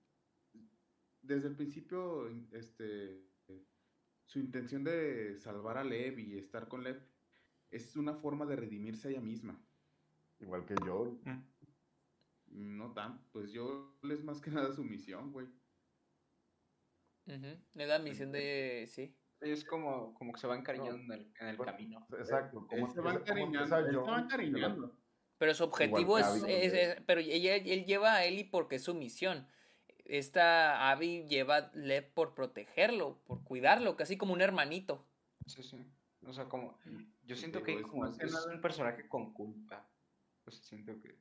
Desde 1.21 1.47
el 1.47 1.55
principio, 1.55 2.27
este. 2.51 3.23
Su 4.25 4.39
intención 4.39 4.83
de 4.83 5.35
salvar 5.37 5.77
a 5.77 5.83
Lev 5.83 6.17
y 6.19 6.37
estar 6.37 6.69
con 6.69 6.83
Lev 6.83 7.01
es 7.69 7.97
una 7.97 8.13
forma 8.13 8.45
de 8.45 8.55
redimirse 8.55 9.07
a 9.07 9.11
ella 9.11 9.21
misma. 9.21 9.61
Igual 10.39 10.65
que 10.65 10.75
yo. 10.85 11.19
Mm. 11.25 12.77
No 12.77 12.93
tan, 12.93 13.23
pues 13.31 13.51
yo 13.51 13.97
es 14.03 14.23
más 14.23 14.41
que 14.41 14.51
nada 14.51 14.73
su 14.73 14.83
misión, 14.83 15.31
güey. 15.31 15.47
Es 17.25 17.87
la 17.87 17.99
misión 17.99 18.31
de. 18.31 18.85
Sí. 18.87 19.15
Es 19.39 19.65
como, 19.65 20.13
como 20.13 20.33
que 20.33 20.39
se 20.39 20.47
van 20.47 20.59
encariñando 20.59 21.13
en 21.13 21.47
el, 21.47 21.57
camino. 21.57 22.05
Exacto. 22.11 22.67
Como 22.67 22.87
se 22.89 23.01
van 23.01 23.17
encariñando. 23.17 24.95
Pero 25.41 25.55
su 25.55 25.63
objetivo 25.63 26.19
es, 26.19 27.01
Pero 27.07 27.19
ella, 27.19 27.55
él 27.55 27.85
lleva 27.85 28.13
a 28.13 28.25
Ellie 28.25 28.45
porque 28.45 28.75
es 28.75 28.83
su 28.83 28.93
misión. 28.93 29.47
Esta 30.05 30.91
Abby 30.91 31.25
lleva 31.27 31.57
a 31.57 31.71
Lev 31.73 32.13
por 32.13 32.35
protegerlo, 32.35 33.23
por 33.25 33.43
cuidarlo, 33.43 33.97
casi 33.97 34.17
como 34.17 34.33
un 34.33 34.41
hermanito. 34.41 35.03
Sí, 35.47 35.63
sí. 35.63 35.83
O 36.27 36.31
sea, 36.31 36.45
como. 36.45 36.77
Yo 37.23 37.35
siento 37.35 37.63
que 37.63 37.81
como 37.81 38.05
es, 38.05 38.19
un 38.45 38.61
personaje 38.61 39.07
con 39.07 39.33
culpa. 39.33 39.89
Pues 40.43 40.57
siento 40.57 41.01
que. 41.01 41.17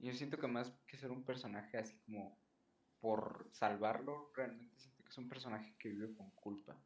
Yo 0.00 0.12
siento 0.12 0.36
que 0.36 0.46
más 0.46 0.74
que 0.86 0.98
ser 0.98 1.10
un 1.10 1.24
personaje 1.24 1.78
así 1.78 1.96
como 2.04 2.38
por 2.98 3.48
salvarlo, 3.52 4.32
realmente 4.36 4.76
siento 4.76 5.02
que 5.02 5.08
es 5.08 5.16
un 5.16 5.30
personaje 5.30 5.74
que 5.78 5.88
vive 5.88 6.12
con 6.12 6.30
culpa. 6.32 6.76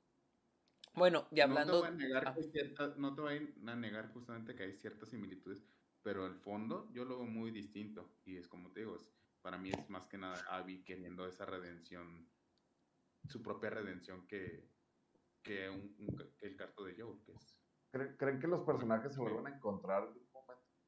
Bueno, 0.95 1.27
y 1.33 1.41
hablando... 1.41 1.73
No 1.73 1.81
te, 1.81 1.89
voy 1.89 1.97
a 1.97 2.07
negar 2.07 2.29
ah. 2.79 2.95
no 2.97 3.15
te 3.17 3.21
voy 3.21 3.55
a 3.67 3.75
negar 3.75 4.13
justamente 4.13 4.55
que 4.55 4.63
hay 4.63 4.77
ciertas 4.77 5.09
similitudes, 5.09 5.67
pero 6.05 6.27
el 6.27 6.37
fondo 6.37 6.89
yo 6.93 7.05
lo 7.05 7.19
veo 7.19 7.27
muy 7.27 7.51
distinto. 7.51 8.15
Y 8.25 8.37
es 8.37 8.47
como 8.47 8.71
te 8.71 8.81
digo, 8.81 8.97
para 9.43 9.59
mí 9.59 9.71
es 9.71 9.91
más 9.91 10.07
que 10.07 10.19
nada 10.19 10.39
Abby 10.51 10.85
queriendo 10.85 11.27
esa 11.27 11.47
redención, 11.47 12.29
su 13.27 13.43
propia 13.43 13.71
redención 13.71 14.27
que, 14.29 14.71
que, 15.43 15.69
un, 15.71 15.97
el 16.41 16.57
carto 16.57 16.85
de 16.85 16.95
Joe. 16.95 17.19
Que 17.25 17.33
es, 17.33 17.59
¿Creen, 17.91 18.39
que 18.39 18.47
los 18.47 18.61
personajes 18.63 19.15
se 19.15 19.21
vuelvan 19.21 19.47
a 19.47 19.57
encontrar 19.57 20.09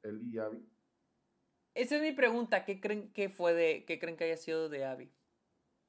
él 0.03 0.23
y 0.23 0.39
Abby? 0.39 0.69
Esa 1.75 1.97
es 1.97 2.03
mi 2.03 2.13
pregunta. 2.13 2.65
¿Qué 2.65 2.81
creen 2.81 3.13
que 3.13 3.31
fue 3.31 3.55
de, 3.55 3.85
qué 3.87 3.99
creen 3.99 4.17
que 4.17 4.25
haya 4.25 4.37
sido 4.37 4.69
de 4.69 4.85
Abby? 4.85 5.11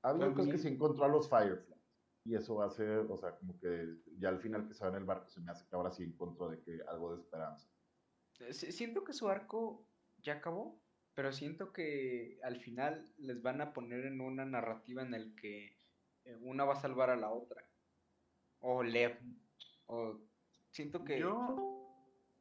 Abby 0.03 0.21
yo 0.21 0.33
creo 0.33 0.49
que 0.49 0.57
se 0.57 0.69
encontró 0.69 1.03
a 1.03 1.09
los 1.09 1.29
Firefly 1.29 1.75
y 2.23 2.35
eso 2.35 2.55
va 2.55 2.65
a 2.65 2.69
ser, 2.69 2.99
o 3.09 3.17
sea, 3.17 3.35
como 3.37 3.59
que 3.59 3.97
ya 4.19 4.29
al 4.29 4.39
final 4.39 4.67
que 4.67 4.73
se 4.73 4.83
va 4.83 4.89
en 4.89 4.97
el 4.97 5.05
barco 5.05 5.27
se 5.27 5.41
me 5.41 5.51
hace 5.51 5.67
que 5.67 5.75
ahora 5.75 5.91
sí 5.91 6.03
encuentro 6.03 6.49
de 6.49 6.61
que 6.61 6.79
algo 6.87 7.13
de 7.13 7.21
esperanza. 7.21 7.67
Eh, 8.39 8.53
siento 8.53 9.03
que 9.03 9.13
su 9.13 9.29
arco 9.29 9.85
ya 10.21 10.33
acabó, 10.33 10.79
pero 11.13 11.31
siento 11.31 11.73
que 11.73 12.39
al 12.43 12.59
final 12.59 13.11
les 13.17 13.41
van 13.41 13.61
a 13.61 13.73
poner 13.73 14.05
en 14.05 14.21
una 14.21 14.45
narrativa 14.45 15.01
en 15.01 15.13
el 15.13 15.35
que 15.35 15.77
eh, 16.25 16.35
una 16.41 16.65
va 16.65 16.73
a 16.73 16.81
salvar 16.81 17.09
a 17.09 17.15
la 17.15 17.31
otra. 17.31 17.67
O 18.59 18.83
Lev. 18.83 19.17
O 19.87 20.19
siento 20.71 21.03
que 21.03 21.19
yo, 21.19 21.87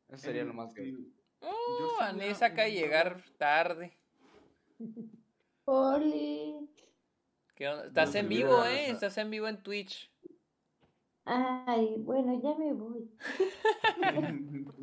eso 0.08 0.18
sería 0.18 0.44
lo 0.44 0.54
más 0.54 0.74
que 0.74 0.94
Oh, 1.40 1.96
Vanessa 1.98 2.46
acaba 2.46 2.64
de 2.64 2.72
llegar 2.72 3.22
tarde. 3.36 3.96
Oli. 5.64 6.68
Estás 7.58 8.14
en 8.14 8.28
vivo, 8.28 8.64
¿eh? 8.64 8.90
Estás 8.90 9.16
en 9.18 9.30
vivo 9.30 9.48
en 9.48 9.62
Twitch. 9.62 10.10
Ay, 11.24 11.96
bueno, 11.98 12.40
ya 12.40 12.54
me 12.54 12.72
voy. 12.72 13.10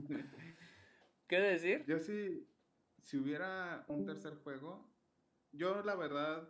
¿Qué 1.33 1.39
decir? 1.39 1.83
Yo 1.87 1.97
sí, 1.97 2.47
si 3.01 3.17
hubiera 3.17 3.85
un 3.87 4.05
tercer 4.05 4.35
juego, 4.35 4.87
yo 5.51 5.81
la 5.81 5.95
verdad 5.95 6.47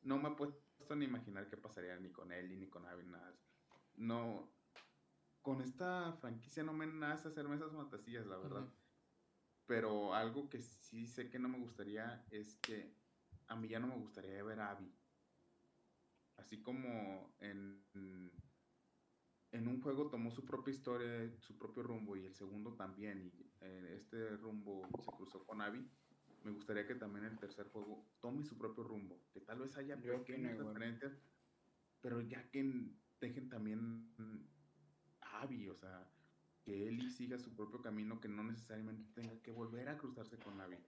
no 0.00 0.16
me 0.18 0.30
he 0.30 0.32
puesto 0.32 0.96
ni 0.96 1.04
imaginar 1.04 1.48
qué 1.48 1.58
pasaría 1.58 1.98
ni 1.98 2.10
con 2.10 2.32
él 2.32 2.58
ni 2.58 2.66
con 2.66 2.86
Abby, 2.86 3.04
nada. 3.04 3.36
No, 3.94 4.50
con 5.42 5.60
esta 5.60 6.14
franquicia 6.14 6.62
no 6.62 6.72
me 6.72 6.86
nace 6.86 7.28
hacerme 7.28 7.56
esas 7.56 7.72
fantasías, 7.72 8.26
la 8.26 8.38
verdad. 8.38 8.66
Pero 9.66 10.14
algo 10.14 10.48
que 10.48 10.62
sí 10.62 11.06
sé 11.06 11.28
que 11.28 11.38
no 11.38 11.50
me 11.50 11.58
gustaría 11.58 12.24
es 12.30 12.56
que 12.62 12.94
a 13.48 13.54
mí 13.54 13.68
ya 13.68 13.80
no 13.80 13.86
me 13.86 13.96
gustaría 13.96 14.42
ver 14.42 14.60
a 14.60 14.70
Abby 14.70 14.90
así 16.38 16.62
como 16.62 17.34
en, 17.40 17.82
en 19.52 19.68
un 19.68 19.80
juego 19.80 20.08
tomó 20.08 20.30
su 20.30 20.44
propia 20.44 20.72
historia, 20.72 21.30
su 21.40 21.56
propio 21.56 21.82
rumbo, 21.82 22.16
y 22.16 22.26
el 22.26 22.34
segundo 22.34 22.74
también, 22.74 23.22
y 23.22 23.45
eh, 23.66 23.96
este 23.96 24.36
rumbo 24.36 24.88
se 25.00 25.10
cruzó 25.12 25.44
con 25.44 25.60
Abby, 25.60 25.86
me 26.44 26.52
gustaría 26.52 26.86
que 26.86 26.94
también 26.94 27.24
el 27.24 27.38
tercer 27.38 27.68
juego 27.68 28.06
tome 28.20 28.44
su 28.44 28.56
propio 28.56 28.84
rumbo, 28.84 29.20
que 29.32 29.40
tal 29.40 29.58
vez 29.58 29.76
haya 29.76 29.96
pequeñas 29.96 30.56
referencias, 30.56 31.18
pero 32.00 32.20
ya 32.20 32.48
que 32.50 32.92
dejen 33.20 33.48
también 33.48 34.12
a 35.20 35.42
Abby, 35.42 35.68
o 35.68 35.74
sea, 35.74 36.08
que 36.62 36.88
Ellie 36.88 37.10
siga 37.10 37.38
su 37.38 37.54
propio 37.54 37.82
camino, 37.82 38.20
que 38.20 38.28
no 38.28 38.44
necesariamente 38.44 39.10
tenga 39.14 39.40
que 39.42 39.50
volver 39.50 39.88
a 39.88 39.98
cruzarse 39.98 40.38
con 40.38 40.60
Abby. 40.60 40.78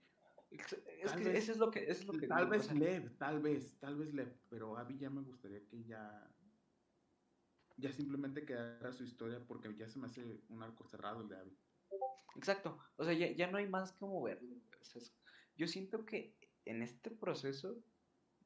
Es 0.51 1.13
que 1.13 1.37
eso 1.37 1.51
es 1.51 1.57
lo 1.57 1.69
que 1.69 1.91
es 1.91 2.05
lo 2.05 2.13
que 2.13 2.27
tal 2.27 2.47
vez 2.47 2.71
Lev, 2.73 3.17
tal 3.17 3.39
vez, 3.39 3.77
tal 3.79 3.97
vez 3.97 4.13
Lev, 4.13 4.33
pero 4.49 4.77
Abby 4.77 4.97
ya 4.97 5.09
me 5.09 5.21
gustaría 5.21 5.63
que 5.67 5.83
ya 5.83 6.27
ya 7.77 7.91
simplemente 7.91 8.45
quedara 8.45 8.91
su 8.91 9.03
historia 9.03 9.39
porque 9.47 9.73
ya 9.75 9.87
se 9.87 9.99
me 9.99 10.07
hace 10.07 10.41
un 10.49 10.61
arco 10.63 10.83
cerrado 10.85 11.21
el 11.21 11.29
de 11.29 11.37
Abby. 11.37 11.57
Exacto, 12.35 12.77
o 12.97 13.03
sea, 13.03 13.13
ya, 13.13 13.47
no 13.51 13.57
hay 13.57 13.67
más 13.67 13.91
que 13.93 14.05
moverlo. 14.05 14.55
yo 15.55 15.67
siento 15.67 16.05
que 16.05 16.35
en 16.65 16.81
este 16.83 17.11
proceso, 17.11 17.83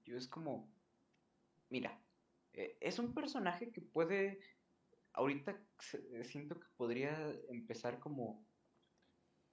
yo 0.06 0.18
es 0.18 0.28
como, 0.28 0.74
mira, 1.70 2.02
eh, 2.54 2.78
es 2.82 3.00
un 3.00 3.14
personaje 3.14 3.72
que 3.72 3.82
puede, 3.82 4.40
ahorita 5.14 5.68
siento 6.24 6.60
que 6.60 6.68
podría 6.78 7.32
empezar 7.50 8.00
como 8.00 8.46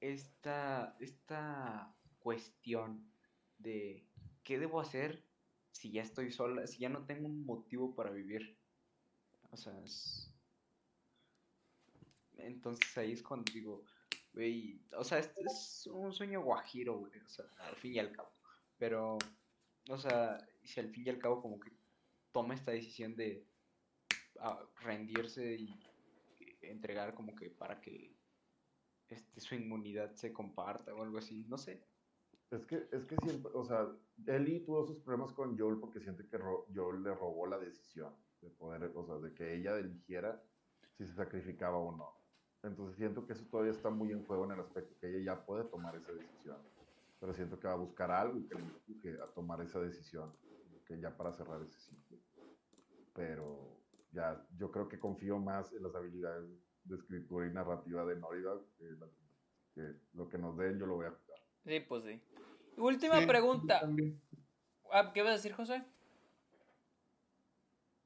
esta, 0.00 0.96
esta 1.00 1.94
cuestión 2.18 3.12
de 3.58 4.08
qué 4.42 4.58
debo 4.58 4.80
hacer 4.80 5.26
si 5.72 5.92
ya 5.92 6.02
estoy 6.02 6.30
sola, 6.32 6.66
si 6.66 6.78
ya 6.80 6.88
no 6.88 7.06
tengo 7.06 7.28
un 7.28 7.44
motivo 7.44 7.94
para 7.94 8.10
vivir. 8.10 8.58
O 9.50 9.56
sea, 9.56 9.78
es... 9.84 10.29
Entonces 12.42 12.96
ahí 12.98 13.12
es 13.12 13.22
cuando 13.22 13.52
digo, 13.52 13.84
güey, 14.32 14.80
o 14.96 15.04
sea, 15.04 15.18
este 15.18 15.42
es 15.42 15.88
un 15.92 16.12
sueño 16.12 16.42
guajiro, 16.42 16.98
güey, 16.98 17.12
o 17.20 17.28
sea, 17.28 17.44
al 17.60 17.76
fin 17.76 17.94
y 17.94 17.98
al 17.98 18.12
cabo. 18.12 18.30
Pero, 18.78 19.18
o 19.88 19.98
sea, 19.98 20.38
si 20.62 20.80
al 20.80 20.90
fin 20.90 21.06
y 21.06 21.10
al 21.10 21.18
cabo 21.18 21.42
como 21.42 21.58
que 21.60 21.72
toma 22.32 22.54
esta 22.54 22.72
decisión 22.72 23.16
de 23.16 23.46
ah, 24.40 24.62
rendirse 24.82 25.54
y 25.54 25.80
entregar 26.62 27.14
como 27.14 27.34
que 27.34 27.50
para 27.50 27.80
que 27.80 28.16
este, 29.08 29.40
su 29.40 29.54
inmunidad 29.54 30.14
se 30.14 30.32
comparta 30.32 30.94
o 30.94 31.02
algo 31.02 31.18
así, 31.18 31.44
no 31.48 31.58
sé. 31.58 31.84
Es 32.50 32.66
que, 32.66 32.88
es 32.90 33.04
que 33.04 33.16
siempre, 33.16 33.50
o 33.54 33.64
sea, 33.64 33.86
Ellie 34.26 34.60
tuvo 34.60 34.84
sus 34.84 34.98
problemas 34.98 35.32
con 35.32 35.56
Joel 35.56 35.78
porque 35.78 36.00
siente 36.00 36.26
que 36.26 36.38
Joel 36.38 37.02
le 37.02 37.14
robó 37.14 37.46
la 37.46 37.58
decisión 37.58 38.12
de 38.40 38.50
poder, 38.50 38.90
o 38.94 39.04
sea, 39.04 39.16
de 39.16 39.32
que 39.34 39.54
ella 39.54 39.78
eligiera 39.78 40.42
si 40.96 41.06
se 41.06 41.14
sacrificaba 41.14 41.76
o 41.76 41.96
no. 41.96 42.19
Entonces 42.62 42.96
siento 42.96 43.26
que 43.26 43.32
eso 43.32 43.44
todavía 43.50 43.72
está 43.72 43.90
muy 43.90 44.12
en 44.12 44.24
juego 44.24 44.44
en 44.44 44.52
el 44.52 44.60
aspecto 44.60 44.94
que 45.00 45.08
ella 45.08 45.34
ya 45.34 45.46
puede 45.46 45.64
tomar 45.64 45.96
esa 45.96 46.12
decisión. 46.12 46.58
Pero 47.18 47.34
siento 47.34 47.58
que 47.58 47.68
va 47.68 47.74
a 47.74 47.76
buscar 47.76 48.10
algo 48.10 48.46
que 48.48 48.54
le 48.54 48.60
empuje 48.60 49.22
a 49.22 49.26
tomar 49.28 49.60
esa 49.60 49.80
decisión, 49.80 50.32
que 50.86 50.98
ya 51.00 51.16
para 51.16 51.32
cerrar 51.32 51.62
ese 51.62 51.78
ciclo. 51.78 52.18
Pero 53.14 53.76
ya, 54.12 54.42
yo 54.58 54.70
creo 54.70 54.88
que 54.88 54.98
confío 54.98 55.38
más 55.38 55.72
en 55.72 55.82
las 55.82 55.94
habilidades 55.94 56.48
de 56.84 56.96
escritura 56.96 57.46
y 57.46 57.52
narrativa 57.52 58.04
de 58.04 58.16
Norida 58.16 58.52
que, 59.74 59.94
lo 60.14 60.28
que 60.28 60.38
nos 60.38 60.56
den 60.56 60.78
yo 60.78 60.86
lo 60.86 60.96
voy 60.96 61.06
a 61.06 61.10
jugar. 61.10 61.40
Sí, 61.64 61.80
pues 61.80 62.04
sí. 62.04 62.20
Última 62.76 63.26
pregunta. 63.26 63.80
Ah, 64.92 65.12
¿Qué 65.12 65.22
vas 65.22 65.30
a 65.30 65.34
decir, 65.34 65.52
José? 65.52 65.84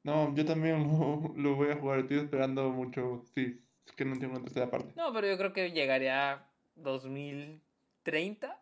No, 0.02 0.34
yo 0.34 0.44
también 0.44 0.86
lo, 1.36 1.56
voy 1.56 1.70
a 1.70 1.76
jugar. 1.76 2.00
Estoy 2.00 2.18
esperando 2.18 2.70
mucho. 2.70 3.22
Sí, 3.34 3.64
que 3.96 4.04
no 4.04 4.14
entiendo 4.14 4.38
la 4.38 4.44
tercera 4.44 4.70
parte. 4.70 4.92
No, 4.96 5.12
pero 5.12 5.28
yo 5.28 5.36
creo 5.36 5.52
que 5.52 5.70
llegaría 5.72 6.32
a 6.32 6.50
2030. 6.76 8.60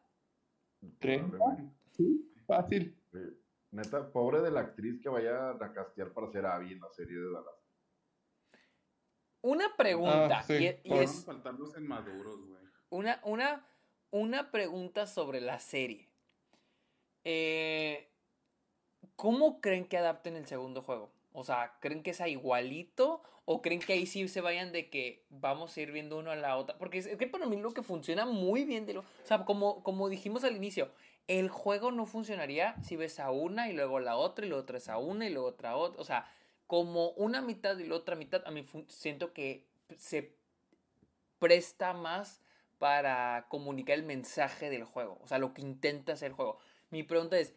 ¿30? 1.01 1.73
Sí, 1.97 2.33
fácil. 2.47 2.97
Neta, 3.71 4.11
pobre 4.13 4.43
de 4.43 4.51
la 4.51 4.61
actriz 4.61 5.01
que 5.01 5.09
vaya 5.09 5.51
a 5.51 5.73
castear 5.73 6.13
para 6.13 6.31
ser 6.31 6.45
Abby 6.45 6.73
en 6.73 6.81
la 6.81 6.91
serie 6.91 7.17
de 7.17 7.33
Dallas. 7.33 7.55
Una 9.41 9.77
pregunta. 9.77 10.41
Ah, 10.41 10.53
y, 10.53 10.67
es, 10.67 11.27
en 11.77 11.89
maduros, 11.89 12.47
güey. 12.47 12.63
Una, 12.91 13.21
una, 13.25 13.67
una 14.11 14.51
pregunta 14.51 15.07
sobre 15.07 15.41
la 15.41 15.59
serie. 15.59 16.09
Eh, 17.25 18.09
¿Cómo 19.17 19.61
creen 19.61 19.87
que 19.87 19.99
adapten 19.99 20.37
el 20.37 20.47
segundo 20.47 20.83
juego? 20.83 21.13
O 21.33 21.45
sea, 21.45 21.75
¿creen 21.81 22.03
que 22.03 22.15
sea 22.15 22.29
igualito? 22.29 23.23
¿O 23.45 23.61
creen 23.61 23.81
que 23.81 23.95
ahí 23.95 24.07
sí 24.07 24.29
se 24.29 24.41
vayan 24.41 24.73
de 24.73 24.89
que 24.89 25.25
vamos 25.31 25.77
a 25.77 25.81
ir 25.81 25.91
viendo 25.91 26.19
uno 26.19 26.31
a 26.31 26.37
la 26.37 26.57
otra? 26.57 26.79
Porque 26.79 26.99
es 26.99 27.09
que 27.09 27.27
para 27.27 27.47
mí 27.47 27.57
lo 27.57 27.73
que 27.73 27.83
funciona 27.83 28.25
muy 28.25 28.65
bien 28.65 28.87
de 28.87 28.95
lo. 28.95 29.01
O 29.01 29.05
sea, 29.25 29.45
como, 29.45 29.83
como 29.83 30.09
dijimos 30.09 30.45
al 30.45 30.57
inicio, 30.57 30.91
el 31.29 31.49
juego 31.49 31.91
no 31.91 32.07
funcionaría 32.07 32.77
si 32.83 32.97
ves 32.97 33.19
a 33.21 33.31
una 33.31 33.69
y 33.69 33.73
luego 33.73 34.01
la 34.01 34.17
otra 34.17 34.47
y 34.47 34.49
luego 34.49 34.63
otra 34.63 34.79
es 34.79 34.89
a 34.89 34.99
una 34.99 35.27
y 35.27 35.31
luego 35.31 35.49
otra 35.49 35.77
otra. 35.77 36.01
O 36.01 36.05
sea, 36.05 36.31
como 36.67 37.11
una 37.11 37.41
mitad 37.41 37.77
y 37.79 37.85
la 37.85 37.97
otra 37.97 38.17
mitad, 38.17 38.43
a 38.47 38.51
mí 38.51 38.67
siento 38.89 39.33
que 39.33 39.65
se 39.97 40.35
presta 41.39 41.93
más 41.93 42.41
para 42.79 43.47
comunicar 43.49 43.99
el 43.99 44.05
mensaje 44.05 44.71
del 44.71 44.85
juego. 44.85 45.19
O 45.23 45.29
sea, 45.29 45.39
lo 45.39 45.55
que 45.55 45.63
intenta 45.63 46.15
hacer 46.15 46.29
el 46.29 46.35
juego. 46.35 46.59
Mi 46.91 47.03
pregunta 47.03 47.39
es, 47.39 47.55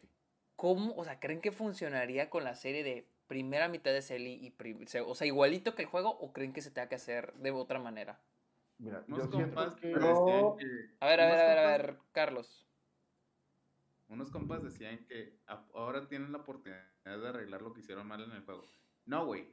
¿cómo? 0.55 0.93
O 0.95 1.03
sea, 1.03 1.19
¿creen 1.19 1.41
que 1.41 1.51
funcionaría 1.51 2.29
con 2.29 2.43
la 2.43 2.55
serie 2.55 2.83
de 2.83 3.07
primera 3.27 3.67
mitad 3.67 3.91
de 3.91 4.01
Celi 4.01 4.33
y 4.33 4.53
o 4.99 5.15
sea, 5.15 5.27
igualito 5.27 5.75
que 5.75 5.83
el 5.83 5.87
juego 5.87 6.09
o 6.09 6.31
creen 6.33 6.53
que 6.53 6.61
se 6.61 6.71
tenga 6.71 6.89
que 6.89 6.95
hacer 6.95 7.33
de 7.35 7.51
otra 7.51 7.79
manera? 7.79 8.19
Mira, 8.77 9.03
yo 9.07 9.27
siento 9.27 9.77
que... 9.77 9.93
A 10.99 11.07
ver, 11.07 11.21
a 11.21 11.25
ver, 11.27 11.39
a 11.39 11.47
ver, 11.47 11.57
a 11.57 11.77
ver, 11.77 11.97
Carlos. 12.11 12.65
Unos 14.07 14.29
compas 14.29 14.63
decían 14.63 15.05
que 15.07 15.39
ahora 15.73 16.07
tienen 16.07 16.31
la 16.31 16.39
oportunidad 16.39 16.85
de 17.03 17.27
arreglar 17.27 17.61
lo 17.61 17.73
que 17.73 17.79
hicieron 17.79 18.07
mal 18.07 18.21
en 18.21 18.31
el 18.31 18.43
juego. 18.43 18.63
No, 19.05 19.25
güey. 19.25 19.47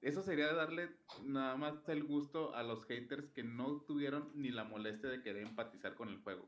Eso 0.00 0.22
sería 0.22 0.52
darle 0.52 0.90
nada 1.24 1.56
más 1.56 1.88
el 1.88 2.04
gusto 2.04 2.54
a 2.54 2.62
los 2.62 2.84
haters 2.86 3.30
que 3.30 3.42
no 3.42 3.80
tuvieron 3.80 4.30
ni 4.34 4.50
la 4.50 4.62
molestia 4.62 5.10
de 5.10 5.22
querer 5.22 5.42
empatizar 5.42 5.94
con 5.94 6.08
el 6.08 6.18
juego. 6.18 6.46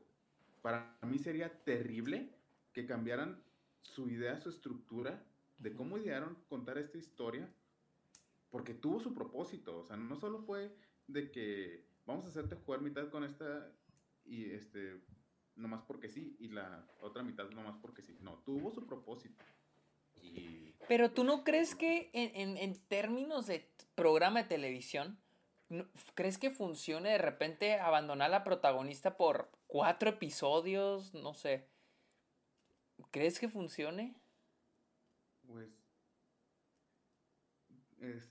Para 0.61 0.97
mí 1.01 1.19
sería 1.19 1.63
terrible 1.63 2.29
que 2.71 2.85
cambiaran 2.85 3.43
su 3.81 4.09
idea, 4.09 4.39
su 4.39 4.49
estructura 4.49 5.21
de 5.61 5.73
cómo 5.73 5.97
idearon 5.97 6.37
contar 6.49 6.77
esta 6.77 6.97
historia, 6.97 7.47
porque 8.49 8.73
tuvo 8.73 8.99
su 8.99 9.13
propósito, 9.13 9.79
o 9.79 9.83
sea, 9.83 9.95
no 9.95 10.15
solo 10.15 10.39
fue 10.39 10.75
de 11.07 11.31
que 11.31 11.85
vamos 12.05 12.25
a 12.25 12.29
hacerte 12.29 12.55
jugar 12.55 12.81
mitad 12.81 13.09
con 13.09 13.23
esta 13.23 13.71
y 14.25 14.51
este, 14.51 15.01
nomás 15.55 15.81
porque 15.83 16.09
sí, 16.09 16.35
y 16.39 16.49
la 16.49 16.87
otra 16.99 17.23
mitad 17.23 17.49
nomás 17.51 17.77
porque 17.81 18.01
sí, 18.01 18.17
no, 18.21 18.39
tuvo 18.39 18.71
su 18.71 18.85
propósito. 18.85 19.43
Pero 20.87 21.11
tú 21.11 21.23
no 21.23 21.43
crees 21.43 21.73
que 21.73 22.09
en, 22.13 22.57
en, 22.57 22.75
términos 22.87 23.47
de 23.47 23.67
programa 23.95 24.43
de 24.43 24.49
televisión, 24.49 25.19
¿crees 26.15 26.37
que 26.37 26.51
funcione 26.51 27.09
de 27.09 27.17
repente 27.17 27.79
abandonar 27.79 28.27
a 28.27 28.37
la 28.37 28.43
protagonista 28.43 29.17
por 29.17 29.49
cuatro 29.67 30.09
episodios? 30.09 31.13
No 31.13 31.33
sé. 31.33 31.67
¿Crees 33.09 33.39
que 33.39 33.49
funcione? 33.49 34.20
Pues 35.51 35.69
es, 37.99 38.23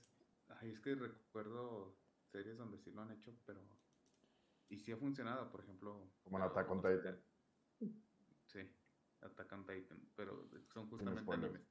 es 0.63 0.79
que 0.79 0.95
recuerdo 0.95 1.95
series 2.31 2.57
donde 2.57 2.77
sí 2.77 2.91
lo 2.91 3.01
han 3.01 3.11
hecho, 3.11 3.35
pero 3.45 3.61
y 4.69 4.79
sí 4.79 4.91
ha 4.91 4.97
funcionado, 4.97 5.51
por 5.51 5.61
ejemplo, 5.61 6.11
como 6.23 6.37
el 6.37 6.43
Attack 6.43 6.69
on 6.71 6.81
Titan. 6.81 7.21
Sí, 8.45 8.59
Attack 9.21 9.51
on 9.51 9.65
Titan, 9.65 10.09
pero 10.15 10.49
son 10.73 10.89
justamente 10.89 11.33
animes. 11.33 11.61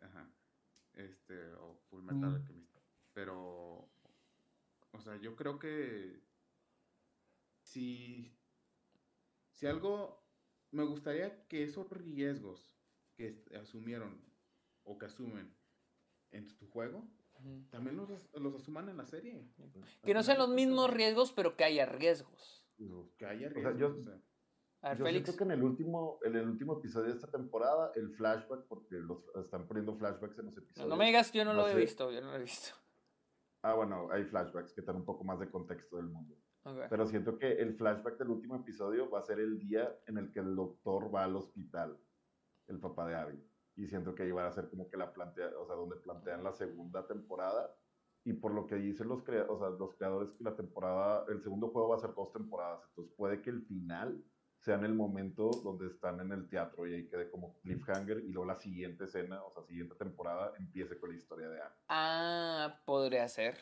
Ajá. 0.00 0.28
Este 0.94 1.52
o 1.54 1.76
Full 1.88 2.02
Metal 2.02 2.30
mm. 2.30 2.34
Alchemist. 2.34 2.76
Pero 3.12 3.88
o 4.92 5.00
sea, 5.00 5.16
yo 5.16 5.36
creo 5.36 5.58
que 5.58 6.22
si 7.62 8.36
si 9.50 9.66
algo 9.66 10.22
me 10.72 10.84
gustaría 10.84 11.46
que 11.46 11.64
esos 11.64 11.90
riesgos 11.90 12.74
que 13.14 13.44
asumieron 13.60 14.31
o 14.84 14.98
que 14.98 15.06
asumen 15.06 15.54
en 16.30 16.46
tu 16.56 16.66
juego, 16.68 17.08
también 17.70 17.96
los, 17.96 18.08
los, 18.34 18.54
asuman 18.54 18.88
en 18.88 18.96
la 18.96 19.06
serie. 19.06 19.48
Que 20.02 20.14
no 20.14 20.22
sean 20.22 20.38
los 20.38 20.48
mismos 20.48 20.90
riesgos, 20.90 21.32
pero 21.32 21.56
que 21.56 21.64
haya 21.64 21.86
riesgos. 21.86 22.64
Que 23.18 23.26
haya 23.26 23.48
riesgos. 23.48 23.78
yo, 23.78 23.96
a 24.82 24.90
ver, 24.90 24.98
Félix. 24.98 25.26
siento 25.26 25.38
que 25.38 25.44
en 25.44 25.50
el, 25.52 25.62
último, 25.62 26.18
en 26.24 26.34
el 26.34 26.48
último 26.48 26.78
episodio 26.78 27.08
de 27.08 27.14
esta 27.14 27.30
temporada, 27.30 27.92
el 27.94 28.10
flashback, 28.10 28.66
porque 28.66 28.96
los 28.96 29.24
están 29.36 29.66
poniendo 29.68 29.94
flashbacks 29.94 30.38
en 30.40 30.46
los 30.46 30.56
episodios. 30.56 30.88
No, 30.88 30.96
me 30.96 31.06
digas, 31.06 31.32
yo 31.32 31.44
no, 31.44 31.54
lo 31.54 31.68
he 31.68 31.74
visto, 31.74 32.10
yo 32.10 32.20
no 32.20 32.30
lo 32.30 32.36
he 32.36 32.40
visto. 32.40 32.74
Ah, 33.62 33.74
bueno, 33.74 34.08
hay 34.10 34.24
flashbacks 34.24 34.72
que 34.72 34.82
dan 34.82 34.96
un 34.96 35.04
poco 35.04 35.22
más 35.22 35.38
de 35.38 35.48
contexto 35.48 35.96
del 35.96 36.06
mundo. 36.06 36.36
Pero 36.90 37.06
siento 37.06 37.38
que 37.38 37.52
el 37.52 37.74
flashback 37.76 38.18
del 38.18 38.30
último 38.30 38.56
episodio 38.56 39.08
va 39.08 39.20
a 39.20 39.22
ser 39.22 39.38
el 39.38 39.58
día 39.58 39.96
en 40.06 40.18
el 40.18 40.32
que 40.32 40.40
el 40.40 40.54
doctor 40.54 41.12
va 41.14 41.24
al 41.24 41.36
hospital, 41.36 41.96
el 42.66 42.80
papá 42.80 43.06
de 43.06 43.14
Abby. 43.14 43.51
Y 43.76 43.86
siento 43.86 44.14
que 44.14 44.24
ahí 44.24 44.30
va 44.30 44.46
a 44.46 44.52
ser 44.52 44.68
como 44.68 44.88
que 44.88 44.96
la 44.96 45.12
plantea, 45.12 45.50
o 45.58 45.66
sea, 45.66 45.76
donde 45.76 45.96
plantean 45.96 46.44
la 46.44 46.52
segunda 46.52 47.06
temporada 47.06 47.74
y 48.24 48.34
por 48.34 48.52
lo 48.52 48.66
que 48.66 48.76
dicen 48.76 49.08
los, 49.08 49.22
crea 49.24 49.46
o 49.48 49.58
sea, 49.58 49.70
los 49.70 49.94
creadores 49.96 50.30
que 50.32 50.44
la 50.44 50.54
temporada, 50.54 51.24
el 51.28 51.42
segundo 51.42 51.70
juego 51.70 51.88
va 51.88 51.96
a 51.96 52.00
ser 52.00 52.14
dos 52.14 52.32
temporadas, 52.32 52.80
entonces 52.88 53.14
puede 53.16 53.42
que 53.42 53.50
el 53.50 53.62
final 53.62 54.22
sea 54.58 54.76
en 54.76 54.84
el 54.84 54.94
momento 54.94 55.50
donde 55.64 55.88
están 55.88 56.20
en 56.20 56.30
el 56.30 56.48
teatro 56.48 56.86
y 56.86 56.94
ahí 56.94 57.08
quede 57.08 57.28
como 57.30 57.58
cliffhanger 57.62 58.18
y 58.18 58.28
luego 58.28 58.46
la 58.46 58.56
siguiente 58.56 59.04
escena, 59.04 59.42
o 59.42 59.50
sea, 59.50 59.64
siguiente 59.64 59.96
temporada 59.96 60.52
empiece 60.56 60.98
con 61.00 61.10
la 61.10 61.16
historia 61.16 61.48
de 61.48 61.60
Anne. 61.60 61.74
Ah, 61.88 62.80
podría 62.84 63.26
ser. 63.28 63.58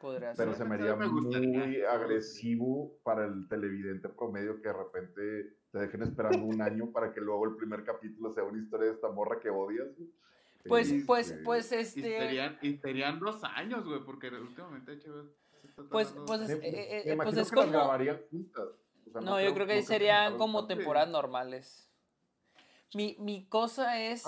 Podría 0.00 0.34
Pero 0.36 0.54
se 0.54 0.64
me 0.64 0.74
haría 0.74 0.96
muy 0.96 1.82
agresivo 1.82 2.98
para 3.02 3.26
el 3.26 3.48
televidente 3.48 4.08
promedio 4.08 4.60
que 4.60 4.68
de 4.68 4.74
repente 4.74 5.56
te 5.70 5.78
dejen 5.78 6.02
esperando 6.02 6.44
un 6.44 6.60
año 6.60 6.90
para 6.92 7.12
que 7.12 7.20
luego 7.20 7.46
el 7.46 7.56
primer 7.56 7.84
capítulo 7.84 8.30
sea 8.30 8.44
una 8.44 8.60
historia 8.60 8.86
de 8.86 8.92
esta 8.92 9.10
morra 9.10 9.40
que 9.40 9.50
odias. 9.50 9.88
Pues, 10.66 10.92
pues, 11.06 11.38
pues, 11.44 11.72
este. 11.72 12.56
Y 12.62 12.76
serían, 12.78 13.20
dos 13.20 13.42
años, 13.44 13.84
güey, 13.84 14.00
porque 14.04 14.28
últimamente 14.28 14.98
Pues, 15.90 16.14
pues, 16.26 16.48
eh, 16.48 16.60
eh, 16.62 17.02
eh, 17.12 17.16
pues 17.16 17.36
es 17.36 17.52
como. 17.52 17.66
no, 19.20 19.40
yo 19.40 19.54
creo 19.54 19.66
que 19.66 19.82
serían 19.82 20.38
como 20.38 20.66
temporadas 20.66 21.10
normales. 21.10 21.93
Mi, 22.94 23.16
mi 23.18 23.44
cosa 23.46 24.00
es, 24.00 24.24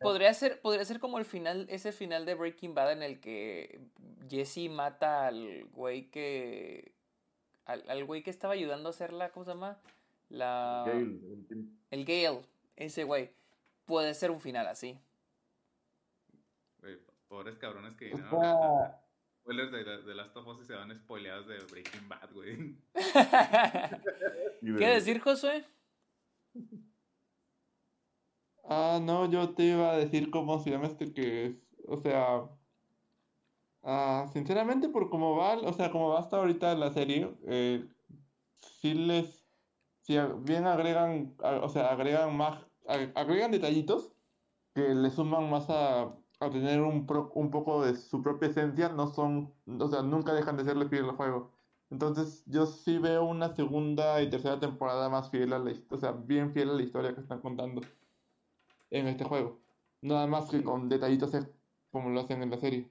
podría 0.00 0.34
ser, 0.34 0.60
podría 0.60 0.84
ser 0.84 1.00
como 1.00 1.18
el 1.18 1.24
final, 1.24 1.66
ese 1.70 1.92
final 1.92 2.26
de 2.26 2.34
Breaking 2.34 2.74
Bad 2.74 2.92
en 2.92 3.02
el 3.02 3.20
que 3.20 3.80
Jesse 4.28 4.68
mata 4.70 5.26
al 5.26 5.64
güey 5.72 6.10
que, 6.10 6.92
al, 7.64 7.84
al 7.88 8.04
güey 8.04 8.22
que 8.22 8.30
estaba 8.30 8.54
ayudando 8.54 8.88
a 8.88 8.90
hacerla, 8.90 9.30
¿cómo 9.30 9.44
se 9.44 9.52
llama? 9.52 9.80
La... 10.28 10.84
El 11.90 12.04
Gale, 12.04 12.42
ese 12.76 13.04
güey. 13.04 13.30
Puede 13.86 14.14
ser 14.14 14.30
un 14.30 14.40
final 14.40 14.66
así. 14.66 14.98
pobres 17.28 17.56
cabrones 17.58 17.94
que 17.96 18.10
no, 18.10 18.94
spoilers 19.40 19.72
de, 19.72 20.02
de 20.02 20.14
Last 20.14 20.36
of 20.36 20.46
Us 20.46 20.62
y 20.62 20.64
se 20.64 20.74
van 20.74 20.94
spoileados 20.94 21.46
de 21.46 21.58
Breaking 21.70 22.08
Bad, 22.08 22.32
güey. 22.32 22.76
¿Qué 24.78 24.86
decir, 24.86 25.20
Josué? 25.20 25.64
Ah, 28.70 29.00
no, 29.02 29.30
yo 29.30 29.54
te 29.54 29.64
iba 29.64 29.90
a 29.92 29.96
decir 29.98 30.30
cómo 30.30 30.58
se 30.60 30.70
llama 30.70 30.86
este 30.86 31.12
que 31.12 31.44
es, 31.46 31.56
o 31.88 31.96
sea, 31.98 32.48
ah, 33.82 34.26
sinceramente 34.32 34.88
por 34.88 35.10
cómo 35.10 35.36
va, 35.36 35.58
o 35.58 35.72
sea, 35.72 35.90
cómo 35.90 36.08
va 36.10 36.20
hasta 36.20 36.36
ahorita 36.38 36.74
la 36.74 36.92
serie, 36.92 37.36
eh, 37.46 37.88
sí 38.60 38.94
les 38.94 39.40
si 40.02 40.18
bien 40.40 40.66
agregan, 40.66 41.36
o 41.40 41.68
sea, 41.70 41.92
agregan 41.92 42.36
más, 42.36 42.66
agregan 43.14 43.52
detallitos 43.52 44.14
que 44.74 44.94
le 44.94 45.10
suman 45.10 45.50
más 45.50 45.70
a, 45.70 46.04
a 46.40 46.50
tener 46.50 46.82
un, 46.82 47.06
un 47.34 47.50
poco 47.50 47.84
de 47.84 47.96
su 47.96 48.22
propia 48.22 48.48
esencia, 48.50 48.90
no 48.90 49.08
son, 49.08 49.54
o 49.80 49.88
sea, 49.88 50.02
nunca 50.02 50.34
dejan 50.34 50.56
de 50.58 50.64
serle 50.64 50.88
fiel 50.88 51.06
al 51.06 51.16
juego. 51.16 51.52
Entonces, 51.90 52.44
yo 52.46 52.66
sí 52.66 52.98
veo 52.98 53.24
una 53.24 53.54
segunda 53.56 54.22
y 54.22 54.30
tercera 54.30 54.60
temporada 54.60 55.08
más 55.10 55.30
fiel 55.30 55.52
a 55.54 55.58
la 55.60 55.74
o 55.90 55.98
sea, 55.98 56.12
bien 56.12 56.52
fiel 56.52 56.70
a 56.70 56.74
la 56.74 56.82
historia 56.82 57.14
que 57.14 57.20
están 57.22 57.40
contando 57.42 57.82
en 58.90 59.06
este 59.06 59.24
juego. 59.24 59.60
Nada 60.02 60.26
más 60.26 60.50
que 60.50 60.62
con 60.62 60.88
detallitos 60.88 61.32
como 61.90 62.10
lo 62.10 62.20
hacen 62.20 62.42
en 62.42 62.50
la 62.50 62.58
serie. 62.58 62.88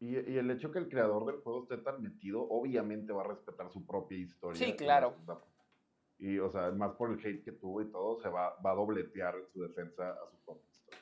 Y, 0.00 0.14
y, 0.14 0.38
el 0.38 0.50
hecho 0.50 0.70
que 0.70 0.78
el 0.78 0.88
creador 0.88 1.26
del 1.26 1.40
juego 1.40 1.64
esté 1.64 1.78
tan 1.78 2.00
metido, 2.00 2.46
obviamente 2.48 3.12
va 3.12 3.22
a 3.22 3.28
respetar 3.28 3.68
su 3.70 3.84
propia 3.84 4.18
historia. 4.18 4.64
Sí, 4.64 4.74
claro. 4.74 5.16
Y, 6.18 6.38
o 6.38 6.50
sea, 6.50 6.70
más 6.70 6.92
por 6.92 7.10
el 7.10 7.18
hate 7.18 7.44
que 7.44 7.52
tuvo 7.52 7.82
y 7.82 7.90
todo, 7.90 8.20
se 8.20 8.28
va, 8.28 8.56
va 8.64 8.72
a 8.72 8.74
dobletear 8.74 9.34
su 9.52 9.62
defensa 9.62 10.10
a 10.10 10.30
su 10.30 10.36
propia 10.44 10.68
historia. 10.70 11.00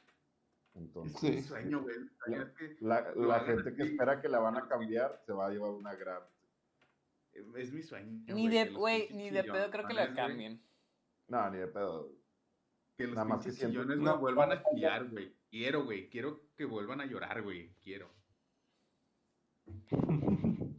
Entonces, 0.75 1.37
es 1.37 1.47
sueño, 1.47 1.83
güey. 1.83 1.97
La, 2.81 3.13
la, 3.15 3.41
gente 3.41 3.75
que 3.75 3.83
espera 3.83 4.21
que 4.21 4.29
la 4.29 4.41
van 4.41 4.57
a 4.57 4.69
cambiar 4.69 5.21
se 5.25 5.33
va 5.33 5.47
a 5.47 5.51
llevar 5.51 5.71
una 5.71 5.95
gran. 5.95 6.23
Es 7.55 7.73
mi 7.73 7.83
sueño. 7.83 8.35
Ni 8.35 8.49
de, 8.49 8.71
güey, 8.71 9.09
ni 9.13 9.31
de 9.31 9.45
pedo 9.45 9.71
creo 9.71 9.87
que 9.87 9.95
la 9.95 10.15
cambien. 10.15 10.63
No, 11.29 11.51
ni 11.51 11.59
de 11.59 11.67
pedo. 11.67 12.11
Que 12.97 13.07
los 13.07 13.15
Nada 13.15 13.43
sillones 13.43 13.99
no, 13.99 14.19
vuelvan 14.19 14.53
a 14.53 14.63
chillar, 14.63 15.09
güey. 15.11 15.33
Quiero, 15.51 15.85
güey. 15.85 16.09
Quiero 16.09 16.41
que 16.57 16.65
vuelvan 16.65 17.01
a 17.01 17.07
llorar, 17.07 17.43
güey. 17.43 17.71
Quiero. 17.83 18.11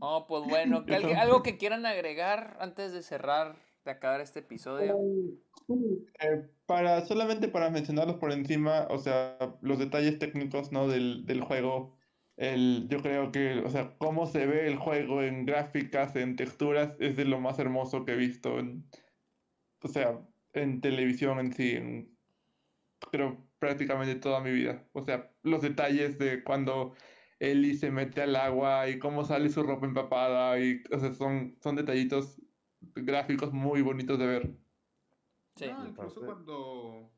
Oh, 0.00 0.26
pues 0.28 0.44
bueno, 0.44 0.84
algo 1.16 1.42
que 1.42 1.56
quieran 1.56 1.86
agregar 1.86 2.58
antes 2.60 2.92
de 2.92 3.02
cerrar, 3.02 3.56
de 3.86 3.90
acabar 3.90 4.20
este 4.20 4.40
episodio. 4.40 4.94
Eh, 6.20 6.48
para, 6.66 7.06
solamente 7.06 7.48
para 7.48 7.70
mencionarlos 7.70 8.16
por 8.16 8.32
encima, 8.32 8.86
o 8.90 8.98
sea, 8.98 9.38
los 9.62 9.78
detalles 9.78 10.18
técnicos, 10.18 10.72
¿no? 10.72 10.88
Del, 10.88 11.24
del 11.24 11.40
juego. 11.40 11.96
El, 12.36 12.86
yo 12.90 13.00
creo 13.00 13.32
que, 13.32 13.62
o 13.64 13.70
sea, 13.70 13.96
cómo 13.96 14.26
se 14.26 14.46
ve 14.46 14.66
el 14.66 14.76
juego 14.76 15.22
en 15.22 15.46
gráficas, 15.46 16.14
en 16.16 16.36
texturas, 16.36 16.94
es 17.00 17.16
de 17.16 17.24
lo 17.24 17.40
más 17.40 17.58
hermoso 17.58 18.04
que 18.04 18.12
he 18.12 18.16
visto 18.16 18.58
en, 18.58 18.84
o 19.82 19.88
sea, 19.88 20.20
en 20.56 20.80
televisión 20.80 21.38
en 21.38 21.52
sí, 21.52 21.72
en, 21.72 22.16
creo 23.10 23.46
prácticamente 23.58 24.14
toda 24.16 24.40
mi 24.40 24.52
vida. 24.52 24.88
O 24.92 25.02
sea, 25.02 25.32
los 25.42 25.62
detalles 25.62 26.18
de 26.18 26.42
cuando 26.42 26.94
Ellie 27.38 27.76
se 27.76 27.90
mete 27.90 28.22
al 28.22 28.36
agua 28.36 28.88
y 28.88 28.98
cómo 28.98 29.24
sale 29.24 29.48
su 29.50 29.62
ropa 29.62 29.86
empapada 29.86 30.58
y 30.58 30.82
o 30.90 30.98
sea, 30.98 31.12
son, 31.14 31.56
son 31.60 31.76
detallitos 31.76 32.40
gráficos 32.94 33.52
muy 33.52 33.82
bonitos 33.82 34.18
de 34.18 34.26
ver. 34.26 34.56
Sí. 35.56 35.64
incluso 35.64 36.20
cuando 36.20 37.10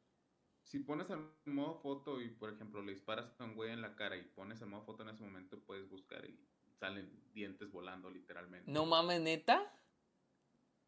si 0.62 0.78
pones 0.78 1.10
el 1.10 1.18
modo 1.46 1.74
foto 1.80 2.20
y 2.20 2.28
por 2.28 2.52
ejemplo 2.52 2.82
le 2.82 2.92
disparas 2.92 3.34
a 3.40 3.44
un 3.44 3.56
güey 3.56 3.72
en 3.72 3.82
la 3.82 3.96
cara 3.96 4.16
y 4.16 4.22
pones 4.22 4.62
el 4.62 4.68
modo 4.68 4.84
foto 4.84 5.02
en 5.02 5.08
ese 5.08 5.24
momento 5.24 5.58
puedes 5.58 5.88
buscar 5.88 6.24
y 6.24 6.38
salen 6.78 7.10
dientes 7.32 7.72
volando 7.72 8.10
literalmente. 8.10 8.70
No 8.70 8.86
mames, 8.86 9.20
neta. 9.20 9.74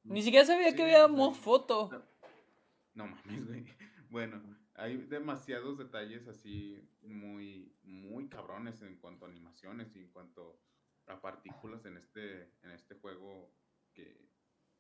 Ni 0.04 0.22
siquiera 0.22 0.46
sabía 0.46 0.74
que 0.74 0.82
había 0.82 1.08
modo 1.08 1.32
foto. 1.32 1.90
No, 1.90 2.02
no 2.94 3.06
mames, 3.06 3.46
güey. 3.46 3.64
Bueno, 4.10 4.42
hay 4.74 4.96
demasiados 4.96 5.78
detalles 5.78 6.26
así 6.26 6.84
muy, 7.02 7.72
muy 7.84 8.28
cabrones 8.28 8.82
en 8.82 8.96
cuanto 8.96 9.24
a 9.24 9.28
animaciones 9.28 9.94
y 9.94 10.00
en 10.00 10.08
cuanto 10.08 10.60
a 11.06 11.20
partículas 11.20 11.84
en 11.84 11.96
este, 11.96 12.52
en 12.62 12.72
este 12.72 12.96
juego 12.96 13.54
que, 13.94 14.28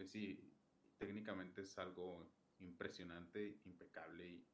sí, 0.04 0.52
técnicamente 0.98 1.62
es 1.62 1.78
algo 1.78 2.28
impresionante, 2.58 3.60
impecable 3.64 4.28
y, 4.28 4.48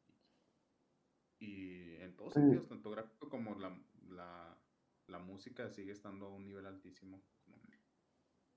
y 1.38 1.96
en 2.02 2.14
todos 2.14 2.34
sentidos, 2.34 2.68
tanto 2.68 2.90
gráfico 2.90 3.30
como 3.30 3.54
la, 3.54 3.74
la, 4.10 4.58
la, 5.06 5.18
música 5.18 5.70
sigue 5.70 5.92
estando 5.92 6.26
a 6.26 6.30
un 6.30 6.44
nivel 6.44 6.66
altísimo. 6.66 7.22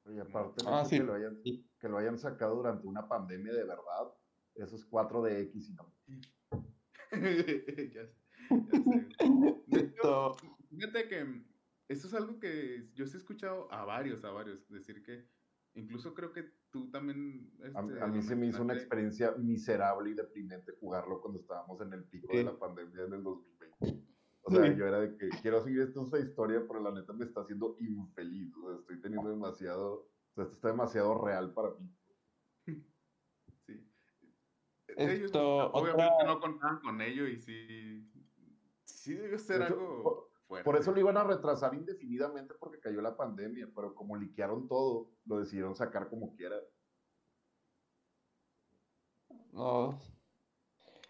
Y 0.06 0.20
aparte 0.20 0.64
ah, 0.66 0.86
que, 0.90 1.00
lo 1.00 1.14
hayan, 1.14 1.42
que 1.44 1.88
lo 1.88 1.98
hayan 1.98 2.18
sacado 2.18 2.56
durante 2.56 2.88
una 2.88 3.08
pandemia 3.08 3.54
de 3.54 3.64
verdad, 3.64 4.14
esos 4.56 4.90
4DX 4.90 5.70
y 5.70 5.74
no. 5.74 5.94
ya, 7.94 8.10
fíjate 10.70 11.08
que 11.08 11.44
eso 11.88 12.08
es 12.08 12.14
algo 12.14 12.40
que 12.40 12.90
yo 12.94 13.08
sí 13.08 13.16
he 13.18 13.20
escuchado 13.20 13.72
a 13.72 13.84
varios, 13.86 14.24
a 14.24 14.32
varios, 14.32 14.68
decir 14.70 15.02
que 15.04 15.28
incluso 15.74 16.14
creo 16.14 16.32
que 16.32 16.52
tú 16.72 16.90
también... 16.92 17.52
a, 17.76 17.82
este, 17.82 18.08
mí 18.08 18.22
se 18.22 18.36
me 18.36 18.48
hizo 18.48 18.62
una 18.62 18.76
experiencia 18.76 19.32
miserable 19.38 20.12
y 20.12 20.14
deprimente 20.14 20.74
jugarlo 20.80 21.22
cuando 21.22 21.40
estábamos 21.40 21.82
en 21.82 21.94
el 21.94 22.04
pico 22.06 22.32
de 22.32 22.44
la 22.44 22.58
pandemia 22.58 23.06
en 23.06 23.14
el 23.14 23.24
2020. 23.24 24.10
O 24.44 24.52
sea, 24.52 24.76
yo 24.76 24.88
era 24.88 25.00
de 25.00 25.16
que 25.18 25.30
quiero 25.42 25.64
seguir 25.64 25.82
esta 25.82 26.20
historia, 26.20 26.64
pero 26.68 26.80
la 26.80 26.92
neta 26.92 27.14
me 27.14 27.26
está 27.26 27.42
haciendo 27.42 27.76
infeliz. 27.80 28.56
O 28.58 28.70
sea, 28.70 28.80
estoy 28.80 29.02
teniendo 29.02 29.30
demasiado, 29.30 29.94
o 29.94 30.36
sea, 30.36 30.46
esto 30.46 30.56
está 30.56 30.70
demasiado 30.70 31.24
real 31.24 31.54
para 31.54 31.72
mí. 31.72 31.88
Ellos 34.98 35.32
obviamente 35.34 36.26
no 36.26 36.40
contaban 36.40 36.80
con 36.80 37.02
ello 37.02 37.28
y 37.28 37.38
sí, 37.38 38.10
sí 38.86 39.14
debe 39.14 39.38
ser 39.38 39.64
algo 39.64 40.32
fuerte. 40.48 40.66
Por 40.66 40.78
eso 40.78 40.92
lo 40.92 41.00
iban 41.00 41.18
a 41.18 41.24
retrasar 41.24 41.74
indefinidamente 41.74 42.54
porque 42.60 42.80
cayó 42.80 43.02
la 43.02 43.16
pandemia, 43.16 43.70
pero 43.76 43.96
como 43.96 44.16
liquearon 44.16 44.68
todo, 44.68 45.12
lo 45.26 45.40
decidieron 45.40 45.76
sacar 45.76 46.10
como 46.10 46.36
quiera. 46.36 46.56
No. 49.52 50.00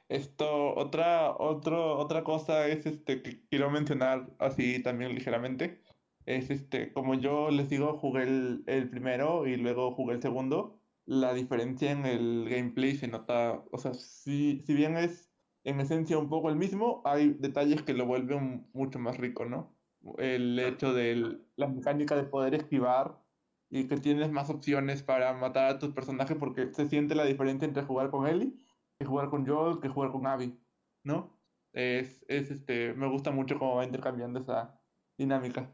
Esto, 0.08 0.76
otra, 0.76 1.36
otro, 1.38 1.98
otra 1.98 2.24
cosa 2.24 2.68
es 2.68 2.86
este 2.86 3.22
que 3.22 3.46
quiero 3.48 3.70
mencionar 3.70 4.36
así 4.40 4.82
también 4.82 5.14
ligeramente. 5.14 5.84
Es 6.26 6.50
este, 6.50 6.92
como 6.94 7.16
yo 7.16 7.50
les 7.52 7.70
digo, 7.70 7.98
jugué 7.98 8.24
el, 8.24 8.64
el 8.68 8.90
primero 8.90 9.48
y 9.48 9.56
luego 9.56 9.94
jugué 9.94 10.16
el 10.16 10.22
segundo 10.22 10.79
la 11.10 11.34
diferencia 11.34 11.92
en 11.92 12.06
el 12.06 12.48
gameplay 12.48 12.96
se 12.96 13.08
nota, 13.08 13.64
o 13.72 13.80
sea, 13.80 13.96
si, 13.96 14.62
si 14.62 14.76
bien 14.76 14.96
es 14.96 15.32
en 15.64 15.80
esencia 15.80 16.20
un 16.20 16.30
poco 16.30 16.50
el 16.50 16.56
mismo, 16.56 17.02
hay 17.04 17.32
detalles 17.34 17.82
que 17.82 17.96
lo 17.96 18.06
vuelven 18.06 18.70
mucho 18.74 19.00
más 19.00 19.18
rico, 19.18 19.46
¿no? 19.46 19.76
El 20.20 20.60
hecho 20.60 20.94
de 20.94 21.40
la 21.56 21.68
mecánica 21.68 22.16
de 22.16 22.26
poder 22.26 22.54
esquivar 22.54 23.24
y 23.72 23.88
que 23.88 23.98
tienes 23.98 24.32
más 24.32 24.52
opciones 24.52 25.02
para 25.02 25.34
matar 25.34 25.66
a 25.66 25.80
tus 25.80 25.94
personajes 25.94 26.38
porque 26.38 26.72
se 26.74 26.88
siente 26.88 27.16
la 27.16 27.26
diferencia 27.26 27.68
entre 27.68 27.84
jugar 27.84 28.12
con 28.12 28.28
Ellie 28.28 28.54
que 29.00 29.06
jugar 29.06 29.30
con 29.32 29.48
Joel 29.48 29.80
que 29.80 29.90
jugar 29.90 30.12
con 30.12 30.28
Abby. 30.28 30.60
¿no? 31.04 31.40
Es, 31.74 32.24
es 32.28 32.52
este, 32.52 32.94
me 32.94 33.10
gusta 33.10 33.32
mucho 33.32 33.58
cómo 33.58 33.78
va 33.78 33.86
intercambiando 33.86 34.40
esa 34.40 34.80
dinámica. 35.18 35.74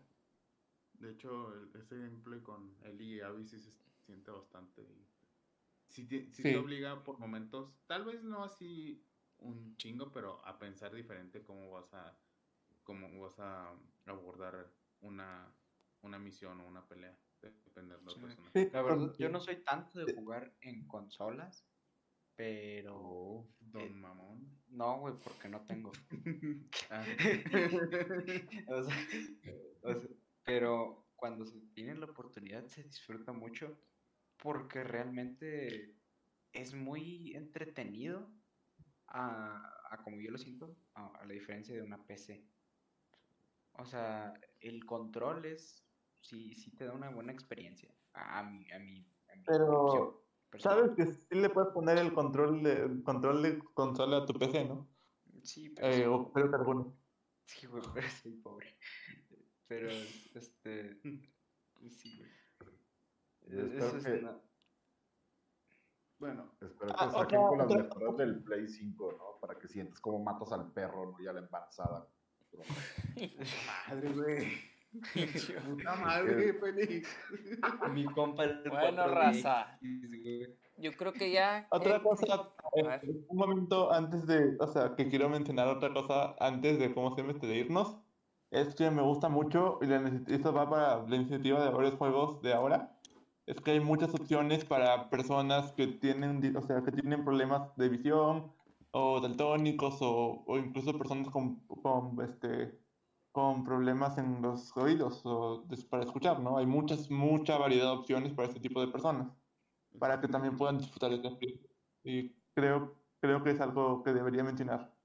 De 0.93 1.11
hecho, 1.11 1.53
ese 1.73 1.97
gameplay 1.97 2.41
con 2.41 2.73
Eli 2.85 3.15
y 3.15 3.21
Abby 3.21 3.45
sí 3.45 3.59
se 3.59 3.71
siente 4.05 4.31
bastante. 4.31 5.05
Sí, 5.95 6.05
te, 6.07 6.23
te 6.23 6.57
obliga 6.57 7.05
por 7.05 7.19
momentos, 7.19 7.80
tal 7.88 8.03
vez 8.03 8.22
no 8.22 8.43
así 8.43 9.01
un 9.38 9.77
chingo, 9.77 10.11
pero 10.11 10.45
a 10.45 10.59
pensar 10.59 10.93
diferente 10.93 11.41
cómo 11.41 11.72
vas 11.72 11.93
a, 11.93 12.19
cómo 12.84 13.22
vas 13.22 13.39
a 13.39 13.73
abordar 14.05 14.73
una, 14.99 15.55
una 16.01 16.19
misión 16.19 16.59
o 16.59 16.67
una 16.67 16.85
pelea. 16.85 17.17
Dependiendo 17.41 18.13
de 18.53 18.69
la 18.72 18.81
verdad, 18.81 19.13
yo 19.17 19.30
no 19.30 19.39
soy 19.39 19.63
tanto 19.63 20.03
de 20.03 20.13
jugar 20.13 20.53
en 20.59 20.85
consolas, 20.85 21.65
pero. 22.35 22.97
Oh, 22.97 23.47
don 23.59 24.01
Mamón. 24.01 24.49
No, 24.67 24.99
güey, 24.99 25.13
porque 25.23 25.47
no 25.47 25.61
tengo. 25.61 25.93
Ah. 26.89 27.05
pero 30.43 31.07
cuando 31.15 31.45
se 31.45 31.61
tiene 31.73 31.95
la 31.95 32.05
oportunidad 32.05 32.65
se 32.65 32.84
disfruta 32.84 33.31
mucho 33.31 33.77
porque 34.37 34.83
realmente 34.83 35.95
es 36.51 36.73
muy 36.73 37.35
entretenido 37.35 38.29
a, 39.07 39.99
como 40.03 40.19
yo 40.19 40.31
lo 40.31 40.37
siento, 40.37 40.75
a, 40.93 41.25
la 41.25 41.33
diferencia 41.33 41.75
de 41.75 41.81
una 41.81 42.05
PC. 42.05 42.45
O 43.73 43.85
sea, 43.85 44.33
el 44.61 44.85
control 44.85 45.45
es, 45.45 45.85
sí, 46.21 46.53
sí 46.55 46.71
te 46.71 46.85
da 46.85 46.93
una 46.93 47.09
buena 47.09 47.31
experiencia. 47.31 47.93
A, 48.13 48.43
mí, 48.43 48.65
a 48.71 48.79
mí. 48.79 49.05
Pero, 49.45 50.25
¿sabes 50.57 50.91
que 50.95 51.05
sí 51.05 51.35
le 51.35 51.49
puedes 51.49 51.73
poner 51.73 51.97
el 51.97 52.13
control 52.13 52.63
de, 52.63 53.03
control 53.03 53.43
de 53.43 53.59
consola 53.73 54.17
a 54.17 54.25
tu 54.25 54.33
PC, 54.33 54.65
no? 54.65 54.89
Sí, 55.43 55.69
pero... 55.69 55.87
Eh, 55.87 56.07
o 56.07 56.31
creo 56.31 56.49
que 56.49 56.55
alguno. 56.55 56.97
Sí, 57.45 57.67
güey, 57.67 57.83
pero 57.93 58.07
soy 58.09 58.31
pobre. 58.33 58.77
Pero, 59.67 59.89
este... 59.89 60.99
Sí, 61.89 62.17
güey. 62.17 62.31
Eso 63.47 63.97
es 63.97 64.05
una... 64.22 64.38
Bueno, 66.17 66.51
espero 66.61 66.88
que 66.88 66.95
ah, 66.97 67.11
saquen 67.11 67.41
con 67.41 67.57
las 67.57 67.67
mejoras 67.67 68.17
del 68.17 68.43
Play 68.43 68.67
5, 68.67 69.11
¿no? 69.17 69.39
Para 69.41 69.59
que 69.59 69.67
sientas 69.67 69.99
como 69.99 70.19
matas 70.19 70.51
al 70.53 70.72
perro, 70.72 71.11
¿no? 71.11 71.22
Y 71.22 71.27
a 71.27 71.34
la 71.34 71.39
embarazada. 71.39 72.07
madre, 73.89 74.13
güey. 74.13 74.76
Puta 75.65 75.95
madre, 75.97 76.53
Félix. 76.53 77.17
Mi 77.91 78.05
compa 78.05 78.45
el 78.45 78.63
Bueno, 78.69 79.07
raza. 79.09 79.77
Yo 80.77 80.93
creo 80.93 81.11
que 81.11 81.31
ya. 81.31 81.67
Otra 81.69 82.01
cosa, 82.01 82.53
eh, 82.76 83.26
un 83.27 83.38
momento 83.38 83.91
antes 83.91 84.26
de. 84.26 84.55
O 84.59 84.67
sea, 84.67 84.95
que 84.95 85.09
quiero 85.09 85.27
mencionar 85.27 85.67
otra 85.67 85.93
cosa 85.93 86.35
antes 86.39 86.80
de 86.80 86.93
cómo 86.93 87.13
se 87.13 87.23
me 87.23 87.34
de 87.34 87.55
irnos. 87.55 87.97
Es 88.51 88.73
que 88.73 88.89
me 88.89 89.01
gusta 89.01 89.27
mucho, 89.27 89.80
y 89.81 90.31
esto 90.34 90.53
va 90.53 90.69
para 90.69 91.03
la 91.07 91.15
iniciativa 91.17 91.61
de 91.61 91.72
varios 91.72 91.95
juegos 91.95 92.41
de 92.41 92.53
ahora 92.53 92.94
es 93.45 93.61
que 93.61 93.72
hay 93.72 93.80
muchas 93.80 94.13
opciones 94.13 94.65
para 94.65 95.09
personas 95.09 95.72
que 95.73 95.88
tienen, 95.88 96.55
o 96.55 96.61
sea, 96.61 96.81
que 96.84 96.91
tienen 96.91 97.23
problemas 97.23 97.76
de 97.77 97.89
visión 97.89 98.51
o 98.91 99.19
daltónicos 99.22 100.01
o, 100.01 100.43
o 100.47 100.57
incluso 100.57 100.97
personas 100.97 101.30
con, 101.30 101.59
con, 101.67 102.19
este, 102.22 102.80
con 103.31 103.63
problemas 103.63 104.17
en 104.17 104.41
los 104.41 104.76
oídos 104.76 105.22
o 105.26 105.67
para 105.89 106.03
escuchar, 106.03 106.39
¿no? 106.39 106.57
Hay 106.57 106.65
muchas, 106.65 107.11
mucha 107.11 107.57
variedad 107.57 107.91
de 107.91 107.97
opciones 107.97 108.34
para 108.34 108.47
este 108.47 108.59
tipo 108.59 108.81
de 108.81 108.88
personas, 108.88 109.31
para 109.99 110.19
que 110.19 110.27
también 110.27 110.57
puedan 110.57 110.77
disfrutar 110.77 111.11
de 111.11 111.17
este 111.17 111.69
Y 112.03 112.30
creo, 112.55 112.95
creo 113.19 113.43
que 113.43 113.51
es 113.51 113.61
algo 113.61 114.01
que 114.01 114.13
debería 114.13 114.43
mencionar. 114.43 114.95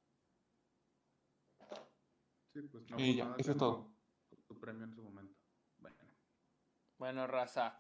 Sí, 2.55 2.63
pues 2.63 2.91
no, 2.91 2.99
y 2.99 3.17
ya, 3.17 3.35
eso 3.39 3.53
es 3.53 3.59
todo. 3.59 3.93
Tu 4.49 4.59
premio 4.59 4.85
en 4.85 4.95
su 4.95 5.03
momento. 5.03 5.37
Bueno. 5.79 5.97
Bueno, 6.99 7.27
raza. 7.27 7.79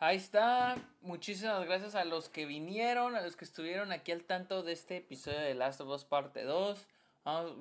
Ahí 0.00 0.16
está. 0.16 0.76
Muchísimas 1.00 1.64
gracias 1.66 1.96
a 1.96 2.04
los 2.04 2.28
que 2.28 2.46
vinieron, 2.46 3.16
a 3.16 3.20
los 3.20 3.36
que 3.36 3.44
estuvieron 3.44 3.90
aquí 3.90 4.12
al 4.12 4.24
tanto 4.24 4.62
de 4.62 4.72
este 4.72 4.98
episodio 4.98 5.40
de 5.40 5.54
Last 5.54 5.80
of 5.80 5.88
Us 5.88 6.04
parte 6.04 6.44
2. 6.44 6.86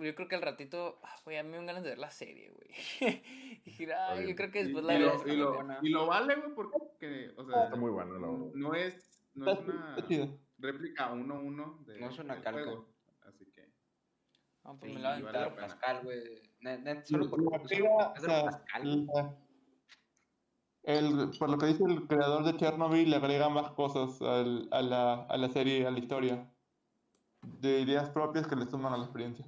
yo 0.02 0.16
creo 0.16 0.28
que 0.28 0.36
al 0.36 0.44
ratito, 0.44 1.00
güey, 1.26 1.38
a 1.38 1.44
mí 1.44 1.50
me 1.50 1.66
ganas 1.66 1.84
de 1.84 1.90
ver 1.90 1.98
la 1.98 2.12
serie, 2.12 2.52
güey. 2.52 2.70
yo 4.28 4.36
creo 4.36 4.52
que 4.52 4.66
después 4.66 4.86
la 4.86 4.94
y, 4.94 5.00
lo, 5.00 5.28
y, 5.28 5.36
lo, 5.36 5.66
y 5.82 5.90
lo 5.90 6.06
vale, 6.06 6.36
güey, 6.36 6.54
porque, 6.54 7.32
o 7.38 7.44
sea, 7.44 7.64
está 7.64 7.76
muy 7.76 7.90
bueno. 7.90 8.52
No 8.54 8.74
es, 8.76 9.24
no 9.34 9.52
es 9.52 9.60
una 9.60 9.96
réplica 10.60 11.12
1-1 11.12 11.86
de. 11.86 12.00
No 12.00 12.10
es 12.10 12.20
una 12.20 12.40
calca. 12.40 12.72
así 13.24 13.46
que. 13.48 13.68
No, 14.64 14.78
pues 14.78 14.94
me 14.94 15.00
la 15.00 15.20
voy 15.20 15.36
a 15.36 15.56
Pascal, 15.56 16.04
güey. 16.04 16.44
Solo 17.04 17.30
por 17.32 17.50
Pascal 17.50 18.14
el, 20.88 21.32
por 21.38 21.50
lo 21.50 21.58
que 21.58 21.66
dice 21.66 21.84
el 21.84 22.08
creador 22.08 22.46
de 22.46 22.56
Chernobyl, 22.56 23.10
le 23.10 23.18
agrega 23.18 23.50
más 23.50 23.72
cosas 23.72 24.22
al, 24.22 24.70
a, 24.72 24.82
la, 24.82 25.14
a 25.26 25.38
la 25.38 25.50
serie, 25.50 25.86
a 25.86 25.92
la 25.92 26.00
historia. 26.00 26.50
De 27.42 27.82
ideas 27.82 28.10
propias 28.10 28.48
que 28.48 28.56
le 28.56 28.66
suman 28.66 28.94
a 28.94 28.98
la 28.98 29.04
experiencia. 29.04 29.46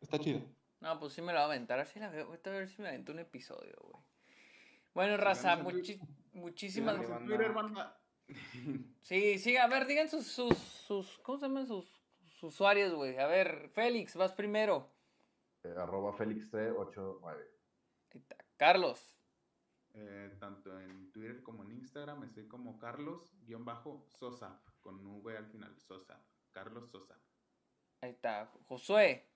Está 0.00 0.18
chido. 0.18 0.42
No, 0.80 1.00
pues 1.00 1.14
sí 1.14 1.22
me 1.22 1.32
lo 1.32 1.38
voy 1.38 1.42
a 1.42 1.44
aventar. 1.46 1.80
Así 1.80 1.98
la 1.98 2.10
veo. 2.10 2.30
a 2.30 2.50
ver 2.50 2.68
si 2.68 2.82
me 2.82 2.88
avento 2.88 3.12
un 3.12 3.18
episodio, 3.18 3.74
güey. 3.80 4.04
Bueno, 4.92 5.16
raza, 5.16 5.56
muchísimas 6.34 6.98
gracias. 6.98 7.92
Sí, 9.02 9.38
sí, 9.38 9.58
a 9.58 9.66
ver, 9.66 9.86
digan 9.86 10.08
sus, 10.08 10.26
sus, 10.26 10.56
sus 10.56 11.18
¿cómo 11.18 11.36
se 11.36 11.46
llaman 11.46 11.66
sus, 11.66 11.84
sus 12.24 12.54
usuarios, 12.54 12.94
güey? 12.94 13.18
A 13.18 13.26
ver, 13.26 13.68
Félix, 13.74 14.16
vas 14.16 14.32
primero. 14.32 14.90
Eh, 15.62 15.74
arroba 15.76 16.16
Félix389. 16.16 17.36
Carlos. 18.56 19.14
Eh, 19.96 20.36
tanto 20.40 20.80
en 20.80 21.12
Twitter 21.12 21.40
como 21.42 21.62
en 21.62 21.70
Instagram 21.70 22.24
estoy 22.24 22.48
como 22.48 22.78
Carlos-Sosa, 22.80 24.60
con 24.80 25.06
V 25.06 25.36
al 25.36 25.46
final, 25.46 25.78
Sosa, 25.78 26.20
Carlos 26.50 26.90
Sosa. 26.90 27.16
Ahí 28.00 28.10
está, 28.10 28.50
Josué. 28.66 29.30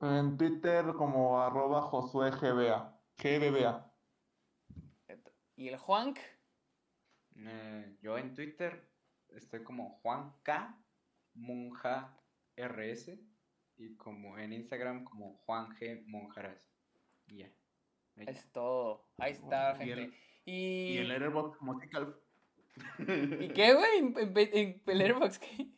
En 0.00 0.36
Twitter 0.36 0.92
como 0.94 1.40
arroba 1.40 1.82
Josué 1.82 2.30
GBA, 2.32 3.00
¿Y 5.56 5.68
el 5.68 5.76
Juan? 5.76 6.14
Eh, 7.36 7.98
yo 8.00 8.18
en 8.18 8.34
Twitter 8.34 8.90
estoy 9.28 9.62
como 9.62 10.00
Juan 10.00 10.34
K. 10.42 10.82
Monja 11.34 12.18
RS 12.56 13.18
y 13.76 13.96
como 13.96 14.38
en 14.38 14.52
Instagram 14.52 15.04
como 15.04 15.36
Juan 15.44 15.68
G. 15.76 16.02
Monjaras. 16.06 16.66
Ya. 17.26 17.52
Es 18.26 18.50
todo. 18.52 19.06
Ahí 19.18 19.32
está, 19.32 19.76
gente. 19.76 20.12
Y, 20.44 20.98
el, 20.98 21.08
Letterboxd 21.08 21.60
Musical. 21.60 22.16
¿Y 22.98 23.48
qué, 23.48 23.74
güey? 23.74 23.98
¿En, 23.98 24.82
el 24.86 24.98
Letterboxd 24.98 25.40
qué? 25.40 25.68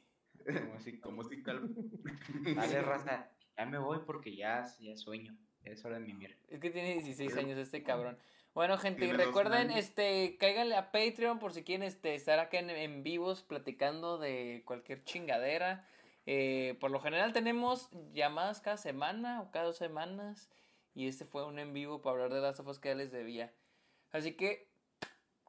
Musical. 1.10 1.60
Dale, 2.56 2.82
raza. 2.82 3.30
Ya 3.56 3.66
me 3.66 3.78
voy 3.78 3.98
porque 4.06 4.34
ya, 4.34 4.64
ya 4.80 4.96
sueño. 4.96 5.36
Es 5.64 5.84
hora 5.84 5.98
de 5.98 6.06
mimir. 6.06 6.36
Es 6.48 6.60
que 6.60 6.70
tiene 6.70 6.94
16 6.94 7.36
años 7.36 7.58
este 7.58 7.82
cabrón. 7.82 8.18
Bueno, 8.54 8.76
gente, 8.76 9.06
y 9.06 9.12
recuerden, 9.12 9.70
este, 9.70 10.36
cáiganle 10.38 10.76
a 10.76 10.90
Patreon 10.92 11.38
por 11.38 11.52
si 11.52 11.62
quieren 11.62 11.86
este, 11.86 12.14
estar 12.14 12.38
acá 12.38 12.58
en, 12.58 12.68
en 12.68 13.02
vivos 13.02 13.42
platicando 13.42 14.18
de 14.18 14.62
cualquier 14.66 15.04
chingadera. 15.04 15.86
Eh, 16.26 16.76
por 16.80 16.90
lo 16.90 17.00
general 17.00 17.32
tenemos 17.32 17.90
llamadas 18.12 18.60
cada 18.60 18.76
semana 18.76 19.40
o 19.42 19.50
cada 19.50 19.66
dos 19.66 19.76
semanas. 19.76 20.50
Y 20.94 21.08
este 21.08 21.24
fue 21.24 21.46
un 21.46 21.58
en 21.58 21.72
vivo 21.72 22.02
para 22.02 22.14
hablar 22.14 22.34
de 22.34 22.40
las 22.40 22.56
sofas 22.56 22.78
que 22.78 22.90
ya 22.90 22.94
les 22.94 23.12
debía. 23.12 23.54
Así 24.10 24.34
que 24.34 24.68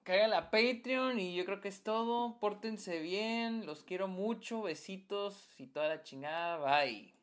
caigan 0.03 0.33
a 0.33 0.51
Patreon 0.51 1.19
y 1.19 1.35
yo 1.35 1.45
creo 1.45 1.61
que 1.61 1.69
es 1.69 1.83
todo. 1.83 2.39
Pórtense 2.39 2.99
bien, 2.99 3.65
los 3.65 3.83
quiero 3.83 4.07
mucho, 4.07 4.61
besitos 4.61 5.59
y 5.59 5.67
toda 5.67 5.89
la 5.89 6.03
chingada. 6.03 6.57
Bye. 6.57 7.22